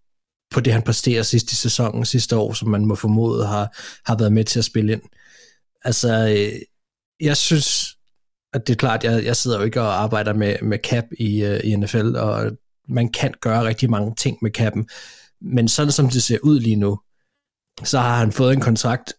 på 0.52 0.60
det, 0.60 0.74
han 0.74 0.82
præsterer 0.82 1.24
sidst 1.24 1.52
i 1.52 1.56
sæsonen 1.56 2.06
sidste 2.06 2.38
år, 2.38 2.54
som 2.54 2.70
man 2.70 2.86
må 2.86 2.96
formode 2.96 3.46
har, 3.46 3.78
har 4.06 4.18
været 4.18 4.34
med 4.34 4.44
til 4.44 4.60
at 4.60 4.66
spille 4.66 4.94
ind. 4.94 5.02
Altså, 5.84 6.28
øh, 6.30 6.62
jeg 7.20 7.38
synes, 7.38 7.98
at 8.54 8.68
det 8.68 8.74
er 8.74 8.78
klart, 8.78 9.04
jeg, 9.04 9.26
jeg 9.26 9.36
sidder 9.36 9.58
jo 9.58 9.64
ikke 9.64 9.82
og 9.82 10.02
arbejder 10.02 10.34
med, 10.34 10.56
med 10.62 10.80
cap 10.84 11.06
i, 11.20 11.44
øh, 11.44 11.60
i 11.64 11.76
NFL, 11.76 12.16
og 12.16 12.52
man 12.88 13.12
kan 13.12 13.34
gøre 13.42 13.64
rigtig 13.64 13.90
mange 13.90 14.16
ting 14.16 14.38
med 14.42 14.52
capen, 14.52 14.90
men 15.42 15.68
sådan 15.68 15.92
som 15.92 16.10
det 16.10 16.24
ser 16.24 16.38
ud 16.44 16.60
lige 16.60 16.76
nu, 16.76 17.00
så 17.84 18.00
har 18.00 18.18
han 18.18 18.32
fået 18.32 18.54
en 18.54 18.62
kontrakt, 18.62 19.14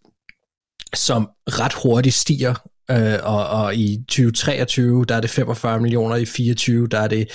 som 0.94 1.30
ret 1.46 1.72
hurtigt 1.82 2.14
stiger, 2.14 2.54
øh, 2.90 3.18
og, 3.22 3.46
og 3.48 3.74
i 3.74 4.04
2023, 4.08 5.04
der 5.04 5.14
er 5.14 5.20
det 5.20 5.30
45 5.30 5.80
millioner, 5.80 6.16
i 6.16 6.24
24, 6.24 6.86
der 6.86 6.98
er 6.98 7.08
det 7.08 7.28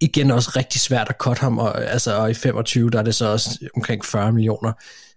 igen 0.00 0.30
også 0.30 0.52
rigtig 0.56 0.80
svært 0.80 1.08
at 1.08 1.16
cut 1.18 1.38
ham, 1.38 1.58
og, 1.58 1.84
altså, 1.84 2.16
og 2.16 2.30
i 2.30 2.34
25, 2.34 2.90
der 2.90 2.98
er 2.98 3.02
det 3.02 3.14
så 3.14 3.26
også 3.26 3.68
omkring 3.76 4.04
40 4.04 4.32
millioner. 4.32 4.72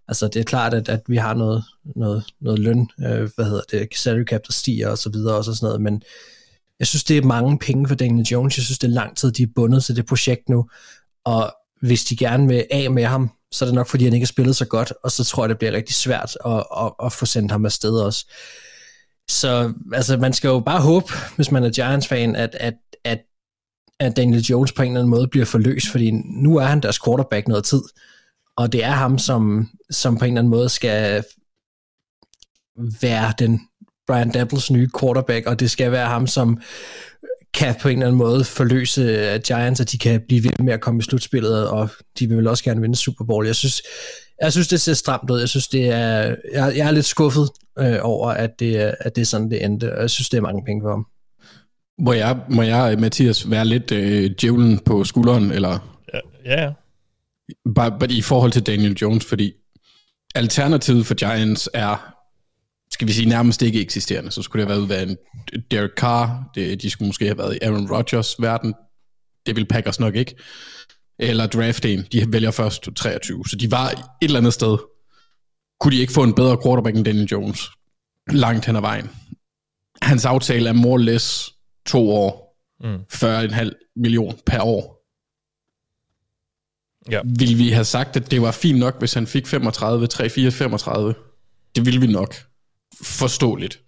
Altså 0.07 0.27
det 0.27 0.39
er 0.39 0.43
klart, 0.43 0.73
at, 0.73 0.89
at 0.89 1.01
vi 1.07 1.17
har 1.17 1.33
noget, 1.33 1.63
noget, 1.95 2.23
noget 2.41 2.59
løn, 2.59 2.89
øh, 2.99 3.29
hvad 3.35 3.45
hedder 3.45 3.61
det, 3.71 3.87
salary 3.95 4.23
cap, 4.23 4.41
der 4.47 4.53
stiger 4.53 4.89
og 4.89 4.97
så 4.97 5.09
videre 5.09 5.35
og 5.35 5.43
sådan 5.43 5.57
noget, 5.61 5.81
men 5.81 6.01
jeg 6.79 6.87
synes, 6.87 7.03
det 7.03 7.17
er 7.17 7.21
mange 7.21 7.59
penge 7.59 7.87
for 7.87 7.95
Daniel 7.95 8.27
Jones. 8.27 8.57
Jeg 8.57 8.63
synes, 8.63 8.79
det 8.79 8.87
er 8.87 8.91
lang 8.91 9.17
tid, 9.17 9.31
de 9.31 9.43
er 9.43 9.47
bundet 9.55 9.83
til 9.83 9.95
det 9.95 10.05
projekt 10.05 10.49
nu, 10.49 10.69
og 11.25 11.55
hvis 11.81 12.03
de 12.03 12.17
gerne 12.17 12.47
vil 12.47 12.65
af 12.71 12.91
med 12.91 13.05
ham, 13.05 13.29
så 13.51 13.65
er 13.65 13.67
det 13.67 13.75
nok, 13.75 13.87
fordi 13.87 14.03
han 14.03 14.13
ikke 14.13 14.23
har 14.23 14.27
spillet 14.27 14.55
så 14.55 14.65
godt, 14.65 14.93
og 15.03 15.11
så 15.11 15.23
tror 15.23 15.43
jeg, 15.43 15.49
det 15.49 15.57
bliver 15.57 15.73
rigtig 15.73 15.95
svært 15.95 16.37
at, 16.45 16.63
at, 16.77 16.91
at 17.03 17.13
få 17.13 17.25
sendt 17.25 17.51
ham 17.51 17.65
afsted 17.65 17.91
også. 17.91 18.25
Så 19.29 19.73
altså, 19.93 20.17
man 20.17 20.33
skal 20.33 20.47
jo 20.47 20.59
bare 20.59 20.81
håbe, 20.81 21.13
hvis 21.35 21.51
man 21.51 21.63
er 21.63 21.69
Giants-fan, 21.69 22.35
at, 22.35 22.55
at, 22.59 22.73
at, 23.03 23.19
at 23.99 24.17
Daniel 24.17 24.41
Jones 24.41 24.71
på 24.71 24.81
en 24.81 24.91
eller 24.91 24.99
anden 24.99 25.09
måde 25.09 25.27
bliver 25.27 25.45
forløst, 25.45 25.89
fordi 25.89 26.11
nu 26.11 26.57
er 26.57 26.65
han 26.65 26.81
deres 26.81 27.03
quarterback 27.05 27.47
noget 27.47 27.63
tid, 27.63 27.81
og 28.57 28.71
det 28.73 28.83
er 28.83 28.91
ham, 28.91 29.17
som, 29.17 29.69
som 29.91 30.17
på 30.17 30.25
en 30.25 30.31
eller 30.31 30.41
anden 30.41 30.51
måde 30.51 30.69
skal 30.69 31.23
være 33.01 33.33
den 33.39 33.61
Brian 34.07 34.31
Dapples 34.31 34.71
nye 34.71 34.89
quarterback, 34.99 35.45
og 35.45 35.59
det 35.59 35.71
skal 35.71 35.91
være 35.91 36.07
ham, 36.07 36.27
som 36.27 36.61
kan 37.53 37.75
på 37.81 37.89
en 37.89 37.97
eller 37.97 38.07
anden 38.07 38.17
måde 38.17 38.43
forløse 38.43 39.37
Giants, 39.47 39.81
at 39.81 39.91
de 39.91 39.97
kan 39.97 40.21
blive 40.27 40.43
ved 40.43 40.51
med 40.59 40.73
at 40.73 40.81
komme 40.81 40.99
i 40.99 41.03
slutspillet, 41.03 41.69
og 41.69 41.89
de 42.19 42.27
vil 42.27 42.37
vel 42.37 42.47
også 42.47 42.63
gerne 42.63 42.81
vinde 42.81 42.95
Super 42.95 43.25
Bowl. 43.25 43.45
Jeg 43.45 43.55
synes, 43.55 43.81
jeg 44.41 44.51
synes 44.51 44.67
det 44.67 44.81
ser 44.81 44.93
stramt 44.93 45.29
ud. 45.29 45.39
Jeg 45.39 45.49
synes, 45.49 45.67
det 45.67 45.89
er, 45.89 46.35
jeg, 46.53 46.73
jeg 46.75 46.87
er 46.87 46.91
lidt 46.91 47.05
skuffet 47.05 47.49
øh, 47.79 47.97
over, 48.01 48.29
at 48.29 48.59
det, 48.59 48.75
at 48.75 49.15
det 49.15 49.21
er 49.21 49.25
sådan, 49.25 49.51
det 49.51 49.65
endte, 49.65 49.95
og 49.95 50.01
jeg 50.01 50.09
synes, 50.09 50.29
det 50.29 50.37
er 50.37 50.41
mange 50.41 50.65
penge 50.65 50.81
for 50.83 50.89
ham. 50.89 51.07
Må 51.99 52.13
jeg, 52.13 52.39
må 52.49 52.61
jeg 52.61 52.99
Mathias, 52.99 53.49
være 53.49 53.65
lidt 53.65 53.91
øh, 53.91 54.31
djævlen 54.41 54.79
på 54.79 55.03
skulderen, 55.03 55.51
eller? 55.51 55.99
Ja, 56.13 56.19
ja. 56.45 56.71
Bare, 57.75 57.99
bare 57.99 58.11
i 58.11 58.21
forhold 58.21 58.51
til 58.51 58.65
Daniel 58.67 58.93
Jones, 58.93 59.25
fordi 59.25 59.53
alternativet 60.35 61.05
for 61.05 61.13
Giants 61.13 61.69
er 61.73 62.15
skal 62.91 63.07
vi 63.07 63.13
sige, 63.13 63.29
nærmest 63.29 63.61
ikke 63.61 63.81
eksisterende. 63.81 64.31
Så 64.31 64.41
skulle 64.41 64.65
det 64.65 64.75
have 64.75 64.89
været 64.89 65.09
en 65.09 65.17
Derek 65.71 65.91
Carr, 65.97 66.51
det, 66.55 66.81
de 66.81 66.89
skulle 66.89 67.07
måske 67.07 67.25
have 67.25 67.37
været 67.37 67.55
i 67.55 67.59
Aaron 67.61 67.91
Rodgers 67.91 68.41
verden, 68.41 68.73
det 69.45 69.55
vil 69.55 69.65
Packers 69.65 69.99
nok 69.99 70.15
ikke. 70.15 70.35
Eller 71.19 71.47
draft 71.47 71.85
en, 71.85 72.07
de 72.11 72.33
vælger 72.33 72.51
først 72.51 72.89
23. 72.95 73.45
Så 73.47 73.55
de 73.55 73.71
var 73.71 73.89
et 73.89 74.03
eller 74.21 74.39
andet 74.39 74.53
sted. 74.53 74.77
Kunne 75.79 75.95
de 75.95 76.01
ikke 76.01 76.13
få 76.13 76.23
en 76.23 76.33
bedre 76.33 76.57
quarterback 76.63 76.95
end 76.95 77.05
Daniel 77.05 77.27
Jones? 77.31 77.69
Langt 78.31 78.65
hen 78.65 78.75
ad 78.75 78.81
vejen. 78.81 79.09
Hans 80.01 80.25
aftale 80.25 80.69
er 80.69 80.73
more 80.73 80.93
or 80.93 80.97
less 80.97 81.53
to 81.85 82.09
år. 82.09 82.55
Mm. 82.83 82.95
40,5 83.13 83.93
million 83.95 84.39
per 84.45 84.61
år. 84.61 84.99
Ja. 87.11 87.21
Vil 87.25 87.57
vi 87.57 87.69
have 87.69 87.85
sagt, 87.85 88.15
at 88.15 88.31
det 88.31 88.41
var 88.41 88.51
fint 88.51 88.79
nok, 88.79 88.99
hvis 88.99 89.13
han 89.13 89.27
fik 89.27 89.47
35, 89.47 90.07
3, 90.07 90.29
4, 90.29 90.51
35? 90.51 91.13
Det 91.75 91.85
ville 91.85 92.01
vi 92.01 92.07
nok 92.07 92.35
forståeligt. 93.01 93.81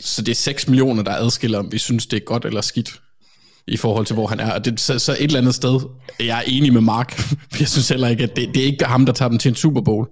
Så 0.00 0.22
det 0.22 0.32
er 0.32 0.36
6 0.36 0.68
millioner, 0.68 1.02
der 1.02 1.12
adskiller, 1.12 1.58
om 1.58 1.72
vi 1.72 1.78
synes, 1.78 2.06
det 2.06 2.16
er 2.16 2.24
godt 2.24 2.44
eller 2.44 2.60
skidt 2.60 3.01
i 3.66 3.76
forhold 3.76 4.06
til, 4.06 4.14
hvor 4.14 4.26
han 4.26 4.40
er. 4.40 4.52
Og 4.52 4.64
det, 4.64 4.80
så, 4.80 4.98
så 4.98 5.12
et 5.12 5.22
eller 5.22 5.38
andet 5.38 5.54
sted, 5.54 5.80
jeg 6.20 6.38
er 6.38 6.42
enig 6.46 6.72
med 6.72 6.80
Mark. 6.80 7.22
Jeg 7.60 7.68
synes 7.68 7.88
heller 7.88 8.08
ikke, 8.08 8.22
at 8.22 8.36
det, 8.36 8.48
det 8.54 8.62
er 8.62 8.66
ikke 8.66 8.84
ham, 8.84 9.06
der 9.06 9.12
tager 9.12 9.28
dem 9.28 9.38
til 9.38 9.48
en 9.48 9.54
Super 9.54 9.80
Bowl. 9.80 10.08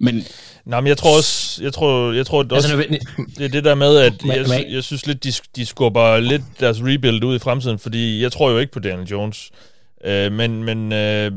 Men... 0.00 0.22
Nej, 0.64 0.80
men 0.80 0.88
jeg 0.88 0.96
tror 0.96 1.16
også, 1.16 1.62
jeg 1.62 1.72
tror, 1.72 2.12
jeg 2.12 2.26
tror 2.26 2.42
det, 2.42 2.52
også, 2.52 2.76
altså, 2.76 2.98
det 3.38 3.44
er 3.44 3.48
det 3.48 3.64
der 3.64 3.74
med, 3.74 3.96
at 3.96 4.12
jeg, 4.24 4.66
jeg 4.70 4.84
synes 4.84 5.06
lidt, 5.06 5.24
de, 5.24 5.32
de 5.56 5.66
skubber 5.66 6.20
lidt 6.20 6.42
deres 6.60 6.78
rebuild 6.80 7.24
ud 7.24 7.36
i 7.36 7.38
fremtiden, 7.38 7.78
fordi 7.78 8.22
jeg 8.22 8.32
tror 8.32 8.50
jo 8.50 8.58
ikke 8.58 8.72
på 8.72 8.78
Daniel 8.78 9.08
Jones. 9.08 9.50
Øh, 10.04 10.32
men 10.32 10.64
men 10.64 10.92
øh, 10.92 11.32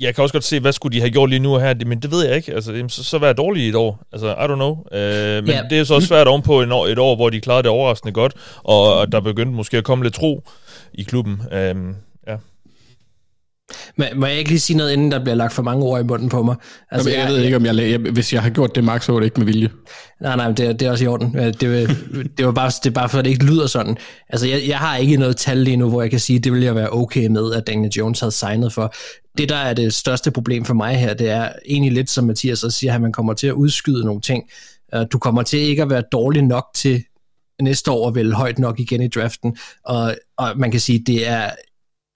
jeg 0.00 0.14
kan 0.14 0.22
også 0.22 0.32
godt 0.32 0.44
se, 0.44 0.60
hvad 0.60 0.72
skulle 0.72 0.96
de 0.96 1.00
have 1.00 1.10
gjort 1.10 1.30
lige 1.30 1.38
nu 1.38 1.54
og 1.54 1.60
her, 1.60 1.74
men 1.86 1.98
det 1.98 2.10
ved 2.10 2.26
jeg 2.26 2.36
ikke. 2.36 2.52
Altså, 2.54 2.84
så, 2.88 3.04
så 3.04 3.18
være 3.18 3.32
dårlige 3.32 3.66
i 3.66 3.68
et 3.68 3.74
år. 3.74 4.00
Altså, 4.12 4.28
I 4.28 4.44
don't 4.44 4.54
know. 4.54 4.76
Øh, 4.92 5.44
men 5.44 5.48
yeah. 5.48 5.70
det 5.70 5.78
er 5.78 5.84
så 5.84 5.94
også 5.94 6.08
svært 6.08 6.28
ovenpå 6.28 6.60
et 6.60 6.72
år, 6.72 6.86
et 6.86 6.98
år, 6.98 7.16
hvor 7.16 7.30
de 7.30 7.40
klarede 7.40 7.62
det 7.62 7.70
overraskende 7.70 8.12
godt, 8.12 8.34
og, 8.64 8.98
og 8.98 9.12
der 9.12 9.20
begyndte 9.20 9.52
måske 9.52 9.76
at 9.76 9.84
komme 9.84 10.04
lidt 10.04 10.14
tro 10.14 10.42
i 10.94 11.02
klubben. 11.02 11.42
Øh, 11.52 11.58
ja. 11.58 11.72
Men 13.96 14.06
må 14.16 14.26
jeg 14.26 14.38
ikke 14.38 14.50
lige 14.50 14.60
sige 14.60 14.76
noget, 14.76 14.92
inden 14.92 15.10
der 15.10 15.24
bliver 15.24 15.34
lagt 15.34 15.52
for 15.52 15.62
mange 15.62 15.84
ord 15.84 16.00
i 16.00 16.04
munden 16.04 16.28
på 16.28 16.42
mig? 16.42 16.56
Altså, 16.90 17.10
jeg, 17.10 17.18
jeg 17.18 17.28
ved 17.28 17.42
ikke, 17.42 17.56
om 17.56 17.66
jeg, 17.66 17.76
jeg, 17.76 17.98
hvis 17.98 18.32
jeg 18.32 18.42
har 18.42 18.50
gjort 18.50 18.74
det, 18.74 18.84
Max, 18.84 19.04
så 19.04 19.12
var 19.12 19.20
det 19.20 19.26
ikke 19.26 19.40
med 19.40 19.46
vilje. 19.46 19.70
Nej, 20.20 20.36
nej, 20.36 20.46
det, 20.46 20.80
det 20.80 20.82
er 20.82 20.90
også 20.90 21.04
i 21.04 21.06
orden. 21.06 21.34
Det, 21.34 21.60
det, 22.38 22.46
var 22.46 22.52
bare, 22.52 22.70
det 22.84 22.86
er 22.86 22.94
bare 22.94 23.08
for, 23.08 23.18
at 23.18 23.24
det 23.24 23.30
ikke 23.30 23.44
lyder 23.44 23.66
sådan. 23.66 23.96
Altså, 24.28 24.48
jeg, 24.48 24.62
jeg 24.68 24.78
har 24.78 24.96
ikke 24.96 25.16
noget 25.16 25.36
tal 25.36 25.58
lige 25.58 25.76
nu, 25.76 25.88
hvor 25.88 26.02
jeg 26.02 26.10
kan 26.10 26.20
sige, 26.20 26.36
at 26.36 26.44
det 26.44 26.52
vil 26.52 26.62
jeg 26.62 26.74
være 26.74 26.92
okay 26.92 27.26
med, 27.26 27.54
at 27.54 27.66
Daniel 27.66 27.92
Jones 27.92 28.20
havde 28.20 28.32
signet 28.32 28.72
for. 28.72 28.94
Det, 29.38 29.48
der 29.48 29.56
er 29.56 29.74
det 29.74 29.94
største 29.94 30.30
problem 30.30 30.64
for 30.64 30.74
mig 30.74 30.96
her, 30.96 31.14
det 31.14 31.30
er 31.30 31.52
egentlig 31.66 31.92
lidt, 31.92 32.10
som 32.10 32.24
Mathias 32.24 32.62
også 32.62 32.78
siger, 32.78 32.94
at 32.94 33.00
man 33.00 33.12
kommer 33.12 33.34
til 33.34 33.46
at 33.46 33.52
udskyde 33.52 34.04
nogle 34.04 34.20
ting. 34.20 34.44
Du 35.12 35.18
kommer 35.18 35.42
til 35.42 35.58
ikke 35.58 35.82
at 35.82 35.90
være 35.90 36.02
dårlig 36.12 36.42
nok 36.42 36.64
til 36.74 37.04
næste 37.62 37.90
år 37.90 38.10
vælge 38.10 38.32
højt 38.32 38.58
nok 38.58 38.80
igen 38.80 39.02
i 39.02 39.08
draften, 39.08 39.56
og, 39.84 40.14
og 40.36 40.58
man 40.58 40.70
kan 40.70 40.80
sige, 40.80 40.98
det 41.06 41.28
er 41.28 41.50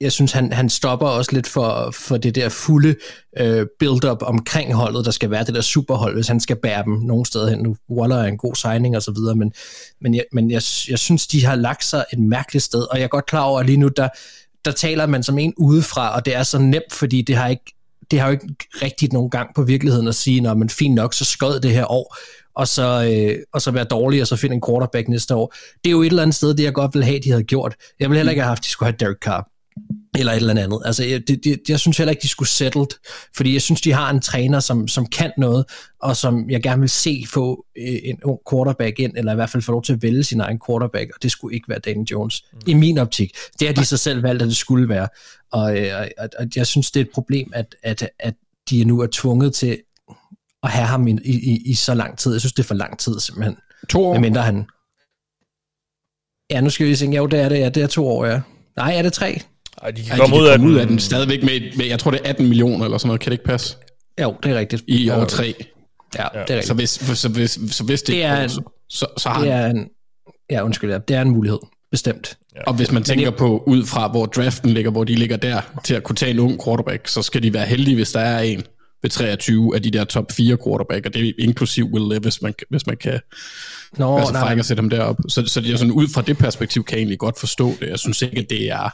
jeg 0.01 0.13
synes, 0.13 0.33
han, 0.33 0.53
han 0.53 0.69
stopper 0.69 1.07
også 1.07 1.33
lidt 1.33 1.47
for, 1.47 1.91
for 1.91 2.17
det 2.17 2.35
der 2.35 2.49
fulde 2.49 2.95
øh, 3.39 3.67
build-up 3.79 4.23
omkring 4.23 4.75
holdet, 4.75 5.05
der 5.05 5.11
skal 5.11 5.31
være 5.31 5.45
det 5.45 5.55
der 5.55 5.61
superhold, 5.61 6.15
hvis 6.15 6.29
han 6.29 6.41
skal 6.41 6.57
bære 6.57 6.85
dem 6.85 6.93
nogen 6.93 7.25
steder 7.25 7.51
hen. 7.51 7.59
Nu, 7.59 7.77
Waller 7.91 8.17
er 8.17 8.27
en 8.27 8.39
god 8.39 8.55
signing 8.55 8.97
og 8.97 9.03
så 9.03 9.13
videre, 9.13 9.35
men, 9.35 9.53
men, 10.01 10.15
jeg, 10.15 10.25
men 10.33 10.51
jeg, 10.51 10.63
jeg 10.89 10.99
synes, 10.99 11.27
de 11.27 11.45
har 11.45 11.55
lagt 11.55 11.85
sig 11.85 12.05
et 12.13 12.19
mærkeligt 12.19 12.65
sted, 12.65 12.83
og 12.91 12.99
jeg 12.99 13.05
er 13.05 13.09
godt 13.09 13.27
klar 13.27 13.43
over, 13.43 13.61
at 13.61 13.67
lige 13.67 13.77
nu, 13.77 13.89
der, 13.89 14.09
der 14.65 14.73
taler 14.73 15.07
man 15.07 15.23
som 15.23 15.39
en 15.39 15.55
udefra, 15.57 16.15
og 16.17 16.25
det 16.25 16.37
er 16.37 16.43
så 16.43 16.59
nemt, 16.59 16.93
fordi 16.93 17.23
det 17.23 17.37
har 17.37 17.49
ikke 17.49 17.75
det 18.11 18.21
har 18.21 18.27
jo 18.27 18.33
ikke 18.33 18.47
rigtigt 18.83 19.13
nogen 19.13 19.31
gang 19.31 19.51
på 19.55 19.63
virkeligheden 19.63 20.09
at 20.09 20.15
sige, 20.15 20.41
når 20.41 20.55
man 20.55 20.69
fint 20.69 20.95
nok, 20.95 21.15
så 21.15 21.25
skød 21.25 21.61
det 21.61 21.71
her 21.71 21.91
år, 21.91 22.17
og 22.55 22.69
så, 22.69 23.13
øh, 23.13 23.39
og 23.53 23.63
så 23.63 23.71
være 23.71 23.85
dårlig, 23.85 24.21
og 24.21 24.27
så 24.27 24.37
finde 24.37 24.55
en 24.55 24.63
quarterback 24.69 25.09
næste 25.09 25.35
år. 25.35 25.55
Det 25.85 25.91
er 25.91 25.91
jo 25.91 26.03
et 26.03 26.07
eller 26.07 26.23
andet 26.23 26.35
sted, 26.37 26.55
det 26.55 26.65
jeg 26.65 26.73
godt 26.73 26.95
vil 26.95 27.05
have, 27.05 27.21
de 27.21 27.31
havde 27.31 27.45
gjort. 27.45 27.75
Jeg 28.01 28.11
vil 28.11 28.17
heller 28.17 28.31
ikke 28.31 28.43
have 28.43 28.49
haft, 28.49 28.61
at 28.61 28.65
de 28.65 28.71
skulle 28.71 28.87
have 28.87 28.97
Derek 29.01 29.19
Carr 29.19 29.51
eller 30.19 30.33
et 30.33 30.37
eller 30.37 30.63
andet. 30.63 30.83
Altså, 30.85 31.05
jeg, 31.05 31.29
det, 31.29 31.45
det, 31.45 31.61
jeg 31.69 31.81
synes 31.81 31.97
heller 31.97 32.11
ikke, 32.11 32.23
de 32.23 32.29
skulle 32.29 32.49
settled, 32.49 32.87
fordi 33.37 33.53
jeg 33.53 33.63
synes, 33.63 33.81
de 33.81 33.93
har 33.93 34.11
en 34.11 34.21
træner, 34.21 34.61
som, 34.61 34.89
som 34.89 35.07
kan 35.07 35.33
noget, 35.39 35.65
og 36.03 36.17
som 36.17 36.51
jeg 36.51 36.63
gerne 36.63 36.81
vil 36.81 36.89
se 36.89 37.25
få 37.29 37.67
øh, 37.79 37.99
en 38.05 38.19
ung 38.25 38.39
quarterback 38.51 38.99
ind, 38.99 39.13
eller 39.17 39.33
i 39.33 39.35
hvert 39.35 39.51
fald 39.51 39.63
få 39.63 39.73
lov 39.73 39.83
til 39.83 39.93
at 39.93 40.03
vælge 40.03 40.25
sin 40.25 40.41
egen 40.41 40.61
quarterback, 40.67 41.11
og 41.15 41.23
det 41.23 41.31
skulle 41.31 41.55
ikke 41.55 41.69
være 41.69 41.79
Daniel 41.79 42.07
Jones, 42.07 42.45
mm. 42.53 42.61
i 42.67 42.75
min 42.75 42.99
optik. 42.99 43.37
Det 43.61 43.69
har 43.69 43.75
de 43.75 43.85
så 43.85 43.97
selv 43.97 44.23
valgt, 44.23 44.43
at 44.43 44.49
det 44.49 44.57
skulle 44.57 44.89
være, 44.89 45.09
og, 45.53 45.79
øh, 45.79 46.07
og, 46.19 46.29
og 46.39 46.47
jeg 46.57 46.67
synes, 46.67 46.91
det 46.91 47.01
er 47.01 47.05
et 47.05 47.11
problem, 47.15 47.51
at, 47.55 47.77
at, 47.83 48.11
at 48.19 48.35
de 48.71 48.85
nu 48.85 49.01
er 49.01 49.07
tvunget 49.13 49.55
til 49.55 49.79
at 50.63 50.71
have 50.71 50.87
ham 50.87 51.09
i, 51.09 51.19
i, 51.25 51.63
i 51.71 51.75
så 51.75 51.95
lang 51.95 52.19
tid. 52.19 52.33
Jeg 52.33 52.41
synes, 52.41 52.53
det 52.53 52.63
er 52.63 52.67
for 52.67 52.75
lang 52.75 52.99
tid, 52.99 53.21
simpelthen. 53.21 53.57
To 53.89 54.05
år? 54.05 54.13
Medmindre 54.13 54.43
han... 54.43 54.67
Ja, 56.51 56.61
nu 56.61 56.71
skal 56.71 56.87
vi 56.87 56.95
se. 56.95 57.07
Jo, 57.07 57.27
det 57.27 57.41
er 57.41 57.49
det, 57.49 57.59
ja. 57.59 57.69
Det 57.69 57.83
er 57.83 57.87
to 57.87 58.09
år, 58.09 58.27
ja. 58.27 58.41
Nej, 58.77 58.97
er 58.97 59.03
det 59.03 59.13
tre? 59.13 59.41
Ej, 59.83 59.91
de 59.91 60.03
kan 60.03 60.13
Ej, 60.13 60.19
komme 60.19 60.37
de 60.37 60.43
ud, 60.43 60.47
kan 60.47 60.53
af 60.53 60.59
komme 60.59 60.69
den. 60.69 60.77
ud 60.77 60.81
af 60.81 60.87
den 60.87 60.99
stadigvæk 60.99 61.43
med, 61.43 61.77
med, 61.77 61.87
jeg 61.87 61.99
tror 61.99 62.11
det 62.11 62.21
er 62.25 62.29
18 62.29 62.49
millioner 62.49 62.85
eller 62.85 62.99
sådan 62.99 63.09
noget, 63.09 63.21
kan 63.21 63.31
det 63.31 63.35
ikke 63.35 63.45
passe? 63.45 63.77
Jo, 64.23 64.35
det 64.43 64.53
er 64.53 64.59
rigtigt. 64.59 64.85
I 64.87 65.11
år 65.11 65.25
3. 65.25 65.55
Ja, 66.19 66.23
ja, 66.23 66.29
det 66.29 66.35
er 66.35 66.41
rigtigt. 66.41 66.67
Så 66.67 66.75
hvis, 66.75 66.91
så 66.91 67.29
hvis, 67.29 67.59
så 67.71 67.85
hvis 67.85 68.03
det, 68.03 68.15
det 68.15 68.25
er 68.25 68.43
en, 68.43 68.49
så, 68.49 68.63
så, 68.89 69.07
så 69.17 69.29
har 69.29 69.41
det 69.43 69.53
er 69.53 69.67
en, 69.67 69.89
ja, 70.51 70.65
undskyld, 70.65 70.91
ja, 70.91 70.99
det 71.09 71.17
er 71.17 71.23
en 71.23 71.31
mulighed, 71.31 71.59
bestemt. 71.91 72.39
Ja. 72.57 72.61
Og 72.67 72.75
hvis 72.75 72.93
man 72.93 73.03
tænker 73.03 73.31
på, 73.31 73.63
ud 73.67 73.87
fra 73.87 74.09
hvor 74.09 74.27
draften 74.27 74.71
ligger, 74.71 74.91
hvor 74.91 75.05
de 75.05 75.15
ligger 75.15 75.37
der, 75.37 75.61
til 75.85 75.95
at 75.95 76.03
kunne 76.03 76.17
tage 76.17 76.31
en 76.31 76.39
ung 76.39 76.65
quarterback, 76.65 77.09
så 77.09 77.23
skal 77.23 77.43
de 77.43 77.55
være 77.55 77.67
heldige, 77.67 77.95
hvis 77.95 78.13
der 78.13 78.21
er 78.21 78.41
en 78.41 78.63
ved 79.03 79.11
23 79.11 79.75
af 79.75 79.83
de 79.83 79.91
der 79.91 80.05
top 80.05 80.33
4 80.33 80.57
quarterback, 80.67 81.07
og 81.07 81.15
det 81.15 81.29
er 81.29 81.33
inklusiv 81.39 81.85
Will 81.93 82.09
Levis, 82.09 82.23
hvis 82.23 82.43
man, 82.43 82.55
hvis 82.71 82.87
man 82.87 82.97
kan 82.97 83.21
Nå, 83.99 84.19
altså, 84.19 84.33
nej, 84.33 84.57
at 84.59 84.65
sætte 84.65 84.81
ham 84.81 84.91
derop. 84.91 85.17
Så, 85.29 85.43
så 85.47 85.61
det 85.61 85.73
er 85.73 85.77
sådan, 85.77 85.93
ud 85.93 86.09
fra 86.09 86.23
det 86.23 86.39
perspektiv 86.39 86.85
kan 86.85 86.95
jeg 86.95 87.01
egentlig 87.01 87.19
godt 87.19 87.39
forstå 87.39 87.75
det. 87.81 87.89
Jeg 87.89 87.99
synes 87.99 88.23
ikke, 88.23 88.39
at 88.39 88.51
det 88.51 88.71
er... 88.71 88.91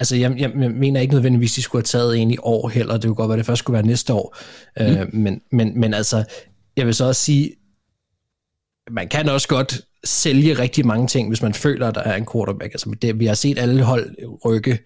Altså, 0.00 0.16
jeg, 0.16 0.34
jeg, 0.38 0.52
jeg 0.60 0.70
mener 0.70 1.00
ikke 1.00 1.14
nødvendigvis, 1.14 1.52
at 1.52 1.56
de 1.56 1.62
skulle 1.62 1.80
have 1.80 1.84
taget 1.84 2.18
en 2.18 2.30
i 2.30 2.36
år 2.42 2.68
heller. 2.68 2.94
Det 2.94 3.04
kunne 3.04 3.14
godt 3.14 3.28
være, 3.28 3.34
at 3.34 3.38
det 3.38 3.46
først 3.46 3.58
skulle 3.58 3.74
være 3.74 3.86
næste 3.86 4.12
år. 4.12 4.36
Mm. 4.80 4.86
Øh, 4.86 5.14
men, 5.14 5.40
men, 5.52 5.80
men 5.80 5.94
altså, 5.94 6.24
jeg 6.76 6.86
vil 6.86 6.94
så 6.94 7.04
også 7.04 7.22
sige, 7.22 7.52
man 8.90 9.08
kan 9.08 9.28
også 9.28 9.48
godt 9.48 9.80
sælge 10.04 10.58
rigtig 10.58 10.86
mange 10.86 11.06
ting, 11.06 11.28
hvis 11.28 11.42
man 11.42 11.54
føler, 11.54 11.88
at 11.88 11.94
der 11.94 12.00
er 12.00 12.16
en 12.16 12.26
quarterback. 12.32 12.72
Altså, 12.72 12.96
det, 13.02 13.18
vi 13.18 13.26
har 13.26 13.34
set 13.34 13.58
alle 13.58 13.82
hold 13.82 14.14
rykke 14.44 14.78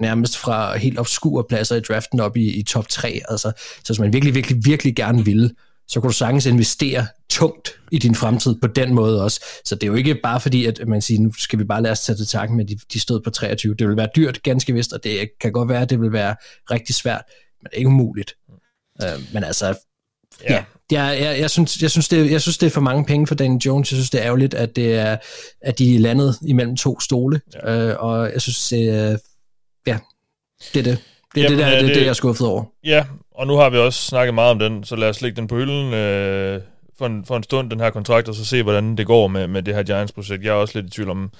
nærmest 0.00 0.36
fra 0.36 0.76
helt 0.76 0.98
obskure 0.98 1.44
pladser 1.48 1.76
i 1.76 1.80
draften 1.80 2.20
op 2.20 2.36
i, 2.36 2.52
i 2.52 2.62
top 2.62 2.88
3. 2.88 3.20
Altså, 3.28 3.52
så 3.84 3.92
hvis 3.92 3.98
man 3.98 4.12
virkelig, 4.12 4.34
virkelig, 4.34 4.64
virkelig 4.64 4.96
gerne 4.96 5.24
vil, 5.24 5.54
så 5.88 6.00
kan 6.00 6.08
du 6.08 6.14
sagtens 6.14 6.46
investere 6.46 7.06
tungt 7.30 7.70
i 7.92 7.98
din 7.98 8.14
fremtid 8.14 8.54
på 8.60 8.66
den 8.66 8.94
måde 8.94 9.24
også. 9.24 9.44
Så 9.64 9.74
det 9.74 9.82
er 9.82 9.86
jo 9.86 9.94
ikke 9.94 10.14
bare 10.22 10.40
fordi, 10.40 10.66
at 10.66 10.88
man 10.88 11.02
siger, 11.02 11.20
nu 11.20 11.32
skal 11.32 11.58
vi 11.58 11.64
bare 11.64 11.82
lade 11.82 11.92
os 11.92 12.00
tage 12.00 12.16
til 12.16 12.26
tanken 12.26 12.56
med, 12.56 12.64
de, 12.64 12.78
de 12.92 13.00
stod 13.00 13.20
på 13.20 13.30
23. 13.30 13.74
Det 13.74 13.88
vil 13.88 13.96
være 13.96 14.08
dyrt, 14.16 14.42
ganske 14.42 14.72
vist, 14.72 14.92
og 14.92 15.04
det 15.04 15.30
kan 15.40 15.52
godt 15.52 15.68
være, 15.68 15.82
at 15.82 15.90
det 15.90 16.00
vil 16.00 16.12
være 16.12 16.36
rigtig 16.70 16.94
svært, 16.94 17.22
men 17.62 17.64
det 17.64 17.72
er 17.72 17.78
ikke 17.78 17.88
umuligt. 17.88 18.34
Uh, 19.02 19.34
men 19.34 19.44
altså, 19.44 19.66
ja, 20.48 20.54
ja 20.54 20.64
jeg, 20.90 21.18
jeg, 21.20 21.40
jeg, 21.40 21.50
synes, 21.50 21.82
jeg, 21.82 21.90
synes 21.90 22.08
det, 22.08 22.30
jeg 22.30 22.40
synes, 22.40 22.58
det 22.58 22.66
er 22.66 22.70
for 22.70 22.80
mange 22.80 23.04
penge 23.04 23.26
for 23.26 23.34
Daniel 23.34 23.60
Jones. 23.66 23.92
Jeg 23.92 23.96
synes, 23.96 24.10
det 24.10 24.20
er 24.20 24.26
ærgerligt, 24.26 24.54
at, 24.54 24.76
det 24.76 24.94
er, 24.94 25.16
at 25.60 25.78
de 25.78 25.94
er 25.94 25.98
landet 25.98 26.38
imellem 26.46 26.76
to 26.76 27.00
stole. 27.00 27.40
Ja. 27.54 27.92
Uh, 27.92 28.04
og 28.04 28.32
jeg 28.32 28.40
synes, 28.40 28.68
det, 28.68 29.20
ja, 29.86 29.98
det 30.74 30.78
er 30.78 30.82
det. 30.82 30.98
Det 31.34 31.40
er 31.40 31.42
Jamen, 31.42 31.58
det, 31.58 31.66
der, 31.66 31.74
det, 31.74 31.84
det, 31.84 31.94
det, 31.94 32.02
jeg 32.02 32.08
er 32.08 32.12
skuffet 32.12 32.46
over. 32.46 32.64
Ja, 32.84 33.04
og 33.38 33.46
nu 33.46 33.56
har 33.56 33.70
vi 33.70 33.76
også 33.76 34.02
snakket 34.02 34.34
meget 34.34 34.50
om 34.50 34.58
den, 34.58 34.84
så 34.84 34.96
lad 34.96 35.08
os 35.08 35.22
lægge 35.22 35.36
den 35.36 35.48
på 35.48 35.56
hylden 35.56 35.94
øh, 35.94 36.60
for, 36.98 37.06
en, 37.06 37.24
for 37.24 37.36
en 37.36 37.42
stund, 37.42 37.70
den 37.70 37.80
her 37.80 37.90
kontrakt, 37.90 38.28
og 38.28 38.34
så 38.34 38.44
se, 38.44 38.62
hvordan 38.62 38.96
det 38.96 39.06
går 39.06 39.28
med, 39.28 39.48
med 39.48 39.62
det 39.62 39.74
her 39.74 39.82
Giants-projekt. 39.82 40.44
Jeg 40.44 40.50
er 40.50 40.54
også 40.54 40.78
lidt 40.78 40.86
i 40.86 40.90
tvivl 40.90 41.10
om, 41.10 41.30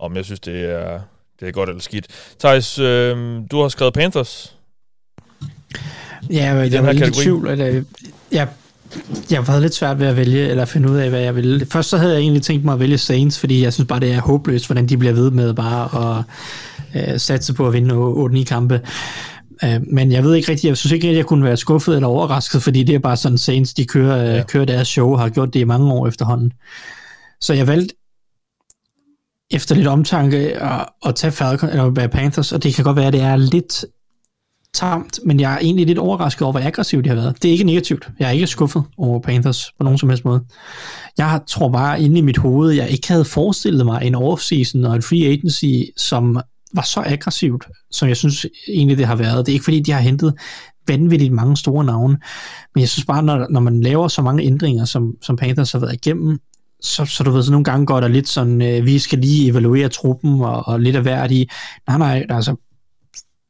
om 0.00 0.16
jeg 0.16 0.24
synes, 0.24 0.40
det 0.40 0.70
er, 0.70 1.00
det 1.40 1.48
er 1.48 1.52
godt 1.52 1.68
eller 1.68 1.82
skidt. 1.82 2.06
Thijs, 2.38 2.78
øh, 2.78 3.16
du 3.50 3.62
har 3.62 3.68
skrevet 3.68 3.94
Panthers. 3.94 4.56
Ja, 6.30 6.54
jeg, 6.54 6.72
jeg 6.72 6.84
var 6.84 6.92
lidt 6.92 7.18
i 7.18 7.22
tvivl. 7.22 7.48
At, 7.48 7.58
jeg, 8.32 8.48
jeg 9.30 9.38
har 9.38 9.42
været 9.42 9.62
lidt 9.62 9.74
svært 9.74 10.00
ved 10.00 10.06
at 10.06 10.16
vælge, 10.16 10.48
eller 10.48 10.64
finde 10.64 10.90
ud 10.90 10.96
af, 10.96 11.10
hvad 11.10 11.20
jeg 11.20 11.36
ville. 11.36 11.66
Først 11.66 11.88
så 11.88 11.96
havde 11.96 12.12
jeg 12.12 12.20
egentlig 12.20 12.42
tænkt 12.42 12.64
mig 12.64 12.74
at 12.74 12.80
vælge 12.80 12.98
Saints, 12.98 13.38
fordi 13.38 13.62
jeg 13.62 13.72
synes 13.72 13.88
bare, 13.88 14.00
det 14.00 14.12
er 14.12 14.20
håbløst, 14.20 14.66
hvordan 14.66 14.86
de 14.86 14.96
bliver 14.96 15.14
ved 15.14 15.30
med 15.30 15.54
bare 15.54 16.18
at 16.94 17.12
øh, 17.12 17.20
satse 17.20 17.54
på 17.54 17.66
at 17.66 17.72
vinde 17.72 17.94
8-9 17.94 18.44
kampe. 18.44 18.80
Øh, 19.64 19.80
men 19.86 20.12
jeg 20.12 20.24
ved 20.24 20.34
ikke 20.34 20.50
rigtigt, 20.50 20.68
jeg 20.68 20.76
synes 20.76 20.92
ikke 20.92 21.08
at 21.08 21.16
jeg 21.16 21.26
kunne 21.26 21.44
være 21.44 21.56
skuffet 21.56 21.94
eller 21.94 22.08
overrasket, 22.08 22.62
fordi 22.62 22.82
det 22.82 22.94
er 22.94 22.98
bare 22.98 23.16
sådan, 23.16 23.38
Saints, 23.38 23.74
de 23.74 23.84
kører, 23.84 24.30
øh, 24.30 24.36
ja. 24.36 24.42
kører 24.42 24.64
deres 24.64 24.88
show, 24.88 25.12
og 25.12 25.20
har 25.20 25.28
gjort 25.28 25.54
det 25.54 25.60
i 25.60 25.64
mange 25.64 25.92
år 25.92 26.08
efterhånden. 26.08 26.52
Så 27.40 27.54
jeg 27.54 27.66
valgte 27.66 27.94
efter 29.50 29.74
lidt 29.74 29.86
omtanke 29.86 30.62
at, 30.62 30.86
at 31.06 31.14
tage 31.14 31.32
Falcon, 31.32 31.68
eller 31.68 32.08
Panthers, 32.08 32.52
og 32.52 32.62
det 32.62 32.74
kan 32.74 32.84
godt 32.84 32.96
være, 32.96 33.06
at 33.06 33.12
det 33.12 33.22
er 33.22 33.36
lidt 33.36 33.84
tamt, 34.74 35.20
men 35.24 35.40
jeg 35.40 35.54
er 35.54 35.58
egentlig 35.58 35.86
lidt 35.86 35.98
overrasket 35.98 36.42
over, 36.42 36.52
hvor 36.52 36.60
aggressivt 36.60 37.04
de 37.04 37.08
har 37.08 37.16
været. 37.16 37.42
Det 37.42 37.48
er 37.48 37.52
ikke 37.52 37.64
negativt. 37.64 38.08
Jeg 38.18 38.26
er 38.26 38.32
ikke 38.32 38.46
skuffet 38.46 38.82
over 38.98 39.20
Panthers 39.20 39.72
på 39.78 39.84
nogen 39.84 39.98
som 39.98 40.08
helst 40.08 40.24
måde. 40.24 40.44
Jeg 41.18 41.40
tror 41.46 41.68
bare 41.68 42.02
inde 42.02 42.18
i 42.18 42.22
mit 42.22 42.36
hoved, 42.36 42.72
jeg 42.72 42.90
ikke 42.90 43.08
havde 43.08 43.24
forestillet 43.24 43.86
mig 43.86 44.04
en 44.04 44.14
off-season 44.14 44.86
og 44.86 44.96
en 44.96 45.02
free 45.02 45.26
agency, 45.26 45.90
som 45.96 46.40
var 46.76 46.82
så 46.82 47.02
aggressivt, 47.06 47.66
som 47.90 48.08
jeg 48.08 48.16
synes 48.16 48.46
egentlig 48.68 48.98
det 48.98 49.06
har 49.06 49.16
været. 49.16 49.46
Det 49.46 49.52
er 49.52 49.54
ikke 49.54 49.64
fordi, 49.64 49.80
de 49.80 49.92
har 49.92 50.00
hentet 50.00 50.34
vanvittigt 50.88 51.32
mange 51.32 51.56
store 51.56 51.84
navne, 51.84 52.18
men 52.74 52.80
jeg 52.80 52.88
synes 52.88 53.04
bare, 53.04 53.22
når, 53.22 53.46
når 53.50 53.60
man 53.60 53.80
laver 53.80 54.08
så 54.08 54.22
mange 54.22 54.44
ændringer, 54.44 54.84
som, 54.84 55.14
som 55.22 55.36
Panthers 55.36 55.72
har 55.72 55.78
været 55.78 55.94
igennem, 55.94 56.38
så, 56.80 57.04
så 57.04 57.24
du 57.24 57.30
ved, 57.30 57.42
så 57.42 57.50
nogle 57.50 57.64
gange 57.64 57.86
går 57.86 58.00
der 58.00 58.08
lidt 58.08 58.28
sådan, 58.28 58.62
øh, 58.62 58.86
vi 58.86 58.98
skal 58.98 59.18
lige 59.18 59.50
evaluere 59.50 59.88
truppen 59.88 60.40
og, 60.40 60.68
og 60.68 60.80
lidt 60.80 60.96
af 60.96 61.02
hvert 61.02 61.30
i. 61.30 61.48
Nej, 61.88 61.98
nej, 61.98 62.26
altså 62.28 62.56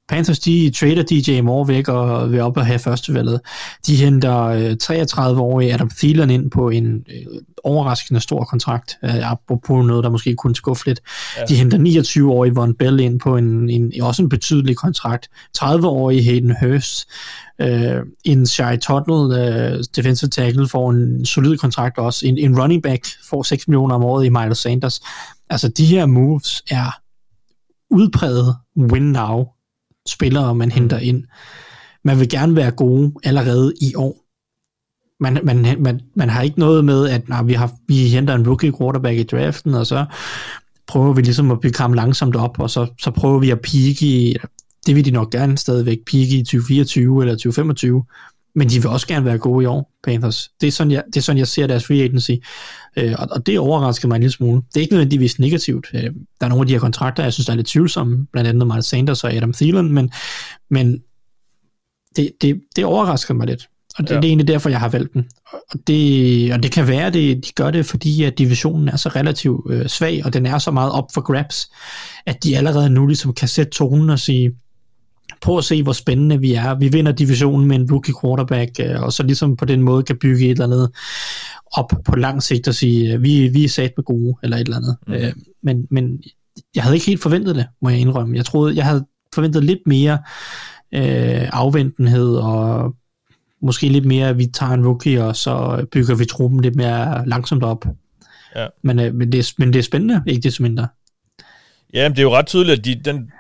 Panthers, 0.08 0.38
de 0.38 0.70
trader 0.70 1.02
DJ 1.02 1.40
Moore 1.40 1.68
væk 1.68 1.88
og 1.88 2.32
vil 2.32 2.40
op 2.40 2.56
og 2.56 2.66
have 2.66 2.78
førstevalget. 2.78 3.40
De 3.86 3.96
henter 3.96 4.42
øh, 4.42 4.76
33-årige 4.82 5.74
Adam 5.74 5.90
Thielen 5.90 6.30
ind 6.30 6.50
på 6.50 6.68
en 6.68 6.86
øh, 6.86 7.40
overraskende 7.64 8.20
stor 8.20 8.44
kontrakt, 8.44 8.98
øh, 9.04 9.30
apropos 9.30 9.86
noget, 9.86 10.04
der 10.04 10.10
måske 10.10 10.34
kunne 10.34 10.56
skuffe 10.56 10.86
lidt. 10.86 11.00
Ja. 11.36 11.44
De 11.44 11.54
henter 11.54 11.78
29-årige 11.78 12.54
Von 12.54 12.74
Bell 12.74 13.00
ind 13.00 13.20
på 13.20 13.36
en, 13.36 13.70
en, 13.70 13.92
også 14.02 14.22
en 14.22 14.28
betydelig 14.28 14.76
kontrakt. 14.76 15.28
30-årige 15.58 16.24
Hayden 16.24 16.56
Hurst. 16.62 17.08
Øh, 17.60 18.02
en 18.24 18.46
Shai 18.46 18.78
Tuttle, 18.78 19.46
øh, 19.46 19.84
defensive 19.96 20.28
tackle, 20.28 20.68
får 20.68 20.90
en 20.90 21.26
solid 21.26 21.56
kontrakt 21.56 21.98
også. 21.98 22.26
En, 22.26 22.38
en 22.38 22.60
running 22.60 22.82
back 22.82 23.06
får 23.30 23.42
6 23.42 23.68
millioner 23.68 23.94
om 23.94 24.04
året 24.04 24.26
i 24.26 24.28
Miles 24.28 24.58
Sanders. 24.58 25.00
Altså, 25.50 25.68
de 25.68 25.86
her 25.86 26.06
moves 26.06 26.62
er 26.70 27.00
udpræget 27.90 28.56
win 28.76 29.02
now 29.02 29.44
spillere, 30.10 30.54
man 30.54 30.70
henter 30.70 30.98
ind. 30.98 31.24
Man 32.04 32.20
vil 32.20 32.28
gerne 32.28 32.56
være 32.56 32.70
gode 32.70 33.12
allerede 33.24 33.72
i 33.80 33.94
år. 33.94 34.22
Man, 35.20 35.38
man, 35.44 35.76
man, 35.82 36.00
man 36.14 36.28
har 36.28 36.42
ikke 36.42 36.58
noget 36.58 36.84
med, 36.84 37.08
at 37.08 37.28
nej, 37.28 37.42
vi, 37.42 37.52
har, 37.52 37.72
vi 37.88 37.94
henter 37.94 38.34
en 38.34 38.48
rookie 38.48 38.72
quarterback 38.78 39.18
i 39.18 39.22
draften, 39.22 39.74
og 39.74 39.86
så 39.86 40.04
prøver 40.86 41.12
vi 41.12 41.22
ligesom 41.22 41.50
at 41.50 41.60
bygge 41.60 41.78
ham 41.78 41.92
langsomt 41.92 42.36
op, 42.36 42.60
og 42.60 42.70
så, 42.70 42.86
så 43.00 43.10
prøver 43.10 43.38
vi 43.38 43.50
at 43.50 43.60
peak 43.60 44.02
i, 44.02 44.36
det 44.86 44.94
vil 44.94 45.04
de 45.04 45.10
nok 45.10 45.30
gerne 45.30 45.58
stadigvæk, 45.58 45.98
peak 46.06 46.28
i 46.28 46.42
2024 46.42 47.22
eller 47.22 47.34
2025, 47.34 48.04
men 48.56 48.68
de 48.68 48.82
vil 48.82 48.86
også 48.86 49.06
gerne 49.06 49.24
være 49.24 49.38
gode 49.38 49.62
i 49.62 49.66
år, 49.66 49.92
Panthers. 50.04 50.50
Det 50.60 50.66
er 50.66 50.72
sådan, 50.72 50.90
jeg, 50.90 51.02
det 51.06 51.16
er 51.16 51.20
sådan, 51.20 51.38
jeg 51.38 51.48
ser 51.48 51.66
deres 51.66 51.86
free 51.86 52.02
agency, 52.02 52.30
øh, 52.96 53.14
og, 53.18 53.28
og 53.30 53.46
det 53.46 53.58
overrasker 53.58 54.08
mig 54.08 54.16
en 54.16 54.22
lille 54.22 54.32
smule. 54.32 54.62
Det 54.68 54.76
er 54.76 54.80
ikke 54.80 54.92
nødvendigvis 54.92 55.38
negativt. 55.38 55.86
Øh, 55.94 56.02
der 56.40 56.46
er 56.46 56.48
nogle 56.48 56.62
af 56.62 56.66
de 56.66 56.72
her 56.72 56.80
kontrakter, 56.80 57.22
jeg 57.22 57.32
synes, 57.32 57.46
der 57.46 57.52
er 57.52 57.56
lidt 57.56 57.66
tvivlsomme, 57.66 58.26
blandt 58.32 58.48
andet 58.48 58.66
Miles 58.66 58.86
Sanders 58.86 59.24
og 59.24 59.32
Adam 59.32 59.52
Thielen, 59.52 59.92
men, 59.92 60.10
men 60.70 60.98
det, 62.16 62.32
det, 62.40 62.60
det 62.76 62.84
overrasker 62.84 63.34
mig 63.34 63.46
lidt. 63.46 63.68
Og 63.98 64.04
det, 64.04 64.10
ja. 64.10 64.16
det 64.16 64.24
er 64.24 64.28
egentlig 64.28 64.48
derfor, 64.48 64.70
jeg 64.70 64.80
har 64.80 64.88
valgt 64.88 65.14
den. 65.14 65.24
Og 65.52 65.78
det, 65.86 66.52
og 66.52 66.62
det 66.62 66.72
kan 66.72 66.88
være, 66.88 67.06
at 67.06 67.14
de 67.14 67.42
gør 67.54 67.70
det, 67.70 67.86
fordi 67.86 68.22
at 68.24 68.38
divisionen 68.38 68.88
er 68.88 68.96
så 68.96 69.08
relativt 69.08 69.70
øh, 69.70 69.86
svag, 69.86 70.22
og 70.24 70.32
den 70.32 70.46
er 70.46 70.58
så 70.58 70.70
meget 70.70 70.92
op 70.92 71.06
for 71.14 71.20
grabs, 71.20 71.70
at 72.26 72.44
de 72.44 72.56
allerede 72.56 72.90
nu 72.90 73.06
ligesom 73.06 73.34
kan 73.34 73.48
sætte 73.48 73.72
tonen 73.72 74.10
og 74.10 74.18
sige, 74.18 74.52
prøv 75.40 75.58
at 75.58 75.64
se, 75.64 75.82
hvor 75.82 75.92
spændende 75.92 76.40
vi 76.40 76.52
er. 76.52 76.74
Vi 76.74 76.88
vinder 76.88 77.12
divisionen 77.12 77.68
med 77.68 77.76
en 77.76 77.92
rookie 77.92 78.14
quarterback, 78.22 78.70
øh, 78.80 79.02
og 79.02 79.12
så 79.12 79.22
ligesom 79.22 79.56
på 79.56 79.64
den 79.64 79.82
måde 79.82 80.02
kan 80.02 80.18
bygge 80.18 80.44
et 80.44 80.50
eller 80.50 80.64
andet 80.64 80.90
op 81.72 81.92
på 82.04 82.16
lang 82.16 82.42
sigt 82.42 82.68
og 82.68 82.74
sige, 82.74 83.12
øh, 83.12 83.22
vi, 83.22 83.48
vi 83.48 83.64
er 83.64 83.68
sat 83.68 83.92
med 83.96 84.04
gode, 84.04 84.34
eller 84.42 84.56
et 84.56 84.60
eller 84.60 84.76
andet. 84.76 84.96
Mm. 85.06 85.12
Øh, 85.12 85.32
men, 85.62 85.86
men 85.90 86.22
jeg 86.74 86.82
havde 86.82 86.96
ikke 86.96 87.06
helt 87.06 87.22
forventet 87.22 87.56
det, 87.56 87.66
må 87.82 87.88
jeg 87.88 87.98
indrømme. 87.98 88.36
Jeg 88.36 88.44
troede, 88.44 88.76
jeg 88.76 88.84
havde 88.84 89.06
forventet 89.34 89.64
lidt 89.64 89.80
mere 89.86 90.18
øh, 90.94 91.48
afventenhed, 91.52 92.36
og 92.36 92.94
måske 93.62 93.88
lidt 93.88 94.04
mere, 94.04 94.28
at 94.28 94.38
vi 94.38 94.46
tager 94.46 94.72
en 94.72 94.86
rookie, 94.86 95.24
og 95.24 95.36
så 95.36 95.86
bygger 95.92 96.14
vi 96.14 96.24
truppen 96.24 96.60
lidt 96.60 96.76
mere 96.76 97.28
langsomt 97.28 97.62
op. 97.62 97.86
Ja. 98.56 98.66
Men, 98.82 98.98
øh, 98.98 99.14
men, 99.14 99.32
det 99.32 99.38
er, 99.38 99.52
men 99.58 99.72
det 99.72 99.78
er 99.78 99.82
spændende, 99.82 100.22
ikke 100.26 100.42
det 100.42 100.52
som 100.52 100.62
mindre. 100.62 100.88
Ja, 101.94 102.08
men 102.08 102.12
det 102.12 102.18
er 102.18 102.22
jo 102.22 102.34
ret 102.34 102.46
tydeligt, 102.46 102.78
at 102.78 102.84
de, 102.84 103.00
den, 103.04 103.30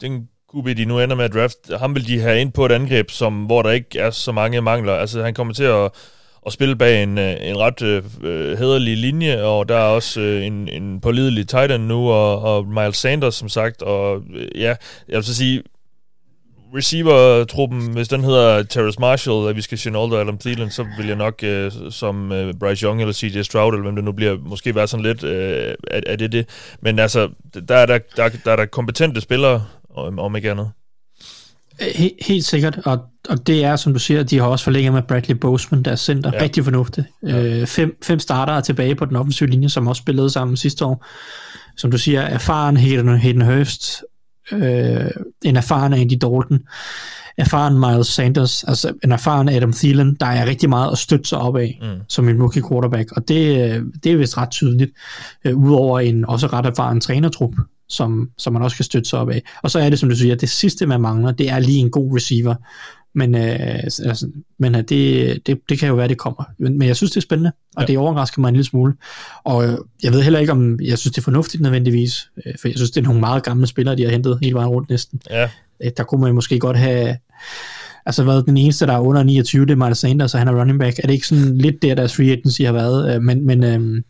den 0.00 0.28
QB, 0.54 0.76
de 0.76 0.84
nu 0.84 1.00
ender 1.00 1.16
med 1.16 1.24
at 1.24 1.34
draft, 1.34 1.56
ham 1.78 1.94
vil 1.94 2.06
de 2.06 2.20
have 2.20 2.40
ind 2.40 2.52
på 2.52 2.66
et 2.66 2.72
angreb, 2.72 3.10
som, 3.10 3.44
hvor 3.44 3.62
der 3.62 3.70
ikke 3.70 3.98
er 3.98 4.10
så 4.10 4.32
mange 4.32 4.60
mangler. 4.60 4.92
Altså, 4.92 5.22
han 5.22 5.34
kommer 5.34 5.54
til 5.54 5.64
at, 5.64 5.90
at 6.46 6.52
spille 6.52 6.76
bag 6.76 7.02
en, 7.02 7.18
øh, 7.18 7.36
en 7.40 7.58
ret 7.58 7.82
øh, 7.82 8.02
øh, 8.22 8.58
hederlig 8.58 8.96
linje, 8.96 9.42
og 9.42 9.68
der 9.68 9.76
er 9.76 9.88
også 9.88 10.20
øh, 10.20 10.46
en, 10.46 10.68
en 10.68 11.00
pålidelig 11.00 11.48
tight 11.48 11.72
end 11.72 11.84
nu, 11.84 12.10
og, 12.10 12.42
og 12.42 12.66
Miles 12.66 12.96
Sanders, 12.96 13.34
som 13.34 13.48
sagt, 13.48 13.82
og 13.82 14.22
øh, 14.34 14.60
ja, 14.60 14.74
jeg 15.08 15.16
vil 15.16 15.24
så 15.24 15.34
sige, 15.34 15.62
receiver-truppen, 16.74 17.92
hvis 17.92 18.08
den 18.08 18.24
hedder 18.24 18.62
Terrace 18.62 19.00
Marshall, 19.00 19.48
at 19.48 19.56
vi 19.56 19.62
skal 19.62 19.78
Chenault 19.78 20.14
og 20.14 20.20
Adam 20.20 20.38
Thielen, 20.38 20.70
så 20.70 20.86
vil 20.98 21.06
jeg 21.06 21.16
nok 21.16 21.42
øh, 21.42 21.72
som 21.90 22.32
øh, 22.32 22.54
Bryce 22.54 22.86
Young 22.86 23.00
eller 23.00 23.14
CJ 23.14 23.42
Stroud, 23.42 23.72
eller 23.72 23.82
hvem 23.82 23.94
det 23.94 24.04
nu 24.04 24.12
bliver, 24.12 24.36
måske 24.38 24.74
være 24.74 24.88
sådan 24.88 25.04
lidt, 25.04 25.24
øh, 25.24 25.74
er, 25.90 26.00
er 26.06 26.16
det 26.16 26.32
det? 26.32 26.48
Men 26.80 26.98
altså, 26.98 27.28
der 27.68 27.76
er 27.76 27.86
der, 27.86 27.98
der, 28.16 28.28
der, 28.44 28.52
er 28.52 28.56
der 28.56 28.66
kompetente 28.66 29.20
spillere, 29.20 29.64
om, 29.94 30.36
ikke 30.36 30.50
andet. 30.50 30.70
Helt, 32.20 32.44
sikkert, 32.44 32.78
og, 32.84 33.00
og 33.28 33.46
det 33.46 33.64
er, 33.64 33.76
som 33.76 33.92
du 33.92 33.98
siger, 33.98 34.22
de 34.22 34.38
har 34.38 34.46
også 34.46 34.64
forlænget 34.64 34.92
med 34.92 35.02
Bradley 35.02 35.36
Boseman, 35.36 35.82
der 35.82 35.96
center. 35.96 36.30
Ja. 36.34 36.42
Rigtig 36.42 36.64
fornuftigt. 36.64 37.06
Ja. 37.22 37.60
Øh, 37.60 37.66
fem, 37.66 37.98
fem 38.02 38.18
starter 38.18 38.60
tilbage 38.60 38.94
på 38.94 39.04
den 39.04 39.16
offensive 39.16 39.50
linje, 39.50 39.68
som 39.68 39.86
også 39.86 40.00
spillede 40.00 40.30
sammen 40.30 40.56
sidste 40.56 40.84
år. 40.84 41.06
Som 41.76 41.90
du 41.90 41.98
siger, 41.98 42.20
erfaren 42.20 42.76
Hayden, 42.76 43.18
Hayden 43.18 43.42
Hurst, 43.42 44.02
øh, 44.52 45.10
en 45.44 45.56
erfaren 45.56 45.92
Andy 45.92 46.12
Dalton, 46.12 46.60
erfaren 47.38 47.80
Miles 47.80 48.06
Sanders, 48.06 48.64
altså 48.64 48.92
en 49.04 49.12
erfaren 49.12 49.48
Adam 49.48 49.72
Thielen, 49.72 50.16
der 50.20 50.26
er 50.26 50.46
rigtig 50.46 50.68
meget 50.68 50.92
at 50.92 50.98
støtte 50.98 51.28
sig 51.28 51.38
op 51.38 51.56
af, 51.56 51.78
mm. 51.82 51.88
som 52.08 52.28
en 52.28 52.40
rookie 52.40 52.62
quarterback, 52.70 53.12
og 53.12 53.28
det, 53.28 53.82
det 54.04 54.12
er 54.12 54.16
vist 54.16 54.38
ret 54.38 54.50
tydeligt, 54.50 54.90
øh, 55.44 55.56
udover 55.56 56.00
en 56.00 56.24
også 56.24 56.46
ret 56.46 56.66
erfaren 56.66 57.00
trænertrup, 57.00 57.54
som, 57.88 58.30
som 58.38 58.52
man 58.52 58.62
også 58.62 58.76
kan 58.76 58.84
støtte 58.84 59.08
sig 59.08 59.18
op 59.18 59.30
af. 59.30 59.42
Og 59.62 59.70
så 59.70 59.78
er 59.78 59.90
det, 59.90 59.98
som 59.98 60.08
du 60.08 60.16
siger, 60.16 60.34
det 60.34 60.50
sidste, 60.50 60.86
man 60.86 61.00
mangler, 61.00 61.32
det 61.32 61.50
er 61.50 61.58
lige 61.58 61.78
en 61.78 61.90
god 61.90 62.16
receiver. 62.16 62.54
Men, 63.14 63.34
øh, 63.34 63.82
altså, 63.84 64.30
men 64.58 64.74
øh, 64.74 64.82
det, 64.88 65.46
det, 65.46 65.60
det 65.68 65.78
kan 65.78 65.88
jo 65.88 65.94
være, 65.94 66.08
det 66.08 66.18
kommer. 66.18 66.44
Men, 66.58 66.78
men 66.78 66.88
jeg 66.88 66.96
synes, 66.96 67.10
det 67.10 67.16
er 67.16 67.22
spændende, 67.22 67.52
og 67.76 67.82
ja. 67.82 67.86
det 67.86 67.98
overrasker 67.98 68.40
mig 68.40 68.48
en 68.48 68.54
lille 68.54 68.66
smule. 68.66 68.94
Og 69.44 69.64
øh, 69.64 69.78
jeg 70.02 70.12
ved 70.12 70.22
heller 70.22 70.40
ikke, 70.40 70.52
om 70.52 70.80
jeg 70.80 70.98
synes, 70.98 71.14
det 71.14 71.18
er 71.18 71.24
fornuftigt 71.24 71.62
nødvendigvis, 71.62 72.30
øh, 72.46 72.52
for 72.60 72.68
jeg 72.68 72.76
synes, 72.76 72.90
det 72.90 73.00
er 73.00 73.04
nogle 73.04 73.20
meget 73.20 73.42
gamle 73.42 73.66
spillere, 73.66 73.96
de 73.96 74.02
har 74.02 74.10
hentet 74.10 74.38
hele 74.42 74.54
vejen 74.54 74.68
rundt 74.68 74.90
næsten. 74.90 75.20
Ja. 75.30 75.48
Øh, 75.84 75.90
der 75.96 76.04
kunne 76.04 76.20
man 76.20 76.34
måske 76.34 76.58
godt 76.58 76.76
have 76.76 77.16
altså 78.06 78.24
været 78.24 78.46
den 78.46 78.56
eneste, 78.56 78.86
der 78.86 78.92
er 78.92 78.98
under 78.98 79.22
29, 79.22 79.66
det 79.66 79.72
er 79.72 79.76
Miles 79.76 79.98
Sanders, 79.98 80.34
og 80.34 80.40
han 80.40 80.48
er 80.48 80.60
running 80.60 80.78
back. 80.78 80.98
Er 80.98 81.06
det 81.06 81.14
ikke 81.14 81.26
sådan 81.26 81.58
lidt 81.58 81.82
der, 81.82 81.94
deres 81.94 82.16
free 82.16 82.32
agency 82.32 82.62
har 82.62 82.72
været? 82.72 83.14
Øh, 83.14 83.22
men, 83.22 83.46
men 83.46 83.64
øh, 83.64 84.02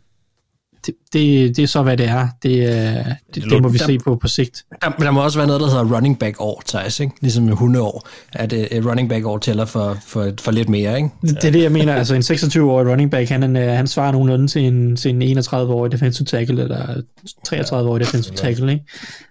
det, 0.85 0.95
det, 1.13 1.57
det 1.57 1.63
er 1.63 1.67
så, 1.67 1.81
hvad 1.83 1.97
det 1.97 2.09
er. 2.09 2.27
Det, 2.43 2.51
det, 2.51 3.15
det, 3.35 3.43
det 3.51 3.61
må 3.61 3.67
vi 3.67 3.77
der, 3.77 3.85
se 3.85 3.99
på 3.99 4.15
på 4.15 4.27
sigt. 4.27 4.65
Der, 4.81 4.89
der 4.89 5.11
må 5.11 5.23
også 5.23 5.39
være 5.39 5.47
noget, 5.47 5.61
der 5.61 5.69
hedder 5.69 5.95
running 5.95 6.19
back 6.19 6.35
år, 6.39 6.63
Thijs, 6.67 6.99
ikke? 6.99 7.13
ligesom 7.21 7.43
med 7.43 7.53
hundeår, 7.53 8.07
at 8.33 8.53
et 8.53 8.85
running 8.85 9.09
back 9.09 9.25
år 9.25 9.37
tæller 9.37 9.65
for, 9.65 9.97
for, 10.07 10.31
for 10.41 10.51
lidt 10.51 10.69
mere. 10.69 10.97
Ikke? 10.97 11.09
Det, 11.21 11.29
det 11.29 11.45
er 11.47 11.51
det, 11.51 11.63
jeg 11.63 11.71
mener. 11.71 11.95
Altså 11.95 12.15
en 12.15 12.21
26-årig 12.21 12.91
running 12.91 13.11
back, 13.11 13.29
han, 13.29 13.55
han 13.55 13.87
svarer 13.87 14.11
nogenlunde 14.11 14.47
til 14.47 14.61
en, 14.61 14.95
til 14.95 15.21
en 15.21 15.37
31-årig 15.37 15.91
defensive 15.91 16.25
tackle, 16.25 16.61
eller 16.61 17.01
33-årig 17.47 18.01
defensive 18.01 18.35
tackle. 18.35 18.71
Ikke? 18.71 18.85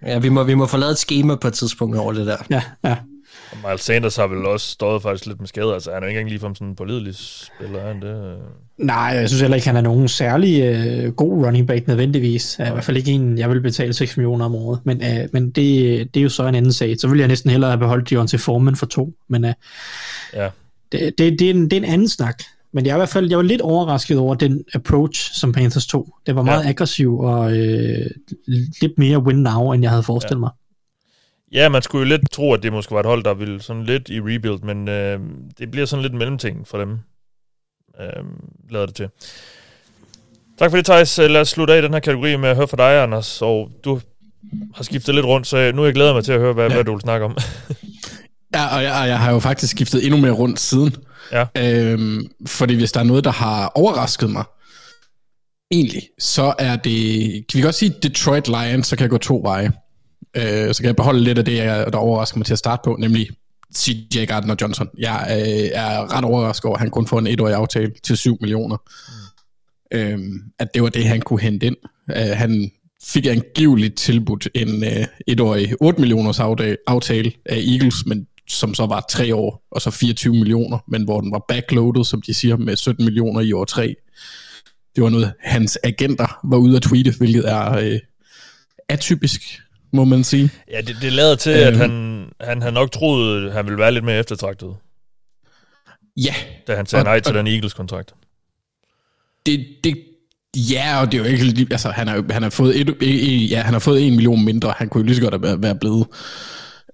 Ja, 0.07 0.19
vi 0.19 0.29
må, 0.29 0.43
vi 0.43 0.55
må 0.55 0.67
få 0.67 0.77
lavet 0.77 0.93
et 0.93 0.99
schema 0.99 1.35
på 1.35 1.49
et 1.49 1.55
tidspunkt 1.55 1.97
over 1.97 2.13
det 2.13 2.27
der. 2.27 2.37
Ja, 2.51 2.63
ja. 2.85 2.97
Og 3.53 3.59
Miles 3.69 3.81
Sanders 3.81 4.17
har 4.17 4.27
vel 4.27 4.47
også 4.47 4.71
stået 4.71 5.03
faktisk 5.03 5.27
lidt 5.27 5.41
med 5.41 5.49
skader, 5.49 5.75
altså 5.75 5.93
han 5.93 6.03
er 6.03 6.07
ikke 6.07 6.19
engang 6.19 6.31
ligefrem 6.31 6.55
sådan 6.55 6.69
en 6.69 6.77
pålidelig 6.77 7.15
spiller, 7.17 7.79
er 7.79 7.87
han 7.87 8.03
det? 8.03 8.37
Nej, 8.83 8.97
jeg 8.97 9.29
synes 9.29 9.41
heller 9.41 9.55
ikke, 9.55 9.67
han 9.67 9.77
er 9.77 9.81
nogen 9.81 10.09
særlig 10.09 10.63
øh, 10.63 11.13
god 11.13 11.47
running 11.47 11.67
back 11.67 11.87
nødvendigvis. 11.87 12.57
Ja. 12.59 12.69
I 12.69 12.73
hvert 12.73 12.85
fald 12.85 12.97
ikke 12.97 13.11
en, 13.11 13.39
jeg 13.39 13.51
vil 13.51 13.61
betale 13.61 13.93
6 13.93 14.17
millioner 14.17 14.45
om 14.45 14.55
året, 14.55 14.81
men, 14.85 15.03
øh, 15.03 15.29
men 15.33 15.51
det, 15.51 16.15
det 16.15 16.21
er 16.21 16.25
jo 16.25 16.29
så 16.29 16.47
en 16.47 16.55
anden 16.55 16.73
sag. 16.73 17.01
Så 17.01 17.09
vil 17.09 17.19
jeg 17.19 17.29
næsten 17.29 17.51
hellere 17.51 17.71
have 17.71 17.79
beholdt 17.79 18.11
Deontay 18.11 18.39
Foreman 18.39 18.77
for 18.77 18.87
to, 18.87 19.13
men 19.29 19.45
øh, 19.45 19.55
ja. 20.35 20.49
det, 20.93 21.19
det, 21.19 21.39
det, 21.39 21.43
er 21.43 21.51
en, 21.51 21.65
det 21.65 21.73
er 21.73 21.77
en 21.77 21.85
anden 21.85 22.09
snak. 22.09 22.43
Men 22.73 22.87
jeg 22.87 22.91
er 22.91 22.97
i 22.97 22.99
hvert 22.99 23.09
fald 23.09 23.29
jeg 23.29 23.39
var 23.39 23.45
lidt 23.45 23.61
overrasket 23.61 24.19
over 24.19 24.35
den 24.35 24.65
approach, 24.75 25.35
som 25.35 25.53
Panthers 25.53 25.87
tog. 25.87 26.15
Det 26.27 26.37
var 26.37 26.43
meget 26.43 26.65
ja. 26.65 26.69
aggressiv 26.69 27.19
og 27.19 27.59
øh, 27.59 28.11
lidt 28.81 28.99
mere 28.99 29.19
win 29.19 29.37
now, 29.37 29.73
end 29.73 29.83
jeg 29.83 29.91
havde 29.91 30.03
forestillet 30.03 30.37
ja. 30.37 30.41
mig. 30.41 30.51
Ja, 31.53 31.69
man 31.69 31.83
skulle 31.83 32.09
jo 32.09 32.17
lidt 32.17 32.31
tro, 32.31 32.53
at 32.53 32.63
det 32.63 32.73
måske 32.73 32.95
var 32.95 33.01
et 33.01 33.07
hold, 33.07 33.25
der 33.25 33.35
ville 33.35 33.63
sådan 33.63 33.85
lidt 33.85 34.09
i 34.09 34.21
rebuild, 34.21 34.63
men 34.63 34.89
øh, 34.89 35.21
det 35.59 35.71
bliver 35.71 35.87
sådan 35.87 36.03
lidt 36.03 36.15
mellemting 36.15 36.69
for 36.69 36.79
dem, 36.79 36.99
øh, 38.01 38.25
lader 38.71 38.87
det 38.87 38.95
til. 38.95 39.09
Tak 40.59 40.71
for 40.71 40.77
det, 40.77 40.87
Thijs. 40.87 41.19
Lad 41.19 41.41
os 41.41 41.49
slutte 41.49 41.75
af 41.75 41.79
i 41.79 41.83
den 41.83 41.93
her 41.93 42.01
kategori 42.01 42.37
med 42.37 42.49
at 42.49 42.57
høre 42.57 42.69
fra 42.69 42.77
dig, 42.77 43.03
Anders. 43.03 43.43
Og 43.43 43.71
du 43.85 44.01
har 44.75 44.85
skiftet 44.85 45.15
lidt 45.15 45.27
rundt, 45.27 45.47
så 45.47 45.73
nu 45.75 45.83
er 45.83 45.87
jeg 45.87 45.95
glæder 45.95 46.15
mig 46.15 46.25
til 46.25 46.33
at 46.33 46.41
høre, 46.41 46.53
hvad, 46.53 46.69
ja. 46.69 46.75
hvad 46.75 46.85
du 46.85 46.93
vil 46.93 47.01
snakke 47.01 47.25
om. 47.27 47.37
ja, 48.55 48.77
og 48.77 48.83
jeg, 48.83 48.93
og 49.01 49.09
jeg 49.09 49.19
har 49.19 49.33
jo 49.33 49.39
faktisk 49.39 49.71
skiftet 49.71 50.05
endnu 50.05 50.21
mere 50.21 50.33
rundt 50.33 50.61
siden. 50.61 50.97
Ja. 51.33 51.47
Øhm, 51.57 52.31
fordi 52.47 52.75
hvis 52.75 52.93
der 52.93 53.01
er 53.01 53.05
noget, 53.05 53.25
der 53.25 53.31
har 53.31 53.73
overrasket 53.75 54.31
mig, 54.31 54.45
egentlig, 55.71 56.03
så 56.19 56.55
er 56.59 56.77
det, 56.77 57.23
kan 57.49 57.59
vi 57.59 57.63
godt 57.63 57.75
sige 57.75 57.95
Detroit 58.03 58.49
Lions, 58.49 58.87
så 58.87 58.97
kan 58.97 59.03
jeg 59.03 59.11
gå 59.11 59.19
to 59.19 59.41
veje. 59.45 59.73
Øh, 60.37 60.75
så 60.75 60.83
kan 60.83 60.87
jeg 60.87 60.97
beholde 60.97 61.21
lidt 61.21 61.39
af 61.39 61.45
det, 61.45 61.57
der 61.93 61.99
overrasker 61.99 62.39
mig 62.39 62.47
til 62.47 62.53
at 62.53 62.59
starte 62.59 62.81
på, 62.85 62.97
nemlig 62.99 63.29
CJ 63.77 64.25
Gardner 64.25 64.57
Johnson. 64.61 64.89
Jeg 64.99 65.27
øh, 65.31 65.71
er 65.73 66.17
ret 66.17 66.25
overrasket 66.25 66.65
over, 66.65 66.77
at 66.77 66.81
han 66.81 66.91
kun 66.91 67.07
får 67.07 67.19
en 67.19 67.27
etårig 67.27 67.55
aftale 67.55 67.93
til 68.03 68.17
7 68.17 68.39
millioner. 68.41 68.77
Mm. 69.93 69.99
Øh, 69.99 70.19
at 70.59 70.75
det 70.75 70.83
var 70.83 70.89
det, 70.89 71.05
han 71.05 71.21
kunne 71.21 71.41
hente 71.41 71.67
ind. 71.67 71.77
Øh, 72.11 72.37
han 72.37 72.71
fik 73.05 73.27
angiveligt 73.27 73.97
tilbudt 73.97 74.49
en 74.55 74.85
øh, 74.85 75.07
etårig 75.27 75.75
8 75.81 76.01
millioners 76.01 76.41
aftale 76.87 77.33
af 77.47 77.57
Eagles, 77.57 78.07
men 78.07 78.27
som 78.49 78.75
så 78.75 78.87
var 78.87 79.07
3 79.11 79.35
år, 79.35 79.67
og 79.71 79.81
så 79.81 79.91
24 79.91 80.35
millioner, 80.35 80.79
men 80.89 81.05
hvor 81.05 81.21
den 81.21 81.33
var 81.33 81.45
backloaded, 81.49 82.05
som 82.05 82.23
de 82.23 82.35
siger, 82.35 82.57
med 82.57 82.77
17 82.77 83.05
millioner 83.05 83.41
i 83.41 83.53
år 83.53 83.65
3. 83.65 83.95
Det 84.97 85.05
var 85.05 85.11
noget, 85.11 85.33
hans 85.41 85.79
agenter 85.85 86.39
var 86.45 86.57
ude 86.57 86.77
at 86.77 86.83
tweete, 86.83 87.15
hvilket 87.19 87.49
er 87.49 87.73
øh, 87.73 87.99
atypisk 88.89 89.62
må 89.93 90.05
man 90.05 90.25
sige. 90.25 90.51
Ja, 90.71 90.81
det, 90.81 90.97
det 91.03 91.13
lader 91.13 91.37
til, 91.37 91.53
øhm, 91.53 91.67
at 91.67 91.77
han, 91.77 92.29
han 92.41 92.63
havde 92.63 92.75
nok 92.75 92.91
troet, 92.91 93.47
at 93.47 93.53
han 93.53 93.65
ville 93.65 93.79
være 93.79 93.93
lidt 93.93 94.05
mere 94.05 94.19
eftertragtet. 94.19 94.75
Ja. 96.17 96.35
Da 96.67 96.77
han 96.77 96.87
sagde 96.87 97.01
og, 97.01 97.05
nej 97.05 97.21
til 97.21 97.37
og, 97.37 97.39
den 97.39 97.47
Eagles-kontrakt. 97.47 98.15
Det, 99.47 99.67
det, 99.85 99.99
ja, 100.57 101.01
og 101.01 101.13
det 101.13 101.21
er 101.21 101.25
jo 101.25 101.31
ikke... 101.31 101.67
Altså, 101.71 101.91
han 101.91 102.09
har, 102.09 102.33
han 102.33 102.43
har 102.43 102.51
fået 102.51 102.81
et, 102.81 103.51
ja, 103.51 103.61
han 103.63 103.73
har 103.73 103.81
fået 103.81 104.07
en 104.07 104.13
million 104.13 104.45
mindre. 104.45 104.75
Han 104.77 104.89
kunne 104.89 105.01
jo 105.01 105.07
lige 105.07 105.17
så 105.17 105.23
godt 105.23 105.43
være, 105.43 105.63
være 105.63 105.75
blevet 105.75 106.07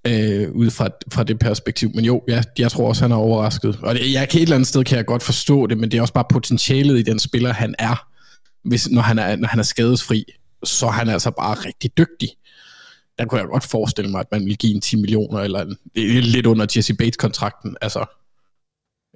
øh, 0.07 0.51
ud 0.51 0.69
fra, 0.69 0.89
fra 1.13 1.23
det 1.23 1.39
perspektiv. 1.39 1.91
Men 1.95 2.05
jo, 2.05 2.23
ja, 2.27 2.41
jeg 2.57 2.71
tror 2.71 2.87
også, 2.87 3.03
han 3.03 3.11
er 3.11 3.15
overrasket. 3.15 3.79
Og 3.81 3.95
det, 3.95 4.13
jeg 4.13 4.29
kan 4.29 4.37
et 4.39 4.43
eller 4.43 4.55
andet 4.55 4.67
sted 4.67 4.83
kan 4.83 4.97
jeg 4.97 5.05
godt 5.05 5.23
forstå 5.23 5.67
det, 5.67 5.77
men 5.77 5.91
det 5.91 5.97
er 5.97 6.01
også 6.01 6.13
bare 6.13 6.25
potentialet 6.29 6.99
i 6.99 7.01
den 7.01 7.19
spiller, 7.19 7.53
han 7.53 7.75
er. 7.79 8.05
Hvis, 8.67 8.89
når, 8.89 9.01
han 9.01 9.19
er 9.19 9.35
når 9.35 9.47
han 9.47 9.59
er 9.59 9.63
skadesfri, 9.63 10.25
så 10.63 10.85
er 10.85 10.91
han 10.91 11.09
altså 11.09 11.31
bare 11.31 11.53
rigtig 11.53 11.97
dygtig 11.97 12.29
der 13.19 13.25
kunne 13.25 13.41
jeg 13.41 13.47
godt 13.47 13.63
forestille 13.63 14.11
mig, 14.11 14.19
at 14.19 14.27
man 14.31 14.41
ville 14.41 14.55
give 14.55 14.75
en 14.75 14.81
10 14.81 14.95
millioner, 14.95 15.39
eller 15.39 15.61
en, 15.95 16.23
lidt 16.23 16.45
under 16.45 16.65
Jesse 16.75 16.93
Bates-kontrakten. 16.93 17.75
Altså, 17.81 18.05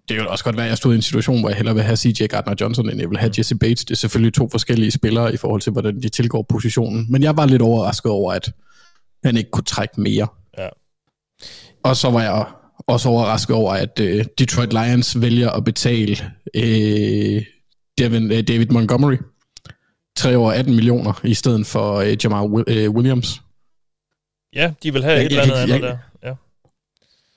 det 0.09 0.17
kan 0.17 0.27
også 0.27 0.43
godt 0.43 0.55
være, 0.55 0.65
at 0.65 0.69
jeg 0.69 0.77
stod 0.77 0.93
i 0.93 0.95
en 0.95 1.01
situation, 1.01 1.39
hvor 1.39 1.49
jeg 1.49 1.55
hellere 1.55 1.75
vil 1.75 1.83
have 1.83 1.97
CJ 1.97 2.25
Gardner 2.25 2.55
Johnson, 2.61 2.89
end 2.89 2.99
jeg 2.99 3.09
vil 3.09 3.17
have. 3.17 3.31
Jesse 3.37 3.55
Bates. 3.55 3.85
Det 3.85 3.91
er 3.91 3.97
selvfølgelig 3.97 4.33
to 4.33 4.49
forskellige 4.49 4.91
spillere 4.91 5.33
i 5.33 5.37
forhold 5.37 5.61
til, 5.61 5.71
hvordan 5.71 6.01
de 6.01 6.09
tilgår 6.09 6.45
positionen. 6.49 7.05
Men 7.09 7.23
jeg 7.23 7.37
var 7.37 7.45
lidt 7.45 7.61
overrasket 7.61 8.11
over, 8.11 8.33
at 8.33 8.51
han 9.23 9.37
ikke 9.37 9.51
kunne 9.51 9.63
trække 9.63 10.01
mere. 10.01 10.27
Ja. 10.57 10.67
Og 11.83 11.95
så 11.95 12.09
var 12.09 12.21
jeg 12.21 12.45
også 12.87 13.09
overrasket 13.09 13.55
over, 13.55 13.73
at 13.73 13.99
uh, 13.99 14.25
Detroit 14.37 14.73
Lions 14.73 15.21
vælger 15.21 15.49
at 15.49 15.63
betale 15.63 16.17
uh, 16.57 17.43
Devin, 17.97 18.31
uh, 18.31 18.39
David 18.39 18.67
Montgomery 18.67 19.17
3 20.17 20.37
år 20.37 20.51
18 20.51 20.75
millioner, 20.75 21.21
i 21.23 21.33
stedet 21.33 21.65
for 21.67 22.01
uh, 22.01 22.23
Jamal 22.23 22.65
Williams. 22.89 23.42
Ja, 24.55 24.71
de 24.83 24.93
vil 24.93 25.03
have 25.03 25.15
jeg, 25.15 25.25
et 25.25 25.31
eller 25.31 25.43
andet 25.43 25.55
andet 25.55 25.81
der. 25.81 25.97
Ja. 26.23 26.33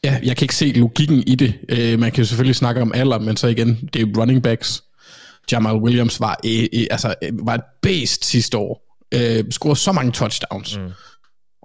Ja, 0.04 0.18
jeg 0.22 0.36
kan 0.36 0.44
ikke 0.44 0.54
se 0.54 0.72
logikken 0.72 1.22
i 1.26 1.34
det. 1.34 1.54
Uh, 1.72 2.00
man 2.00 2.12
kan 2.12 2.22
jo 2.22 2.24
selvfølgelig 2.24 2.56
snakke 2.56 2.82
om 2.82 2.92
alder, 2.94 3.18
men 3.18 3.36
så 3.36 3.46
igen, 3.46 3.88
det 3.92 4.02
er 4.02 4.20
running 4.20 4.42
backs. 4.42 4.84
Jamal 5.52 5.76
Williams 5.76 6.20
var, 6.20 6.40
uh, 6.44 6.50
uh, 6.50 6.86
altså, 6.90 7.14
var 7.32 7.54
et 7.54 7.60
beast 7.82 8.24
sidste 8.24 8.58
år. 8.58 8.98
Uh, 9.14 9.50
scorede 9.50 9.78
så 9.78 9.92
mange 9.92 10.12
touchdowns. 10.12 10.78
Mm. 10.78 10.90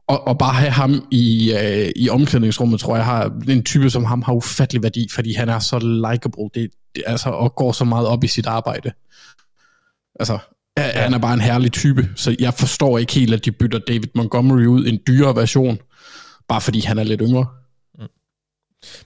Og, 0.07 0.27
og 0.27 0.37
bare 0.37 0.53
have 0.53 0.71
ham 0.71 1.07
i, 1.11 1.53
uh, 1.55 1.91
i 1.95 2.09
omklædningsrummet, 2.09 2.79
tror 2.79 2.95
jeg, 2.95 3.05
har 3.05 3.39
en 3.49 3.63
type 3.63 3.89
som 3.89 4.05
ham 4.05 4.21
har 4.21 4.33
ufattelig 4.33 4.83
værdi, 4.83 5.07
fordi 5.11 5.33
han 5.33 5.49
er 5.49 5.59
så 5.59 5.79
likable 5.79 6.49
det, 6.53 6.71
det, 6.95 7.03
altså, 7.07 7.29
og 7.29 7.55
går 7.55 7.71
så 7.71 7.85
meget 7.85 8.07
op 8.07 8.23
i 8.23 8.27
sit 8.27 8.45
arbejde. 8.45 8.91
Altså, 10.19 10.37
Ja. 10.77 11.01
Han 11.01 11.13
er 11.13 11.17
bare 11.17 11.33
en 11.33 11.41
herlig 11.41 11.71
type, 11.71 12.09
så 12.15 12.35
jeg 12.39 12.53
forstår 12.53 12.97
ikke 12.97 13.13
helt, 13.13 13.33
at 13.33 13.45
de 13.45 13.51
bytter 13.51 13.79
David 13.79 14.07
Montgomery 14.15 14.65
ud 14.65 14.87
en 14.87 14.99
dyrere 15.07 15.35
version, 15.35 15.79
bare 16.47 16.61
fordi 16.61 16.79
han 16.79 16.99
er 16.99 17.03
lidt 17.03 17.21
yngre. 17.23 17.47
Mm. 17.99 18.07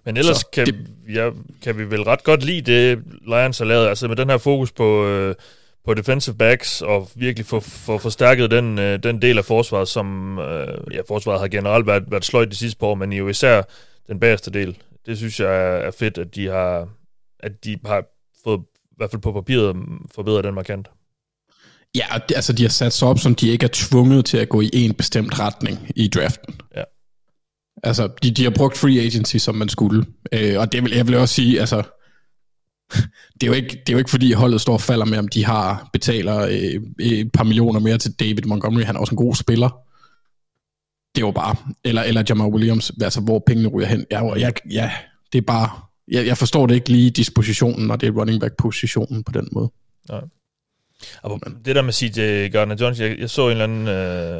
Men 0.06 0.18
ellers 0.18 0.38
så 0.38 0.48
kan, 0.54 0.66
det, 0.66 0.76
ja, 1.14 1.30
kan 1.62 1.78
vi 1.78 1.90
vel 1.90 2.04
ret 2.04 2.24
godt 2.24 2.44
lide 2.44 2.72
det, 2.72 3.04
Lions 3.28 3.58
har 3.58 3.66
lavet, 3.66 3.88
altså 3.88 4.08
med 4.08 4.16
den 4.16 4.30
her 4.30 4.38
fokus 4.38 4.72
på, 4.72 5.08
øh, 5.08 5.36
på 5.86 5.94
defensive 5.94 6.36
backs, 6.36 6.82
og 6.82 7.10
virkelig 7.16 7.46
få, 7.46 7.60
få 7.60 7.98
forstærket 7.98 8.52
den, 8.52 8.80
øh, 8.80 9.04
den 9.04 9.22
del 9.22 9.38
af 9.38 9.46
forsvaret, 9.46 9.88
som 9.88 10.40
øh, 10.40 10.78
ja, 10.94 11.02
forsvaret 11.08 11.40
har 11.40 11.48
generelt 11.48 11.88
været, 11.88 12.04
været 12.12 12.26
sløjt 12.26 12.52
de 12.52 12.56
sidste 12.56 12.80
par 12.80 12.88
år, 12.88 12.96
men 12.96 13.14
jo 13.14 13.28
især 13.28 13.62
den 14.08 14.20
bagerste 14.20 14.52
del. 14.52 14.78
Det 15.06 15.18
synes 15.18 15.40
jeg 15.40 15.48
er, 15.48 15.78
er 15.78 15.92
fedt, 15.92 16.18
at 16.18 16.36
de 16.36 16.48
har, 16.48 16.90
at 17.40 17.66
de 17.66 17.78
har 17.86 18.04
fået, 18.44 18.62
i 18.92 18.96
hvert 18.98 19.12
fald 19.12 19.22
på 19.22 19.32
papiret, 19.32 19.76
forbedret 20.16 20.44
den 20.44 20.56
markant. 20.56 20.88
Ja, 21.96 22.06
altså 22.36 22.54
de 22.54 22.62
har 22.62 22.70
sat 22.70 22.94
sig 22.94 23.08
op, 23.08 23.20
som 23.20 23.36
de 23.36 23.48
ikke 23.48 23.64
er 23.64 23.70
tvunget 23.74 24.26
til 24.26 24.38
at 24.38 24.50
gå 24.50 24.62
i 24.62 24.70
en 24.74 24.94
bestemt 24.94 25.40
retning 25.40 25.92
i 25.96 26.08
draften. 26.08 26.56
Ja. 26.76 26.84
Altså, 27.84 28.10
de, 28.24 28.32
de 28.32 28.44
har 28.44 28.50
brugt 28.50 28.78
free 28.78 29.00
agency, 29.00 29.38
som 29.38 29.56
man 29.56 29.70
skulle. 29.70 30.06
Øh, 30.32 30.60
og 30.60 30.72
det 30.72 30.84
vil 30.84 30.92
jeg 30.92 31.08
vil 31.08 31.18
også 31.18 31.36
sige, 31.36 31.60
altså, 31.60 31.76
det 33.42 33.44
er, 33.44 33.48
jo 33.48 33.54
ikke, 33.54 33.70
det 33.70 33.90
er 33.90 33.94
jo 33.94 33.98
ikke 33.98 34.10
fordi 34.10 34.32
holdet 34.32 34.62
står 34.62 34.74
og 34.74 34.82
falder 34.82 35.06
med, 35.06 35.18
om 35.18 35.28
de 35.28 35.46
har 35.46 35.90
betaler 35.94 36.40
øh, 36.40 36.82
et 37.00 37.32
par 37.32 37.44
millioner 37.44 37.80
mere 37.80 37.98
til 37.98 38.12
David 38.12 38.44
Montgomery. 38.46 38.84
Han 38.84 38.96
er 38.96 39.00
også 39.00 39.12
en 39.12 39.18
god 39.18 39.36
spiller. 39.36 39.70
Det 41.16 41.22
er 41.22 41.26
jo 41.26 41.32
bare, 41.32 41.56
eller, 41.84 42.02
eller 42.02 42.24
Jamal 42.30 42.48
Williams, 42.48 42.92
altså 43.02 43.22
hvor 43.22 43.44
pengene 43.48 43.70
ryger 43.70 43.88
hen. 43.88 44.06
Jeg, 44.12 44.34
jeg, 44.38 44.54
ja, 44.72 44.92
det 45.34 45.38
er 45.38 45.42
bare, 45.42 45.70
jeg, 46.08 46.26
jeg 46.26 46.38
forstår 46.38 46.68
det 46.68 46.76
ikke 46.76 46.90
lige 46.90 47.10
dispositionen, 47.10 47.88
når 47.88 47.96
det 47.96 48.08
er 48.08 48.12
running 48.12 48.42
back 48.42 48.58
positionen 48.58 49.24
på 49.24 49.32
den 49.32 49.48
måde. 49.52 49.72
Nej. 50.10 50.22
Og 51.22 51.42
det 51.66 51.76
der 51.76 51.82
med 51.82 51.94
CJ 51.94 52.48
Gardner 52.48 52.76
Jones, 52.82 53.00
jeg, 53.00 53.20
jeg 53.20 53.30
så 53.30 53.46
en 53.46 53.52
eller 53.52 53.64
anden, 53.64 53.88
øh, 53.88 54.36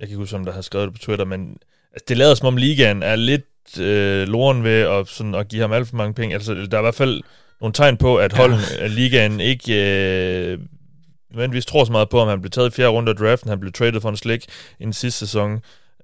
jeg 0.00 0.08
kan 0.08 0.08
ikke 0.08 0.16
huske, 0.16 0.36
om 0.36 0.44
der 0.44 0.52
har 0.52 0.60
skrevet 0.60 0.86
det 0.86 0.94
på 0.94 0.98
Twitter, 0.98 1.24
men 1.24 1.56
altså, 1.92 2.04
det 2.08 2.16
lader 2.16 2.34
som 2.34 2.46
om 2.46 2.56
ligaen 2.56 3.02
er 3.02 3.16
lidt 3.16 3.78
øh, 3.80 4.28
loren 4.28 4.64
ved 4.64 4.80
at, 4.80 5.08
sådan, 5.08 5.34
at 5.34 5.48
give 5.48 5.62
ham 5.62 5.72
alt 5.72 5.88
for 5.88 5.96
mange 5.96 6.14
penge. 6.14 6.34
Altså, 6.34 6.54
der 6.54 6.76
er 6.76 6.80
i 6.80 6.82
hvert 6.82 6.94
fald 6.94 7.22
nogle 7.60 7.72
tegn 7.72 7.96
på, 7.96 8.16
at 8.16 8.32
holden 8.32 8.58
ja. 8.78 8.84
af 8.84 8.94
ligaen 8.94 9.40
ikke 9.40 9.72
øh, 10.52 10.58
nødvendigvis 11.30 11.66
tror 11.66 11.84
så 11.84 11.92
meget 11.92 12.08
på, 12.08 12.20
om 12.20 12.28
han 12.28 12.40
blev 12.40 12.50
taget 12.50 12.68
i 12.68 12.76
fjerde 12.76 12.90
runde 12.90 13.10
af 13.10 13.16
draften, 13.16 13.50
han 13.50 13.60
blev 13.60 13.72
traded 13.72 14.00
for 14.00 14.08
en 14.08 14.16
slik 14.16 14.44
i 14.80 14.84
den 14.84 14.92
sidste 14.92 15.18
sæson, 15.18 15.52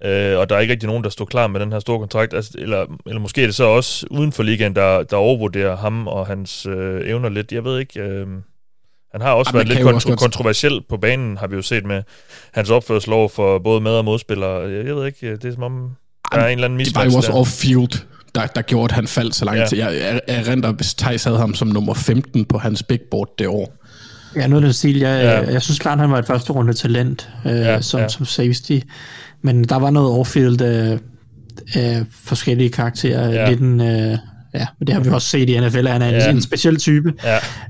øh, 0.04 0.38
og 0.38 0.48
der 0.48 0.56
er 0.56 0.60
ikke 0.60 0.72
rigtig 0.72 0.86
nogen, 0.86 1.04
der 1.04 1.10
står 1.10 1.24
klar 1.24 1.46
med 1.46 1.60
den 1.60 1.72
her 1.72 1.78
store 1.78 1.98
kontrakt, 1.98 2.34
altså, 2.34 2.52
eller, 2.58 2.86
eller 3.06 3.20
måske 3.20 3.42
er 3.42 3.46
det 3.46 3.54
så 3.54 3.64
også 3.64 4.06
uden 4.10 4.32
for 4.32 4.42
ligaen, 4.42 4.76
der, 4.76 5.02
der 5.02 5.16
overvurderer 5.16 5.76
ham 5.76 6.08
og 6.08 6.26
hans 6.26 6.66
øh, 6.66 7.08
evner 7.08 7.28
lidt. 7.28 7.52
Jeg 7.52 7.64
ved 7.64 7.78
ikke... 7.78 8.00
Øh, 8.00 8.26
han 9.16 9.26
har 9.26 9.30
også 9.32 9.50
Jamen, 9.54 9.68
været 9.68 9.78
lidt 9.78 10.04
kont- 10.06 10.16
kontroversiel 10.16 10.80
på 10.88 10.96
banen, 10.96 11.36
har 11.36 11.46
vi 11.46 11.56
jo 11.56 11.62
set 11.62 11.84
med 11.86 12.02
hans 12.54 12.70
opførsel 12.70 13.12
over 13.12 13.28
for 13.28 13.58
både 13.58 13.80
med- 13.80 13.90
og 13.90 14.04
modspillere. 14.04 14.60
Jeg, 14.68 14.86
jeg 14.86 14.96
ved 14.96 15.06
ikke, 15.06 15.36
det 15.36 15.44
er 15.44 15.52
som 15.52 15.62
om, 15.62 15.90
der 16.32 16.38
er 16.38 16.46
en 16.46 16.52
eller 16.52 16.64
anden 16.64 16.76
mismatch 16.76 17.04
Det 17.04 17.06
var 17.06 17.12
jo 17.12 17.16
også 17.18 17.32
off-field, 17.32 18.04
der, 18.34 18.46
der 18.46 18.62
gjorde, 18.62 18.84
at 18.84 18.92
han 18.92 19.06
faldt 19.06 19.34
så 19.34 19.44
langt. 19.44 19.72
Ja. 19.72 19.86
Jeg, 19.86 20.00
jeg, 20.00 20.20
jeg 20.36 20.48
renter, 20.48 20.72
hvis 20.72 20.94
Thijs 20.94 21.24
havde 21.24 21.38
ham 21.38 21.54
som 21.54 21.68
nummer 21.68 21.94
15 21.94 22.44
på 22.44 22.58
hans 22.58 22.82
big 22.82 23.00
board 23.10 23.28
det 23.38 23.46
år. 23.46 23.74
Ja, 24.36 24.46
noget 24.46 24.62
af 24.62 24.66
den 24.66 24.72
stil. 24.72 24.98
Jeg, 24.98 25.22
ja. 25.46 25.52
jeg 25.52 25.62
synes 25.62 25.78
klart, 25.78 25.98
han 25.98 26.10
var 26.10 26.18
et 26.18 26.26
første 26.26 26.52
runde 26.52 26.72
talent 26.72 27.28
øh, 27.46 27.52
ja, 27.52 27.80
som, 27.80 28.00
ja. 28.00 28.08
som 28.08 28.26
safety. 28.26 28.78
Men 29.42 29.64
der 29.64 29.76
var 29.76 29.90
noget 29.90 30.08
overfield 30.10 30.60
af, 30.60 30.98
af 31.74 32.02
forskellige 32.24 32.70
karakterer. 32.70 33.30
Ja. 33.30 33.48
Lidt 33.50 33.60
en, 33.60 33.80
øh, 33.80 34.18
ja, 34.56 34.66
men 34.78 34.86
det 34.86 34.94
har 34.94 35.02
vi 35.02 35.10
også 35.10 35.28
set 35.28 35.48
i 35.48 35.60
NFL, 35.60 35.86
han 35.86 36.02
er 36.02 36.08
ja. 36.08 36.30
en, 36.30 36.36
en 36.36 36.42
speciel 36.42 36.76
type. 36.76 37.12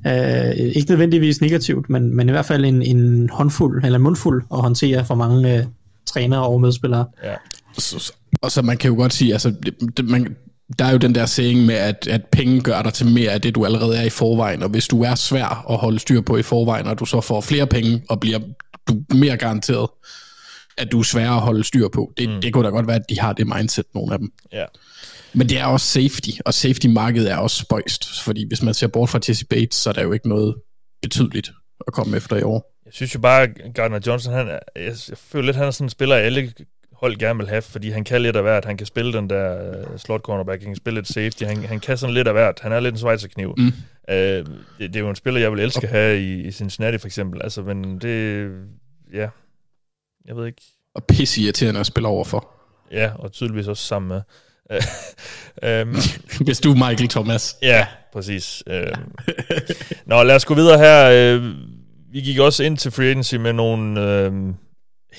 Ja. 0.05 0.49
Øh, 0.49 0.57
ikke 0.57 0.91
nødvendigvis 0.91 1.41
negativt, 1.41 1.91
men, 1.91 2.17
men 2.17 2.29
i 2.29 2.33
hvert 2.33 2.47
fald 2.47 2.65
en, 2.65 2.83
en 2.83 3.29
håndfuld, 3.33 3.85
eller 3.85 3.97
en 3.97 4.03
mundfuld 4.03 4.45
at 4.53 4.61
håndtere 4.61 5.05
for 5.05 5.15
mange 5.15 5.59
øh, 5.59 5.65
trænere 6.07 6.47
og 6.47 6.61
medspillere. 6.61 7.07
Ja. 7.25 7.35
Så, 7.79 8.13
og 8.43 8.51
så 8.51 8.63
man 8.63 8.77
kan 8.77 8.91
jo 8.91 8.97
godt 8.97 9.13
sige, 9.13 9.33
altså, 9.33 9.55
det, 9.65 9.75
det, 9.97 10.05
man, 10.05 10.37
der 10.79 10.85
er 10.85 10.93
jo 10.93 10.99
den 10.99 11.15
der 11.15 11.27
saying 11.27 11.67
med, 11.67 11.75
at, 11.75 12.09
at 12.11 12.25
penge 12.33 12.61
gør 12.61 12.83
dig 12.83 12.93
til 12.93 13.07
mere 13.07 13.31
af 13.31 13.41
det, 13.41 13.55
du 13.55 13.65
allerede 13.65 13.97
er 13.97 14.03
i 14.03 14.11
forvejen, 14.11 14.63
og 14.63 14.69
hvis 14.69 14.89
du 14.89 15.03
er 15.03 15.15
svær 15.15 15.71
at 15.71 15.77
holde 15.77 15.99
styr 15.99 16.21
på 16.21 16.37
i 16.37 16.43
forvejen, 16.43 16.87
og 16.87 16.99
du 16.99 17.05
så 17.05 17.21
får 17.21 17.41
flere 17.41 17.67
penge, 17.67 18.03
og 18.09 18.21
bliver 18.21 18.39
du 18.89 19.03
mere 19.15 19.37
garanteret, 19.37 19.89
at 20.79 20.93
du 20.93 20.99
er 20.99 21.03
svær 21.03 21.31
at 21.31 21.41
holde 21.41 21.65
styr 21.65 21.89
på. 21.89 22.13
Det, 22.19 22.29
mm. 22.29 22.41
det 22.41 22.53
kunne 22.53 22.65
da 22.65 22.71
godt 22.71 22.87
være, 22.87 22.97
at 22.97 23.11
de 23.11 23.21
har 23.21 23.33
det 23.33 23.47
mindset, 23.47 23.85
nogle 23.95 24.13
af 24.13 24.19
dem. 24.19 24.33
Ja. 24.53 24.65
Men 25.37 25.49
det 25.49 25.59
er 25.59 25.65
også 25.65 25.87
safety, 25.87 26.31
og 26.45 26.55
safety-markedet 26.55 27.31
er 27.31 27.37
også 27.37 27.57
spøjst, 27.57 28.23
fordi 28.23 28.49
hvis 28.49 28.63
man 28.63 28.75
ser 28.75 28.87
bort 28.87 29.09
fra 29.09 29.21
Jesse 29.29 29.47
Bates, 29.47 29.75
så 29.75 29.91
er 29.91 29.95
der 29.95 30.03
jo 30.03 30.13
ikke 30.13 30.29
noget 30.29 30.55
betydeligt 31.03 31.51
at 31.87 31.93
komme 31.93 32.17
efter 32.17 32.37
i 32.37 32.43
år. 32.43 32.73
Jeg 32.85 32.93
synes 32.93 33.15
jo 33.15 33.21
bare, 33.21 33.43
at 33.43 33.51
Gardner 33.75 34.01
Johnson, 34.07 34.33
han, 34.33 34.49
jeg, 34.49 34.61
jeg 34.77 35.19
føler 35.19 35.45
lidt, 35.45 35.57
han 35.57 35.67
er 35.67 35.71
sådan 35.71 35.85
en 35.85 35.91
spiller, 35.91 36.17
alle 36.17 36.53
hold 36.93 37.17
gerne 37.17 37.39
vil 37.39 37.49
have, 37.49 37.63
fordi 37.63 37.91
han 37.91 38.05
kan 38.05 38.23
lidt 38.23 38.37
af 38.37 38.43
hvert. 38.43 38.65
Han 38.65 38.77
kan 38.77 38.87
spille 38.87 39.13
den 39.13 39.31
der 39.31 39.71
uh, 39.93 39.99
slot 39.99 40.21
cornerback, 40.21 40.63
han 40.63 40.71
kan 40.71 40.77
spille 40.77 41.01
lidt 41.01 41.09
safety, 41.09 41.43
han, 41.43 41.65
han 41.65 41.81
kan 41.81 41.99
sådan 41.99 42.15
lidt 42.15 42.29
af 42.29 42.35
hvert. 42.35 42.61
Han 42.61 42.73
er 42.73 42.81
lidt 42.81 42.95
en 42.95 42.99
svejserkniv. 42.99 43.55
Mm. 43.59 43.67
Uh, 43.67 44.15
det, 44.15 44.45
det 44.79 44.97
er 44.97 45.01
jo 45.01 45.11
en 45.11 45.17
spiller, 45.17 45.41
jeg 45.41 45.53
vil 45.53 45.61
elske 45.61 45.87
at 45.87 45.93
have 45.93 46.21
i, 46.21 46.47
i 46.47 46.53
Cincinnati 46.53 46.99
for 46.99 47.07
eksempel. 47.07 47.43
Altså, 47.43 47.63
men 47.63 47.99
det, 47.99 48.51
ja, 49.13 49.29
jeg 50.27 50.37
ved 50.37 50.47
ikke. 50.47 50.63
Og 50.95 51.05
pisse 51.05 51.41
irriterende 51.41 51.81
at 51.81 51.87
spille 51.87 52.09
overfor. 52.09 52.51
Ja, 52.91 53.13
og 53.19 53.33
tydeligvis 53.33 53.67
også 53.67 53.85
sammen 53.85 54.09
med. 54.09 54.21
Um, 54.71 55.97
Hvis 56.47 56.61
du 56.61 56.71
er 56.71 56.89
Michael 56.89 57.09
Thomas. 57.09 57.57
Ja, 57.63 57.87
præcis. 58.13 58.63
Um, 58.67 59.13
nå, 60.07 60.23
lad 60.23 60.35
os 60.35 60.45
gå 60.45 60.55
videre 60.55 60.79
her. 60.79 61.37
Uh, 61.37 61.45
vi 62.13 62.21
gik 62.21 62.39
også 62.39 62.65
ind 62.65 62.79
til 62.79 62.91
free 62.91 63.07
agency 63.07 63.35
med 63.35 63.53
nogle... 63.53 64.27
Uh, 64.27 64.55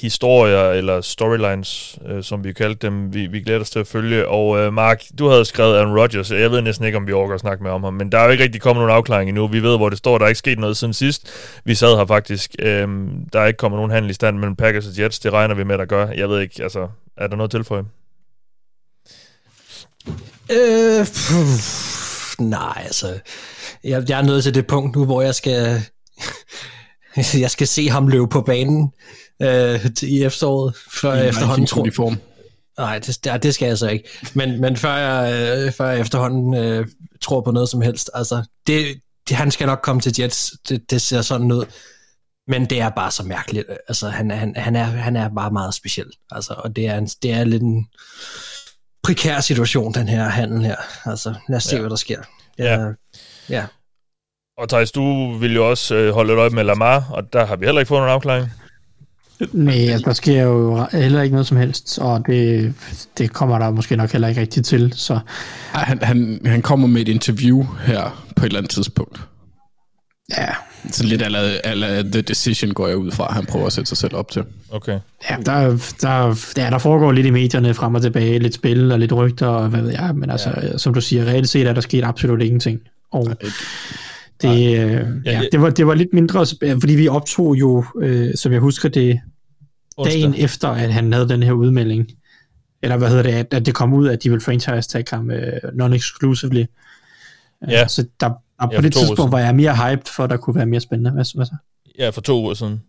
historier, 0.01 0.69
eller 0.69 1.01
storylines, 1.01 1.99
øh, 2.07 2.23
som 2.23 2.43
vi 2.43 2.53
kaldte 2.53 2.87
dem, 2.87 3.13
vi, 3.13 3.27
vi 3.27 3.41
glæder 3.41 3.59
os 3.59 3.69
til 3.69 3.79
at 3.79 3.87
følge. 3.87 4.27
Og 4.27 4.57
øh, 4.57 4.73
Mark, 4.73 5.03
du 5.19 5.27
havde 5.27 5.45
skrevet 5.45 5.77
Aaron 5.77 5.99
Rodgers, 5.99 6.31
jeg 6.31 6.51
ved 6.51 6.61
næsten 6.61 6.85
ikke, 6.85 6.97
om 6.97 7.07
vi 7.07 7.13
overgår 7.13 7.33
at 7.33 7.39
snakke 7.39 7.63
med 7.63 7.71
om 7.71 7.83
ham, 7.83 7.93
men 7.93 8.11
der 8.11 8.19
er 8.19 8.25
jo 8.25 8.31
ikke 8.31 8.43
rigtig 8.43 8.61
kommet 8.61 8.81
nogen 8.81 8.95
afklaring 8.95 9.29
endnu. 9.29 9.47
Vi 9.47 9.63
ved, 9.63 9.77
hvor 9.77 9.89
det 9.89 9.97
står, 9.97 10.17
der 10.17 10.25
er 10.25 10.29
ikke 10.29 10.39
sket 10.39 10.59
noget 10.59 10.77
siden 10.77 10.93
sidst. 10.93 11.29
Vi 11.65 11.75
sad 11.75 11.97
her 11.97 12.05
faktisk. 12.05 12.55
Øh, 12.59 12.87
der 13.33 13.39
er 13.39 13.45
ikke 13.45 13.57
kommet 13.57 13.77
nogen 13.77 13.91
handel 13.91 14.09
i 14.09 14.13
stand 14.13 14.37
mellem 14.37 14.55
Packers 14.55 14.87
og 14.87 14.99
Jets, 14.99 15.19
det 15.19 15.33
regner 15.33 15.55
vi 15.55 15.63
med, 15.63 15.77
der 15.77 15.85
gør. 15.85 16.07
Jeg 16.07 16.29
ved 16.29 16.39
ikke, 16.39 16.63
altså, 16.63 16.87
er 17.17 17.27
der 17.27 17.35
noget 17.35 17.51
tilføje? 17.51 17.83
Øh, 20.51 21.05
pff, 21.05 22.39
nej, 22.39 22.81
altså, 22.85 23.19
jeg, 23.83 24.09
jeg 24.09 24.19
er 24.19 24.23
nødt 24.23 24.43
til 24.43 24.53
det 24.53 24.67
punkt 24.67 24.95
nu, 24.95 25.05
hvor 25.05 25.21
jeg 25.21 25.35
skal, 25.35 25.81
jeg 27.43 27.51
skal 27.51 27.67
se 27.67 27.89
ham 27.89 28.07
løbe 28.07 28.27
på 28.27 28.41
banen 28.41 28.91
øh, 29.41 29.85
i 30.01 30.23
efteråret, 30.23 30.75
før 30.91 31.13
jeg 31.13 31.27
efterhånden 31.27 31.67
tror... 31.67 31.87
form. 31.95 32.17
Nej, 32.77 32.99
det, 32.99 33.23
det, 33.23 33.43
det 33.43 33.53
skal 33.53 33.67
jeg 33.67 33.77
så 33.77 33.87
ikke. 33.87 34.09
Men, 34.33 34.61
men 34.61 34.77
før, 34.77 34.95
jeg, 34.95 35.33
øh, 35.33 35.71
før 35.71 35.89
jeg 35.89 35.99
efterhånden 35.99 36.53
øh, 36.53 36.87
tror 37.21 37.41
på 37.41 37.51
noget 37.51 37.69
som 37.69 37.81
helst. 37.81 38.09
Altså, 38.13 38.43
det, 38.67 39.01
det, 39.29 39.37
han 39.37 39.51
skal 39.51 39.67
nok 39.67 39.79
komme 39.83 40.01
til 40.01 40.13
Jets. 40.19 40.51
Det, 40.69 40.91
det 40.91 41.01
ser 41.01 41.21
sådan 41.21 41.51
ud. 41.51 41.65
Men 42.47 42.65
det 42.65 42.81
er 42.81 42.89
bare 42.89 43.11
så 43.11 43.23
mærkeligt. 43.23 43.65
Altså, 43.87 44.09
han, 44.09 44.31
han, 44.31 44.53
han, 44.55 44.75
er, 44.75 44.83
han 44.83 45.15
er 45.15 45.29
bare 45.35 45.51
meget 45.51 45.73
speciel. 45.73 46.07
Altså, 46.31 46.53
og 46.53 46.75
det 46.75 46.87
er, 46.87 46.97
en, 46.97 47.07
det 47.07 47.31
er 47.31 47.43
lidt 47.43 47.63
en 47.63 47.87
prekær 49.07 49.39
situation, 49.39 49.93
den 49.93 50.07
her 50.07 50.23
handel 50.23 50.65
her. 50.65 50.75
Altså, 51.05 51.33
lad 51.49 51.57
os 51.57 51.63
se, 51.63 51.75
ja. 51.75 51.81
hvad 51.81 51.89
der 51.89 51.95
sker. 51.95 52.19
Ja. 52.57 52.79
ja. 52.79 52.91
ja. 53.49 53.65
Og 54.57 54.69
Thijs, 54.69 54.91
du 54.91 55.33
vil 55.37 55.55
jo 55.55 55.69
også 55.69 55.95
øh, 55.95 56.13
holde 56.13 56.33
et 56.33 56.37
øje 56.37 56.49
med 56.49 56.63
Lamar, 56.63 57.09
og 57.09 57.33
der 57.33 57.45
har 57.45 57.55
vi 57.55 57.65
heller 57.65 57.79
ikke 57.79 57.87
fået 57.87 57.99
nogen 57.99 58.13
afklaring. 58.13 58.51
Nej, 59.51 59.75
altså, 59.75 60.05
der 60.05 60.13
sker 60.13 60.41
jo 60.43 60.85
heller 60.91 61.21
ikke 61.21 61.33
noget 61.33 61.47
som 61.47 61.57
helst, 61.57 61.99
og 61.99 62.27
det, 62.27 62.73
det 63.17 63.33
kommer 63.33 63.59
der 63.59 63.71
måske 63.71 63.95
nok 63.95 64.11
heller 64.11 64.27
ikke 64.27 64.41
rigtigt 64.41 64.65
til. 64.65 64.93
Så. 64.95 65.19
Han, 65.71 66.03
han, 66.03 66.41
han 66.45 66.61
kommer 66.61 66.87
med 66.87 67.01
et 67.01 67.07
interview 67.07 67.65
her 67.85 68.25
på 68.35 68.45
et 68.45 68.45
eller 68.45 68.59
andet 68.59 68.71
tidspunkt. 68.71 69.21
Ja. 70.37 70.49
Så 70.91 71.03
lidt 71.03 71.21
af 71.21 72.03
The 72.03 72.21
Decision 72.21 72.71
går 72.71 72.87
jeg 72.87 72.97
ud 72.97 73.11
fra, 73.11 73.33
han 73.33 73.45
prøver 73.45 73.65
at 73.65 73.73
sætte 73.73 73.87
sig 73.87 73.97
selv 73.97 74.15
op 74.15 74.31
til. 74.31 74.43
Okay. 74.69 74.99
Ja, 75.29 75.35
der, 75.45 75.77
der, 76.01 76.39
ja, 76.57 76.69
der 76.69 76.77
foregår 76.77 77.11
lidt 77.11 77.25
i 77.25 77.29
medierne 77.29 77.73
frem 77.73 77.95
og 77.95 78.01
tilbage, 78.01 78.39
lidt 78.39 78.53
spil 78.53 78.91
og 78.91 78.99
lidt 78.99 79.13
rygter, 79.13 79.47
og 79.47 79.69
hvad 79.69 79.81
ved 79.81 79.91
jeg, 79.91 80.11
men 80.15 80.29
altså, 80.29 80.49
ja. 80.61 80.77
som 80.77 80.93
du 80.93 81.01
siger, 81.01 81.25
reelt 81.25 81.49
set 81.49 81.67
er 81.67 81.73
der 81.73 81.81
sket 81.81 82.03
absolut 82.03 82.41
ingenting. 82.41 82.79
Og, 83.11 83.27
det, 84.41 84.79
øh, 84.79 85.05
ja, 85.25 85.41
det, 85.51 85.61
var, 85.61 85.69
det 85.69 85.87
var 85.87 85.93
lidt 85.93 86.13
mindre, 86.13 86.45
fordi 86.79 86.95
vi 86.95 87.07
optog 87.07 87.55
jo, 87.55 87.85
øh, 88.01 88.35
som 88.35 88.51
jeg 88.51 88.59
husker 88.59 88.89
det, 88.89 89.19
onsdag. 89.97 90.21
dagen 90.21 90.35
efter, 90.37 90.67
at 90.67 90.93
han 90.93 91.13
havde 91.13 91.29
den 91.29 91.43
her 91.43 91.51
udmelding. 91.51 92.07
Eller 92.83 92.97
hvad 92.97 93.09
hedder 93.09 93.23
det, 93.23 93.31
at, 93.31 93.47
at 93.51 93.65
det 93.65 93.73
kom 93.73 93.93
ud, 93.93 94.07
at 94.07 94.23
de 94.23 94.29
ville 94.29 94.43
franchise 94.43 94.89
tag 94.89 95.03
ham 95.11 95.31
øh, 95.31 95.53
non-exclusively. 95.63 96.65
Ja. 97.69 97.87
Så 97.87 98.05
der, 98.19 98.29
der 98.59 98.67
ja, 98.71 98.77
på 98.77 98.81
det 98.81 98.93
tidspunkt 98.93 99.31
var 99.31 99.39
jeg 99.39 99.55
mere 99.55 99.75
hyped 99.75 100.13
for, 100.15 100.23
at 100.23 100.29
der 100.29 100.37
kunne 100.37 100.55
være 100.55 100.65
mere 100.65 100.81
spændende. 100.81 101.11
Hvad, 101.11 101.25
hvad 101.35 101.45
så? 101.45 101.55
Ja, 101.99 102.09
for 102.09 102.21
to 102.21 102.41
uger 102.41 102.53
siden. 102.53 102.81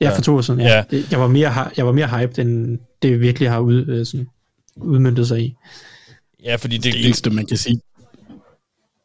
Ja, 0.00 0.16
for 0.16 0.22
to 0.22 0.32
uger 0.32 0.42
siden, 0.42 0.60
ja. 0.60 0.76
ja. 0.76 0.84
Det, 0.90 1.12
jeg, 1.12 1.20
var 1.20 1.28
mere, 1.28 1.70
jeg 1.76 1.86
var 1.86 1.92
mere 1.92 2.08
hyped, 2.08 2.38
end 2.38 2.78
det 3.02 3.20
virkelig 3.20 3.50
har 3.50 3.58
ud, 3.58 3.86
øh, 3.88 4.06
sådan, 4.06 4.26
udmyndtet 4.76 5.28
sig 5.28 5.40
i. 5.40 5.54
Ja, 6.44 6.56
fordi 6.56 6.76
det, 6.76 6.92
det 6.92 7.06
eneste, 7.06 7.30
man 7.30 7.46
kan 7.46 7.56
sige, 7.56 7.80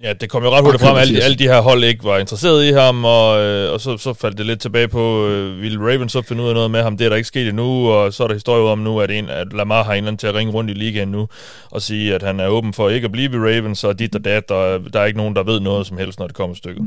Ja, 0.04 0.14
det 0.14 0.30
kom 0.30 0.44
jo 0.44 0.50
ret 0.50 0.64
hurtigt 0.64 0.84
frem, 0.84 0.96
at 0.96 1.02
alle, 1.02 1.24
alle 1.24 1.38
de 1.38 1.44
her 1.44 1.62
hold 1.62 1.84
ikke 1.84 2.04
var 2.04 2.18
interesseret 2.18 2.66
i 2.66 2.72
ham, 2.72 3.06
og, 3.06 3.40
øh, 3.44 3.74
og 3.74 3.82
så, 3.82 3.98
så 3.98 4.14
faldt 4.14 4.38
det 4.38 4.46
lidt 4.46 4.62
tilbage 4.62 4.88
på, 4.88 5.28
øh, 5.28 5.62
ville 5.62 5.80
Ravens 5.80 6.12
så 6.12 6.22
finde 6.22 6.44
ud 6.44 6.48
af 6.48 6.54
noget 6.54 6.72
med 6.72 6.84
ham, 6.84 6.98
det 6.98 7.06
er 7.06 7.10
der 7.10 7.16
ikke 7.16 7.28
sket 7.28 7.48
endnu, 7.48 7.90
og 7.90 8.14
så 8.14 8.24
er 8.24 8.28
der 8.28 8.36
historie 8.36 8.72
om 8.72 8.80
nu, 8.80 9.00
at, 9.00 9.12
en, 9.12 9.30
at 9.30 9.54
Lamar 9.54 9.84
har 9.84 9.94
en 9.94 9.98
eller 9.98 10.08
anden 10.08 10.18
til 10.18 10.28
at 10.28 10.36
ringe 10.36 10.54
rundt 10.54 10.72
i 10.72 10.74
ligaen 10.74 11.08
nu, 11.08 11.28
og 11.72 11.82
sige, 11.82 12.16
at 12.16 12.24
han 12.24 12.40
er 12.40 12.48
åben 12.48 12.74
for 12.74 12.90
ikke 12.90 13.06
at 13.06 13.12
blive 13.12 13.32
ved 13.32 13.40
Ravens, 13.40 13.84
og 13.84 14.00
dit 14.00 14.16
og 14.16 14.26
dat, 14.26 14.52
og 14.52 14.94
der 14.94 15.00
er 15.00 15.06
ikke 15.06 15.18
nogen, 15.18 15.36
der 15.36 15.44
ved 15.44 15.60
noget 15.60 15.88
som 15.88 15.98
helst, 15.98 16.20
når 16.20 16.28
det 16.28 16.36
kommer 16.36 16.56
stykket. 16.56 16.84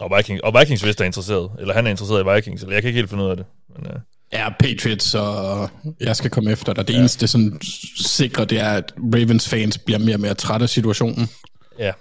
Og, 0.00 0.16
Vikings, 0.16 0.40
og 0.42 0.60
Vikings 0.60 0.84
vidste 0.84 1.04
er 1.04 1.06
interesseret, 1.06 1.50
eller 1.60 1.74
han 1.74 1.86
er 1.86 1.90
interesseret 1.90 2.24
i 2.24 2.34
Vikings, 2.34 2.62
eller 2.62 2.74
jeg 2.74 2.82
kan 2.82 2.88
ikke 2.88 2.98
helt 2.98 3.10
finde 3.10 3.24
ud 3.24 3.30
af 3.30 3.36
det. 3.36 3.46
Men, 3.76 3.86
øh. 3.86 3.98
Ja, 4.32 4.48
Patriots, 4.60 5.14
og 5.14 5.70
jeg 6.00 6.16
skal 6.16 6.30
komme 6.30 6.52
efter 6.52 6.72
dig. 6.72 6.88
Det 6.88 6.94
ja. 6.94 6.98
eneste 6.98 7.28
sådan, 7.28 7.60
sikre, 7.96 8.44
det 8.44 8.60
er, 8.60 8.70
at 8.70 8.92
Ravens 9.14 9.48
fans 9.48 9.78
bliver 9.78 9.98
mere 9.98 10.16
og 10.16 10.20
mere 10.20 10.34
trætte 10.34 10.62
af 10.62 10.68
situationen. 10.68 11.28
Ja. 11.78 11.92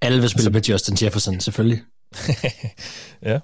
Alle 0.00 0.20
vil 0.20 0.30
spille 0.30 0.50
med 0.50 0.62
Justin 0.62 0.96
Jefferson, 1.02 1.40
selvfølgelig. 1.40 1.82
ja. 3.22 3.38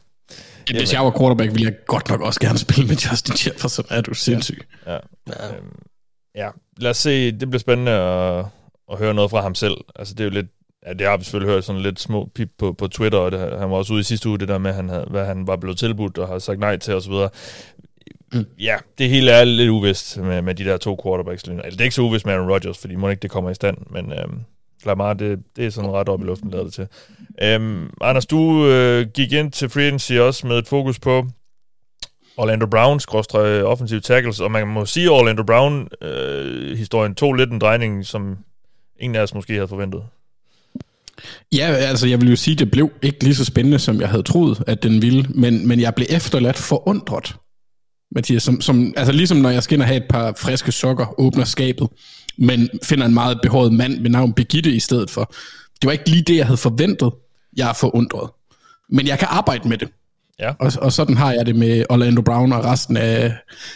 Jamen, 0.68 0.80
hvis 0.80 0.92
jeg 0.92 1.04
var 1.04 1.18
quarterback, 1.18 1.52
ville 1.52 1.64
jeg 1.64 1.74
godt 1.86 2.08
nok 2.08 2.20
også 2.20 2.40
gerne 2.40 2.58
spille 2.58 2.86
med 2.86 2.96
Justin 2.96 3.34
Jefferson. 3.46 3.84
Er 3.90 4.00
du 4.00 4.14
sindssyg? 4.14 4.66
Ja. 4.86 4.92
ja. 4.92 4.98
ja. 5.28 5.56
Øhm, 5.56 5.82
ja. 6.34 6.50
Lad 6.76 6.90
os 6.90 6.96
se. 6.96 7.32
Det 7.32 7.50
bliver 7.50 7.60
spændende 7.60 7.92
at, 7.92 8.44
at 8.92 8.98
høre 8.98 9.14
noget 9.14 9.30
fra 9.30 9.40
ham 9.40 9.54
selv. 9.54 9.76
Altså, 9.96 10.14
det 10.14 10.20
er 10.20 10.24
jo 10.24 10.30
lidt 10.30 10.46
Ja, 10.86 10.92
det 10.92 11.06
har 11.06 11.16
vi 11.16 11.24
selvfølgelig 11.24 11.54
hørt 11.54 11.64
sådan 11.64 11.82
lidt 11.82 12.00
små 12.00 12.30
pip 12.34 12.50
på, 12.58 12.72
på 12.72 12.88
Twitter, 12.88 13.18
og 13.18 13.32
det, 13.32 13.40
han 13.40 13.70
var 13.70 13.76
også 13.76 13.92
ude 13.92 14.00
i 14.00 14.04
sidste 14.04 14.28
uge, 14.28 14.38
det 14.38 14.48
der 14.48 14.58
med, 14.58 14.72
han 14.72 14.88
havde, 14.88 15.06
hvad 15.10 15.26
han 15.26 15.46
var 15.46 15.56
blevet 15.56 15.78
tilbudt 15.78 16.18
og 16.18 16.28
har 16.28 16.38
sagt 16.38 16.58
nej 16.58 16.76
til 16.76 16.94
osv. 16.94 17.12
Mm. 18.32 18.46
Ja, 18.58 18.76
det 18.98 19.08
hele 19.08 19.30
er 19.30 19.44
lidt 19.44 19.70
uvist 19.70 20.18
med, 20.18 20.42
med 20.42 20.54
de 20.54 20.64
der 20.64 20.76
to 20.76 21.00
quarterbacks. 21.04 21.42
Eller 21.42 21.62
det 21.62 21.80
er 21.80 21.84
ikke 21.84 21.94
så 21.94 22.02
uvist 22.02 22.26
med 22.26 22.34
Aaron 22.34 22.50
Rodgers, 22.50 22.78
fordi 22.78 22.94
må 22.94 23.08
ikke 23.08 23.20
det 23.20 23.30
kommer 23.30 23.50
i 23.50 23.54
stand, 23.54 23.76
men 23.90 24.12
øhm, 24.12 24.40
Lamar, 24.84 25.14
det, 25.14 25.38
det 25.56 25.66
er 25.66 25.70
sådan 25.70 25.90
ret 25.90 26.08
op 26.08 26.20
i 26.20 26.24
luften, 26.24 26.50
lader 26.50 26.64
det 26.64 26.72
til. 26.72 26.86
Øhm, 27.42 27.90
Anders, 28.00 28.26
du 28.26 28.66
øh, 28.66 29.06
gik 29.14 29.32
ind 29.32 29.52
til 29.52 29.68
free 29.68 29.84
agency 29.84 30.12
også 30.12 30.46
med 30.46 30.58
et 30.58 30.68
fokus 30.68 30.98
på 30.98 31.26
Orlando 32.36 32.66
Browns 32.66 33.02
skråstrej 33.02 33.46
øh, 33.46 33.64
offensive 33.64 34.00
tackles, 34.00 34.40
og 34.40 34.50
man 34.50 34.66
må 34.66 34.86
sige, 34.86 35.04
at 35.04 35.10
Orlando 35.10 35.42
Brown-historien 35.42 37.10
øh, 37.10 37.16
tog 37.16 37.34
lidt 37.34 37.50
en 37.50 37.58
drejning, 37.58 38.06
som 38.06 38.36
ingen 39.00 39.16
af 39.16 39.22
os 39.22 39.34
måske 39.34 39.52
havde 39.52 39.68
forventet. 39.68 40.02
Ja, 41.52 41.66
altså 41.66 42.06
jeg 42.06 42.20
vil 42.20 42.30
jo 42.30 42.36
sige, 42.36 42.52
at 42.52 42.58
det 42.58 42.70
blev 42.70 42.90
ikke 43.02 43.24
lige 43.24 43.34
så 43.34 43.44
spændende, 43.44 43.78
som 43.78 44.00
jeg 44.00 44.08
havde 44.08 44.22
troet, 44.22 44.62
at 44.66 44.82
den 44.82 45.02
ville, 45.02 45.26
men, 45.28 45.68
men 45.68 45.80
jeg 45.80 45.94
blev 45.94 46.06
efterladt 46.10 46.56
forundret, 46.56 47.36
Mathias, 48.10 48.42
som, 48.42 48.60
som, 48.60 48.94
altså 48.96 49.12
ligesom 49.12 49.38
når 49.38 49.50
jeg 49.50 49.62
skal 49.62 49.74
ind 49.74 49.82
og 49.82 49.88
have 49.88 49.96
et 49.96 50.08
par 50.08 50.32
friske 50.38 50.72
sokker, 50.72 51.20
åbner 51.20 51.44
skabet, 51.44 51.88
men 52.38 52.70
finder 52.82 53.06
en 53.06 53.14
meget 53.14 53.38
behåret 53.42 53.72
mand 53.72 54.02
ved 54.02 54.10
navn 54.10 54.32
Begitte 54.32 54.70
i 54.70 54.80
stedet 54.80 55.10
for. 55.10 55.34
Det 55.80 55.86
var 55.86 55.92
ikke 55.92 56.10
lige 56.10 56.22
det, 56.22 56.36
jeg 56.36 56.46
havde 56.46 56.56
forventet. 56.56 57.12
Jeg 57.56 57.68
er 57.68 57.72
forundret. 57.72 58.30
Men 58.90 59.06
jeg 59.06 59.18
kan 59.18 59.28
arbejde 59.30 59.68
med 59.68 59.78
det. 59.78 59.88
Ja. 60.38 60.52
Og, 60.58 60.72
og 60.80 60.92
sådan 60.92 61.16
har 61.16 61.32
jeg 61.32 61.46
det 61.46 61.56
med 61.56 61.84
Orlando 61.90 62.22
Brown 62.22 62.52
og 62.52 62.64
resten 62.64 62.96
af, 62.96 63.34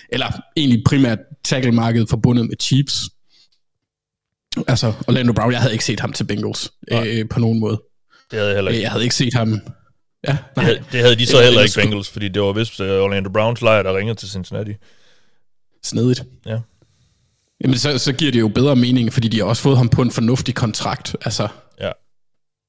eller 0.09 0.27
egentlig 0.57 0.85
primært 0.87 1.19
tackle-markedet 1.45 2.09
forbundet 2.09 2.47
med 2.49 2.57
Chiefs. 2.61 3.11
Altså, 4.69 4.93
Orlando 5.09 5.33
Brown, 5.33 5.53
jeg 5.53 5.61
havde 5.61 5.73
ikke 5.73 5.85
set 5.85 6.01
ham 6.01 6.13
til 6.13 6.25
Bengals 6.25 6.73
øh, 6.91 7.29
på 7.29 7.41
nogen 7.41 7.61
måde. 7.61 7.83
Det 8.31 8.39
havde 8.39 8.49
jeg 8.49 8.57
heller 8.57 8.71
ikke. 8.71 8.83
Jeg 8.83 8.91
havde 8.91 9.05
ikke 9.05 9.15
set 9.15 9.35
ham 9.35 9.61
Ja, 10.29 10.37
det, 10.55 10.65
havde, 10.65 10.85
det 10.93 11.01
havde 11.01 11.17
de 11.17 11.27
så 11.27 11.43
heller 11.43 11.63
ikke 11.63 11.81
Bengals, 11.81 12.09
fordi 12.09 12.29
det 12.29 12.43
var 12.43 12.53
vist 12.53 12.81
øh, 12.81 13.03
Orlando 13.03 13.31
Browns 13.31 13.63
lejr, 13.63 13.83
der 13.83 13.97
ringede 13.97 14.19
til 14.19 14.29
Cincinnati. 14.29 14.75
Snedigt. 15.85 16.25
Ja. 16.47 16.59
Jamen, 17.65 17.79
så, 17.79 17.99
så 17.99 18.13
giver 18.13 18.33
det 18.33 18.41
jo 18.41 18.49
bedre 18.49 18.77
mening, 18.77 19.13
fordi 19.13 19.29
de 19.29 19.39
har 19.39 19.45
også 19.45 19.63
fået 19.63 19.77
ham 19.77 19.89
på 19.89 20.03
en 20.03 20.11
fornuftig 20.11 20.55
kontrakt. 20.55 21.17
Altså, 21.25 21.49
ja. 21.81 21.91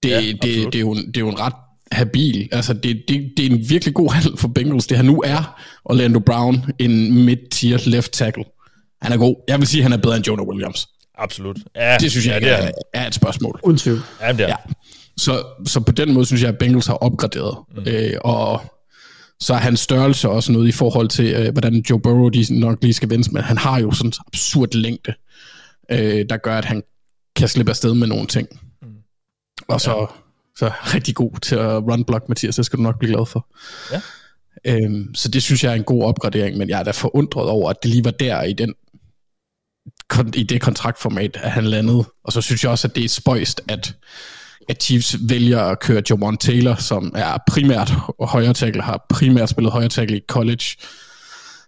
Det, 0.03 0.09
ja, 0.09 0.17
det, 0.17 0.41
det, 0.41 0.75
er 0.75 0.79
jo, 0.79 0.93
det 0.95 1.17
er 1.17 1.21
jo 1.21 1.29
en 1.29 1.39
ret 1.39 1.53
habil. 1.91 2.49
Altså, 2.51 2.73
det, 2.73 3.03
det, 3.07 3.31
det 3.37 3.45
er 3.45 3.49
en 3.49 3.69
virkelig 3.69 3.93
god 3.93 4.11
handel 4.11 4.37
for 4.37 4.47
Bengals. 4.47 4.87
Det 4.87 4.97
her 4.97 5.03
nu 5.03 5.21
er 5.25 5.61
Orlando 5.85 6.19
Brown 6.19 6.65
en 6.79 7.25
mid-tier 7.25 7.89
left 7.89 8.11
tackle. 8.11 8.43
Han 9.01 9.11
er 9.11 9.17
god. 9.17 9.35
Jeg 9.47 9.59
vil 9.59 9.67
sige, 9.67 9.81
at 9.81 9.83
han 9.83 9.93
er 9.93 9.97
bedre 9.97 10.15
end 10.15 10.27
Jonah 10.27 10.47
Williams. 10.47 10.87
Absolut. 11.17 11.57
Ja, 11.75 11.97
det 11.99 12.11
synes 12.11 12.25
jeg 12.25 12.31
ja, 12.41 12.55
ikke 12.55 12.67
det 12.67 12.73
er, 12.93 13.01
er 13.01 13.07
et 13.07 13.15
spørgsmål. 13.15 13.59
Uden 13.63 13.77
tvivl. 13.77 14.01
Ja, 14.21 14.31
det 14.31 14.41
er. 14.41 14.47
Ja. 14.47 14.55
Så, 15.17 15.43
så 15.65 15.79
på 15.79 15.91
den 15.91 16.13
måde 16.13 16.25
synes 16.25 16.41
jeg, 16.41 16.49
at 16.49 16.57
Bengals 16.57 16.87
har 16.87 16.93
opgraderet. 16.93 17.57
Mm. 17.75 17.83
Øh, 17.87 18.13
og 18.21 18.61
så 19.41 19.53
er 19.53 19.57
hans 19.57 19.79
størrelse 19.79 20.29
også 20.29 20.51
noget 20.51 20.67
i 20.67 20.71
forhold 20.71 21.07
til, 21.07 21.33
øh, 21.33 21.51
hvordan 21.51 21.85
Joe 21.89 22.01
Burrow 22.01 22.29
de 22.29 22.59
nok 22.59 22.77
lige 22.81 22.93
skal 22.93 23.09
vende, 23.09 23.31
men 23.31 23.43
han 23.43 23.57
har 23.57 23.79
jo 23.79 23.91
sådan 23.91 24.09
en 24.09 24.13
absurd 24.27 24.73
længde, 24.73 25.13
øh, 25.91 26.25
der 26.29 26.37
gør, 26.37 26.57
at 26.57 26.65
han 26.65 26.83
kan 27.35 27.47
slippe 27.47 27.69
afsted 27.69 27.93
med 27.93 28.07
nogle 28.07 28.27
ting. 28.27 28.47
Mm. 28.81 28.87
Og 29.67 29.81
så, 29.81 29.97
ja. 29.99 30.05
så 30.57 30.65
er 30.65 30.95
rigtig 30.95 31.15
god 31.15 31.39
til 31.41 31.55
at 31.55 31.83
run 31.83 32.03
block, 32.03 32.29
Mathias, 32.29 32.55
det 32.55 32.65
skal 32.65 32.77
du 32.77 32.83
nok 32.83 32.99
blive 32.99 33.13
glad 33.13 33.25
for. 33.25 33.47
Ja. 33.91 34.01
Øhm, 34.65 35.15
så 35.15 35.29
det 35.29 35.43
synes 35.43 35.63
jeg 35.63 35.71
er 35.71 35.75
en 35.75 35.83
god 35.83 36.03
opgradering, 36.03 36.57
men 36.57 36.69
jeg 36.69 36.79
er 36.79 36.83
da 36.83 36.91
forundret 36.91 37.49
over, 37.49 37.69
at 37.69 37.75
det 37.83 37.91
lige 37.91 38.05
var 38.05 38.11
der 38.11 38.43
i 38.43 38.53
den 38.53 38.73
i 40.35 40.43
det 40.43 40.61
kontraktformat, 40.61 41.37
at 41.43 41.51
han 41.51 41.63
landede. 41.63 42.03
Og 42.23 42.33
så 42.33 42.41
synes 42.41 42.63
jeg 42.63 42.71
også, 42.71 42.87
at 42.87 42.95
det 42.95 43.05
er 43.05 43.09
spøjst, 43.09 43.61
at, 43.67 43.95
at 44.69 44.83
Chiefs 44.83 45.17
vælger 45.29 45.59
at 45.59 45.79
køre 45.79 46.01
Jamon 46.09 46.37
Taylor, 46.37 46.75
som 46.75 47.11
er 47.15 47.37
primært 47.47 47.93
højre 48.19 48.53
tackle, 48.53 48.81
har 48.81 49.05
primært 49.09 49.49
spillet 49.49 49.71
højre 49.71 49.89
tackle 49.89 50.17
i 50.17 50.21
college, 50.27 50.65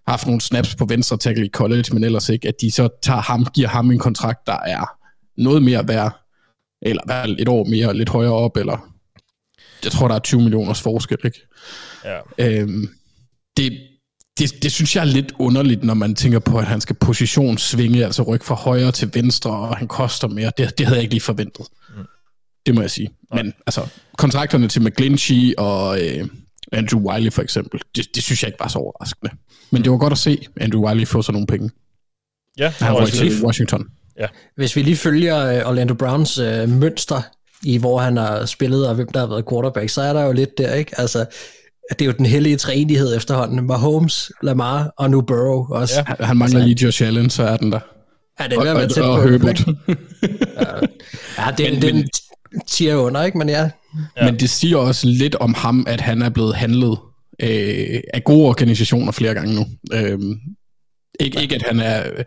har 0.07 0.11
haft 0.11 0.25
nogle 0.25 0.41
snaps 0.41 0.75
på 0.75 0.85
venstre 0.85 1.17
tackle 1.17 1.45
i 1.45 1.49
college, 1.49 1.85
men 1.93 2.03
ellers 2.03 2.29
ikke, 2.29 2.47
at 2.47 2.55
de 2.61 2.71
så 2.71 2.89
tager 3.03 3.21
ham, 3.21 3.45
giver 3.55 3.67
ham 3.67 3.91
en 3.91 3.99
kontrakt, 3.99 4.47
der 4.47 4.57
er 4.65 4.85
noget 5.37 5.63
mere 5.63 5.87
værd, 5.87 6.19
eller 6.81 7.35
et 7.39 7.47
år 7.47 7.63
mere, 7.63 7.97
lidt 7.97 8.09
højere 8.09 8.33
op, 8.33 8.57
eller 8.57 8.93
jeg 9.83 9.91
tror, 9.91 10.07
der 10.07 10.15
er 10.15 10.19
20 10.19 10.41
millioners 10.41 10.81
forskel, 10.81 11.17
ikke? 11.25 11.47
Ja. 12.05 12.19
Øhm, 12.37 12.89
det, 13.57 13.79
det, 14.39 14.63
det 14.63 14.71
synes 14.71 14.95
jeg 14.95 15.01
er 15.01 15.05
lidt 15.05 15.33
underligt, 15.39 15.83
når 15.83 15.93
man 15.93 16.15
tænker 16.15 16.39
på, 16.39 16.57
at 16.57 16.65
han 16.65 16.81
skal 16.81 16.95
positionssvinge, 16.95 18.05
altså 18.05 18.23
rykke 18.23 18.45
fra 18.45 18.55
højre 18.55 18.91
til 18.91 19.11
venstre, 19.13 19.51
og 19.51 19.77
han 19.77 19.87
koster 19.87 20.27
mere. 20.27 20.51
Det, 20.57 20.77
det 20.77 20.85
havde 20.85 20.97
jeg 20.97 21.03
ikke 21.03 21.13
lige 21.13 21.21
forventet. 21.21 21.65
Det 22.65 22.75
må 22.75 22.81
jeg 22.81 22.91
sige. 22.91 23.09
Men 23.33 23.53
altså, 23.67 23.87
kontrakterne 24.17 24.67
til 24.67 24.81
McGlinchey 24.81 25.53
og 25.57 26.01
øh, 26.01 26.27
Andrew 26.71 27.01
Wiley 27.01 27.31
for 27.31 27.41
eksempel, 27.41 27.81
det, 27.95 28.15
det 28.15 28.23
synes 28.23 28.43
jeg 28.43 28.47
ikke 28.47 28.59
var 28.59 28.67
så 28.67 28.79
overraskende. 28.79 29.31
Men 29.71 29.83
det 29.83 29.91
var 29.91 29.97
godt 29.97 30.13
at 30.13 30.17
se 30.17 30.45
Andrew 30.61 30.87
Wiley 30.87 31.07
få 31.07 31.21
sådan 31.21 31.33
nogle 31.33 31.47
penge. 31.47 31.69
Ja, 32.57 32.73
han 32.79 32.93
var 32.93 33.23
i 33.23 33.43
Washington. 33.45 33.87
Ja. 34.19 34.27
Hvis 34.55 34.75
vi 34.75 34.81
lige 34.81 34.95
følger 34.95 35.65
Orlando 35.67 35.93
Browns 35.93 36.37
øh, 36.37 36.69
mønster 36.69 37.21
i 37.63 37.77
hvor 37.77 37.99
han 37.99 38.17
har 38.17 38.45
spillet, 38.45 38.87
og 38.87 38.95
hvem 38.95 39.07
der 39.07 39.19
har 39.19 39.27
været 39.27 39.45
quarterback, 39.49 39.89
så 39.89 40.01
er 40.01 40.13
der 40.13 40.25
jo 40.25 40.31
lidt 40.31 40.57
der, 40.57 40.73
ikke? 40.73 40.99
Altså, 40.99 41.25
det 41.89 42.01
er 42.01 42.05
jo 42.05 42.11
den 42.11 42.25
hellige 42.25 42.57
træenighed 42.57 43.15
efterhånden. 43.15 43.67
Mahomes, 43.67 44.31
Lamar 44.41 44.93
og 44.97 45.09
nu 45.09 45.21
Burrow 45.21 45.65
også. 45.69 46.03
Ja, 46.19 46.25
han 46.25 46.37
mangler 46.37 46.59
altså, 46.59 46.67
lige 46.67 46.85
Josh 46.85 47.07
Allen, 47.07 47.29
så 47.29 47.43
er 47.43 47.57
den 47.57 47.71
der. 47.71 47.79
Ja, 48.39 48.47
det 48.47 48.57
er 48.57 48.61
ved 48.61 48.69
at 48.69 48.77
være 48.77 48.87
tæt 48.87 49.03
og, 49.03 49.11
og, 49.11 49.29
Herbert. 49.29 49.59
ja, 51.37 51.51
det, 51.57 51.73
men, 51.73 51.81
den 51.81 52.09
tiger 52.67 52.95
under, 52.95 53.23
ikke? 53.23 53.37
Men 53.37 53.49
ja. 53.49 53.69
ja. 54.17 54.25
Men 54.25 54.39
det 54.39 54.49
siger 54.49 54.77
også 54.77 55.07
lidt 55.07 55.35
om 55.35 55.53
ham, 55.53 55.85
at 55.87 56.01
han 56.01 56.21
er 56.21 56.29
blevet 56.29 56.55
handlet 56.55 56.97
øh, 57.39 58.01
af 58.13 58.23
gode 58.23 58.47
organisationer 58.47 59.11
flere 59.11 59.33
gange 59.33 59.55
nu. 59.55 59.65
Øh, 59.93 60.19
ikke, 61.19 61.41
ikke 61.41 61.55
at 61.55 61.61
han 61.61 61.79
er... 61.79 62.23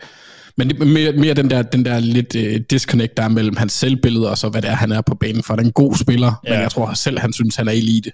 Men 0.59 0.70
det, 0.70 0.87
mere, 0.89 1.12
mere 1.12 1.35
den 1.35 1.51
der, 1.51 1.62
den 1.62 1.85
der 1.85 1.99
lidt 1.99 2.35
uh, 2.35 2.57
disconnect, 2.70 3.16
der 3.16 3.22
er 3.22 3.29
mellem 3.29 3.57
hans 3.57 3.72
selvbillede 3.72 4.31
og 4.31 4.39
så 4.39 4.49
hvad 4.49 4.62
det 4.62 4.70
er, 4.70 4.74
han 4.74 4.93
er 4.93 5.01
på 5.01 5.14
banen. 5.14 5.43
For 5.43 5.55
han 5.55 5.61
er 5.61 5.66
en 5.66 5.72
god 5.72 5.95
spiller, 5.95 6.41
ja. 6.45 6.51
men 6.51 6.61
jeg 6.61 6.70
tror 6.70 6.95
selv, 6.95 7.18
han 7.18 7.33
synes, 7.33 7.57
han 7.57 7.68
er 7.68 7.72
elite. 7.72 8.12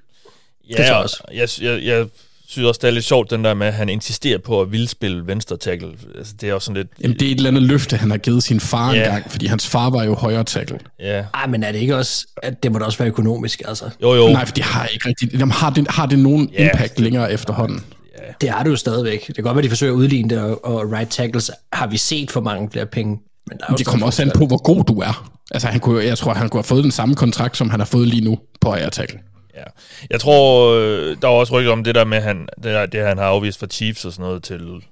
Ja, 0.71 0.85
det 0.85 0.93
også. 0.93 1.25
Jeg, 1.35 1.49
jeg, 1.61 1.85
jeg 1.85 2.07
synes 2.53 2.69
også, 2.69 2.79
det 2.83 2.89
er 2.89 2.93
lidt 2.93 3.05
sjovt, 3.05 3.31
den 3.31 3.45
der 3.45 3.55
med, 3.55 3.67
at 3.67 3.73
han 3.73 3.89
insisterer 3.89 4.39
på 4.39 4.61
at 4.61 4.73
ville 4.73 4.89
spille 4.89 5.27
venstre 5.27 5.57
tackle. 5.57 5.89
Altså, 6.19 6.35
det 6.41 6.49
er 6.49 6.55
også 6.55 6.67
sådan 6.67 6.77
lidt... 6.77 6.89
Jamen, 7.03 7.17
det 7.19 7.29
er 7.29 7.33
et 7.33 7.37
eller 7.37 7.51
andet 7.51 7.63
løfte, 7.63 7.97
han 7.97 8.11
har 8.11 8.19
givet 8.19 8.43
sin 8.43 8.61
far 8.61 8.95
ja. 8.95 9.05
engang, 9.05 9.31
fordi 9.31 9.47
hans 9.47 9.69
far 9.69 9.91
var 9.91 10.05
jo 10.05 10.15
højre 10.15 10.45
tackle. 10.45 10.79
Ja. 11.01 11.25
Ej, 11.35 11.47
men 11.47 11.63
er 11.63 11.73
det 11.73 11.79
ikke 11.79 11.97
også... 11.97 12.27
At 12.43 12.63
det 12.63 12.73
må 12.73 12.79
da 12.79 12.85
også 12.85 12.99
være 12.99 13.09
økonomisk, 13.09 13.63
altså? 13.69 13.85
Jo, 14.03 14.15
jo. 14.15 14.29
Nej, 14.29 14.45
for 14.45 14.55
de 14.55 14.63
har 14.63 14.87
ikke 14.87 15.09
rigtig... 15.09 15.33
Jamen, 15.33 15.51
har, 15.51 15.71
det, 15.71 15.87
har 15.91 16.07
det 16.07 16.19
nogen 16.19 16.51
ja. 16.53 16.65
impact 16.65 17.01
længere 17.01 17.33
efterhånden? 17.33 17.85
Ja. 18.19 18.33
Det 18.41 18.49
er 18.49 18.63
det 18.63 18.71
jo 18.71 18.77
stadigvæk. 18.77 19.27
Det 19.27 19.35
kan 19.35 19.45
godt 19.45 19.55
være, 19.55 19.61
at 19.61 19.65
de 19.65 19.69
forsøger 19.69 19.93
at 19.93 19.97
udligne 19.97 20.31
det, 20.31 20.39
og, 20.39 20.65
og 20.65 20.93
right 20.93 21.11
tackles 21.11 21.51
har 21.73 21.87
vi 21.87 21.97
set 21.97 22.31
for 22.31 22.41
mange 22.41 22.71
flere 22.71 22.87
penge. 22.87 23.19
Men 23.49 23.59
der 23.59 23.65
er 23.69 23.77
det 23.77 23.87
kommer 23.87 24.07
også 24.07 24.23
an 24.23 24.31
på, 24.35 24.47
hvor 24.47 24.63
god 24.63 24.85
du 24.85 25.01
er. 25.01 25.31
Altså, 25.51 25.69
han 25.69 25.81
kunne, 25.81 26.05
jeg 26.05 26.19
tror, 26.19 26.35
han 26.35 26.49
kunne 26.49 26.59
have 26.59 26.65
fået 26.65 26.85
den 26.85 26.93
samme 26.93 27.15
kontrakt, 27.15 27.57
som 27.57 27.71
han 27.71 27.81
har 27.81 27.85
fået 27.85 28.09
lige 28.09 28.25
nu 28.25 28.39
på 28.61 28.69
højre 28.69 28.91
tackle. 28.91 29.19
Ja. 29.55 29.65
Jeg 30.11 30.21
tror, 30.21 30.73
øh, 30.75 31.17
der 31.23 31.29
var 31.29 31.35
også 31.35 31.55
rykket 31.55 31.73
om 31.73 31.85
det 31.85 31.95
der 31.95 32.05
med, 32.05 32.21
han, 32.21 32.49
det, 32.57 32.65
der, 32.65 32.87
det 32.87 33.07
han 33.07 33.19
har 33.19 33.25
afvist 33.25 33.59
for 33.59 33.67
Chiefs 33.67 34.05
og 34.05 34.13
sådan 34.13 34.23
noget 34.23 34.43
til 34.43 34.85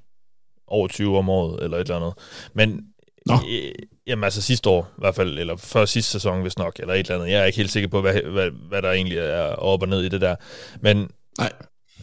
over 0.67 0.89
20 0.89 1.19
om 1.19 1.29
året, 1.29 1.65
eller 1.65 1.77
et 1.77 1.81
eller 1.81 1.97
andet. 1.97 2.13
Men 2.55 2.81
Nå. 3.27 3.35
Øh, 3.35 3.73
jamen 4.07 4.25
altså 4.25 4.43
sidste 4.43 4.71
år 4.71 4.83
i 4.83 5.01
hvert 5.01 5.15
fald, 5.15 5.39
eller 5.39 5.57
før 5.57 5.85
sidste 5.85 6.11
sæson 6.11 6.43
hvis 6.43 6.59
nok, 6.59 6.77
eller 6.79 6.95
et 6.95 6.99
eller 6.99 7.15
andet. 7.15 7.33
Jeg 7.33 7.41
er 7.41 7.45
ikke 7.45 7.57
helt 7.57 7.71
sikker 7.71 7.89
på, 7.89 8.01
hvad, 8.01 8.15
hvad, 8.15 8.51
hvad 8.69 8.83
der 8.83 8.91
egentlig 8.91 9.19
er 9.19 9.43
op 9.43 9.83
og 9.83 9.89
ned 9.89 10.03
i 10.03 10.09
det 10.09 10.21
der. 10.21 10.37
Men 10.81 11.11
Nej. 11.39 11.53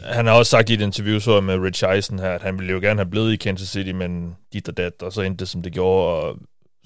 han 0.04 0.26
har 0.26 0.32
også 0.32 0.50
sagt 0.50 0.70
i 0.70 0.74
et 0.74 0.80
interview 0.80 1.18
så 1.18 1.40
med 1.40 1.58
Rich 1.58 1.84
Eisen 1.84 2.18
her, 2.18 2.30
at 2.30 2.42
han 2.42 2.58
ville 2.58 2.72
jo 2.72 2.80
gerne 2.80 3.00
have 3.00 3.10
blevet 3.10 3.32
i 3.32 3.36
Kansas 3.36 3.68
City, 3.68 3.90
men 3.90 4.36
dit 4.52 4.68
og 4.68 4.76
dat, 4.76 5.02
og 5.02 5.12
så 5.12 5.22
endte 5.22 5.40
det, 5.40 5.48
som 5.48 5.62
det 5.62 5.72
gjorde. 5.72 6.14
Og 6.14 6.36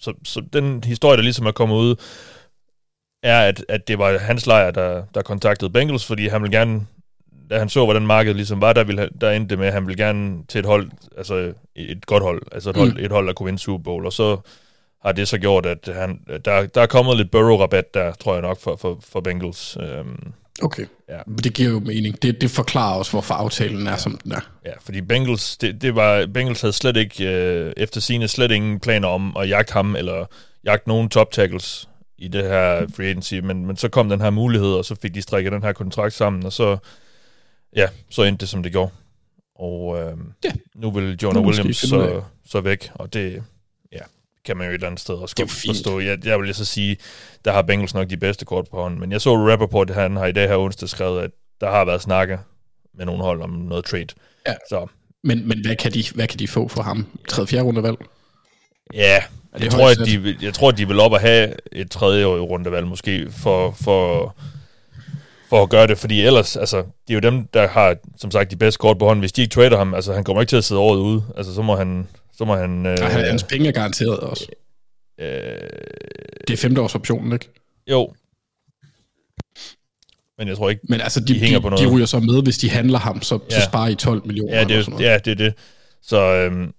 så, 0.00 0.14
så 0.24 0.42
den 0.52 0.84
historie, 0.84 1.16
der 1.16 1.22
ligesom 1.22 1.46
er 1.46 1.52
kommet 1.52 1.76
ud, 1.76 1.96
er, 3.22 3.40
at, 3.40 3.64
at 3.68 3.88
det 3.88 3.98
var 3.98 4.18
hans 4.18 4.46
lejr, 4.46 4.70
der, 4.70 5.02
der 5.14 5.22
kontaktede 5.22 5.70
Bengals, 5.70 6.06
fordi 6.06 6.28
han 6.28 6.42
ville 6.42 6.58
gerne, 6.58 6.86
da 7.50 7.58
han 7.58 7.68
så, 7.68 7.84
hvordan 7.84 8.06
markedet 8.06 8.36
ligesom 8.36 8.60
var, 8.60 8.72
der, 8.72 8.84
ville, 8.84 9.08
der 9.20 9.30
endte 9.30 9.50
det 9.50 9.58
med, 9.58 9.66
at 9.66 9.72
han 9.72 9.86
ville 9.86 10.04
gerne 10.04 10.44
til 10.48 10.58
et 10.58 10.66
hold, 10.66 10.90
altså 11.16 11.52
et 11.76 12.06
godt 12.06 12.22
hold, 12.22 12.42
altså 12.52 12.70
et, 12.70 12.76
mm. 12.76 12.80
hold, 12.80 12.98
et 12.98 13.10
hold, 13.10 13.26
der 13.26 13.32
kunne 13.32 13.44
vinde 13.44 13.58
Super 13.58 13.82
Bowl, 13.82 14.06
og 14.06 14.12
så 14.12 14.36
har 15.04 15.12
det 15.12 15.28
så 15.28 15.38
gjort, 15.38 15.66
at 15.66 15.88
han, 15.94 16.20
der, 16.44 16.66
der 16.66 16.80
er 16.82 16.86
kommet 16.86 17.16
lidt 17.16 17.30
Burrow-rabat 17.30 17.94
der, 17.94 18.12
tror 18.12 18.32
jeg 18.32 18.42
nok, 18.42 18.60
for, 18.60 18.76
for, 18.76 18.98
for 19.08 19.20
Bengals. 19.20 19.76
Øhm, 19.80 20.32
okay, 20.62 20.86
ja. 21.08 21.18
det 21.44 21.54
giver 21.54 21.70
jo 21.70 21.80
mening. 21.80 22.22
Det, 22.22 22.40
det 22.40 22.50
forklarer 22.50 22.98
også, 22.98 23.10
hvorfor 23.10 23.34
aftalen 23.34 23.86
er, 23.86 23.96
som 23.96 24.18
den 24.24 24.32
er. 24.32 24.50
Ja, 24.66 24.72
fordi 24.80 25.00
Bengals, 25.00 25.56
det, 25.56 25.82
det 25.82 25.94
var, 25.94 26.26
Bengals 26.34 26.60
havde 26.60 26.72
slet 26.72 26.96
ikke, 26.96 27.28
øh, 27.28 27.72
efter 27.76 28.00
sine 28.00 28.28
slet 28.28 28.50
ingen 28.50 28.80
planer 28.80 29.08
om 29.08 29.36
at 29.36 29.48
jagte 29.48 29.72
ham, 29.72 29.96
eller 29.96 30.26
jagte 30.64 30.88
nogen 30.88 31.08
top 31.08 31.32
tackles 31.32 31.88
i 32.22 32.28
det 32.28 32.44
her 32.44 32.86
free 32.96 33.06
agency, 33.06 33.34
men, 33.34 33.66
men 33.66 33.76
så 33.76 33.88
kom 33.88 34.08
den 34.08 34.20
her 34.20 34.30
mulighed, 34.30 34.74
og 34.74 34.84
så 34.84 34.94
fik 34.94 35.14
de 35.14 35.22
strikket 35.22 35.52
den 35.52 35.62
her 35.62 35.72
kontrakt 35.72 36.14
sammen, 36.14 36.46
og 36.46 36.52
så, 36.52 36.76
ja, 37.76 37.88
så 38.10 38.22
endte 38.22 38.40
det, 38.40 38.48
som 38.48 38.62
det 38.62 38.72
gjorde. 38.72 38.90
Og 39.54 39.98
øh, 40.00 40.16
ja. 40.44 40.50
nu 40.74 40.90
vil 40.90 41.18
Jonah 41.22 41.42
Williams 41.42 41.76
så, 41.76 42.22
så 42.46 42.60
væk, 42.60 42.90
og 42.94 43.12
det 43.12 43.42
ja, 43.92 43.98
kan 44.44 44.56
man 44.56 44.66
jo 44.66 44.70
et 44.70 44.74
eller 44.74 44.86
andet 44.86 45.00
sted 45.00 45.14
også 45.14 45.36
godt 45.36 45.50
forstå. 45.50 46.00
Jeg, 46.00 46.26
jeg 46.26 46.40
vil 46.40 46.54
så 46.54 46.64
sige, 46.64 46.96
der 47.44 47.52
har 47.52 47.62
Bengals 47.62 47.94
nok 47.94 48.10
de 48.10 48.16
bedste 48.16 48.44
kort 48.44 48.68
på 48.70 48.76
hånden, 48.76 49.00
men 49.00 49.12
jeg 49.12 49.20
så 49.20 49.36
Rappaport, 49.36 49.90
han 49.90 50.16
har 50.16 50.26
i 50.26 50.32
dag 50.32 50.48
her 50.48 50.56
onsdag 50.56 50.88
skrevet, 50.88 51.22
at 51.22 51.30
der 51.60 51.70
har 51.70 51.84
været 51.84 52.02
snakke 52.02 52.38
med 52.94 53.06
nogle 53.06 53.22
hold 53.22 53.42
om 53.42 53.50
noget 53.50 53.84
trade. 53.84 54.06
Ja. 54.46 54.54
Så. 54.68 54.86
Men, 55.24 55.48
men 55.48 55.66
hvad, 55.66 55.76
kan 55.76 55.92
de, 55.92 56.04
hvad 56.14 56.28
kan 56.28 56.38
de 56.38 56.48
få 56.48 56.68
for 56.68 56.82
ham? 56.82 57.06
3. 57.28 57.46
4. 57.46 57.62
rundevalg? 57.62 57.96
Ja, 58.94 59.22
jeg 59.60 59.70
tror, 59.70 59.90
at 59.90 59.98
de, 60.06 60.36
jeg 60.42 60.54
tror, 60.54 60.68
at 60.68 60.78
de 60.78 60.88
vil 60.88 61.00
op 61.00 61.12
og 61.12 61.20
have 61.20 61.54
et 61.72 61.90
tredje 61.90 62.24
rundevalg 62.24 62.86
måske 62.86 63.26
for, 63.30 63.70
for, 63.70 64.34
for 65.48 65.62
at 65.62 65.70
gøre 65.70 65.86
det, 65.86 65.98
fordi 65.98 66.20
ellers, 66.22 66.56
altså, 66.56 66.76
det 66.76 67.10
er 67.10 67.14
jo 67.14 67.20
dem, 67.20 67.46
der 67.54 67.68
har, 67.68 67.96
som 68.16 68.30
sagt, 68.30 68.50
de 68.50 68.56
bedste 68.56 68.78
kort 68.78 68.98
på 68.98 69.06
hånden. 69.06 69.20
Hvis 69.20 69.32
de 69.32 69.42
ikke 69.42 69.54
trader 69.54 69.78
ham, 69.78 69.94
altså, 69.94 70.12
han 70.12 70.24
kommer 70.24 70.42
ikke 70.42 70.50
til 70.50 70.56
at 70.56 70.64
sidde 70.64 70.80
året 70.80 70.98
ude. 70.98 71.24
Altså, 71.36 71.54
så 71.54 71.62
må 71.62 71.76
han... 71.76 72.08
Så 72.36 72.44
må 72.44 72.56
han 72.56 72.86
øh, 72.86 72.96
ja, 73.00 73.08
hans 73.08 73.42
penge 73.42 73.68
er 73.68 73.72
garanteret 73.72 74.18
også. 74.18 74.46
Øh, 75.20 75.26
det 76.48 76.52
er 76.52 76.56
femteårsoptionen, 76.56 77.32
ikke? 77.32 77.48
Jo. 77.90 78.12
Men 80.38 80.48
jeg 80.48 80.56
tror 80.56 80.70
ikke, 80.70 80.82
Men 80.88 81.00
altså, 81.00 81.20
de, 81.20 81.26
de, 81.34 81.38
hænger 81.38 81.58
de, 81.58 81.62
på 81.62 81.68
noget. 81.68 81.88
de 81.88 81.94
ryger 81.94 82.06
så 82.06 82.20
med, 82.20 82.42
hvis 82.42 82.58
de 82.58 82.70
handler 82.70 82.98
ham, 82.98 83.22
så, 83.22 83.38
ja. 83.50 83.60
så 83.60 83.64
sparer 83.64 83.88
I 83.88 83.94
12 83.94 84.26
millioner. 84.26 84.56
Ja, 84.56 84.64
det, 84.64 84.88
ja, 85.00 85.18
det 85.18 85.30
er 85.30 85.34
det. 85.34 85.54
Så, 86.02 86.34
øhm, 86.34 86.72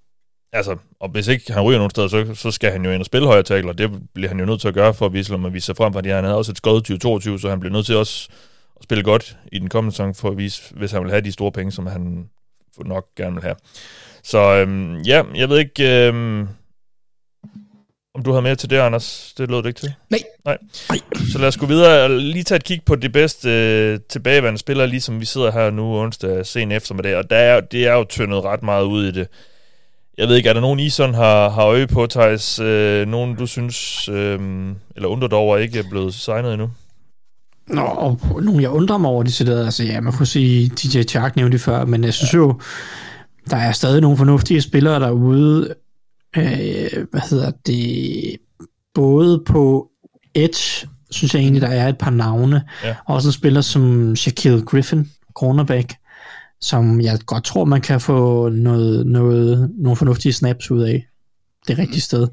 altså, 0.54 0.78
og 1.00 1.10
hvis 1.10 1.28
ikke 1.28 1.54
han 1.54 1.64
ryger 1.64 1.80
nogen 1.80 1.90
steder, 1.90 2.08
så, 2.08 2.36
så 2.36 2.52
skal 2.52 2.72
han 2.72 2.86
jo 2.86 2.92
ind 2.92 3.00
og 3.00 3.06
spille 3.06 3.28
højre 3.28 3.44
tackle, 3.44 3.72
og 3.72 3.78
det 3.78 3.92
bliver 4.14 4.30
han 4.30 4.40
jo 4.40 4.46
nødt 4.46 4.62
til 4.62 4.68
at 4.68 4.74
gøre 4.74 4.94
for 4.94 5.06
at 5.06 5.14
vise, 5.14 5.34
at 5.34 5.54
vise 5.54 5.66
sig 5.66 5.76
frem, 5.76 5.94
fordi 5.94 6.10
han 6.10 6.24
havde 6.24 6.38
også 6.38 6.52
et 6.52 6.58
skåret 6.58 6.84
2022, 6.84 7.40
så 7.40 7.50
han 7.50 7.60
bliver 7.60 7.74
nødt 7.74 7.86
til 7.86 7.96
også 7.96 8.30
at 8.78 8.84
spille 8.84 9.04
godt 9.04 9.38
i 9.52 9.60
den 9.60 9.70
kommende 9.70 9.94
sæson, 9.94 10.16
for 10.16 10.30
at 10.30 10.38
vise, 10.38 10.62
hvis 10.76 10.92
han 10.92 11.04
vil 11.04 11.12
have 11.12 11.22
de 11.22 11.32
store 11.32 11.52
penge, 11.52 11.72
som 11.72 11.88
han 11.88 12.30
nok 12.86 13.06
gerne 13.18 13.34
vil 13.34 13.44
have. 13.44 13.56
Så 14.24 14.40
øhm, 14.40 15.02
ja, 15.02 15.24
jeg 15.36 15.50
ved 15.50 15.60
ikke... 15.60 16.08
Øhm, 16.08 16.48
om 18.16 18.24
du 18.24 18.32
havde 18.32 18.42
mere 18.42 18.56
til 18.56 18.70
det, 18.70 18.78
Anders. 18.78 19.34
Det 19.38 19.50
lød 19.50 19.58
det 19.58 19.66
ikke 19.66 19.80
til. 19.80 19.94
Nej. 20.10 20.20
Nej. 20.46 20.58
Nej. 20.90 21.00
Så 21.32 21.40
lad 21.40 21.48
os 21.48 21.58
gå 21.58 21.66
videre 21.66 22.04
og 22.04 22.10
lige 22.10 22.44
tage 22.44 22.56
et 22.56 22.64
kig 22.64 22.82
på 22.86 22.96
de 22.96 23.10
bedste 23.10 23.50
øh, 23.50 24.00
tilbageværende 24.10 24.60
spillere, 24.60 24.88
ligesom 24.88 25.20
vi 25.20 25.26
sidder 25.26 25.52
her 25.52 25.70
nu 25.70 26.00
onsdag 26.00 26.46
sen 26.46 26.72
eftermiddag. 26.72 27.16
Og 27.16 27.30
der 27.30 27.36
er, 27.36 27.62
det 27.62 27.88
er 27.88 27.94
jo 27.94 28.04
tyndet 28.04 28.44
ret 28.44 28.64
meget 28.64 28.84
ud 28.84 29.06
i 29.06 29.12
det. 29.12 29.28
Jeg 30.18 30.28
ved 30.28 30.36
ikke, 30.36 30.50
er 30.50 30.54
der 30.54 30.62
nogen, 30.62 30.80
I 30.80 30.90
sådan 30.90 31.16
har, 31.16 31.50
har 31.50 31.64
øje 31.64 31.88
på, 31.88 32.08
Thijs? 32.08 32.60
Øh, 32.60 33.08
nogen, 33.08 33.36
du 33.36 33.46
synes, 33.46 34.10
øh, 34.10 34.40
eller 34.96 35.10
undrer 35.10 35.28
dig 35.28 35.38
over, 35.38 35.58
ikke 35.58 35.80
er 35.80 35.90
blevet 35.90 36.14
signet 36.14 36.54
endnu? 36.54 36.70
Nå, 37.68 37.82
og 37.82 38.20
nogle 38.42 38.62
jeg 38.62 38.70
undrer 38.70 38.98
mig 38.98 39.10
over, 39.10 39.24
de 39.24 39.32
sidder, 39.32 39.66
altså 39.66 39.84
ja, 39.84 40.02
man 40.02 40.14
kunne 40.14 40.26
sige, 40.26 40.70
DJ 40.70 41.02
Chark 41.04 41.36
nævnte 41.36 41.58
det 41.58 41.64
før, 41.64 41.86
men 41.86 42.04
jeg 42.04 42.14
synes 42.14 42.34
jo, 42.34 42.60
der 43.50 43.58
er 43.58 43.72
stadig 43.72 44.02
nogle 44.02 44.18
fornuftige 44.18 44.62
spillere 44.62 45.00
derude, 45.00 45.76
øh, 46.38 47.06
hvad 47.12 47.30
hedder 47.30 47.52
det, 47.66 48.38
både 48.94 49.44
på 49.46 49.88
Edge, 50.36 50.88
synes 51.12 51.34
jeg 51.34 51.42
egentlig, 51.42 51.62
der 51.62 51.68
er 51.68 51.88
et 51.88 51.98
par 51.98 52.12
navne, 52.12 52.64
ja. 52.84 52.96
også 53.06 53.28
en 53.28 53.34
spiller 53.34 53.62
som 53.62 54.16
Shaquille 54.16 54.66
Griffin, 54.66 55.12
cornerback, 55.36 55.96
som 56.64 57.02
jeg 57.02 57.20
godt 57.26 57.44
tror, 57.44 57.66
man 57.66 57.82
kan 57.82 58.02
få 58.02 58.50
noget, 58.50 59.08
noget, 59.08 59.72
nogle 59.78 59.98
fornuftige 59.98 60.34
snaps 60.34 60.72
ud 60.72 60.82
af 60.82 61.08
det 61.68 61.78
rigtige 61.78 62.02
sted. 62.02 62.28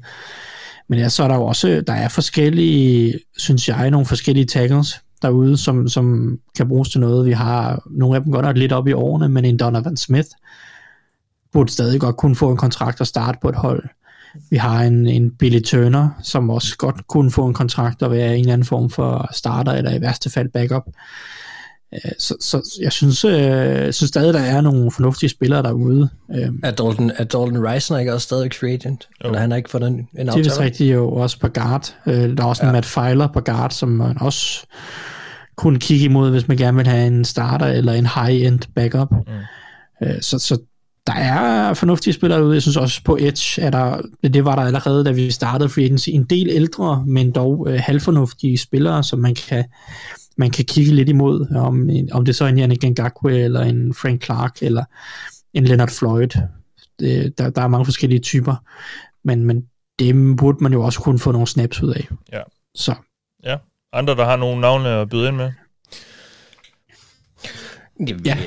Men 0.89 0.99
ja, 0.99 1.09
så 1.09 1.23
er 1.23 1.27
der 1.27 1.35
jo 1.35 1.43
også, 1.43 1.83
der 1.87 1.93
er 1.93 2.07
forskellige, 2.07 3.19
synes 3.37 3.69
jeg, 3.69 3.91
nogle 3.91 4.05
forskellige 4.05 4.45
tackles 4.45 5.01
derude, 5.21 5.57
som, 5.57 5.87
som 5.87 6.37
kan 6.57 6.67
bruges 6.67 6.89
til 6.89 6.99
noget. 6.99 7.25
Vi 7.25 7.31
har 7.31 7.83
nogle 7.91 8.15
af 8.15 8.23
dem 8.23 8.31
godt 8.31 8.45
nok 8.45 8.57
lidt 8.57 8.71
op 8.71 8.87
i 8.87 8.93
årene, 8.93 9.29
men 9.29 9.45
en 9.45 9.57
Donovan 9.57 9.97
Smith 9.97 10.29
burde 11.51 11.71
stadig 11.71 11.99
godt 11.99 12.17
kunne 12.17 12.35
få 12.35 12.51
en 12.51 12.57
kontrakt 12.57 13.01
og 13.01 13.07
starte 13.07 13.37
på 13.41 13.49
et 13.49 13.55
hold. 13.55 13.83
Vi 14.49 14.57
har 14.57 14.83
en, 14.83 15.07
en 15.07 15.31
Billy 15.31 15.59
Turner, 15.61 16.09
som 16.23 16.49
også 16.49 16.77
godt 16.77 17.07
kunne 17.07 17.31
få 17.31 17.47
en 17.47 17.53
kontrakt 17.53 18.01
og 18.01 18.11
være 18.11 18.33
en 18.33 18.39
eller 18.39 18.53
anden 18.53 18.67
form 18.67 18.89
for 18.89 19.29
starter, 19.33 19.71
eller 19.71 19.93
i 19.93 20.01
værste 20.01 20.29
fald 20.29 20.49
backup. 20.49 20.83
Øh, 21.93 22.11
så, 22.19 22.35
så 22.39 22.79
jeg 22.81 22.91
synes, 22.91 23.25
øh, 23.25 23.33
jeg 23.33 23.93
synes 23.93 24.09
stadig, 24.09 24.33
der 24.33 24.39
er 24.39 24.61
nogle 24.61 24.91
fornuftige 24.91 25.29
spillere 25.29 25.63
derude. 25.63 26.09
Øh. 26.35 26.49
Er 26.63 26.71
Dalton, 26.71 27.09
er 27.09 27.23
Dalton 27.23 27.65
Reisner 27.65 27.97
ikke 27.97 28.13
også 28.13 28.25
stadig 28.25 28.51
free 28.59 28.73
agent? 28.73 29.07
Oh. 29.23 29.27
Eller 29.27 29.39
han 29.39 29.51
har 29.51 29.57
ikke 29.57 29.69
fået 29.69 29.83
en, 29.83 30.07
en 30.19 30.29
aftale? 30.29 30.43
Det 30.43 30.57
er 30.57 30.59
rigtigt 30.59 30.93
jo 30.93 31.11
også 31.11 31.39
på 31.39 31.47
guard. 31.47 31.95
Øh, 32.05 32.37
der 32.37 32.43
er 32.43 32.47
også 32.47 32.63
ja. 32.63 32.69
en 32.69 32.73
Matt 32.73 32.85
Feiler 32.85 33.27
på 33.27 33.41
guard, 33.41 33.71
som 33.71 33.89
man 33.89 34.17
også 34.21 34.65
kunne 35.55 35.79
kigge 35.79 36.05
imod, 36.05 36.31
hvis 36.31 36.47
man 36.47 36.57
gerne 36.57 36.77
vil 36.77 36.87
have 36.87 37.07
en 37.07 37.25
starter 37.25 37.65
eller 37.65 37.93
en 37.93 38.05
high-end 38.05 38.59
backup. 38.75 39.11
Mm. 39.11 40.11
Så, 40.21 40.39
så 40.39 40.57
der 41.07 41.13
er 41.13 41.73
fornuftige 41.73 42.13
spillere 42.13 42.45
ude. 42.45 42.53
Jeg 42.53 42.61
synes 42.61 42.77
også 42.77 43.01
på 43.05 43.17
Edge, 43.19 43.61
er 43.61 43.69
der, 43.69 44.01
det 44.23 44.45
var 44.45 44.55
der 44.55 44.63
allerede, 44.63 45.05
da 45.05 45.11
vi 45.11 45.31
startede 45.31 45.69
free 45.69 45.85
agency, 45.85 46.09
en 46.09 46.23
del 46.23 46.49
ældre, 46.49 47.03
men 47.07 47.31
dog 47.31 47.67
øh, 47.69 47.79
halvfornuftige 47.83 48.57
spillere, 48.57 49.03
som 49.03 49.19
man 49.19 49.35
kan, 49.35 49.65
man 50.37 50.51
kan 50.51 50.65
kigge 50.65 50.91
lidt 50.91 51.09
imod, 51.09 51.55
om, 51.55 51.89
om 52.11 52.25
det 52.25 52.35
så 52.35 52.45
er 52.45 52.49
en 52.49 52.59
Yannick 52.59 52.83
Ngakwe, 52.83 53.39
eller 53.39 53.61
en 53.61 53.93
Frank 53.93 54.23
Clark, 54.23 54.57
eller 54.61 54.83
en 55.53 55.65
Leonard 55.65 55.89
Floyd. 55.89 56.29
Det, 56.99 57.37
der, 57.37 57.49
der 57.49 57.61
er 57.61 57.67
mange 57.67 57.85
forskellige 57.85 58.19
typer, 58.19 58.55
men, 59.23 59.45
men 59.45 59.65
dem 59.99 60.35
burde 60.35 60.63
man 60.63 60.73
jo 60.73 60.83
også 60.83 60.99
kunne 60.99 61.19
få 61.19 61.31
nogle 61.31 61.47
snaps 61.47 61.83
ud 61.83 61.93
af. 61.93 62.07
Ja. 62.31 62.41
Så. 62.75 62.95
Ja. 63.43 63.57
Andre, 63.93 64.15
der 64.15 64.25
har 64.25 64.35
nogle 64.35 64.61
navne 64.61 64.89
at 64.89 65.09
byde 65.09 65.27
ind 65.27 65.35
med? 65.35 65.51
Ja, 68.25 68.37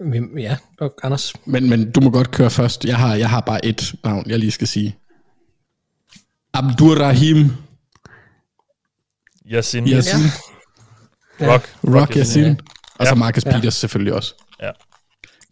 ja, 0.00 0.20
ja 0.36 0.56
og 0.80 0.94
Anders. 1.02 1.34
Men, 1.44 1.70
men 1.70 1.90
du 1.90 2.00
må 2.00 2.10
godt 2.10 2.30
køre 2.30 2.50
først. 2.50 2.84
Jeg 2.84 2.96
har, 2.96 3.14
jeg 3.14 3.30
har 3.30 3.40
bare 3.40 3.64
et 3.64 3.94
navn, 4.04 4.30
jeg 4.30 4.38
lige 4.38 4.50
skal 4.50 4.66
sige. 4.66 4.96
Abdurrahim. 6.54 7.50
Yasin. 9.50 9.88
Yasin. 9.88 10.20
Ja. 10.20 10.30
Rock. 11.40 11.50
Rock, 11.50 11.94
Rock 11.94 12.16
Yasin. 12.16 12.44
Ja. 12.44 12.54
Og 12.98 13.06
så 13.06 13.14
Marcus 13.14 13.46
ja. 13.46 13.52
Peters 13.52 13.74
selvfølgelig 13.74 14.14
også. 14.14 14.34
Ja. 14.62 14.70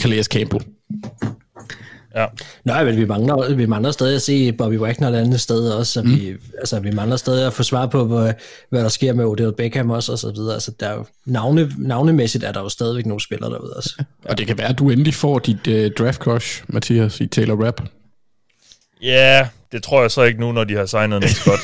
Calais 0.02 0.26
Campbell. 0.26 0.64
Ja. 2.16 2.26
Nej, 2.64 2.84
men 2.84 2.96
vi 2.96 3.04
mangler, 3.04 3.54
vi 3.54 3.66
mangler 3.66 3.90
stadig 3.90 4.14
at 4.14 4.22
se 4.22 4.52
Bobby 4.52 4.78
Wagner 4.78 5.08
et 5.08 5.14
andet 5.14 5.40
sted 5.40 5.70
også, 5.70 5.92
så 5.92 6.02
mm. 6.02 6.10
vi, 6.10 6.32
altså, 6.58 6.80
vi 6.80 6.90
mangler 6.90 7.16
stadig 7.16 7.46
at 7.46 7.52
få 7.52 7.62
svar 7.62 7.86
på, 7.86 8.04
hvad, 8.04 8.32
hvad 8.70 8.82
der 8.82 8.88
sker 8.88 9.12
med 9.12 9.24
Odell 9.24 9.52
Beckham 9.56 9.90
også, 9.90 10.12
og 10.12 10.18
så 10.18 10.32
videre. 10.32 10.54
Altså, 10.54 10.72
der 10.80 10.88
er 10.88 10.94
jo, 10.94 11.06
navne, 11.26 11.72
navnemæssigt 11.78 12.44
er 12.44 12.52
der 12.52 12.60
jo 12.60 12.68
stadigvæk 12.68 13.06
nogle 13.06 13.20
spillere 13.20 13.50
derude 13.50 13.72
også. 13.76 13.94
Ja. 13.98 14.04
Og 14.30 14.38
det 14.38 14.46
kan 14.46 14.58
være, 14.58 14.68
at 14.68 14.78
du 14.78 14.90
endelig 14.90 15.14
får 15.14 15.38
dit 15.38 15.66
uh, 15.66 15.90
draft 15.98 16.20
crush, 16.20 16.64
Mathias, 16.68 17.20
i 17.20 17.26
Taylor 17.26 17.64
Rapp. 17.64 17.80
Ja, 19.02 19.48
det 19.72 19.82
tror 19.82 20.00
jeg 20.00 20.10
så 20.10 20.22
ikke 20.22 20.40
nu, 20.40 20.52
når 20.52 20.64
de 20.64 20.76
har 20.76 20.86
signet 20.86 21.20
Nick 21.20 21.34
Scott. 21.34 21.60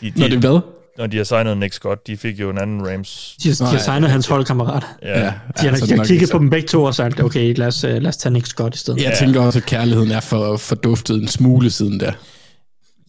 De, 0.00 0.10
de, 0.10 0.20
når 0.20 0.28
det 0.28 0.38
hvad? 0.38 0.60
Når 0.98 1.06
de 1.06 1.16
har 1.16 1.24
signet 1.24 1.58
Nick 1.58 1.74
Scott. 1.74 2.06
De 2.06 2.16
fik 2.16 2.40
jo 2.40 2.50
en 2.50 2.58
anden 2.58 2.88
Rams. 2.88 3.36
De, 3.42 3.54
de 3.54 3.64
har 3.64 3.78
signet 3.78 4.10
hans 4.10 4.26
holdkammerat. 4.26 4.84
Ja. 5.02 5.20
ja. 5.20 5.24
De 5.24 5.32
har, 5.56 5.68
altså, 5.68 5.86
de 5.86 5.96
har 5.96 6.04
kigget 6.04 6.30
på 6.30 6.38
dem 6.38 6.50
begge 6.50 6.68
to 6.68 6.84
og 6.84 6.94
sagt, 6.94 7.20
okay, 7.20 7.54
lad 7.56 7.66
os, 7.66 7.84
uh, 7.84 7.90
lad 7.90 8.06
os 8.06 8.16
tage 8.16 8.32
Nick 8.32 8.46
Scott 8.46 8.74
i 8.74 8.78
stedet. 8.78 9.02
Jeg 9.02 9.10
ja. 9.10 9.16
tænker 9.16 9.40
også, 9.40 9.58
at 9.58 9.66
kærligheden 9.66 10.10
er 10.10 10.20
for, 10.20 10.56
forduftet 10.56 11.22
en 11.22 11.28
smule 11.28 11.70
siden 11.70 12.00
der. 12.00 12.12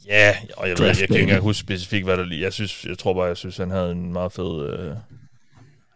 Ja, 0.07 0.35
og 0.57 0.69
jeg, 0.69 0.79
ved, 0.79 0.85
jeg 0.85 0.95
kan 0.95 1.03
ikke 1.09 1.21
engang 1.21 1.41
huske 1.41 1.59
specifikt, 1.59 2.05
hvad 2.05 2.17
der 2.17 2.25
lige... 2.25 2.41
Jeg, 2.41 2.53
synes, 2.53 2.85
jeg 2.89 2.97
tror 2.97 3.13
bare, 3.13 3.25
jeg 3.25 3.37
synes, 3.37 3.57
han 3.57 3.71
havde 3.71 3.91
en 3.91 4.13
meget 4.13 4.31
fed... 4.31 4.69
Øh, 4.69 4.95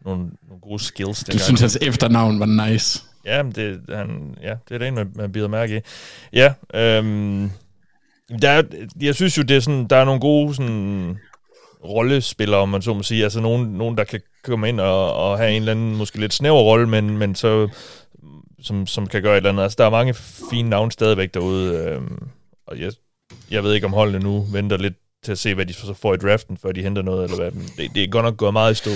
nogle, 0.05 0.23
nogle 0.47 0.61
gode 0.61 0.83
skills. 0.83 1.23
Du 1.23 1.39
synes, 1.39 1.61
hans 1.61 1.77
efternavn 1.81 2.39
var 2.39 2.69
nice. 2.69 3.03
Ja, 3.25 3.43
men 3.43 3.51
det, 3.51 3.79
han, 3.89 4.35
ja, 4.41 4.55
det 4.69 4.75
er 4.75 4.77
det, 4.77 4.93
man, 4.93 5.11
man 5.15 5.31
bider 5.31 5.47
mærke 5.47 5.77
i. 5.77 5.79
Ja, 6.33 6.53
øhm, 6.73 7.51
der 8.41 8.49
er, 8.49 8.63
jeg 9.01 9.15
synes 9.15 9.37
jo, 9.37 9.43
det 9.43 9.55
er 9.55 9.59
sådan, 9.59 9.87
der 9.87 9.95
er 9.95 10.05
nogle 10.05 10.21
gode 10.21 10.55
sådan, 10.55 11.17
rollespillere, 11.83 12.59
om 12.59 12.69
man 12.69 12.81
så 12.81 12.93
må 12.93 13.03
sige. 13.03 13.23
Altså 13.23 13.39
nogen, 13.39 13.67
nogen 13.67 13.97
der 13.97 14.03
kan 14.03 14.21
komme 14.43 14.69
ind 14.69 14.79
og, 14.79 15.13
og 15.13 15.37
have 15.37 15.51
en 15.51 15.61
eller 15.61 15.71
anden, 15.71 15.95
måske 15.95 16.19
lidt 16.19 16.33
snæver 16.33 16.61
rolle, 16.61 16.89
men, 16.89 17.17
men 17.17 17.35
så, 17.35 17.69
som, 18.61 18.87
som 18.87 19.07
kan 19.07 19.21
gøre 19.21 19.33
et 19.33 19.37
eller 19.37 19.49
andet. 19.49 19.63
Altså 19.63 19.75
der 19.79 19.85
er 19.85 19.89
mange 19.89 20.13
fine 20.49 20.69
navne 20.69 20.91
stadigvæk 20.91 21.33
derude, 21.33 21.77
øhm, 21.77 22.27
og 22.67 22.79
jeg, 22.79 22.91
jeg 23.51 23.63
ved 23.63 23.73
ikke, 23.73 23.87
om 23.87 23.93
holdene 23.93 24.19
nu 24.19 24.45
venter 24.51 24.77
lidt 24.77 24.95
til 25.23 25.31
at 25.31 25.39
se, 25.39 25.55
hvad 25.55 25.65
de 25.65 25.73
så 25.73 25.93
får 25.93 26.13
i 26.13 26.17
draften, 26.17 26.57
før 26.57 26.71
de 26.71 26.83
henter 26.83 27.01
noget, 27.01 27.23
eller 27.23 27.37
hvad. 27.37 27.51
Det, 27.51 27.95
det 27.95 28.03
er 28.03 28.07
godt 28.07 28.25
nok 28.25 28.37
gået 28.37 28.53
meget 28.53 28.71
i 28.71 28.75
stå 28.75 28.91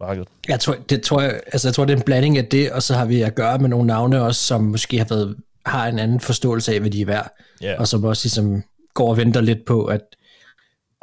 markedet. 0.00 0.28
Jeg 0.48 0.60
tror, 0.60 0.76
det 0.88 1.02
tror 1.02 1.20
jeg, 1.20 1.40
altså 1.52 1.68
jeg 1.68 1.74
tror, 1.74 1.84
det 1.84 1.92
er 1.92 1.96
en 1.96 2.02
blanding 2.02 2.38
af 2.38 2.46
det, 2.46 2.72
og 2.72 2.82
så 2.82 2.94
har 2.94 3.04
vi 3.04 3.22
at 3.22 3.34
gøre 3.34 3.58
med 3.58 3.68
nogle 3.68 3.86
navne 3.86 4.22
også, 4.22 4.44
som 4.44 4.62
måske 4.62 4.98
har, 4.98 5.06
været, 5.10 5.36
har 5.66 5.86
en 5.86 5.98
anden 5.98 6.20
forståelse 6.20 6.74
af, 6.74 6.80
hvad 6.80 6.90
de 6.90 7.00
er 7.00 7.06
værd, 7.06 7.36
yeah. 7.64 7.80
og 7.80 7.88
som 7.88 8.04
også 8.04 8.24
ligesom 8.24 8.62
går 8.94 9.08
og 9.08 9.16
venter 9.16 9.40
lidt 9.40 9.64
på, 9.64 9.84
at 9.84 10.00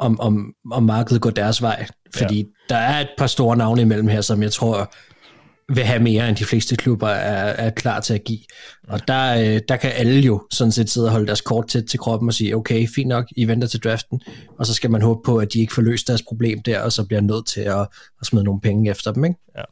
om, 0.00 0.20
om, 0.20 0.52
om 0.72 0.82
markedet 0.82 1.22
går 1.22 1.30
deres 1.30 1.62
vej. 1.62 1.86
Fordi 2.16 2.38
ja. 2.38 2.74
der 2.74 2.76
er 2.76 3.00
et 3.00 3.08
par 3.18 3.26
store 3.26 3.56
navne 3.56 3.82
imellem 3.82 4.08
her, 4.08 4.20
som 4.20 4.42
jeg 4.42 4.52
tror 4.52 4.92
vil 5.74 5.84
have 5.84 6.02
mere, 6.02 6.28
end 6.28 6.36
de 6.36 6.44
fleste 6.44 6.76
klubber 6.76 7.08
er, 7.08 7.66
er 7.66 7.70
klar 7.70 8.00
til 8.00 8.14
at 8.14 8.24
give. 8.24 8.38
Og 8.88 9.08
der, 9.08 9.54
øh, 9.54 9.60
der 9.68 9.76
kan 9.76 9.92
alle 9.94 10.20
jo 10.20 10.42
sådan 10.50 10.72
set 10.72 10.90
sidde 10.90 11.06
og 11.06 11.10
holde 11.12 11.26
deres 11.26 11.40
kort 11.40 11.68
tæt 11.68 11.84
til 11.84 11.98
kroppen 11.98 12.28
og 12.28 12.34
sige, 12.34 12.56
okay, 12.56 12.88
fint 12.94 13.08
nok, 13.08 13.24
I 13.36 13.48
venter 13.48 13.68
til 13.68 13.80
draften, 13.80 14.20
og 14.58 14.66
så 14.66 14.74
skal 14.74 14.90
man 14.90 15.02
håbe 15.02 15.20
på, 15.24 15.36
at 15.36 15.52
de 15.52 15.60
ikke 15.60 15.74
får 15.74 15.82
løst 15.82 16.08
deres 16.08 16.22
problem 16.22 16.62
der, 16.62 16.80
og 16.80 16.92
så 16.92 17.04
bliver 17.04 17.20
nødt 17.20 17.46
til 17.46 17.60
at, 17.60 17.80
at 18.20 18.26
smide 18.26 18.44
nogle 18.44 18.60
penge 18.60 18.90
efter 18.90 19.12
dem. 19.12 19.24
Ikke? 19.24 19.36
Ja. 19.56 19.62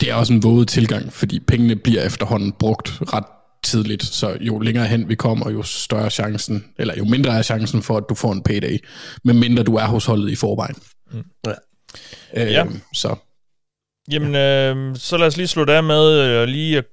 Det 0.00 0.10
er 0.10 0.14
også 0.14 0.32
en 0.32 0.42
våget 0.42 0.68
tilgang, 0.68 1.12
fordi 1.12 1.40
pengene 1.40 1.76
bliver 1.76 2.02
efterhånden 2.02 2.52
brugt 2.52 3.12
ret 3.12 3.24
tidligt, 3.62 4.04
så 4.04 4.36
jo 4.40 4.58
længere 4.58 4.86
hen 4.86 5.08
vi 5.08 5.14
kommer, 5.14 5.50
jo 5.50 5.62
større 5.62 6.10
chancen, 6.10 6.64
eller 6.78 6.94
jo 6.98 7.04
mindre 7.04 7.38
er 7.38 7.42
chancen 7.42 7.82
for, 7.82 7.96
at 7.96 8.04
du 8.08 8.14
får 8.14 8.32
en 8.32 8.42
payday, 8.42 8.78
men 9.24 9.40
mindre 9.40 9.62
du 9.62 9.74
er 9.74 9.86
hos 9.86 10.04
holdet 10.06 10.30
i 10.30 10.36
forvejen. 10.36 10.76
Mm. 11.12 11.24
Ja. 11.46 11.52
Øh, 12.34 12.52
ja. 12.52 12.66
Så. 12.94 13.16
Jamen, 14.10 14.34
øh, 14.34 14.96
så 14.96 15.16
lad 15.16 15.26
os 15.26 15.36
lige 15.36 15.46
slutte 15.46 15.72
af 15.72 15.84
med 15.84 16.20
øh, 16.20 16.48
lige 16.48 16.78
at 16.78 16.84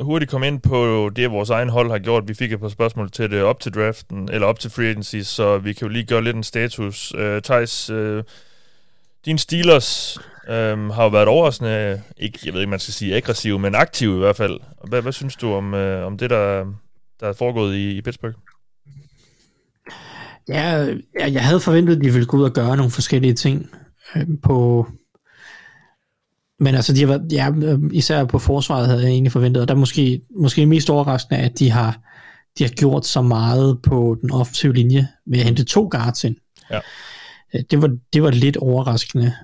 hurtigt 0.00 0.30
komme 0.30 0.46
ind 0.46 0.60
på 0.60 1.10
det, 1.16 1.30
vores 1.30 1.50
egen 1.50 1.68
hold 1.68 1.90
har 1.90 1.98
gjort. 1.98 2.28
Vi 2.28 2.34
fik 2.34 2.52
et 2.52 2.60
par 2.60 2.68
spørgsmål 2.68 3.10
til 3.10 3.30
det 3.30 3.42
op 3.42 3.60
til 3.60 3.72
draften, 3.72 4.28
eller 4.32 4.46
op 4.46 4.60
til 4.60 4.70
free 4.70 4.88
agency, 4.88 5.20
så 5.22 5.58
vi 5.58 5.72
kan 5.72 5.86
jo 5.86 5.92
lige 5.92 6.04
gøre 6.04 6.24
lidt 6.24 6.36
en 6.36 6.42
status. 6.42 7.12
Øh, 7.16 7.42
Thijs, 7.42 7.90
øh, 7.90 8.24
din 9.24 9.38
Steelers 9.38 10.18
øhm, 10.48 10.90
har 10.90 11.02
jo 11.02 11.08
været 11.08 11.28
overraskende, 11.28 12.02
ikke, 12.16 12.38
jeg 12.44 12.52
ved 12.52 12.60
ikke, 12.60 12.70
man 12.70 12.78
skal 12.78 12.94
sige 12.94 13.16
aggressiv, 13.16 13.58
men 13.58 13.74
aktiv 13.74 14.14
i 14.14 14.18
hvert 14.18 14.36
fald. 14.36 14.60
Hvad, 14.88 15.02
hvad 15.02 15.12
synes 15.12 15.36
du 15.36 15.52
om, 15.52 15.74
øh, 15.74 16.06
om 16.06 16.18
det, 16.18 16.30
der, 16.30 16.64
der 17.20 17.28
er 17.28 17.32
foregået 17.32 17.76
i, 17.76 17.96
i 17.96 18.02
Pittsburgh? 18.02 18.34
Ja, 20.48 20.86
jeg 21.18 21.44
havde 21.44 21.60
forventet, 21.60 21.96
at 21.96 22.04
de 22.04 22.12
ville 22.12 22.26
gå 22.26 22.36
ud 22.36 22.42
og 22.42 22.52
gøre 22.52 22.76
nogle 22.76 22.90
forskellige 22.90 23.34
ting 23.34 23.70
øh, 24.16 24.26
på... 24.42 24.86
Men 26.58 26.74
altså, 26.74 26.92
de 26.92 27.00
har 27.00 27.06
været, 27.06 27.32
ja, 27.32 27.50
især 27.92 28.24
på 28.24 28.38
forsvaret 28.38 28.86
havde 28.86 29.02
jeg 29.02 29.10
egentlig 29.10 29.32
forventet, 29.32 29.60
og 29.60 29.68
der 29.68 29.74
er 29.74 29.78
måske, 29.78 30.20
måske 30.40 30.66
mest 30.66 30.90
overraskende, 30.90 31.40
at 31.40 31.58
de 31.58 31.70
har, 31.70 31.98
de 32.58 32.64
har 32.64 32.70
gjort 32.70 33.06
så 33.06 33.22
meget 33.22 33.82
på 33.82 34.16
den 34.20 34.30
offensive 34.30 34.72
linje 34.72 35.08
ved 35.26 35.38
at 35.38 35.44
hente 35.44 35.64
to 35.64 35.88
guards 35.90 36.24
ind. 36.24 36.36
Ja. 36.70 36.80
Øh, 37.54 37.62
det 37.70 37.82
var, 37.82 37.96
det 38.12 38.22
var 38.22 38.30
lidt 38.30 38.56
overraskende 38.56 39.34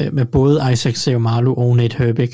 øh, 0.00 0.14
med 0.14 0.24
både 0.24 0.72
Isaac 0.72 0.96
Seomalu 0.96 1.54
og 1.54 1.76
Nate 1.76 1.96
Herbig. 1.98 2.30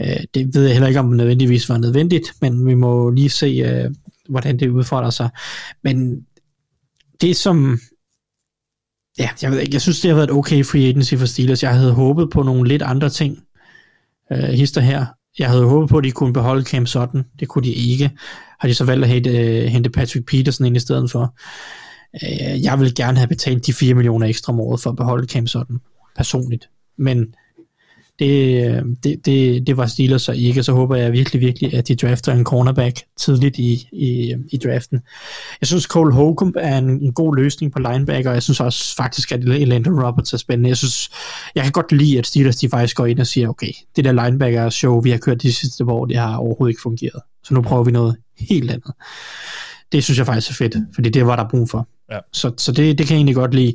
Øh, 0.00 0.16
det 0.34 0.54
ved 0.54 0.62
jeg 0.64 0.72
heller 0.72 0.88
ikke, 0.88 1.00
om 1.00 1.08
det 1.08 1.16
nødvendigvis 1.16 1.68
var 1.68 1.78
nødvendigt, 1.78 2.32
men 2.40 2.66
vi 2.66 2.74
må 2.74 3.10
lige 3.10 3.30
se, 3.30 3.90
hvordan 4.28 4.58
det 4.58 4.68
udfordrer 4.68 5.10
sig. 5.10 5.30
Men 5.84 6.26
det 7.20 7.36
som... 7.36 7.78
Ja, 9.18 9.28
jeg, 9.42 9.50
ved 9.50 9.60
ikke, 9.60 9.74
jeg 9.74 9.80
synes, 9.80 10.00
det 10.00 10.10
har 10.10 10.14
været 10.14 10.30
et 10.30 10.36
okay 10.36 10.64
free 10.64 10.88
agency 10.88 11.14
for 11.14 11.26
Steelers. 11.26 11.62
Jeg 11.62 11.74
havde 11.74 11.92
håbet 11.92 12.30
på 12.30 12.42
nogle 12.42 12.68
lidt 12.68 12.82
andre 12.82 13.08
ting. 13.08 13.38
Øh, 14.32 14.38
hister 14.38 14.80
her. 14.80 15.06
Jeg 15.38 15.48
havde 15.48 15.64
håbet 15.64 15.90
på, 15.90 15.98
at 15.98 16.04
de 16.04 16.10
kunne 16.10 16.32
beholde 16.32 16.64
Cam 16.64 16.86
Sutton. 16.86 17.24
Det 17.40 17.48
kunne 17.48 17.64
de 17.64 17.72
ikke. 17.72 18.10
Har 18.60 18.68
de 18.68 18.74
så 18.74 18.84
valgt 18.84 19.04
at 19.04 19.10
hente, 19.10 19.30
uh, 19.30 19.64
hente 19.64 19.90
Patrick 19.90 20.26
Peterson 20.26 20.66
ind 20.66 20.76
i 20.76 20.80
stedet 20.80 21.10
for. 21.10 21.34
Øh, 22.14 22.62
jeg 22.62 22.80
vil 22.80 22.94
gerne 22.94 23.18
have 23.18 23.28
betalt 23.28 23.66
de 23.66 23.72
4 23.72 23.94
millioner 23.94 24.26
ekstra 24.26 24.52
om 24.52 24.60
året 24.60 24.80
for 24.80 24.90
at 24.90 24.96
beholde 24.96 25.28
Cam 25.28 25.46
Sutton. 25.46 25.80
Personligt. 26.16 26.68
Men 26.98 27.34
det, 28.18 28.64
øh, 28.66 28.82
det, 29.04 29.26
det, 29.26 29.66
det 29.66 29.76
var 29.76 29.86
Steelers 29.86 30.22
så 30.22 30.32
ikke, 30.32 30.62
så 30.62 30.72
håber 30.72 30.96
jeg 30.96 31.12
virkelig, 31.12 31.40
virkelig, 31.40 31.74
at 31.74 31.88
de 31.88 31.96
drafter 31.96 32.32
en 32.32 32.44
cornerback 32.44 33.00
tidligt 33.16 33.58
i, 33.58 33.88
i, 33.92 34.34
i 34.48 34.56
draften. 34.56 35.00
Jeg 35.60 35.66
synes, 35.68 35.84
Cole 35.84 36.12
Holcomb 36.12 36.56
er 36.58 36.78
en, 36.78 37.02
en 37.02 37.12
god 37.12 37.36
løsning 37.36 37.72
på 37.72 37.78
linebacker, 37.78 38.30
og 38.30 38.34
jeg 38.34 38.42
synes 38.42 38.60
også 38.60 38.96
faktisk, 38.96 39.32
at 39.32 39.44
Landon 39.44 40.04
Roberts 40.04 40.32
er 40.32 40.36
spændende. 40.36 40.68
Jeg 40.68 40.76
synes, 40.76 41.10
jeg 41.54 41.62
kan 41.62 41.72
godt 41.72 41.92
lide, 41.92 42.18
at 42.18 42.26
Steelers 42.26 42.56
de 42.56 42.68
faktisk 42.68 42.96
går 42.96 43.06
ind 43.06 43.18
og 43.20 43.26
siger, 43.26 43.48
okay, 43.48 43.72
det 43.96 44.04
der 44.04 44.12
linebacker-show, 44.12 45.00
vi 45.00 45.10
har 45.10 45.18
kørt 45.18 45.42
de 45.42 45.52
sidste 45.52 45.84
år, 45.84 46.06
det 46.06 46.16
har 46.16 46.36
overhovedet 46.36 46.72
ikke 46.72 46.82
fungeret. 46.82 47.22
Så 47.44 47.54
nu 47.54 47.62
prøver 47.62 47.84
vi 47.84 47.92
noget 47.92 48.16
helt 48.38 48.70
andet. 48.70 48.92
Det 49.92 50.04
synes 50.04 50.18
jeg 50.18 50.26
faktisk 50.26 50.50
er 50.50 50.54
fedt, 50.54 50.76
fordi 50.94 51.10
det 51.10 51.26
var 51.26 51.36
der 51.36 51.48
brug 51.48 51.70
for. 51.70 51.88
Ja. 52.12 52.18
Så, 52.32 52.52
så 52.56 52.72
det, 52.72 52.98
det 52.98 53.06
kan 53.06 53.14
jeg 53.14 53.18
egentlig 53.18 53.34
godt 53.34 53.54
lide 53.54 53.74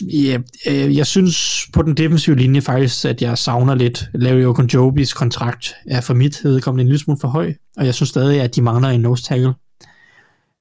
ja, 0.00 0.38
øh, 0.68 0.96
jeg 0.96 1.06
synes 1.06 1.66
på 1.72 1.82
den 1.82 1.96
defensive 1.96 2.36
linje 2.36 2.60
faktisk, 2.60 3.04
at 3.04 3.22
jeg 3.22 3.38
savner 3.38 3.74
lidt. 3.74 4.08
Larry 4.14 4.44
Ogunjobis 4.44 5.12
kontrakt 5.12 5.74
er 5.86 6.00
for 6.00 6.14
mit 6.14 6.44
vedkommende 6.44 6.82
en 6.82 6.88
lille 6.88 6.98
smule 6.98 7.20
for 7.20 7.28
høj, 7.28 7.54
og 7.76 7.86
jeg 7.86 7.94
synes 7.94 8.08
stadig, 8.08 8.40
at 8.40 8.56
de 8.56 8.62
mangler 8.62 8.88
en 8.88 9.00
nose 9.00 9.22
tackle. 9.22 9.54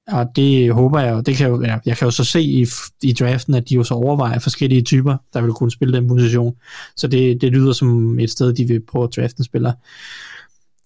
Og 0.07 0.25
det 0.35 0.73
håber 0.73 0.99
jeg, 0.99 1.13
og 1.13 1.25
det 1.25 1.35
kan 1.35 1.49
jo, 1.49 1.61
ja, 1.61 1.77
jeg 1.85 1.97
kan 1.97 2.05
jo 2.05 2.11
så 2.11 2.23
se 2.23 2.41
i, 2.41 2.65
i 3.03 3.13
draften, 3.13 3.55
at 3.55 3.69
de 3.69 3.75
jo 3.75 3.83
så 3.83 3.93
overvejer 3.93 4.39
forskellige 4.39 4.81
typer, 4.81 5.17
der 5.33 5.41
vil 5.41 5.53
kunne 5.53 5.71
spille 5.71 5.97
den 5.97 6.07
position. 6.07 6.55
Så 6.95 7.07
det, 7.07 7.41
det 7.41 7.51
lyder 7.51 7.73
som 7.73 8.19
et 8.19 8.29
sted, 8.29 8.53
de 8.53 8.65
vil 8.67 8.85
prøve 8.85 9.03
at 9.03 9.15
drafte 9.15 9.39
en 9.39 9.43
spiller. 9.43 9.73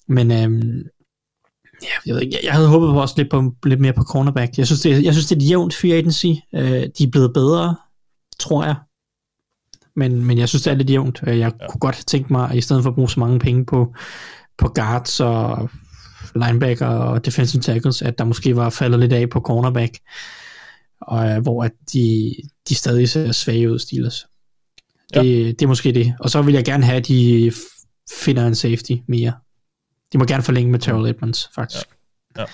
Men 0.08 0.32
øhm, 0.32 0.84
ja, 1.86 1.96
jeg, 2.06 2.16
ved 2.16 2.22
ikke, 2.22 2.40
jeg 2.44 2.54
havde 2.54 2.68
håbet 2.68 2.94
på 2.94 3.02
også 3.02 3.16
lidt, 3.18 3.30
på, 3.30 3.54
lidt 3.66 3.80
mere 3.80 3.94
på 3.94 4.04
cornerback. 4.04 4.58
Jeg 4.58 4.66
synes, 4.66 4.82
det, 4.82 5.04
jeg 5.04 5.14
synes, 5.14 5.28
det 5.28 5.36
er 5.36 5.40
et 5.40 5.50
jævnt 5.50 5.76
free 5.76 5.94
agency. 5.94 6.26
Øh, 6.56 6.84
de 6.98 7.04
er 7.04 7.12
blevet 7.12 7.34
bedre 7.34 7.76
tror 8.40 8.66
jeg. 8.66 8.76
Men, 9.96 10.26
men 10.26 10.38
jeg 10.38 10.50
synes, 10.50 10.64
det 10.64 10.72
er 10.72 10.76
lidt 10.76 10.90
jævnt. 10.90 11.22
Jeg 11.26 11.38
ja. 11.38 11.50
kunne 11.70 11.80
godt 11.80 12.04
tænke 12.08 12.34
mig, 12.34 12.50
at 12.50 12.56
i 12.56 12.62
stedet 12.62 12.84
for 12.84 12.90
at 12.90 12.96
bruge 12.96 13.10
så 13.10 13.20
mange 13.20 13.40
penge 13.40 13.66
på, 13.66 13.96
på 14.58 14.68
guards 14.68 15.20
og 15.20 15.70
linebacker 16.36 16.88
og 16.88 17.26
defensive 17.26 17.62
tackles, 17.62 18.02
at 18.02 18.18
der 18.18 18.24
måske 18.24 18.56
var 18.56 18.70
faldet 18.70 19.00
lidt 19.00 19.14
af 19.14 19.30
på 19.30 19.40
cornerback, 19.40 19.98
og, 21.02 21.30
øh, 21.30 21.42
hvor 21.42 21.64
at 21.64 21.72
de, 21.94 22.36
de 22.70 22.76
stadig 22.76 23.10
ser 23.10 23.32
svage 23.32 23.72
ud, 23.72 23.80
Steelers. 23.80 24.26
Det, 25.14 25.44
ja. 25.44 25.48
det 25.48 25.62
er 25.62 25.68
måske 25.68 25.92
det. 25.92 26.14
Og 26.20 26.30
så 26.30 26.42
vil 26.42 26.54
jeg 26.54 26.66
gerne 26.66 26.86
have, 26.86 26.98
at 26.98 27.08
de 27.08 27.52
finder 28.14 28.48
en 28.48 28.56
safety 28.56 28.94
mere. 29.08 29.34
De 30.14 30.18
må 30.18 30.26
gerne 30.26 30.44
forlænge 30.44 30.72
med 30.72 30.80
Terrell 30.80 31.10
Edmonds, 31.10 31.50
faktisk. 31.56 31.86
Ja. 32.36 32.42
ja. 32.42 32.48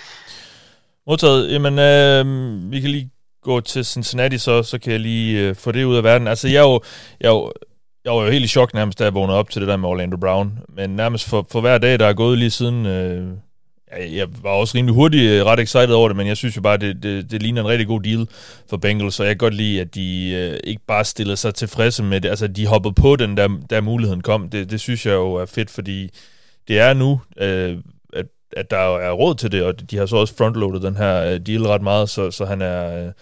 Modtaget. 1.06 1.52
Jamen, 1.52 1.78
øh, 1.78 2.72
vi 2.72 2.80
kan 2.80 2.90
lige 2.90 3.10
gå 3.42 3.60
til 3.60 3.84
Cincinnati, 3.84 4.38
så, 4.38 4.62
så 4.62 4.78
kan 4.78 4.92
jeg 4.92 5.00
lige 5.00 5.40
øh, 5.40 5.54
få 5.54 5.72
det 5.72 5.84
ud 5.84 5.96
af 5.96 6.04
verden. 6.04 6.28
Altså, 6.28 6.48
jeg 6.48 6.56
er 6.56 6.62
jo, 6.62 6.80
jeg 7.20 7.28
er 7.28 7.32
jo, 7.32 7.52
jeg 8.04 8.12
var 8.12 8.24
jo 8.24 8.30
helt 8.30 8.44
i 8.44 8.48
chok 8.48 8.74
nærmest, 8.74 8.98
da 8.98 9.04
jeg 9.04 9.14
vågnede 9.14 9.38
op 9.38 9.50
til 9.50 9.60
det 9.60 9.68
der 9.68 9.76
med 9.76 9.88
Orlando 9.88 10.16
Brown. 10.16 10.58
Men 10.68 10.90
nærmest 10.90 11.28
for, 11.28 11.46
for 11.50 11.60
hver 11.60 11.78
dag, 11.78 11.98
der 11.98 12.06
er 12.06 12.12
gået 12.12 12.38
lige 12.38 12.50
siden... 12.50 12.86
Øh, 12.86 13.26
jeg 13.98 14.28
var 14.42 14.50
også 14.50 14.78
rimelig 14.78 14.94
hurtigt 14.94 15.30
øh, 15.30 15.44
ret 15.44 15.60
excited 15.60 15.90
over 15.90 16.08
det, 16.08 16.16
men 16.16 16.26
jeg 16.26 16.36
synes 16.36 16.56
jo 16.56 16.60
bare, 16.60 16.76
det, 16.76 17.02
det, 17.02 17.30
det 17.30 17.42
ligner 17.42 17.60
en 17.60 17.68
rigtig 17.68 17.86
god 17.86 18.00
deal 18.00 18.26
for 18.70 18.76
Bengals, 18.76 19.20
og 19.20 19.26
jeg 19.26 19.30
kan 19.30 19.38
godt 19.38 19.54
lide, 19.54 19.80
at 19.80 19.94
de 19.94 20.30
øh, 20.30 20.60
ikke 20.64 20.82
bare 20.86 21.04
stillede 21.04 21.36
sig 21.36 21.54
tilfredse 21.54 22.02
med 22.02 22.20
det, 22.20 22.28
altså 22.28 22.46
de 22.46 22.66
hoppede 22.66 22.94
på 22.94 23.16
den, 23.16 23.36
der, 23.36 23.48
der 23.70 23.80
muligheden 23.80 24.20
kom. 24.20 24.48
Det, 24.48 24.70
det 24.70 24.80
synes 24.80 25.06
jeg 25.06 25.12
jo 25.12 25.34
er 25.34 25.46
fedt, 25.46 25.70
fordi 25.70 26.10
det 26.68 26.78
er 26.78 26.94
nu, 26.94 27.20
øh, 27.38 27.78
at, 28.12 28.26
at 28.56 28.70
der 28.70 28.98
er 28.98 29.12
råd 29.12 29.34
til 29.34 29.52
det, 29.52 29.64
og 29.64 29.90
de 29.90 29.96
har 29.96 30.06
så 30.06 30.16
også 30.16 30.36
frontloadet 30.36 30.82
den 30.82 30.96
her 30.96 31.24
øh, 31.24 31.40
deal 31.46 31.62
ret 31.62 31.82
meget, 31.82 32.10
så, 32.10 32.30
så 32.30 32.44
han 32.44 32.62
er... 32.62 33.06
Øh, 33.06 33.12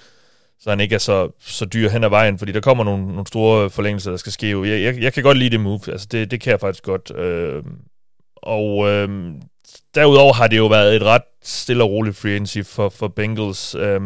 så 0.62 0.70
han 0.70 0.80
ikke 0.80 0.94
er 0.94 0.98
så, 0.98 1.30
så 1.40 1.64
dyr 1.64 1.88
hen 1.88 2.04
ad 2.04 2.08
vejen, 2.08 2.38
fordi 2.38 2.52
der 2.52 2.60
kommer 2.60 2.84
nogle, 2.84 3.06
nogle 3.06 3.26
store 3.26 3.70
forlængelser, 3.70 4.10
der 4.10 4.16
skal 4.16 4.32
ske. 4.32 4.68
Jeg, 4.68 4.82
jeg, 4.82 5.02
jeg 5.02 5.12
kan 5.12 5.22
godt 5.22 5.38
lide 5.38 5.50
det 5.50 5.60
move, 5.60 5.80
altså 5.88 6.06
det, 6.10 6.30
det 6.30 6.40
kan 6.40 6.50
jeg 6.50 6.60
faktisk 6.60 6.84
godt. 6.84 7.16
Øh, 7.16 7.62
og 8.36 8.88
øh, 8.88 9.08
derudover 9.94 10.32
har 10.32 10.46
det 10.46 10.56
jo 10.56 10.66
været 10.66 10.96
et 10.96 11.02
ret 11.02 11.22
stille 11.42 11.84
og 11.84 11.90
roligt 11.90 12.16
free 12.16 12.32
agency 12.32 12.58
for, 12.64 12.88
for 12.88 13.08
Bengals. 13.08 13.74
Øh, 13.74 14.00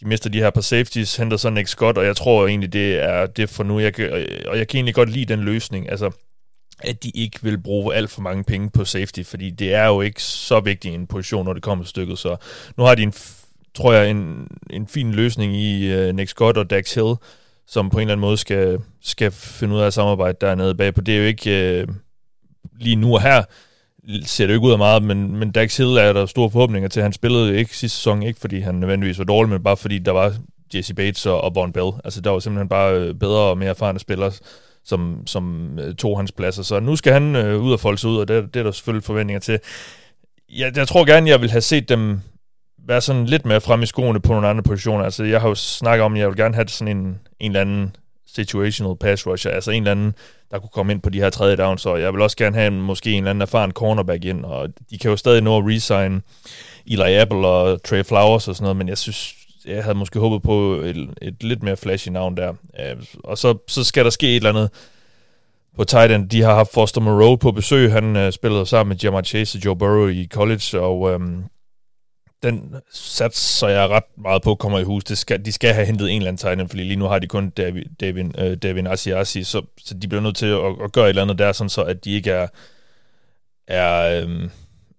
de 0.00 0.08
mister 0.08 0.30
de 0.30 0.38
her 0.38 0.50
par 0.50 0.60
safeties, 0.60 1.16
henter 1.16 1.36
sådan 1.36 1.58
ikke 1.58 1.70
Scott, 1.70 1.98
og 1.98 2.04
jeg 2.04 2.16
tror 2.16 2.46
egentlig, 2.46 2.72
det 2.72 3.04
er 3.04 3.26
det 3.26 3.50
for 3.50 3.64
nu. 3.64 3.78
Jeg, 3.80 3.92
og 4.46 4.58
jeg 4.58 4.68
kan 4.68 4.78
egentlig 4.78 4.94
godt 4.94 5.10
lide 5.10 5.32
den 5.34 5.40
løsning, 5.40 5.90
altså 5.90 6.10
at 6.80 7.04
de 7.04 7.10
ikke 7.10 7.38
vil 7.42 7.58
bruge 7.58 7.94
alt 7.94 8.10
for 8.10 8.22
mange 8.22 8.44
penge 8.44 8.70
på 8.70 8.84
safety, 8.84 9.22
fordi 9.22 9.50
det 9.50 9.74
er 9.74 9.86
jo 9.86 10.00
ikke 10.00 10.22
så 10.22 10.60
vigtig 10.60 10.94
en 10.94 11.06
position, 11.06 11.44
når 11.44 11.52
det 11.52 11.62
kommer 11.62 11.84
til 11.84 11.90
stykket. 11.90 12.18
Så 12.18 12.36
nu 12.76 12.82
har 12.82 12.94
de 12.94 13.02
en 13.02 13.14
tror 13.74 13.92
jeg, 13.92 14.10
en, 14.10 14.48
en 14.70 14.86
fin 14.86 15.12
løsning 15.12 15.56
i 15.56 15.94
uh, 15.94 16.14
Nick 16.14 16.30
Scott 16.30 16.58
og 16.58 16.70
Dax 16.70 16.94
Hill, 16.94 17.14
som 17.66 17.90
på 17.90 17.98
en 17.98 18.00
eller 18.00 18.12
anden 18.12 18.20
måde 18.20 18.36
skal, 18.36 18.78
skal 19.02 19.30
finde 19.30 19.74
ud 19.74 19.80
af 19.80 19.86
at 19.86 19.94
samarbejde 19.94 20.38
dernede 20.40 20.74
bagpå. 20.74 21.00
Det 21.00 21.14
er 21.14 21.18
jo 21.18 21.24
ikke 21.24 21.84
uh, 21.88 21.94
lige 22.80 22.96
nu 22.96 23.14
og 23.14 23.22
her, 23.22 23.42
ser 24.24 24.46
det 24.46 24.54
jo 24.54 24.58
ikke 24.58 24.66
ud 24.66 24.72
af 24.72 24.78
meget, 24.78 25.02
men, 25.02 25.36
men 25.36 25.50
Dax 25.50 25.76
Hill 25.76 25.96
er 25.96 26.12
der 26.12 26.26
store 26.26 26.50
forhåbninger 26.50 26.88
til. 26.88 27.02
Han 27.02 27.12
spillede 27.12 27.56
ikke 27.56 27.76
sidste 27.76 27.98
sæson, 27.98 28.22
ikke 28.22 28.40
fordi 28.40 28.60
han 28.60 28.74
nødvendigvis 28.74 29.18
var 29.18 29.24
dårlig, 29.24 29.50
men 29.50 29.62
bare 29.62 29.76
fordi 29.76 29.98
der 29.98 30.12
var 30.12 30.34
Jesse 30.74 30.94
Bates 30.94 31.26
og, 31.26 31.40
og 31.40 31.54
Von 31.54 31.72
Bell. 31.72 31.90
Altså 32.04 32.20
der 32.20 32.30
var 32.30 32.38
simpelthen 32.38 32.68
bare 32.68 32.94
øh, 32.94 33.14
bedre 33.14 33.40
og 33.40 33.58
mere 33.58 33.68
erfarne 33.68 33.98
spillere, 33.98 34.32
som, 34.84 35.26
som 35.26 35.78
øh, 35.78 35.94
tog 35.94 36.18
hans 36.18 36.32
plads. 36.32 36.66
Så 36.66 36.80
nu 36.80 36.96
skal 36.96 37.12
han 37.12 37.36
øh, 37.36 37.62
ud 37.62 37.72
og 37.72 37.80
folde 37.80 37.98
sig 37.98 38.10
ud, 38.10 38.16
og 38.16 38.28
det, 38.28 38.54
det 38.54 38.60
er 38.60 38.64
der 38.64 38.70
selvfølgelig 38.70 39.04
forventninger 39.04 39.40
til. 39.40 39.58
Jeg, 40.52 40.76
jeg 40.76 40.88
tror 40.88 41.04
gerne, 41.04 41.30
jeg 41.30 41.40
vil 41.40 41.50
have 41.50 41.60
set 41.60 41.88
dem 41.88 42.20
være 42.86 43.00
sådan 43.00 43.26
lidt 43.26 43.46
mere 43.46 43.60
frem 43.60 43.82
i 43.82 43.86
skoene 43.86 44.20
på 44.20 44.32
nogle 44.32 44.48
andre 44.48 44.62
positioner. 44.62 45.04
Altså, 45.04 45.24
jeg 45.24 45.40
har 45.40 45.48
jo 45.48 45.54
snakket 45.54 46.04
om, 46.04 46.14
at 46.14 46.20
jeg 46.20 46.28
vil 46.28 46.36
gerne 46.36 46.54
have 46.54 46.68
sådan 46.68 46.96
en, 46.96 47.18
en 47.40 47.50
eller 47.50 47.60
anden 47.60 47.96
situational 48.26 48.96
pass 48.96 49.26
rusher, 49.26 49.50
altså 49.50 49.70
en 49.70 49.82
eller 49.82 49.90
anden, 49.90 50.14
der 50.50 50.58
kunne 50.58 50.70
komme 50.72 50.92
ind 50.92 51.02
på 51.02 51.10
de 51.10 51.18
her 51.18 51.30
tredje 51.30 51.56
downs, 51.56 51.82
så 51.82 51.96
jeg 51.96 52.12
vil 52.12 52.22
også 52.22 52.36
gerne 52.36 52.56
have 52.56 52.66
en, 52.66 52.80
måske 52.80 53.10
en 53.10 53.16
eller 53.16 53.30
anden 53.30 53.42
erfaren 53.42 53.72
cornerback 53.72 54.24
ind, 54.24 54.44
og 54.44 54.68
de 54.90 54.98
kan 54.98 55.10
jo 55.10 55.16
stadig 55.16 55.42
nå 55.42 55.58
at 55.58 55.64
resign 55.66 56.22
Eli 56.86 57.14
Apple 57.14 57.46
og 57.46 57.82
Trey 57.82 58.04
Flowers 58.04 58.48
og 58.48 58.54
sådan 58.54 58.64
noget, 58.64 58.76
men 58.76 58.88
jeg 58.88 58.98
synes, 58.98 59.34
jeg 59.66 59.84
havde 59.84 59.98
måske 59.98 60.18
håbet 60.18 60.42
på 60.42 60.74
et, 60.74 61.10
et 61.22 61.42
lidt 61.42 61.62
mere 61.62 61.76
flashy 61.76 62.08
navn 62.08 62.36
der. 62.36 62.54
Øh, 62.80 62.96
og 63.24 63.38
så, 63.38 63.58
så 63.68 63.84
skal 63.84 64.04
der 64.04 64.10
ske 64.10 64.30
et 64.30 64.36
eller 64.36 64.50
andet 64.50 64.70
på 65.76 65.84
Titan. 65.84 66.26
De 66.26 66.42
har 66.42 66.54
haft 66.54 66.72
Foster 66.72 67.00
Moreau 67.00 67.36
på 67.36 67.52
besøg. 67.52 67.92
Han 67.92 68.16
øh, 68.16 68.32
spillede 68.32 68.66
sammen 68.66 68.88
med 68.88 68.96
Jamar 68.96 69.22
Chase 69.22 69.58
og 69.58 69.64
Joe 69.64 69.76
Burrow 69.76 70.08
i 70.08 70.28
college, 70.32 70.80
og 70.80 71.12
øh, 71.12 71.20
den 72.44 72.74
så 72.90 73.66
jeg 73.68 73.88
ret 73.88 74.18
meget 74.18 74.42
på 74.42 74.54
kommer 74.54 74.78
i 74.78 74.82
hus. 74.82 75.04
Det 75.04 75.18
skal, 75.18 75.44
de 75.44 75.52
skal 75.52 75.74
have 75.74 75.86
hentet 75.86 76.10
en 76.10 76.16
eller 76.16 76.28
anden 76.28 76.50
Titan, 76.50 76.68
fordi 76.68 76.82
lige 76.82 76.96
nu 76.96 77.04
har 77.04 77.18
de 77.18 77.26
kun 77.26 77.50
David, 77.50 77.84
David, 78.00 78.24
uh, 78.24 78.44
øh, 78.44 78.56
David 78.56 78.86
Asiasi, 78.86 79.44
så, 79.44 79.62
så 79.78 79.94
de 79.94 80.08
bliver 80.08 80.22
nødt 80.22 80.36
til 80.36 80.46
at, 80.46 80.84
at 80.84 80.92
gøre 80.92 81.04
et 81.04 81.08
eller 81.08 81.22
andet 81.22 81.38
der, 81.38 81.52
sådan 81.52 81.68
så 81.68 81.82
at 81.82 82.04
de 82.04 82.12
ikke 82.12 82.30
er, 82.30 82.46
er, 83.68 84.22
øh, 84.22 84.48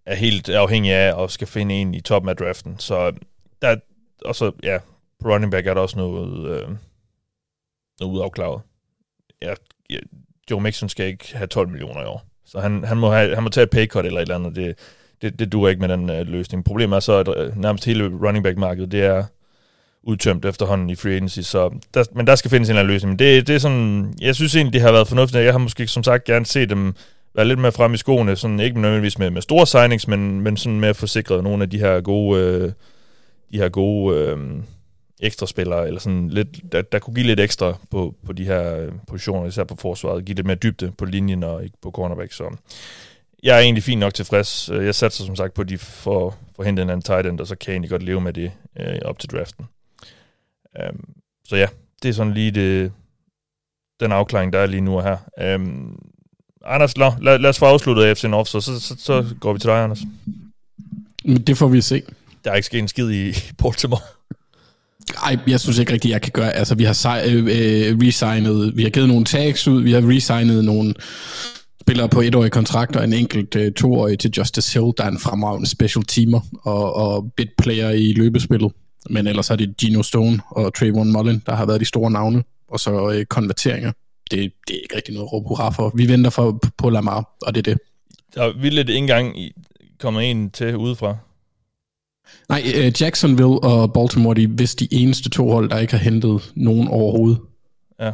er 0.06 0.16
helt 0.16 0.50
afhængige 0.50 0.96
af 0.96 1.24
at 1.24 1.32
skal 1.32 1.48
finde 1.48 1.76
en 1.76 1.94
i 1.94 2.02
toppen 2.02 2.30
af 2.30 2.36
draften. 2.36 2.80
Så 2.80 3.14
der, 3.62 3.76
og 4.26 4.36
så, 4.36 4.52
ja, 4.64 4.78
på 5.20 5.30
running 5.30 5.52
back 5.52 5.68
er 5.68 5.74
der 5.74 5.82
også 5.82 5.98
noget, 5.98 6.50
øh, 6.50 6.68
noget 8.00 8.14
udafklaret. 8.14 8.62
Ja, 9.42 9.54
ja, 9.90 9.98
Joe 10.52 10.62
Mixon 10.62 10.90
skal 10.90 11.06
ikke 11.06 11.38
have 11.38 11.48
12 11.48 11.70
millioner 11.70 12.02
i 12.02 12.06
år. 12.06 12.26
Så 12.46 12.60
han, 12.60 12.84
han, 12.84 12.98
må, 12.98 13.12
have, 13.12 13.36
han 13.36 13.44
må 13.44 13.50
tage 13.50 13.64
et 13.64 13.70
pay 13.70 13.88
cut 13.88 14.06
eller 14.06 14.20
et 14.20 14.22
eller 14.22 14.36
andet. 14.36 14.56
Det, 14.56 14.78
det, 15.22 15.40
det 15.40 15.52
duer 15.52 15.70
ikke 15.70 15.82
med 15.82 15.90
den 15.90 16.10
øh, 16.10 16.28
løsning. 16.28 16.66
Problemet 16.66 16.96
er 16.96 17.00
så, 17.00 17.14
at 17.14 17.28
øh, 17.38 17.58
nærmest 17.58 17.86
hele 17.86 18.08
running 18.08 18.44
back-markedet, 18.44 18.92
det 18.92 19.04
er 19.04 19.24
udtømt 20.04 20.46
efterhånden 20.46 20.90
i 20.90 20.96
free 20.96 21.14
agency, 21.14 21.40
så 21.40 21.80
der, 21.94 22.04
men 22.16 22.28
der 22.28 22.36
skal 22.36 22.52
findes 22.52 22.70
en 22.70 22.72
eller 22.72 22.80
anden 22.82 22.94
løsning. 22.94 23.12
Men 23.12 23.20
det, 23.20 23.48
det 23.48 23.56
er 23.56 23.60
sådan, 23.60 24.14
jeg 24.22 24.36
synes 24.36 24.56
egentlig, 24.56 24.74
det 24.74 24.82
har 24.82 24.92
været 24.92 25.08
fornuftigt. 25.08 25.44
Jeg 25.44 25.54
har 25.54 25.60
måske 25.60 25.88
som 25.88 26.04
sagt 26.04 26.24
gerne 26.24 26.46
set 26.46 26.70
dem 26.70 26.96
være 27.36 27.48
lidt 27.48 27.60
mere 27.60 27.72
frem 27.72 27.94
i 27.94 27.98
skoene, 27.98 28.36
sådan 28.36 28.60
ikke 28.60 28.82
nødvendigvis 28.82 29.20
med, 29.20 29.30
med 29.30 29.42
store 29.42 29.68
signings, 29.68 30.08
men, 30.08 30.42
men 30.42 30.58
sådan 30.58 30.80
med 30.80 30.90
at 30.90 30.96
få 30.96 31.08
sikret 31.08 31.44
nogle 31.44 31.64
af 31.64 31.70
de 31.70 31.80
her 31.80 32.02
gode, 32.02 32.42
øh, 32.42 32.72
de 33.56 33.62
her 33.62 33.70
gode 33.70 34.18
øh, 34.18 34.38
ekstra 35.20 35.46
spillere, 35.46 35.88
eller 35.88 36.00
sådan 36.00 36.30
lidt, 36.30 36.72
der, 36.72 36.82
der 36.82 37.00
kunne 37.00 37.14
give 37.14 37.26
lidt 37.26 37.40
ekstra 37.40 37.78
på, 37.92 38.16
på 38.26 38.34
de 38.34 38.46
her 38.46 38.78
øh, 38.78 38.92
positioner, 39.08 39.48
især 39.48 39.64
på 39.64 39.76
forsvaret, 39.76 40.26
give 40.26 40.36
lidt 40.36 40.48
mere 40.48 40.56
dybde 40.56 40.92
på 40.98 41.06
linjen 41.06 41.44
og 41.44 41.64
ikke 41.64 41.78
på 41.82 41.92
cornerback, 41.92 42.32
så 42.32 42.56
jeg 43.44 43.56
er 43.56 43.60
egentlig 43.60 43.84
fint 43.84 44.00
nok 44.00 44.14
tilfreds. 44.14 44.70
Øh, 44.70 44.86
jeg 44.86 44.96
satser 44.96 45.26
som 45.26 45.36
sagt 45.36 45.54
på, 45.54 45.62
at 45.62 45.70
de 45.70 45.78
får, 45.78 46.38
får 46.56 46.64
hentet 46.64 46.84
en 46.84 46.90
anden 46.90 47.04
tight 47.04 47.28
end, 47.28 47.40
og 47.40 47.48
så 47.48 47.56
kan 47.56 47.68
jeg 47.68 47.74
egentlig 47.74 47.90
godt 47.90 48.04
leve 48.04 48.22
med 48.22 48.34
det 48.34 48.52
øh, 48.80 49.00
op 49.06 49.20
til 49.20 49.30
draften. 49.30 49.66
Um, 50.90 51.06
så 51.48 51.56
ja, 51.56 51.68
det 52.04 52.10
er 52.10 52.14
sådan 52.14 52.34
lige 52.34 52.52
det, 52.52 52.92
den 54.00 54.12
afklaring, 54.12 54.54
der 54.54 54.60
er 54.60 54.66
lige 54.66 54.82
nu 54.82 54.98
og 54.98 55.04
her. 55.04 55.56
Um, 55.56 56.00
Anders, 56.66 56.98
lad, 56.98 57.12
lad, 57.22 57.40
lad 57.40 57.50
os 57.50 57.60
få 57.60 57.66
afsluttet 57.66 58.18
FC 58.18 58.24
North, 58.24 58.50
så, 58.50 58.62
så, 58.62 58.80
så, 58.80 58.96
så 58.98 59.36
går 59.40 59.54
vi 59.54 59.60
til 59.60 59.70
dig, 59.70 59.84
Anders. 59.84 60.02
Det 61.48 61.58
får 61.58 61.68
vi 61.68 61.82
se. 61.82 62.04
Der 62.46 62.52
er 62.52 62.56
ikke 62.56 62.66
sket 62.66 62.80
en 62.80 62.88
skid 62.88 63.12
i 63.12 63.34
Baltimore. 63.58 64.02
Ej, 65.24 65.38
jeg 65.48 65.60
synes 65.60 65.80
ikke 65.80 65.94
rigtigt, 65.94 66.12
jeg 66.12 66.22
kan 66.22 66.32
gøre. 66.32 66.52
Altså, 66.52 66.76
vi 66.76 66.84
har 66.84 67.22
øh, 67.26 67.36
øh, 67.36 67.98
resignet, 68.02 68.78
vi 68.78 68.84
har 68.84 68.90
givet 68.90 69.08
nogle 69.08 69.26
tags 69.26 69.68
ud, 69.68 69.82
vi 69.82 69.92
har 69.92 70.10
resignet 70.10 70.66
nogle 70.66 70.94
spillere 71.82 72.10
på 72.10 72.22
etårige 72.22 72.50
kontrakter, 72.50 73.02
en 73.02 73.14
enkelt 73.14 73.56
øh, 73.56 73.74
toårig 73.74 74.20
til 74.20 74.32
Justice 74.38 74.80
Hill, 74.80 74.94
der 74.98 75.04
er 75.04 75.08
en 75.08 75.20
fremragende 75.20 75.70
special 75.70 76.04
teamer 76.04 76.40
og, 76.64 76.94
og 76.94 77.32
bit 77.38 77.50
player 77.58 77.90
i 77.90 78.14
løbespillet. 78.14 78.72
Men 79.10 79.28
ellers 79.28 79.50
er 79.50 79.56
det 79.56 79.78
Gino 79.78 80.04
Stone 80.04 80.40
og 80.50 80.74
Trayvon 80.74 81.12
Mullen, 81.12 81.44
der 81.46 81.56
har 81.56 81.66
været 81.66 81.80
de 81.80 81.86
store 81.86 82.12
navne, 82.12 82.44
og 82.68 82.80
så 82.80 83.12
øh, 83.12 83.26
konverteringer. 83.26 83.92
Det, 84.32 84.54
det 84.68 84.76
er 84.76 84.82
ikke 84.84 84.96
rigtig 84.96 85.14
noget 85.14 85.28
at 85.28 85.34
råbe 85.34 85.48
hurra 85.48 85.70
for. 85.70 85.92
Vi 85.96 86.08
venter 86.08 86.30
for, 86.30 86.64
på 86.78 86.90
Lamar, 86.90 87.36
og 87.42 87.56
det 87.56 87.68
er 87.68 87.74
det. 87.74 87.82
Der 88.36 88.62
vil 88.62 88.74
lidt 88.74 88.90
ikke 88.90 88.98
engang 88.98 89.36
kommer 90.00 90.22
en 90.22 90.50
til 90.50 90.78
udefra. 90.78 91.18
Nej, 92.50 92.64
uh, 92.66 93.02
Jacksonville 93.02 93.64
og 93.64 93.94
Baltimore, 93.94 94.36
de 94.36 94.44
er 94.44 94.48
vist 94.48 94.80
de 94.80 94.88
eneste 94.92 95.30
to 95.30 95.50
hold, 95.50 95.70
der 95.70 95.80
ikke 95.80 95.94
har 95.94 96.04
hentet 96.04 96.52
nogen 96.56 96.88
overhovedet. 96.88 97.40
Ja. 98.00 98.12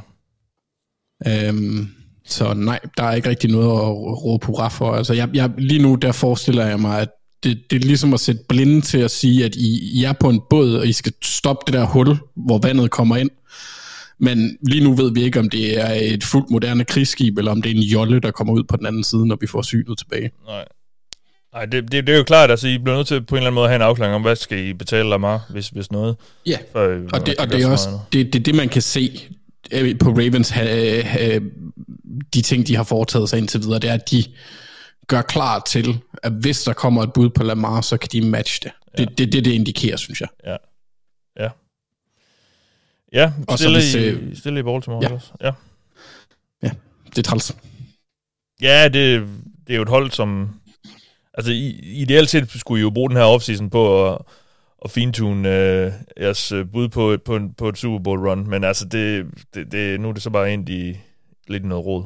Um, 1.49 1.89
så 2.25 2.53
nej, 2.53 2.79
der 2.97 3.03
er 3.03 3.13
ikke 3.13 3.29
rigtig 3.29 3.49
noget 3.49 3.67
at 3.67 3.95
råbe 4.23 4.45
hurra 4.45 4.67
for. 4.67 4.91
Altså, 4.91 5.13
jeg, 5.13 5.29
jeg, 5.33 5.51
lige 5.57 5.81
nu, 5.81 5.95
der 5.95 6.11
forestiller 6.11 6.65
jeg 6.65 6.79
mig, 6.79 7.01
at 7.01 7.09
det, 7.43 7.61
det 7.69 7.75
er 7.75 7.87
ligesom 7.87 8.13
at 8.13 8.19
sætte 8.19 8.41
blinde 8.49 8.81
til 8.81 8.97
at 8.97 9.11
sige, 9.11 9.45
at 9.45 9.55
I, 9.55 9.99
I 9.99 10.03
er 10.03 10.13
på 10.13 10.29
en 10.29 10.41
båd, 10.49 10.75
og 10.75 10.87
I 10.87 10.91
skal 10.91 11.13
stoppe 11.23 11.63
det 11.65 11.73
der 11.73 11.85
hul, 11.85 12.17
hvor 12.35 12.57
vandet 12.57 12.91
kommer 12.91 13.17
ind. 13.17 13.29
Men 14.19 14.57
lige 14.67 14.83
nu 14.83 14.93
ved 14.93 15.13
vi 15.13 15.23
ikke, 15.23 15.39
om 15.39 15.49
det 15.49 15.79
er 15.79 15.93
et 15.93 16.23
fuldt 16.23 16.49
moderne 16.49 16.85
krigsskib, 16.85 17.37
eller 17.37 17.51
om 17.51 17.61
det 17.61 17.71
er 17.71 17.75
en 17.75 17.81
jolle, 17.81 18.19
der 18.19 18.31
kommer 18.31 18.53
ud 18.53 18.63
på 18.63 18.77
den 18.77 18.85
anden 18.85 19.03
side, 19.03 19.27
når 19.27 19.37
vi 19.41 19.47
får 19.47 19.61
synet 19.61 19.97
tilbage. 19.97 20.31
Nej. 20.47 20.65
Nej, 21.53 21.65
det, 21.65 21.91
det, 21.91 22.07
det 22.07 22.13
er 22.13 22.17
jo 22.17 22.23
klart, 22.23 22.51
altså 22.51 22.67
I 22.67 22.77
bliver 22.77 22.97
nødt 22.97 23.07
til 23.07 23.21
på 23.21 23.35
en 23.35 23.37
eller 23.37 23.47
anden 23.47 23.55
måde 23.55 23.65
at 23.65 23.69
have 23.69 23.75
en 23.75 23.81
afklaring 23.81 24.15
om, 24.15 24.21
hvad 24.21 24.35
skal 24.35 24.57
I 24.57 24.73
betale 24.73 25.09
Lamar, 25.09 25.45
hvis, 25.49 25.69
hvis 25.69 25.91
noget. 25.91 26.15
Ja, 26.45 26.57
for, 26.71 26.79
og, 27.13 27.25
det, 27.25 27.37
og 27.37 27.51
det 27.51 27.63
er 27.63 27.71
også 27.71 27.99
det, 28.13 28.33
det, 28.33 28.45
det, 28.45 28.55
man 28.55 28.69
kan 28.69 28.81
se 28.81 29.29
øh, 29.71 29.99
på 29.99 30.09
Ravens, 30.09 30.49
ha, 30.49 31.39
de 32.33 32.41
ting, 32.41 32.67
de 32.67 32.75
har 32.75 32.83
foretaget 32.83 33.29
sig 33.29 33.39
indtil 33.39 33.61
videre, 33.61 33.79
det 33.79 33.89
er, 33.89 33.93
at 33.93 34.11
de 34.11 34.23
gør 35.07 35.21
klar 35.21 35.63
til, 35.67 35.99
at 36.23 36.31
hvis 36.31 36.63
der 36.63 36.73
kommer 36.73 37.03
et 37.03 37.13
bud 37.13 37.29
på 37.29 37.43
Lamar, 37.43 37.81
så 37.81 37.97
kan 37.97 38.09
de 38.11 38.21
matche 38.21 38.59
det. 38.63 38.71
Ja. 38.97 39.05
Det, 39.05 39.17
det, 39.17 39.33
det, 39.33 39.45
det 39.45 39.51
indikerer, 39.51 39.97
synes 39.97 40.21
jeg. 40.21 40.29
Ja. 40.45 40.55
Ja. 41.39 41.49
Ja, 43.13 43.31
stille, 43.55 43.81
så 43.81 43.99
hvis, 43.99 44.15
i, 44.31 44.35
stille 44.35 44.59
i 44.59 44.63
Baltimore 44.63 45.03
ja. 45.03 45.13
også. 45.13 45.31
Ja. 45.41 45.51
Ja, 46.63 46.69
det 47.09 47.17
er 47.17 47.21
træls. 47.21 47.55
Ja, 48.61 48.83
det, 48.83 49.27
det 49.67 49.73
er 49.73 49.75
jo 49.75 49.81
et 49.81 49.89
hold, 49.89 50.11
som... 50.11 50.49
Altså, 51.33 51.51
ideelt 51.83 52.29
set 52.29 52.51
skulle 52.51 52.79
I 52.79 52.81
jo 52.81 52.89
bruge 52.89 53.09
den 53.09 53.17
her 53.17 53.23
offseason 53.23 53.69
på 53.69 54.13
at, 54.13 54.21
at 54.85 54.91
fintune 54.91 55.49
øh, 55.49 55.91
jeres 56.19 56.51
øh, 56.51 56.71
bud 56.71 56.89
på, 56.89 57.17
på, 57.25 57.39
på 57.57 57.69
et 57.69 57.77
Super 57.77 57.99
Bowl 57.99 58.27
run, 58.29 58.49
men 58.49 58.63
altså, 58.63 58.85
det, 58.85 59.25
det, 59.53 59.71
det, 59.71 59.99
nu 59.99 60.09
er 60.09 60.13
det 60.13 60.21
så 60.21 60.29
bare 60.29 60.53
ind 60.53 60.69
i 60.69 60.97
lidt 61.47 61.65
noget 61.65 61.85
råd. 61.85 62.03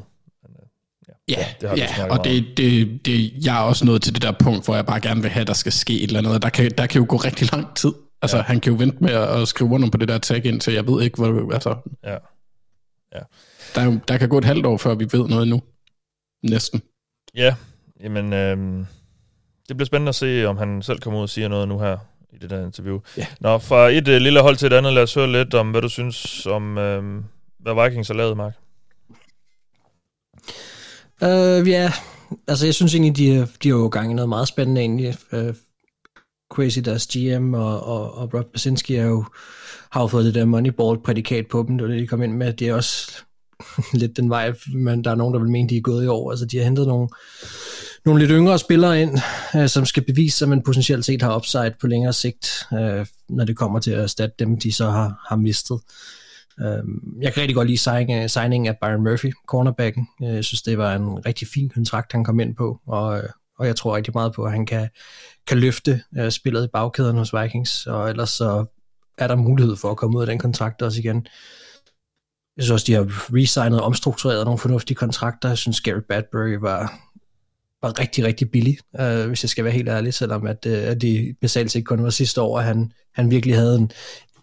Ja, 1.28 1.46
det 1.60 1.68
har 1.68 1.76
ja 1.76 2.10
og 2.10 2.24
det, 2.24 2.46
det, 2.56 3.06
det, 3.06 3.46
jeg 3.46 3.56
er 3.56 3.62
også 3.62 3.84
nået 3.84 4.02
til 4.02 4.14
det 4.14 4.22
der 4.22 4.32
punkt, 4.32 4.64
hvor 4.64 4.74
jeg 4.74 4.86
bare 4.86 5.00
gerne 5.00 5.22
vil 5.22 5.30
have, 5.30 5.40
at 5.40 5.46
der 5.46 5.52
skal 5.52 5.72
ske 5.72 6.00
et 6.00 6.02
eller 6.02 6.18
andet. 6.18 6.42
Der 6.42 6.48
kan, 6.48 6.70
der 6.78 6.86
kan 6.86 7.00
jo 7.00 7.06
gå 7.08 7.16
rigtig 7.16 7.52
lang 7.52 7.76
tid. 7.76 7.92
Altså, 8.22 8.36
ja. 8.36 8.42
han 8.42 8.60
kan 8.60 8.72
jo 8.72 8.78
vente 8.78 8.96
med 9.00 9.10
at, 9.10 9.42
at 9.42 9.48
skrive 9.48 9.70
under 9.70 9.90
på 9.90 9.96
det 9.96 10.08
der 10.08 10.18
tag 10.18 10.46
ind 10.46 10.60
til, 10.60 10.74
jeg 10.74 10.86
ved 10.86 11.02
ikke, 11.02 11.16
hvor... 11.16 11.52
Altså, 11.52 11.74
ja. 12.04 12.16
ja. 13.14 13.20
Der, 13.74 13.98
der 14.08 14.18
kan 14.18 14.28
gå 14.28 14.38
et 14.38 14.44
halvt 14.44 14.66
år, 14.66 14.76
før 14.76 14.94
vi 14.94 15.06
ved 15.12 15.28
noget 15.28 15.48
nu. 15.48 15.62
Næsten. 16.42 16.82
Ja, 17.34 17.54
jamen... 18.00 18.32
Øh, 18.32 18.86
det 19.68 19.76
bliver 19.76 19.86
spændende 19.86 20.08
at 20.08 20.14
se, 20.14 20.44
om 20.44 20.56
han 20.56 20.82
selv 20.82 20.98
kommer 20.98 21.18
ud 21.18 21.22
og 21.22 21.28
siger 21.28 21.48
noget 21.48 21.68
nu 21.68 21.78
her 21.78 21.98
i 22.32 22.38
det 22.38 22.50
der 22.50 22.64
interview. 22.64 23.00
Ja. 23.16 23.26
Nå, 23.40 23.58
fra 23.58 23.88
et 23.88 24.08
uh, 24.08 24.14
lille 24.14 24.40
hold 24.40 24.56
til 24.56 24.66
et 24.66 24.72
andet, 24.72 24.92
lad 24.92 25.02
os 25.02 25.14
høre 25.14 25.32
lidt 25.32 25.54
om, 25.54 25.70
hvad 25.70 25.82
du 25.82 25.88
synes 25.88 26.46
om, 26.46 26.78
øh, 26.78 27.22
hvad 27.60 27.84
Vikings 27.84 28.08
har 28.08 28.14
lavet, 28.14 28.36
Mark. 28.36 28.54
Uh, 31.22 31.68
ja, 31.68 31.92
altså 32.48 32.66
jeg 32.66 32.74
synes 32.74 32.94
egentlig, 32.94 33.16
de, 33.16 33.46
de 33.62 33.68
er 33.68 33.72
jo 33.72 33.88
gang 33.88 34.10
i 34.10 34.14
noget 34.14 34.28
meget 34.28 34.48
spændende 34.48 34.80
egentlig. 34.80 35.14
Uh, 35.32 35.54
Crazy, 36.50 36.78
deres 36.78 37.06
GM, 37.06 37.54
og, 37.54 37.86
og, 37.86 38.14
og 38.14 38.34
Rob 38.34 38.46
Basinski 38.52 38.94
er 38.94 39.04
jo, 39.04 39.24
har 39.90 40.00
jo 40.00 40.06
fået 40.06 40.24
det 40.24 40.34
der 40.34 40.44
Moneyball-prædikat 40.44 41.46
på 41.46 41.64
dem, 41.68 41.78
det 41.78 41.86
var 41.86 41.92
det, 41.92 42.02
de 42.02 42.06
kom 42.06 42.22
ind 42.22 42.32
med. 42.32 42.52
Det 42.52 42.68
er 42.68 42.74
også 42.74 43.12
lidt 44.00 44.16
den 44.16 44.30
vej, 44.30 44.54
men 44.74 45.04
der 45.04 45.10
er 45.10 45.14
nogen, 45.14 45.34
der 45.34 45.40
vil 45.40 45.50
mene, 45.50 45.68
de 45.68 45.76
er 45.76 45.80
gået 45.80 46.04
i 46.04 46.06
år. 46.06 46.30
Altså, 46.30 46.46
de 46.46 46.56
har 46.56 46.64
hentet 46.64 46.86
nogle, 46.86 47.08
nogle 48.06 48.20
lidt 48.20 48.30
yngre 48.30 48.58
spillere 48.58 49.02
ind, 49.02 49.18
øh, 49.56 49.68
som 49.68 49.84
skal 49.84 50.04
bevise, 50.04 50.44
at 50.44 50.48
man 50.48 50.62
potentielt 50.62 51.04
set 51.04 51.22
har 51.22 51.36
upside 51.36 51.74
på 51.80 51.86
længere 51.86 52.12
sigt, 52.12 52.66
øh, 52.72 53.06
når 53.28 53.44
det 53.44 53.56
kommer 53.56 53.80
til 53.80 53.90
at 53.90 54.00
erstatte 54.00 54.34
dem, 54.38 54.60
de 54.60 54.72
så 54.72 54.90
har, 54.90 55.24
har 55.28 55.36
mistet. 55.36 55.80
Øh, 56.60 56.84
jeg 57.20 57.32
kan 57.32 57.40
rigtig 57.40 57.54
godt 57.54 57.68
lide 57.68 57.78
signing, 57.78 58.30
signing 58.30 58.68
af 58.68 58.76
Byron 58.82 59.04
Murphy, 59.04 59.32
cornerbacken. 59.46 60.08
Øh, 60.22 60.34
jeg 60.34 60.44
synes, 60.44 60.62
det 60.62 60.78
var 60.78 60.94
en 60.94 61.26
rigtig 61.26 61.48
fin 61.48 61.68
kontrakt, 61.68 62.12
han 62.12 62.24
kom 62.24 62.40
ind 62.40 62.56
på, 62.56 62.80
og, 62.86 63.18
øh, 63.18 63.28
og 63.58 63.66
jeg 63.66 63.76
tror 63.76 63.96
rigtig 63.96 64.12
meget 64.14 64.32
på, 64.32 64.44
at 64.44 64.52
han 64.52 64.66
kan, 64.66 64.88
kan 65.46 65.58
løfte 65.58 66.02
uh, 66.20 66.28
spillet 66.28 66.64
i 66.64 66.68
bagkæden 66.72 67.16
hos 67.16 67.34
Vikings, 67.34 67.86
og 67.86 68.10
ellers 68.10 68.30
så 68.30 68.64
er 69.18 69.26
der 69.26 69.36
mulighed 69.36 69.76
for 69.76 69.90
at 69.90 69.96
komme 69.96 70.16
ud 70.16 70.22
af 70.22 70.26
den 70.26 70.38
kontrakt 70.38 70.82
også 70.82 71.00
igen. 71.00 71.26
Jeg 72.56 72.64
synes 72.64 72.70
også, 72.70 72.84
de 72.86 72.92
har 72.92 73.34
resignet 73.34 73.80
og 73.80 73.86
omstruktureret 73.86 74.44
nogle 74.44 74.58
fornuftige 74.58 74.96
kontrakter. 74.96 75.48
Jeg 75.48 75.58
synes, 75.58 75.80
Gary 75.80 76.00
Badbury 76.08 76.56
var, 76.60 77.05
var 77.82 78.00
rigtig, 78.00 78.24
rigtig 78.24 78.50
billig, 78.50 78.78
øh, 79.00 79.26
hvis 79.26 79.44
jeg 79.44 79.50
skal 79.50 79.64
være 79.64 79.72
helt 79.72 79.88
ærlig, 79.88 80.14
selvom 80.14 80.46
at, 80.46 80.66
øh, 80.66 80.82
at 80.82 81.00
det 81.00 81.36
basalt 81.40 81.70
set 81.70 81.86
kun 81.86 82.02
var 82.02 82.10
sidste 82.10 82.40
år, 82.40 82.58
at 82.58 82.64
han, 82.64 82.92
han 83.14 83.30
virkelig 83.30 83.56
havde 83.56 83.76
en, 83.76 83.90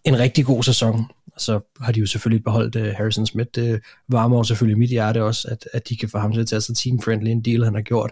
en 0.06 0.20
rigtig 0.20 0.46
god 0.46 0.64
sæson 0.64 1.06
så 1.38 1.60
har 1.82 1.92
de 1.92 2.00
jo 2.00 2.06
selvfølgelig 2.06 2.44
beholdt 2.44 2.76
øh, 2.76 2.94
Harrison 2.98 3.26
Smith. 3.26 3.50
Det 3.56 3.82
varmer 4.10 4.38
jo 4.38 4.44
selvfølgelig 4.44 4.80
mit 4.80 4.90
hjerte 4.90 5.24
også, 5.24 5.48
at, 5.52 5.68
at 5.74 5.90
de 5.90 5.98
kan 5.98 6.10
få 6.10 6.18
ham 6.18 6.34
til 6.34 6.42
at 6.42 6.48
tage 6.48 6.62
så 6.62 6.74
team-friendly 6.74 7.30
en 7.30 7.42
deal, 7.42 7.64
han 7.64 7.74
har 7.74 7.82
gjort. 7.82 8.12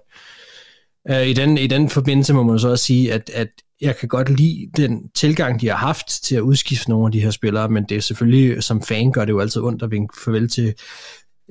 Øh, 1.10 1.28
i, 1.28 1.34
den, 1.34 1.58
I 1.58 1.68
den 1.68 1.90
forbindelse 1.90 2.34
må 2.34 2.44
man 2.44 2.60
så 2.60 2.70
også 2.70 2.86
sige, 2.86 3.14
at, 3.14 3.30
at 3.34 3.48
jeg 3.82 3.98
kan 3.98 4.10
godt 4.10 4.30
lide 4.30 4.70
den 4.78 5.10
tilgang, 5.10 5.62
de 5.62 5.68
har 5.68 5.76
haft 5.76 6.08
til 6.08 6.36
at 6.36 6.42
udskifte 6.42 6.90
nogle 6.90 7.06
af 7.06 7.12
de 7.12 7.22
her 7.22 7.32
spillere, 7.32 7.70
men 7.70 7.86
det 7.90 7.98
er 7.98 8.02
selvfølgelig, 8.02 8.64
som 8.64 8.82
fan 8.82 9.12
gør 9.12 9.26
det 9.26 9.32
jo 9.32 9.40
altid 9.40 9.62
ondt 9.62 9.84
at 9.84 9.92
vinke 9.92 10.18
farvel 10.24 10.50
til 10.50 10.74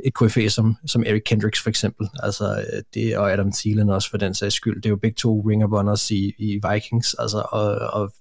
et 0.04 0.14
KFA 0.14 0.48
som, 0.48 0.76
som 0.86 1.04
Eric 1.06 1.22
Kendricks 1.26 1.60
for 1.62 1.70
eksempel, 1.70 2.08
altså 2.22 2.64
øh, 2.72 2.82
det, 2.94 3.16
og 3.16 3.32
Adam 3.32 3.52
Thielen 3.52 3.90
også 3.90 4.10
for 4.10 4.16
den 4.16 4.34
sags 4.34 4.54
skyld, 4.54 4.76
det 4.76 4.86
er 4.86 4.90
jo 4.90 4.96
begge 4.96 5.16
to 5.16 5.40
ringer 5.40 6.10
i, 6.10 6.34
i 6.38 6.60
Vikings, 6.72 7.14
altså, 7.18 7.42
og, 7.52 7.74
og 7.74 8.12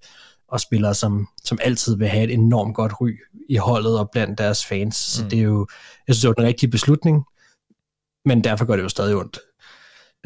og 0.51 0.59
spillere, 0.59 0.93
som, 0.93 1.27
som 1.43 1.59
altid 1.61 1.97
vil 1.97 2.07
have 2.07 2.23
et 2.23 2.33
enormt 2.33 2.75
godt 2.75 3.01
ry 3.01 3.19
i 3.49 3.55
holdet 3.55 3.99
og 3.99 4.09
blandt 4.11 4.37
deres 4.37 4.65
fans. 4.65 4.95
Så 4.95 5.23
mm. 5.23 5.29
det 5.29 5.39
er 5.39 5.43
jo, 5.43 5.67
jeg 6.07 6.15
synes, 6.15 6.21
det 6.21 6.27
var 6.27 6.33
den 6.33 6.45
rigtige 6.45 6.69
beslutning, 6.69 7.25
men 8.25 8.43
derfor 8.43 8.65
gør 8.65 8.75
det 8.75 8.83
jo 8.83 8.89
stadig 8.89 9.15
ondt. 9.15 9.39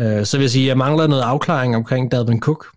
Uh, 0.02 0.24
så 0.24 0.38
vil 0.38 0.44
jeg 0.44 0.52
sige, 0.52 0.68
jeg 0.68 0.78
mangler 0.78 1.08
noget 1.08 1.22
afklaring 1.22 1.76
omkring 1.76 2.12
Dalvin 2.12 2.40
Cook, 2.40 2.68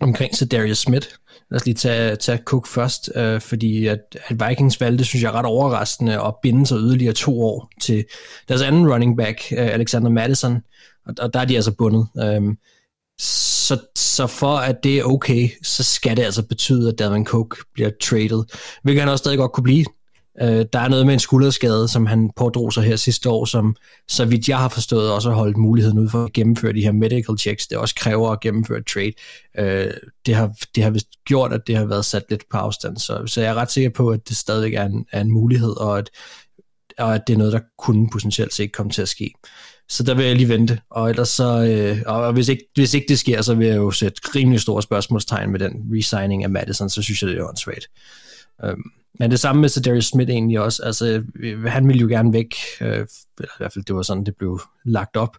omkring 0.00 0.32
Darius 0.50 0.78
Smith. 0.78 1.08
Lad 1.52 1.60
os 1.60 1.66
lige 1.66 1.74
tage, 1.74 2.16
tage 2.16 2.38
Cook 2.44 2.66
først, 2.66 3.10
øh, 3.14 3.40
fordi 3.40 3.86
at, 3.86 3.98
at 4.26 4.48
Vikings 4.48 4.80
valgte, 4.80 5.04
synes 5.04 5.22
jeg, 5.22 5.28
er 5.28 5.32
ret 5.32 5.46
overraskende 5.46 6.22
at 6.22 6.34
binde 6.42 6.66
sig 6.66 6.78
yderligere 6.78 7.12
to 7.12 7.42
år 7.42 7.70
til 7.80 8.04
deres 8.48 8.62
anden 8.62 8.92
running 8.92 9.16
back, 9.16 9.42
øh, 9.52 9.66
Alexander 9.66 10.10
Madison, 10.10 10.56
og, 11.06 11.14
og 11.18 11.34
der 11.34 11.40
er 11.40 11.44
de 11.44 11.54
altså 11.54 11.72
bundet. 11.72 12.08
Øh, 12.18 12.42
så, 13.18 13.78
så 13.96 14.26
for 14.26 14.56
at 14.56 14.84
det 14.84 14.98
er 14.98 15.04
okay, 15.04 15.48
så 15.62 15.84
skal 15.84 16.16
det 16.16 16.22
altså 16.22 16.42
betyde, 16.46 16.88
at 16.88 16.98
Dalvin 16.98 17.26
Cook 17.26 17.56
bliver 17.74 17.90
traded, 18.02 18.44
hvilket 18.82 19.02
han 19.02 19.08
også 19.08 19.22
stadig 19.22 19.38
godt 19.38 19.52
kunne 19.52 19.64
blive. 19.64 19.84
Øh, 20.40 20.66
der 20.72 20.78
er 20.78 20.88
noget 20.88 21.06
med 21.06 21.14
en 21.14 21.20
skulderskade, 21.20 21.88
som 21.88 22.06
han 22.06 22.30
pådrog 22.36 22.72
sig 22.72 22.82
her 22.82 22.96
sidste 22.96 23.30
år, 23.30 23.44
som 23.44 23.76
så 24.08 24.24
vidt 24.24 24.48
jeg 24.48 24.58
har 24.58 24.68
forstået 24.68 25.12
også 25.12 25.28
har 25.28 25.36
holdt 25.36 25.56
muligheden 25.56 25.98
ud 25.98 26.08
for 26.08 26.24
at 26.24 26.32
gennemføre 26.32 26.72
de 26.72 26.82
her 26.82 26.92
medical 26.92 27.38
checks. 27.38 27.66
Det 27.66 27.78
også 27.78 27.94
kræver 27.94 28.30
at 28.30 28.40
gennemføre 28.40 28.78
et 28.78 28.86
trade. 28.86 29.12
Øh, 29.58 29.92
det, 30.26 30.34
har, 30.34 30.54
det 30.74 30.82
har 30.82 30.90
vist 30.90 31.08
gjort, 31.24 31.52
at 31.52 31.66
det 31.66 31.76
har 31.76 31.84
været 31.84 32.04
sat 32.04 32.24
lidt 32.30 32.42
på 32.50 32.56
afstand, 32.56 32.96
så, 32.96 33.22
så 33.26 33.40
jeg 33.40 33.50
er 33.50 33.54
ret 33.54 33.70
sikker 33.70 33.90
på, 33.90 34.10
at 34.10 34.28
det 34.28 34.36
stadigvæk 34.36 34.74
er 34.74 34.84
en, 34.84 35.06
er 35.12 35.20
en 35.20 35.32
mulighed, 35.32 35.80
og 35.80 35.98
at, 35.98 36.10
og 36.98 37.14
at 37.14 37.22
det 37.26 37.32
er 37.32 37.38
noget, 37.38 37.52
der 37.52 37.60
kunne 37.78 38.10
potentielt 38.12 38.54
set 38.54 38.72
komme 38.72 38.92
til 38.92 39.02
at 39.02 39.08
ske. 39.08 39.34
Så 39.88 40.02
der 40.02 40.14
vil 40.14 40.26
jeg 40.26 40.36
lige 40.36 40.48
vente. 40.48 40.80
Og 40.90 41.10
ellers 41.10 41.28
så, 41.28 41.64
øh, 41.64 42.02
og 42.06 42.32
hvis 42.32 42.48
ikke, 42.48 42.64
hvis 42.74 42.94
ikke 42.94 43.06
det 43.08 43.18
sker, 43.18 43.42
så 43.42 43.54
vil 43.54 43.66
jeg 43.66 43.76
jo 43.76 43.90
sætte 43.90 44.20
rimelig 44.34 44.60
store 44.60 44.82
spørgsmålstegn 44.82 45.50
med 45.50 45.60
den 45.60 45.72
resigning 45.94 46.44
af 46.44 46.50
Madison, 46.50 46.90
så 46.90 47.02
synes 47.02 47.22
jeg, 47.22 47.30
det 47.30 47.38
er 47.38 47.48
åndssvagt. 47.48 47.88
Um, 48.64 48.92
men 49.18 49.30
det 49.30 49.40
samme 49.40 49.60
med 49.60 49.82
Darius 49.82 50.06
Smith 50.06 50.30
egentlig 50.30 50.60
også. 50.60 50.82
Altså, 50.82 51.22
øh, 51.40 51.64
han 51.64 51.88
ville 51.88 52.00
jo 52.00 52.08
gerne 52.08 52.32
væk. 52.32 52.54
Øh, 52.80 53.06
I 53.40 53.44
hvert 53.58 53.72
fald, 53.72 53.84
det 53.84 53.96
var 53.96 54.02
sådan, 54.02 54.24
det 54.24 54.36
blev 54.36 54.60
lagt 54.84 55.16
op. 55.16 55.36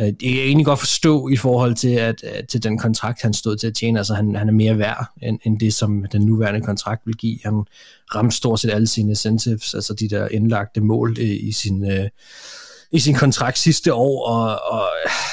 Øh, 0.00 0.06
det 0.06 0.18
kan 0.18 0.36
jeg 0.36 0.44
egentlig 0.44 0.66
godt 0.66 0.78
forstå 0.78 1.28
i 1.28 1.36
forhold 1.36 1.74
til, 1.74 1.88
at, 1.88 2.24
øh, 2.24 2.46
til 2.48 2.62
den 2.62 2.78
kontrakt, 2.78 3.22
han 3.22 3.34
stod 3.34 3.56
til 3.56 3.66
at 3.66 3.74
tjene. 3.74 3.98
Altså, 3.98 4.14
han, 4.14 4.34
han 4.34 4.48
er 4.48 4.52
mere 4.52 4.78
værd, 4.78 5.06
end, 5.22 5.38
end 5.44 5.60
det, 5.60 5.74
som 5.74 6.04
den 6.12 6.22
nuværende 6.22 6.60
kontrakt 6.60 7.02
vil 7.06 7.16
give. 7.16 7.38
Han 7.44 7.64
ramte 8.14 8.36
stort 8.36 8.60
set 8.60 8.70
alle 8.70 8.86
sine 8.86 9.10
incentives, 9.10 9.74
altså 9.74 9.94
de 9.94 10.08
der 10.08 10.28
indlagte 10.28 10.80
mål 10.80 11.18
i, 11.18 11.48
i 11.48 11.52
sin... 11.52 11.90
Øh, 11.90 12.08
i 12.92 12.98
sin 12.98 13.14
kontrakt 13.14 13.58
sidste 13.58 13.94
år, 13.94 14.28
og, 14.28 14.72
og 14.72 14.88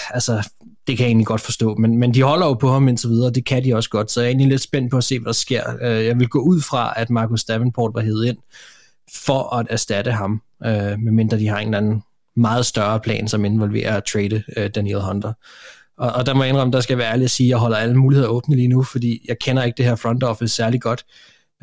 altså, 0.10 0.50
det 0.88 0.98
kan 0.98 1.04
jeg 1.04 1.10
egentlig 1.10 1.28
godt 1.28 1.42
forstå, 1.42 1.76
men, 1.76 1.98
men 1.98 2.14
de 2.14 2.22
holder 2.22 2.48
jo 2.48 2.54
på 2.54 2.72
ham 2.72 2.88
indtil 2.88 3.10
videre, 3.10 3.32
det 3.32 3.46
kan 3.46 3.64
de 3.64 3.76
også 3.76 3.90
godt, 3.90 4.12
så 4.12 4.22
jeg 4.22 4.26
er 4.26 4.30
egentlig 4.30 4.48
lidt 4.48 4.62
spændt 4.62 4.92
på 4.92 4.98
at 4.98 5.04
se, 5.04 5.20
hvad 5.20 5.26
der 5.26 5.34
sker. 5.34 5.64
Øh, 5.82 6.06
jeg 6.06 6.20
vil 6.20 6.28
gå 6.28 6.40
ud 6.40 6.62
fra, 6.62 6.94
at 6.96 7.10
Marcus 7.10 7.44
Davenport 7.44 7.92
var 7.94 8.02
hævet 8.02 8.26
ind 8.26 8.38
for 9.26 9.56
at 9.56 9.68
erstatte 9.70 10.12
ham, 10.12 10.42
øh, 10.66 11.00
medmindre 11.00 11.40
de 11.40 11.48
har 11.48 11.60
en 11.60 11.68
eller 11.68 11.78
anden 11.78 12.04
meget 12.36 12.66
større 12.66 13.00
plan, 13.00 13.28
som 13.28 13.46
involverer 13.46 13.98
at 13.98 14.04
trade 14.04 14.44
øh, 14.58 14.70
Daniel 14.76 15.02
Hunter. 15.02 15.34
Og, 15.98 16.12
og 16.12 16.26
der 16.26 16.34
må 16.34 16.44
jeg 16.44 16.50
indrømme, 16.50 16.72
der 16.74 16.82
skal 16.82 16.98
være 16.98 17.12
ærlig 17.12 17.24
at 17.24 17.32
sige, 17.32 17.48
at 17.48 17.50
jeg 17.50 17.58
holder 17.58 17.78
alle 17.78 17.96
muligheder 17.96 18.30
åbne 18.30 18.56
lige 18.56 18.68
nu, 18.68 18.84
fordi 18.84 19.26
jeg 19.28 19.40
kender 19.40 19.64
ikke 19.64 19.78
det 19.78 19.86
her 19.86 19.96
front 19.96 20.24
office 20.24 20.56
særlig 20.56 20.82
godt. 20.82 21.06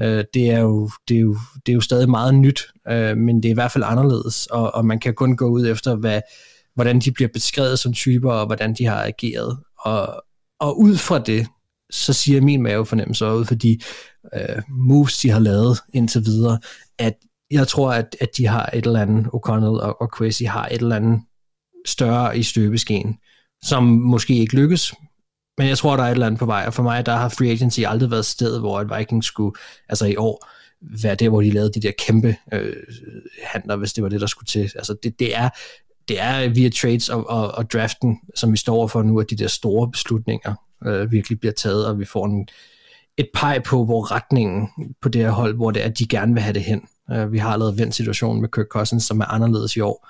Øh, 0.01 0.25
det, 0.35 0.51
er 0.51 0.61
jo, 0.61 0.91
det, 1.09 1.17
er 1.17 1.21
jo, 1.21 1.37
det 1.67 1.73
er 1.73 1.75
jo 1.75 1.81
stadig 1.81 2.11
meget 2.11 2.35
nyt, 2.35 2.63
øh, 2.89 3.17
men 3.17 3.37
det 3.37 3.45
er 3.45 3.51
i 3.51 3.55
hvert 3.55 3.73
fald 3.73 3.85
anderledes, 3.87 4.47
og, 4.47 4.75
og 4.75 4.87
man 4.87 5.01
kan 5.01 5.15
kun 5.15 5.37
gå 5.37 5.47
ud 5.47 5.67
efter, 5.67 5.95
hvad, 5.95 6.21
hvordan 6.75 7.01
de 7.01 7.13
bliver 7.13 7.29
beskrevet 7.33 7.79
som 7.79 7.93
typer, 7.93 8.33
og 8.33 8.47
hvordan 8.47 8.75
de 8.75 8.85
har 8.85 9.05
ageret. 9.05 9.59
Og, 9.79 10.25
og 10.61 10.81
ud 10.81 10.97
fra 10.97 11.19
det, 11.19 11.47
så 11.91 12.13
siger 12.13 12.41
min 12.41 12.63
mavefornemmelse 12.63 13.27
ud 13.27 13.45
for 13.45 13.55
de 13.55 13.79
øh, 14.35 14.63
moves, 14.69 15.19
de 15.19 15.31
har 15.31 15.41
lavet 15.41 15.79
indtil 15.95 16.25
videre, 16.25 16.59
at 16.99 17.15
jeg 17.51 17.69
tror, 17.69 17.93
at, 17.93 18.17
at 18.21 18.29
de 18.37 18.47
har 18.47 18.71
et 18.75 18.87
eller 18.87 19.03
andet, 19.03 19.27
O'Connell 19.27 19.83
og, 19.83 20.01
og 20.01 20.19
Quasi 20.19 20.45
har 20.45 20.67
et 20.67 20.81
eller 20.81 20.97
andet 20.97 21.21
større 21.87 22.39
i 22.39 22.43
støbeskeen, 22.43 23.19
som 23.65 23.85
måske 23.85 24.35
ikke 24.35 24.57
lykkes, 24.57 24.95
men 25.59 25.69
jeg 25.69 25.79
tror, 25.79 25.97
der 25.97 26.03
er 26.03 26.07
et 26.07 26.13
eller 26.13 26.27
andet 26.27 26.39
på 26.39 26.47
vej, 26.47 26.65
og 26.67 26.75
for 26.75 26.83
mig, 26.83 27.07
der 27.07 27.17
har 27.17 27.29
free 27.29 27.51
agency 27.51 27.81
aldrig 27.87 28.11
været 28.11 28.21
et 28.21 28.27
sted, 28.27 28.59
hvor 28.59 28.81
et 28.81 28.99
Vikings 28.99 29.27
skulle, 29.27 29.57
altså 29.89 30.07
i 30.07 30.17
år, 30.17 30.49
være 31.03 31.15
der, 31.15 31.29
hvor 31.29 31.43
de 31.43 31.51
lavede 31.51 31.73
de 31.73 31.81
der 31.81 31.93
kæmpe 31.99 32.37
øh, 32.53 32.77
handler, 33.45 33.77
hvis 33.77 33.93
det 33.93 34.03
var 34.03 34.09
det, 34.09 34.21
der 34.21 34.27
skulle 34.27 34.47
til. 34.47 34.61
Altså 34.61 34.97
det, 35.03 35.19
det 35.19 35.37
er 35.37 35.49
det 36.09 36.21
er 36.21 36.49
via 36.49 36.71
trades 36.71 37.09
og, 37.09 37.31
og, 37.31 37.55
og 37.55 37.73
draften, 37.73 38.19
som 38.35 38.53
vi 38.53 38.57
står 38.57 38.87
for 38.87 39.03
nu, 39.03 39.21
at 39.21 39.31
de 39.31 39.37
der 39.37 39.49
store 39.49 39.91
beslutninger 39.91 40.55
øh, 40.87 41.13
virkelig 41.13 41.41
bliver 41.41 41.53
taget, 41.53 41.87
og 41.87 41.99
vi 41.99 42.05
får 42.05 42.27
en, 42.27 42.49
et 43.17 43.29
peg 43.35 43.63
på, 43.67 43.85
hvor 43.85 44.13
retningen 44.13 44.69
på 45.03 45.09
det 45.09 45.21
her 45.21 45.31
hold, 45.31 45.55
hvor 45.55 45.71
det 45.71 45.83
er, 45.83 45.87
at 45.87 45.99
de 45.99 46.07
gerne 46.07 46.33
vil 46.35 46.43
have 46.43 46.55
det 46.55 46.65
hen. 46.65 46.83
Øh, 47.13 47.33
vi 47.33 47.39
har 47.39 47.53
allerede 47.53 47.79
vendt 47.79 47.95
situationen 47.95 48.41
med 48.41 48.49
Kirk 48.49 48.67
Cousins, 48.67 49.05
som 49.05 49.21
er 49.21 49.25
anderledes 49.25 49.77
i 49.77 49.81
år, 49.81 50.09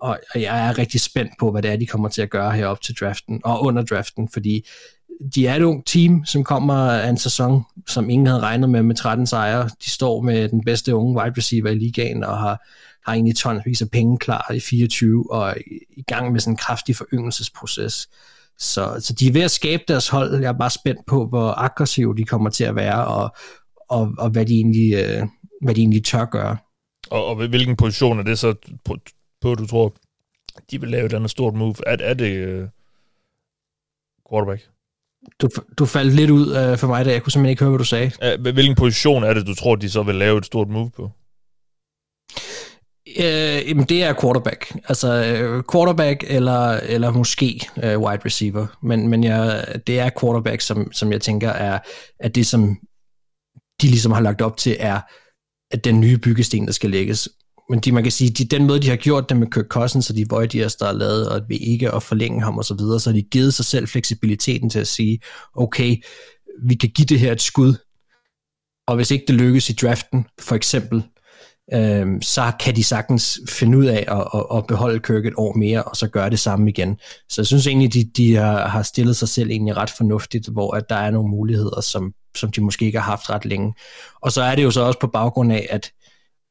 og 0.00 0.18
jeg 0.34 0.68
er 0.68 0.78
rigtig 0.78 1.00
spændt 1.00 1.32
på, 1.40 1.50
hvad 1.50 1.62
det 1.62 1.70
er, 1.70 1.76
de 1.76 1.86
kommer 1.86 2.08
til 2.08 2.22
at 2.22 2.30
gøre 2.30 2.52
herop 2.52 2.80
til 2.80 2.96
draften 3.00 3.40
og 3.44 3.64
under 3.64 3.82
draften, 3.82 4.28
fordi 4.32 4.66
de 5.34 5.46
er 5.46 5.54
et 5.54 5.62
ungt 5.62 5.86
team, 5.86 6.24
som 6.24 6.44
kommer 6.44 6.74
af 6.74 7.08
en 7.08 7.16
sæson, 7.16 7.62
som 7.88 8.10
ingen 8.10 8.26
havde 8.26 8.40
regnet 8.40 8.70
med 8.70 8.82
med 8.82 8.94
13 8.94 9.26
sejre. 9.26 9.62
De 9.84 9.90
står 9.90 10.20
med 10.20 10.48
den 10.48 10.64
bedste 10.64 10.94
unge 10.94 11.20
wide 11.20 11.34
receiver 11.36 11.70
i 11.70 11.74
ligaen 11.74 12.24
og 12.24 12.38
har, 12.38 12.66
har 13.06 13.12
egentlig 13.14 13.36
tonsvis 13.36 13.82
af 13.82 13.90
penge 13.90 14.18
klar 14.18 14.52
i 14.54 14.60
24 14.60 15.32
og 15.32 15.56
i 15.96 16.02
gang 16.02 16.32
med 16.32 16.40
sådan 16.40 16.52
en 16.52 16.56
kraftig 16.56 16.96
foryngelsesproces. 16.96 18.08
Så, 18.58 18.96
så 19.00 19.12
de 19.12 19.28
er 19.28 19.32
ved 19.32 19.42
at 19.42 19.50
skabe 19.50 19.82
deres 19.88 20.08
hold. 20.08 20.34
Jeg 20.34 20.48
er 20.48 20.58
bare 20.58 20.70
spændt 20.70 21.06
på, 21.06 21.26
hvor 21.26 21.50
aggressive 21.58 22.16
de 22.16 22.24
kommer 22.24 22.50
til 22.50 22.64
at 22.64 22.76
være, 22.76 23.06
og, 23.06 23.36
og, 23.88 24.14
og 24.18 24.30
hvad, 24.30 24.46
de 24.46 24.54
egentlig, 24.54 24.94
øh, 24.94 25.26
hvad 25.62 25.74
de 25.74 25.80
egentlig 25.80 26.04
tør 26.04 26.24
gøre. 26.24 26.56
Og, 27.10 27.26
og 27.26 27.48
hvilken 27.48 27.76
position 27.76 28.18
er 28.18 28.22
det 28.22 28.38
så 28.38 28.54
på, 28.84 28.96
på 29.40 29.54
du 29.54 29.66
tror, 29.66 29.94
de 30.70 30.80
vil 30.80 30.90
lave 30.90 31.06
et 31.06 31.12
andet 31.12 31.30
stort 31.30 31.54
move? 31.54 31.74
Er, 31.86 31.96
er 32.00 32.14
det 32.14 32.62
uh, 32.62 32.68
quarterback? 34.30 34.68
Du, 35.40 35.48
du 35.78 35.86
faldt 35.86 36.14
lidt 36.14 36.30
ud 36.30 36.46
uh, 36.46 36.78
for 36.78 36.86
mig, 36.86 37.04
da 37.04 37.12
jeg 37.12 37.22
kunne 37.22 37.32
simpelthen 37.32 37.50
ikke 37.50 37.62
høre, 37.62 37.70
hvad 37.70 37.78
du 37.78 37.84
sagde. 37.84 38.12
Hvilken 38.52 38.74
position 38.74 39.24
er 39.24 39.34
det, 39.34 39.46
du 39.46 39.54
tror, 39.54 39.76
de 39.76 39.90
så 39.90 40.02
vil 40.02 40.14
lave 40.14 40.38
et 40.38 40.46
stort 40.46 40.68
move 40.68 40.90
på? 40.90 41.10
Øh, 43.18 43.68
jamen 43.68 43.84
det 43.84 44.02
er 44.02 44.14
quarterback. 44.20 44.76
Altså 44.88 45.24
øh, 45.24 45.62
quarterback 45.72 46.24
eller, 46.26 46.70
eller 46.70 47.10
måske 47.10 47.60
øh, 47.82 48.00
wide 48.00 48.22
receiver. 48.24 48.66
Men, 48.82 49.08
men 49.08 49.24
jeg, 49.24 49.64
det 49.86 49.98
er 50.00 50.10
quarterback, 50.20 50.60
som, 50.60 50.92
som 50.92 51.12
jeg 51.12 51.20
tænker 51.20 51.50
er, 51.50 51.78
at 52.20 52.34
det, 52.34 52.46
som 52.46 52.76
de 53.82 53.86
ligesom 53.86 54.12
har 54.12 54.20
lagt 54.20 54.40
op 54.40 54.56
til, 54.56 54.76
er 54.80 55.00
at 55.70 55.84
den 55.84 56.00
nye 56.00 56.18
byggesten, 56.18 56.66
der 56.66 56.72
skal 56.72 56.90
lægges. 56.90 57.28
Men 57.70 57.80
de, 57.80 57.92
man 57.92 58.02
kan 58.02 58.12
sige, 58.12 58.30
de, 58.30 58.44
den 58.44 58.66
måde, 58.66 58.82
de 58.82 58.88
har 58.88 58.96
gjort 58.96 59.28
det 59.28 59.36
med 59.36 59.46
Kirk 59.50 59.66
Cousins 59.68 60.10
og 60.10 60.16
de 60.16 60.26
Voidiers, 60.30 60.76
der 60.76 60.86
er 60.86 60.92
lavet, 60.92 61.28
og 61.28 61.42
vi 61.48 61.56
ikke 61.56 61.90
at 61.90 62.02
forlænge 62.02 62.42
ham 62.42 62.58
og 62.58 62.64
så 62.64 62.74
videre, 62.74 63.00
så 63.00 63.10
har 63.10 63.14
de 63.14 63.22
givet 63.22 63.54
sig 63.54 63.64
selv 63.64 63.88
fleksibiliteten 63.88 64.70
til 64.70 64.78
at 64.78 64.88
sige, 64.88 65.18
okay, 65.56 65.96
vi 66.68 66.74
kan 66.74 66.90
give 66.90 67.06
det 67.06 67.20
her 67.20 67.32
et 67.32 67.42
skud, 67.42 67.74
og 68.86 68.96
hvis 68.96 69.10
ikke 69.10 69.24
det 69.28 69.34
lykkes 69.34 69.70
i 69.70 69.72
draften, 69.72 70.26
for 70.40 70.54
eksempel, 70.54 71.02
øh, 71.74 72.06
så 72.22 72.52
kan 72.60 72.76
de 72.76 72.84
sagtens 72.84 73.40
finde 73.48 73.78
ud 73.78 73.86
af 73.86 74.04
at, 74.08 74.28
at, 74.34 74.56
at 74.56 74.66
beholde 74.66 75.00
Kirk 75.00 75.26
et 75.26 75.34
år 75.36 75.54
mere, 75.54 75.82
og 75.82 75.96
så 75.96 76.08
gøre 76.08 76.30
det 76.30 76.38
samme 76.38 76.70
igen. 76.70 76.98
Så 77.28 77.40
jeg 77.40 77.46
synes 77.46 77.66
egentlig, 77.66 77.94
de, 77.94 78.04
de 78.16 78.34
har, 78.34 78.68
har 78.68 78.82
stillet 78.82 79.16
sig 79.16 79.28
selv 79.28 79.50
egentlig 79.50 79.76
ret 79.76 79.90
fornuftigt, 79.90 80.48
hvor 80.48 80.74
at 80.74 80.84
der 80.88 80.96
er 80.96 81.10
nogle 81.10 81.30
muligheder, 81.30 81.80
som, 81.80 82.12
som 82.36 82.52
de 82.52 82.60
måske 82.60 82.84
ikke 82.84 82.98
har 82.98 83.10
haft 83.10 83.30
ret 83.30 83.44
længe. 83.44 83.74
Og 84.20 84.32
så 84.32 84.42
er 84.42 84.54
det 84.54 84.62
jo 84.64 84.70
så 84.70 84.80
også 84.80 84.98
på 85.00 85.06
baggrund 85.06 85.52
af, 85.52 85.66
at, 85.70 85.92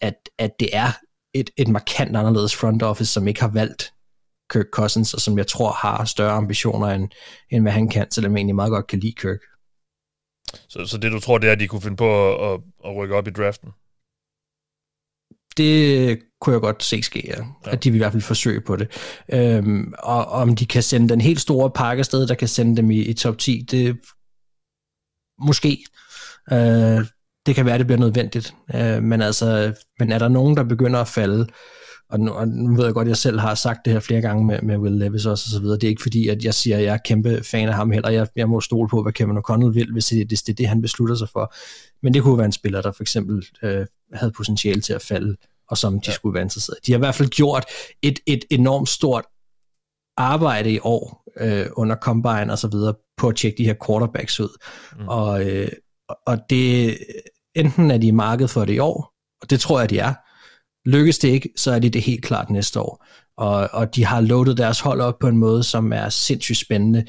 at, 0.01 0.13
at 0.39 0.51
det 0.59 0.69
er 0.73 0.91
et, 1.33 1.49
et 1.57 1.67
markant 1.67 2.17
anderledes 2.17 2.55
front 2.55 2.83
office, 2.83 3.11
som 3.11 3.27
ikke 3.27 3.41
har 3.41 3.51
valgt 3.53 3.93
Kirk 4.51 4.65
Cousins, 4.73 5.13
og 5.13 5.21
som 5.21 5.37
jeg 5.37 5.47
tror 5.47 5.71
har 5.71 6.05
større 6.05 6.31
ambitioner, 6.31 6.87
end, 6.87 7.09
end 7.51 7.63
hvad 7.63 7.71
han 7.71 7.89
kan, 7.89 8.11
selvom 8.11 8.31
jeg 8.31 8.37
egentlig 8.37 8.55
meget 8.55 8.71
godt 8.71 8.87
kan 8.87 8.99
lide 8.99 9.13
Kirk. 9.17 9.39
Så, 10.69 10.85
så 10.85 10.97
det 10.97 11.11
du 11.11 11.19
tror, 11.19 11.37
det 11.37 11.47
er, 11.47 11.51
at 11.51 11.59
de 11.59 11.67
kunne 11.67 11.81
finde 11.81 11.97
på 11.97 12.33
at, 12.33 12.53
at, 12.53 12.59
at 12.85 12.95
rykke 12.95 13.15
op 13.15 13.27
i 13.27 13.31
draften? 13.31 13.69
Det 15.61 16.19
kunne 16.41 16.53
jeg 16.53 16.61
godt 16.61 16.83
se 16.83 17.03
ske, 17.03 17.23
ja. 17.27 17.43
ja. 17.65 17.71
At 17.71 17.83
de 17.83 17.91
vil 17.91 17.97
i 17.97 18.01
hvert 18.01 18.11
fald 18.11 18.23
forsøge 18.23 18.61
på 18.61 18.75
det. 18.75 18.87
Øhm, 19.33 19.93
og 19.99 20.25
om 20.25 20.55
de 20.55 20.65
kan 20.65 20.83
sende 20.83 21.09
den 21.09 21.21
helt 21.21 21.39
store 21.39 21.69
pakke 21.69 22.01
afsted, 22.01 22.27
der 22.27 22.35
kan 22.35 22.47
sende 22.47 22.77
dem 22.77 22.91
i, 22.91 22.99
i 22.99 23.13
top 23.13 23.37
10, 23.37 23.65
det 23.71 23.97
måske. 25.41 25.85
Øh, 26.51 27.05
det 27.45 27.55
kan 27.55 27.65
være, 27.65 27.77
det 27.77 27.87
bliver 27.87 27.99
nødvendigt. 27.99 28.53
Øh, 28.75 29.03
men 29.03 29.21
altså, 29.21 29.73
men 29.99 30.11
er 30.11 30.19
der 30.19 30.27
nogen, 30.27 30.57
der 30.57 30.63
begynder 30.63 30.99
at 30.99 31.07
falde, 31.07 31.47
og 32.09 32.19
nu, 32.19 32.31
og 32.31 32.47
nu 32.47 32.75
ved 32.75 32.85
jeg 32.85 32.93
godt, 32.93 33.05
at 33.05 33.09
jeg 33.09 33.17
selv 33.17 33.39
har 33.39 33.55
sagt 33.55 33.79
det 33.85 33.93
her 33.93 33.99
flere 33.99 34.21
gange 34.21 34.45
med, 34.45 34.61
med 34.61 34.77
Will 34.77 34.97
Levis 34.97 35.25
også, 35.25 35.45
og 35.47 35.51
så 35.51 35.59
videre. 35.59 35.75
Det 35.75 35.83
er 35.83 35.89
ikke 35.89 36.01
fordi, 36.01 36.27
at 36.27 36.43
jeg 36.43 36.53
siger, 36.53 36.77
at 36.77 36.83
jeg 36.83 36.93
er 36.93 36.97
kæmpe 37.05 37.43
fan 37.43 37.69
af 37.69 37.73
ham 37.75 37.91
heller. 37.91 38.09
Jeg, 38.09 38.27
jeg 38.35 38.49
må 38.49 38.61
stole 38.61 38.89
på, 38.89 39.01
hvad 39.01 39.13
Kevin 39.13 39.37
O'Connell 39.37 39.73
vil, 39.73 39.91
hvis 39.91 40.05
det, 40.05 40.29
det 40.29 40.49
er 40.49 40.53
det, 40.53 40.67
han 40.67 40.81
beslutter 40.81 41.15
sig 41.15 41.29
for. 41.29 41.53
Men 42.03 42.13
det 42.13 42.23
kunne 42.23 42.37
være 42.37 42.45
en 42.45 42.51
spiller, 42.51 42.81
der 42.81 42.91
for 42.91 43.03
eksempel 43.03 43.45
øh, 43.63 43.85
havde 44.13 44.31
potentiale 44.31 44.81
til 44.81 44.93
at 44.93 45.01
falde, 45.01 45.35
og 45.71 45.77
som 45.77 45.93
de 45.93 46.09
ja. 46.09 46.13
skulle 46.13 46.33
være 46.33 46.43
interesseret 46.43 46.77
De 46.85 46.91
har 46.91 46.97
i 46.97 47.05
hvert 47.05 47.15
fald 47.15 47.29
gjort 47.29 47.65
et, 48.01 48.19
et 48.27 48.45
enormt 48.49 48.89
stort 48.89 49.25
arbejde 50.17 50.71
i 50.71 50.79
år 50.83 51.23
øh, 51.39 51.65
under 51.75 51.95
Combine 51.95 52.51
og 52.51 52.57
så 52.57 52.67
videre 52.67 52.93
på 53.17 53.27
at 53.27 53.35
tjekke 53.35 53.57
de 53.57 53.65
her 53.65 53.75
quarterbacks 53.87 54.39
ud. 54.39 54.57
Mm. 54.99 55.07
Og, 55.07 55.49
øh, 55.49 55.69
og 56.27 56.37
det, 56.49 56.97
enten 57.55 57.91
er 57.91 57.97
de 57.97 58.07
i 58.07 58.11
markedet 58.11 58.49
for 58.49 58.65
det 58.65 58.73
i 58.73 58.79
år, 58.79 59.13
og 59.41 59.49
det 59.49 59.59
tror 59.59 59.79
jeg, 59.79 59.89
de 59.89 59.99
er. 59.99 60.13
Lykkes 60.89 61.19
det 61.19 61.27
ikke, 61.27 61.49
så 61.57 61.71
er 61.71 61.79
de 61.79 61.89
det 61.89 62.01
helt 62.01 62.25
klart 62.25 62.49
næste 62.49 62.79
år. 62.79 63.05
Og, 63.37 63.69
og 63.73 63.95
de 63.95 64.05
har 64.05 64.21
loadet 64.21 64.57
deres 64.57 64.79
hold 64.79 65.01
op 65.01 65.19
på 65.19 65.27
en 65.27 65.37
måde, 65.37 65.63
som 65.63 65.93
er 65.93 66.09
sindssygt 66.09 66.59
spændende. 66.59 67.05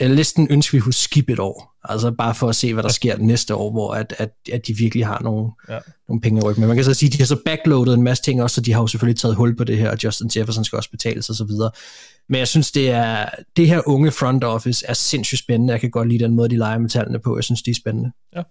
Næsten 0.00 0.46
ønsker, 0.50 0.78
vi 0.78 0.80
kunne 0.80 0.92
skip 0.92 1.30
et 1.30 1.38
år. 1.38 1.74
Altså 1.84 2.10
bare 2.10 2.34
for 2.34 2.48
at 2.48 2.56
se, 2.56 2.74
hvad 2.74 2.82
der 2.82 2.88
sker 2.88 3.16
næste 3.18 3.54
år, 3.54 3.70
hvor 3.70 3.94
at, 3.94 4.14
at, 4.18 4.30
at 4.52 4.66
de 4.66 4.76
virkelig 4.76 5.06
har 5.06 5.20
nogle, 5.22 5.50
ja. 5.68 5.78
nogle 6.08 6.20
penge 6.20 6.40
i 6.40 6.42
ryggen. 6.42 6.60
Men 6.60 6.68
man 6.68 6.76
kan 6.76 6.84
så 6.84 6.94
sige, 6.94 7.08
at 7.08 7.12
de 7.12 7.18
har 7.18 7.26
så 7.26 7.38
backloadet 7.44 7.94
en 7.94 8.02
masse 8.02 8.22
ting 8.22 8.42
også, 8.42 8.54
så 8.54 8.60
de 8.60 8.72
har 8.72 8.80
jo 8.80 8.86
selvfølgelig 8.86 9.20
taget 9.20 9.36
hul 9.36 9.56
på 9.56 9.64
det 9.64 9.78
her, 9.78 9.90
og 9.90 10.04
Justin 10.04 10.30
Jefferson 10.36 10.64
skal 10.64 10.76
også 10.76 10.90
betales 10.90 11.24
så 11.24 11.44
videre. 11.48 11.70
Men 12.28 12.38
jeg 12.38 12.48
synes, 12.48 12.72
det 12.72 12.90
er 12.90 13.26
det 13.56 13.68
her 13.68 13.88
unge 13.88 14.10
front 14.10 14.44
office 14.44 14.86
er 14.88 14.92
sindssygt 14.92 15.38
spændende. 15.38 15.72
Jeg 15.72 15.80
kan 15.80 15.90
godt 15.90 16.08
lide 16.08 16.24
den 16.24 16.34
måde, 16.34 16.48
de 16.48 16.56
leger 16.56 16.78
med 16.78 16.90
tallene 16.90 17.18
på. 17.18 17.36
Jeg 17.36 17.44
synes, 17.44 17.62
de 17.62 17.70
er 17.70 17.74
spændende. 17.74 18.12
Ja. 18.36 18.42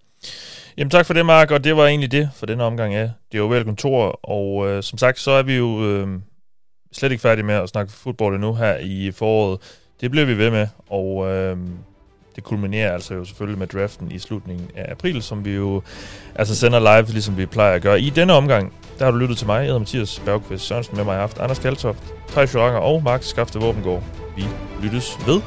Jamen 0.76 0.90
tak 0.90 1.06
for 1.06 1.14
det, 1.14 1.26
Mark, 1.26 1.50
og 1.50 1.64
det 1.64 1.76
var 1.76 1.86
egentlig 1.86 2.12
det 2.12 2.30
for 2.34 2.46
denne 2.46 2.64
omgang 2.64 2.94
af 2.94 3.10
Det 3.32 3.38
er 3.38 3.42
jo 3.42 3.64
kontor, 3.64 4.20
og 4.22 4.68
øh, 4.68 4.82
som 4.82 4.98
sagt, 4.98 5.20
så 5.20 5.30
er 5.30 5.42
vi 5.42 5.54
jo 5.54 5.84
øh, 5.84 6.08
slet 6.92 7.12
ikke 7.12 7.22
færdige 7.22 7.44
med 7.44 7.54
at 7.54 7.68
snakke 7.68 7.92
fodbold 7.92 8.34
endnu 8.34 8.54
her 8.54 8.76
i 8.76 9.10
foråret. 9.10 9.60
Det 10.04 10.10
bliver 10.10 10.26
vi 10.26 10.38
ved 10.38 10.50
med, 10.50 10.66
og 10.90 11.28
øh, 11.28 11.56
det 12.36 12.44
kulminerer 12.44 12.92
altså 12.92 13.14
jo 13.14 13.24
selvfølgelig 13.24 13.58
med 13.58 13.66
draften 13.66 14.12
i 14.12 14.18
slutningen 14.18 14.70
af 14.76 14.90
april, 14.90 15.22
som 15.22 15.44
vi 15.44 15.54
jo 15.54 15.82
altså 16.34 16.56
sender 16.56 16.78
live, 16.78 17.12
ligesom 17.12 17.36
vi 17.36 17.46
plejer 17.46 17.74
at 17.74 17.82
gøre. 17.82 18.00
I 18.00 18.10
denne 18.10 18.32
omgang, 18.32 18.72
der 18.98 19.04
har 19.04 19.12
du 19.12 19.18
lyttet 19.18 19.38
til 19.38 19.46
mig, 19.46 19.56
jeg 19.56 19.64
hedder 19.64 19.78
Mathias 19.78 20.22
Bergqvist 20.24 20.64
Sørensen, 20.64 20.96
med 20.96 21.04
mig 21.04 21.16
i 21.16 21.18
aften, 21.18 21.42
Anders 21.42 21.58
Kaltoft, 21.58 22.14
Thijs 22.28 22.54
Joranger 22.54 22.78
og 22.78 23.02
Mark 23.02 23.22
Skafte 23.22 23.58
Våbengård. 23.58 24.02
Vi 24.36 24.44
lyttes 24.82 25.18
ved. 25.26 25.40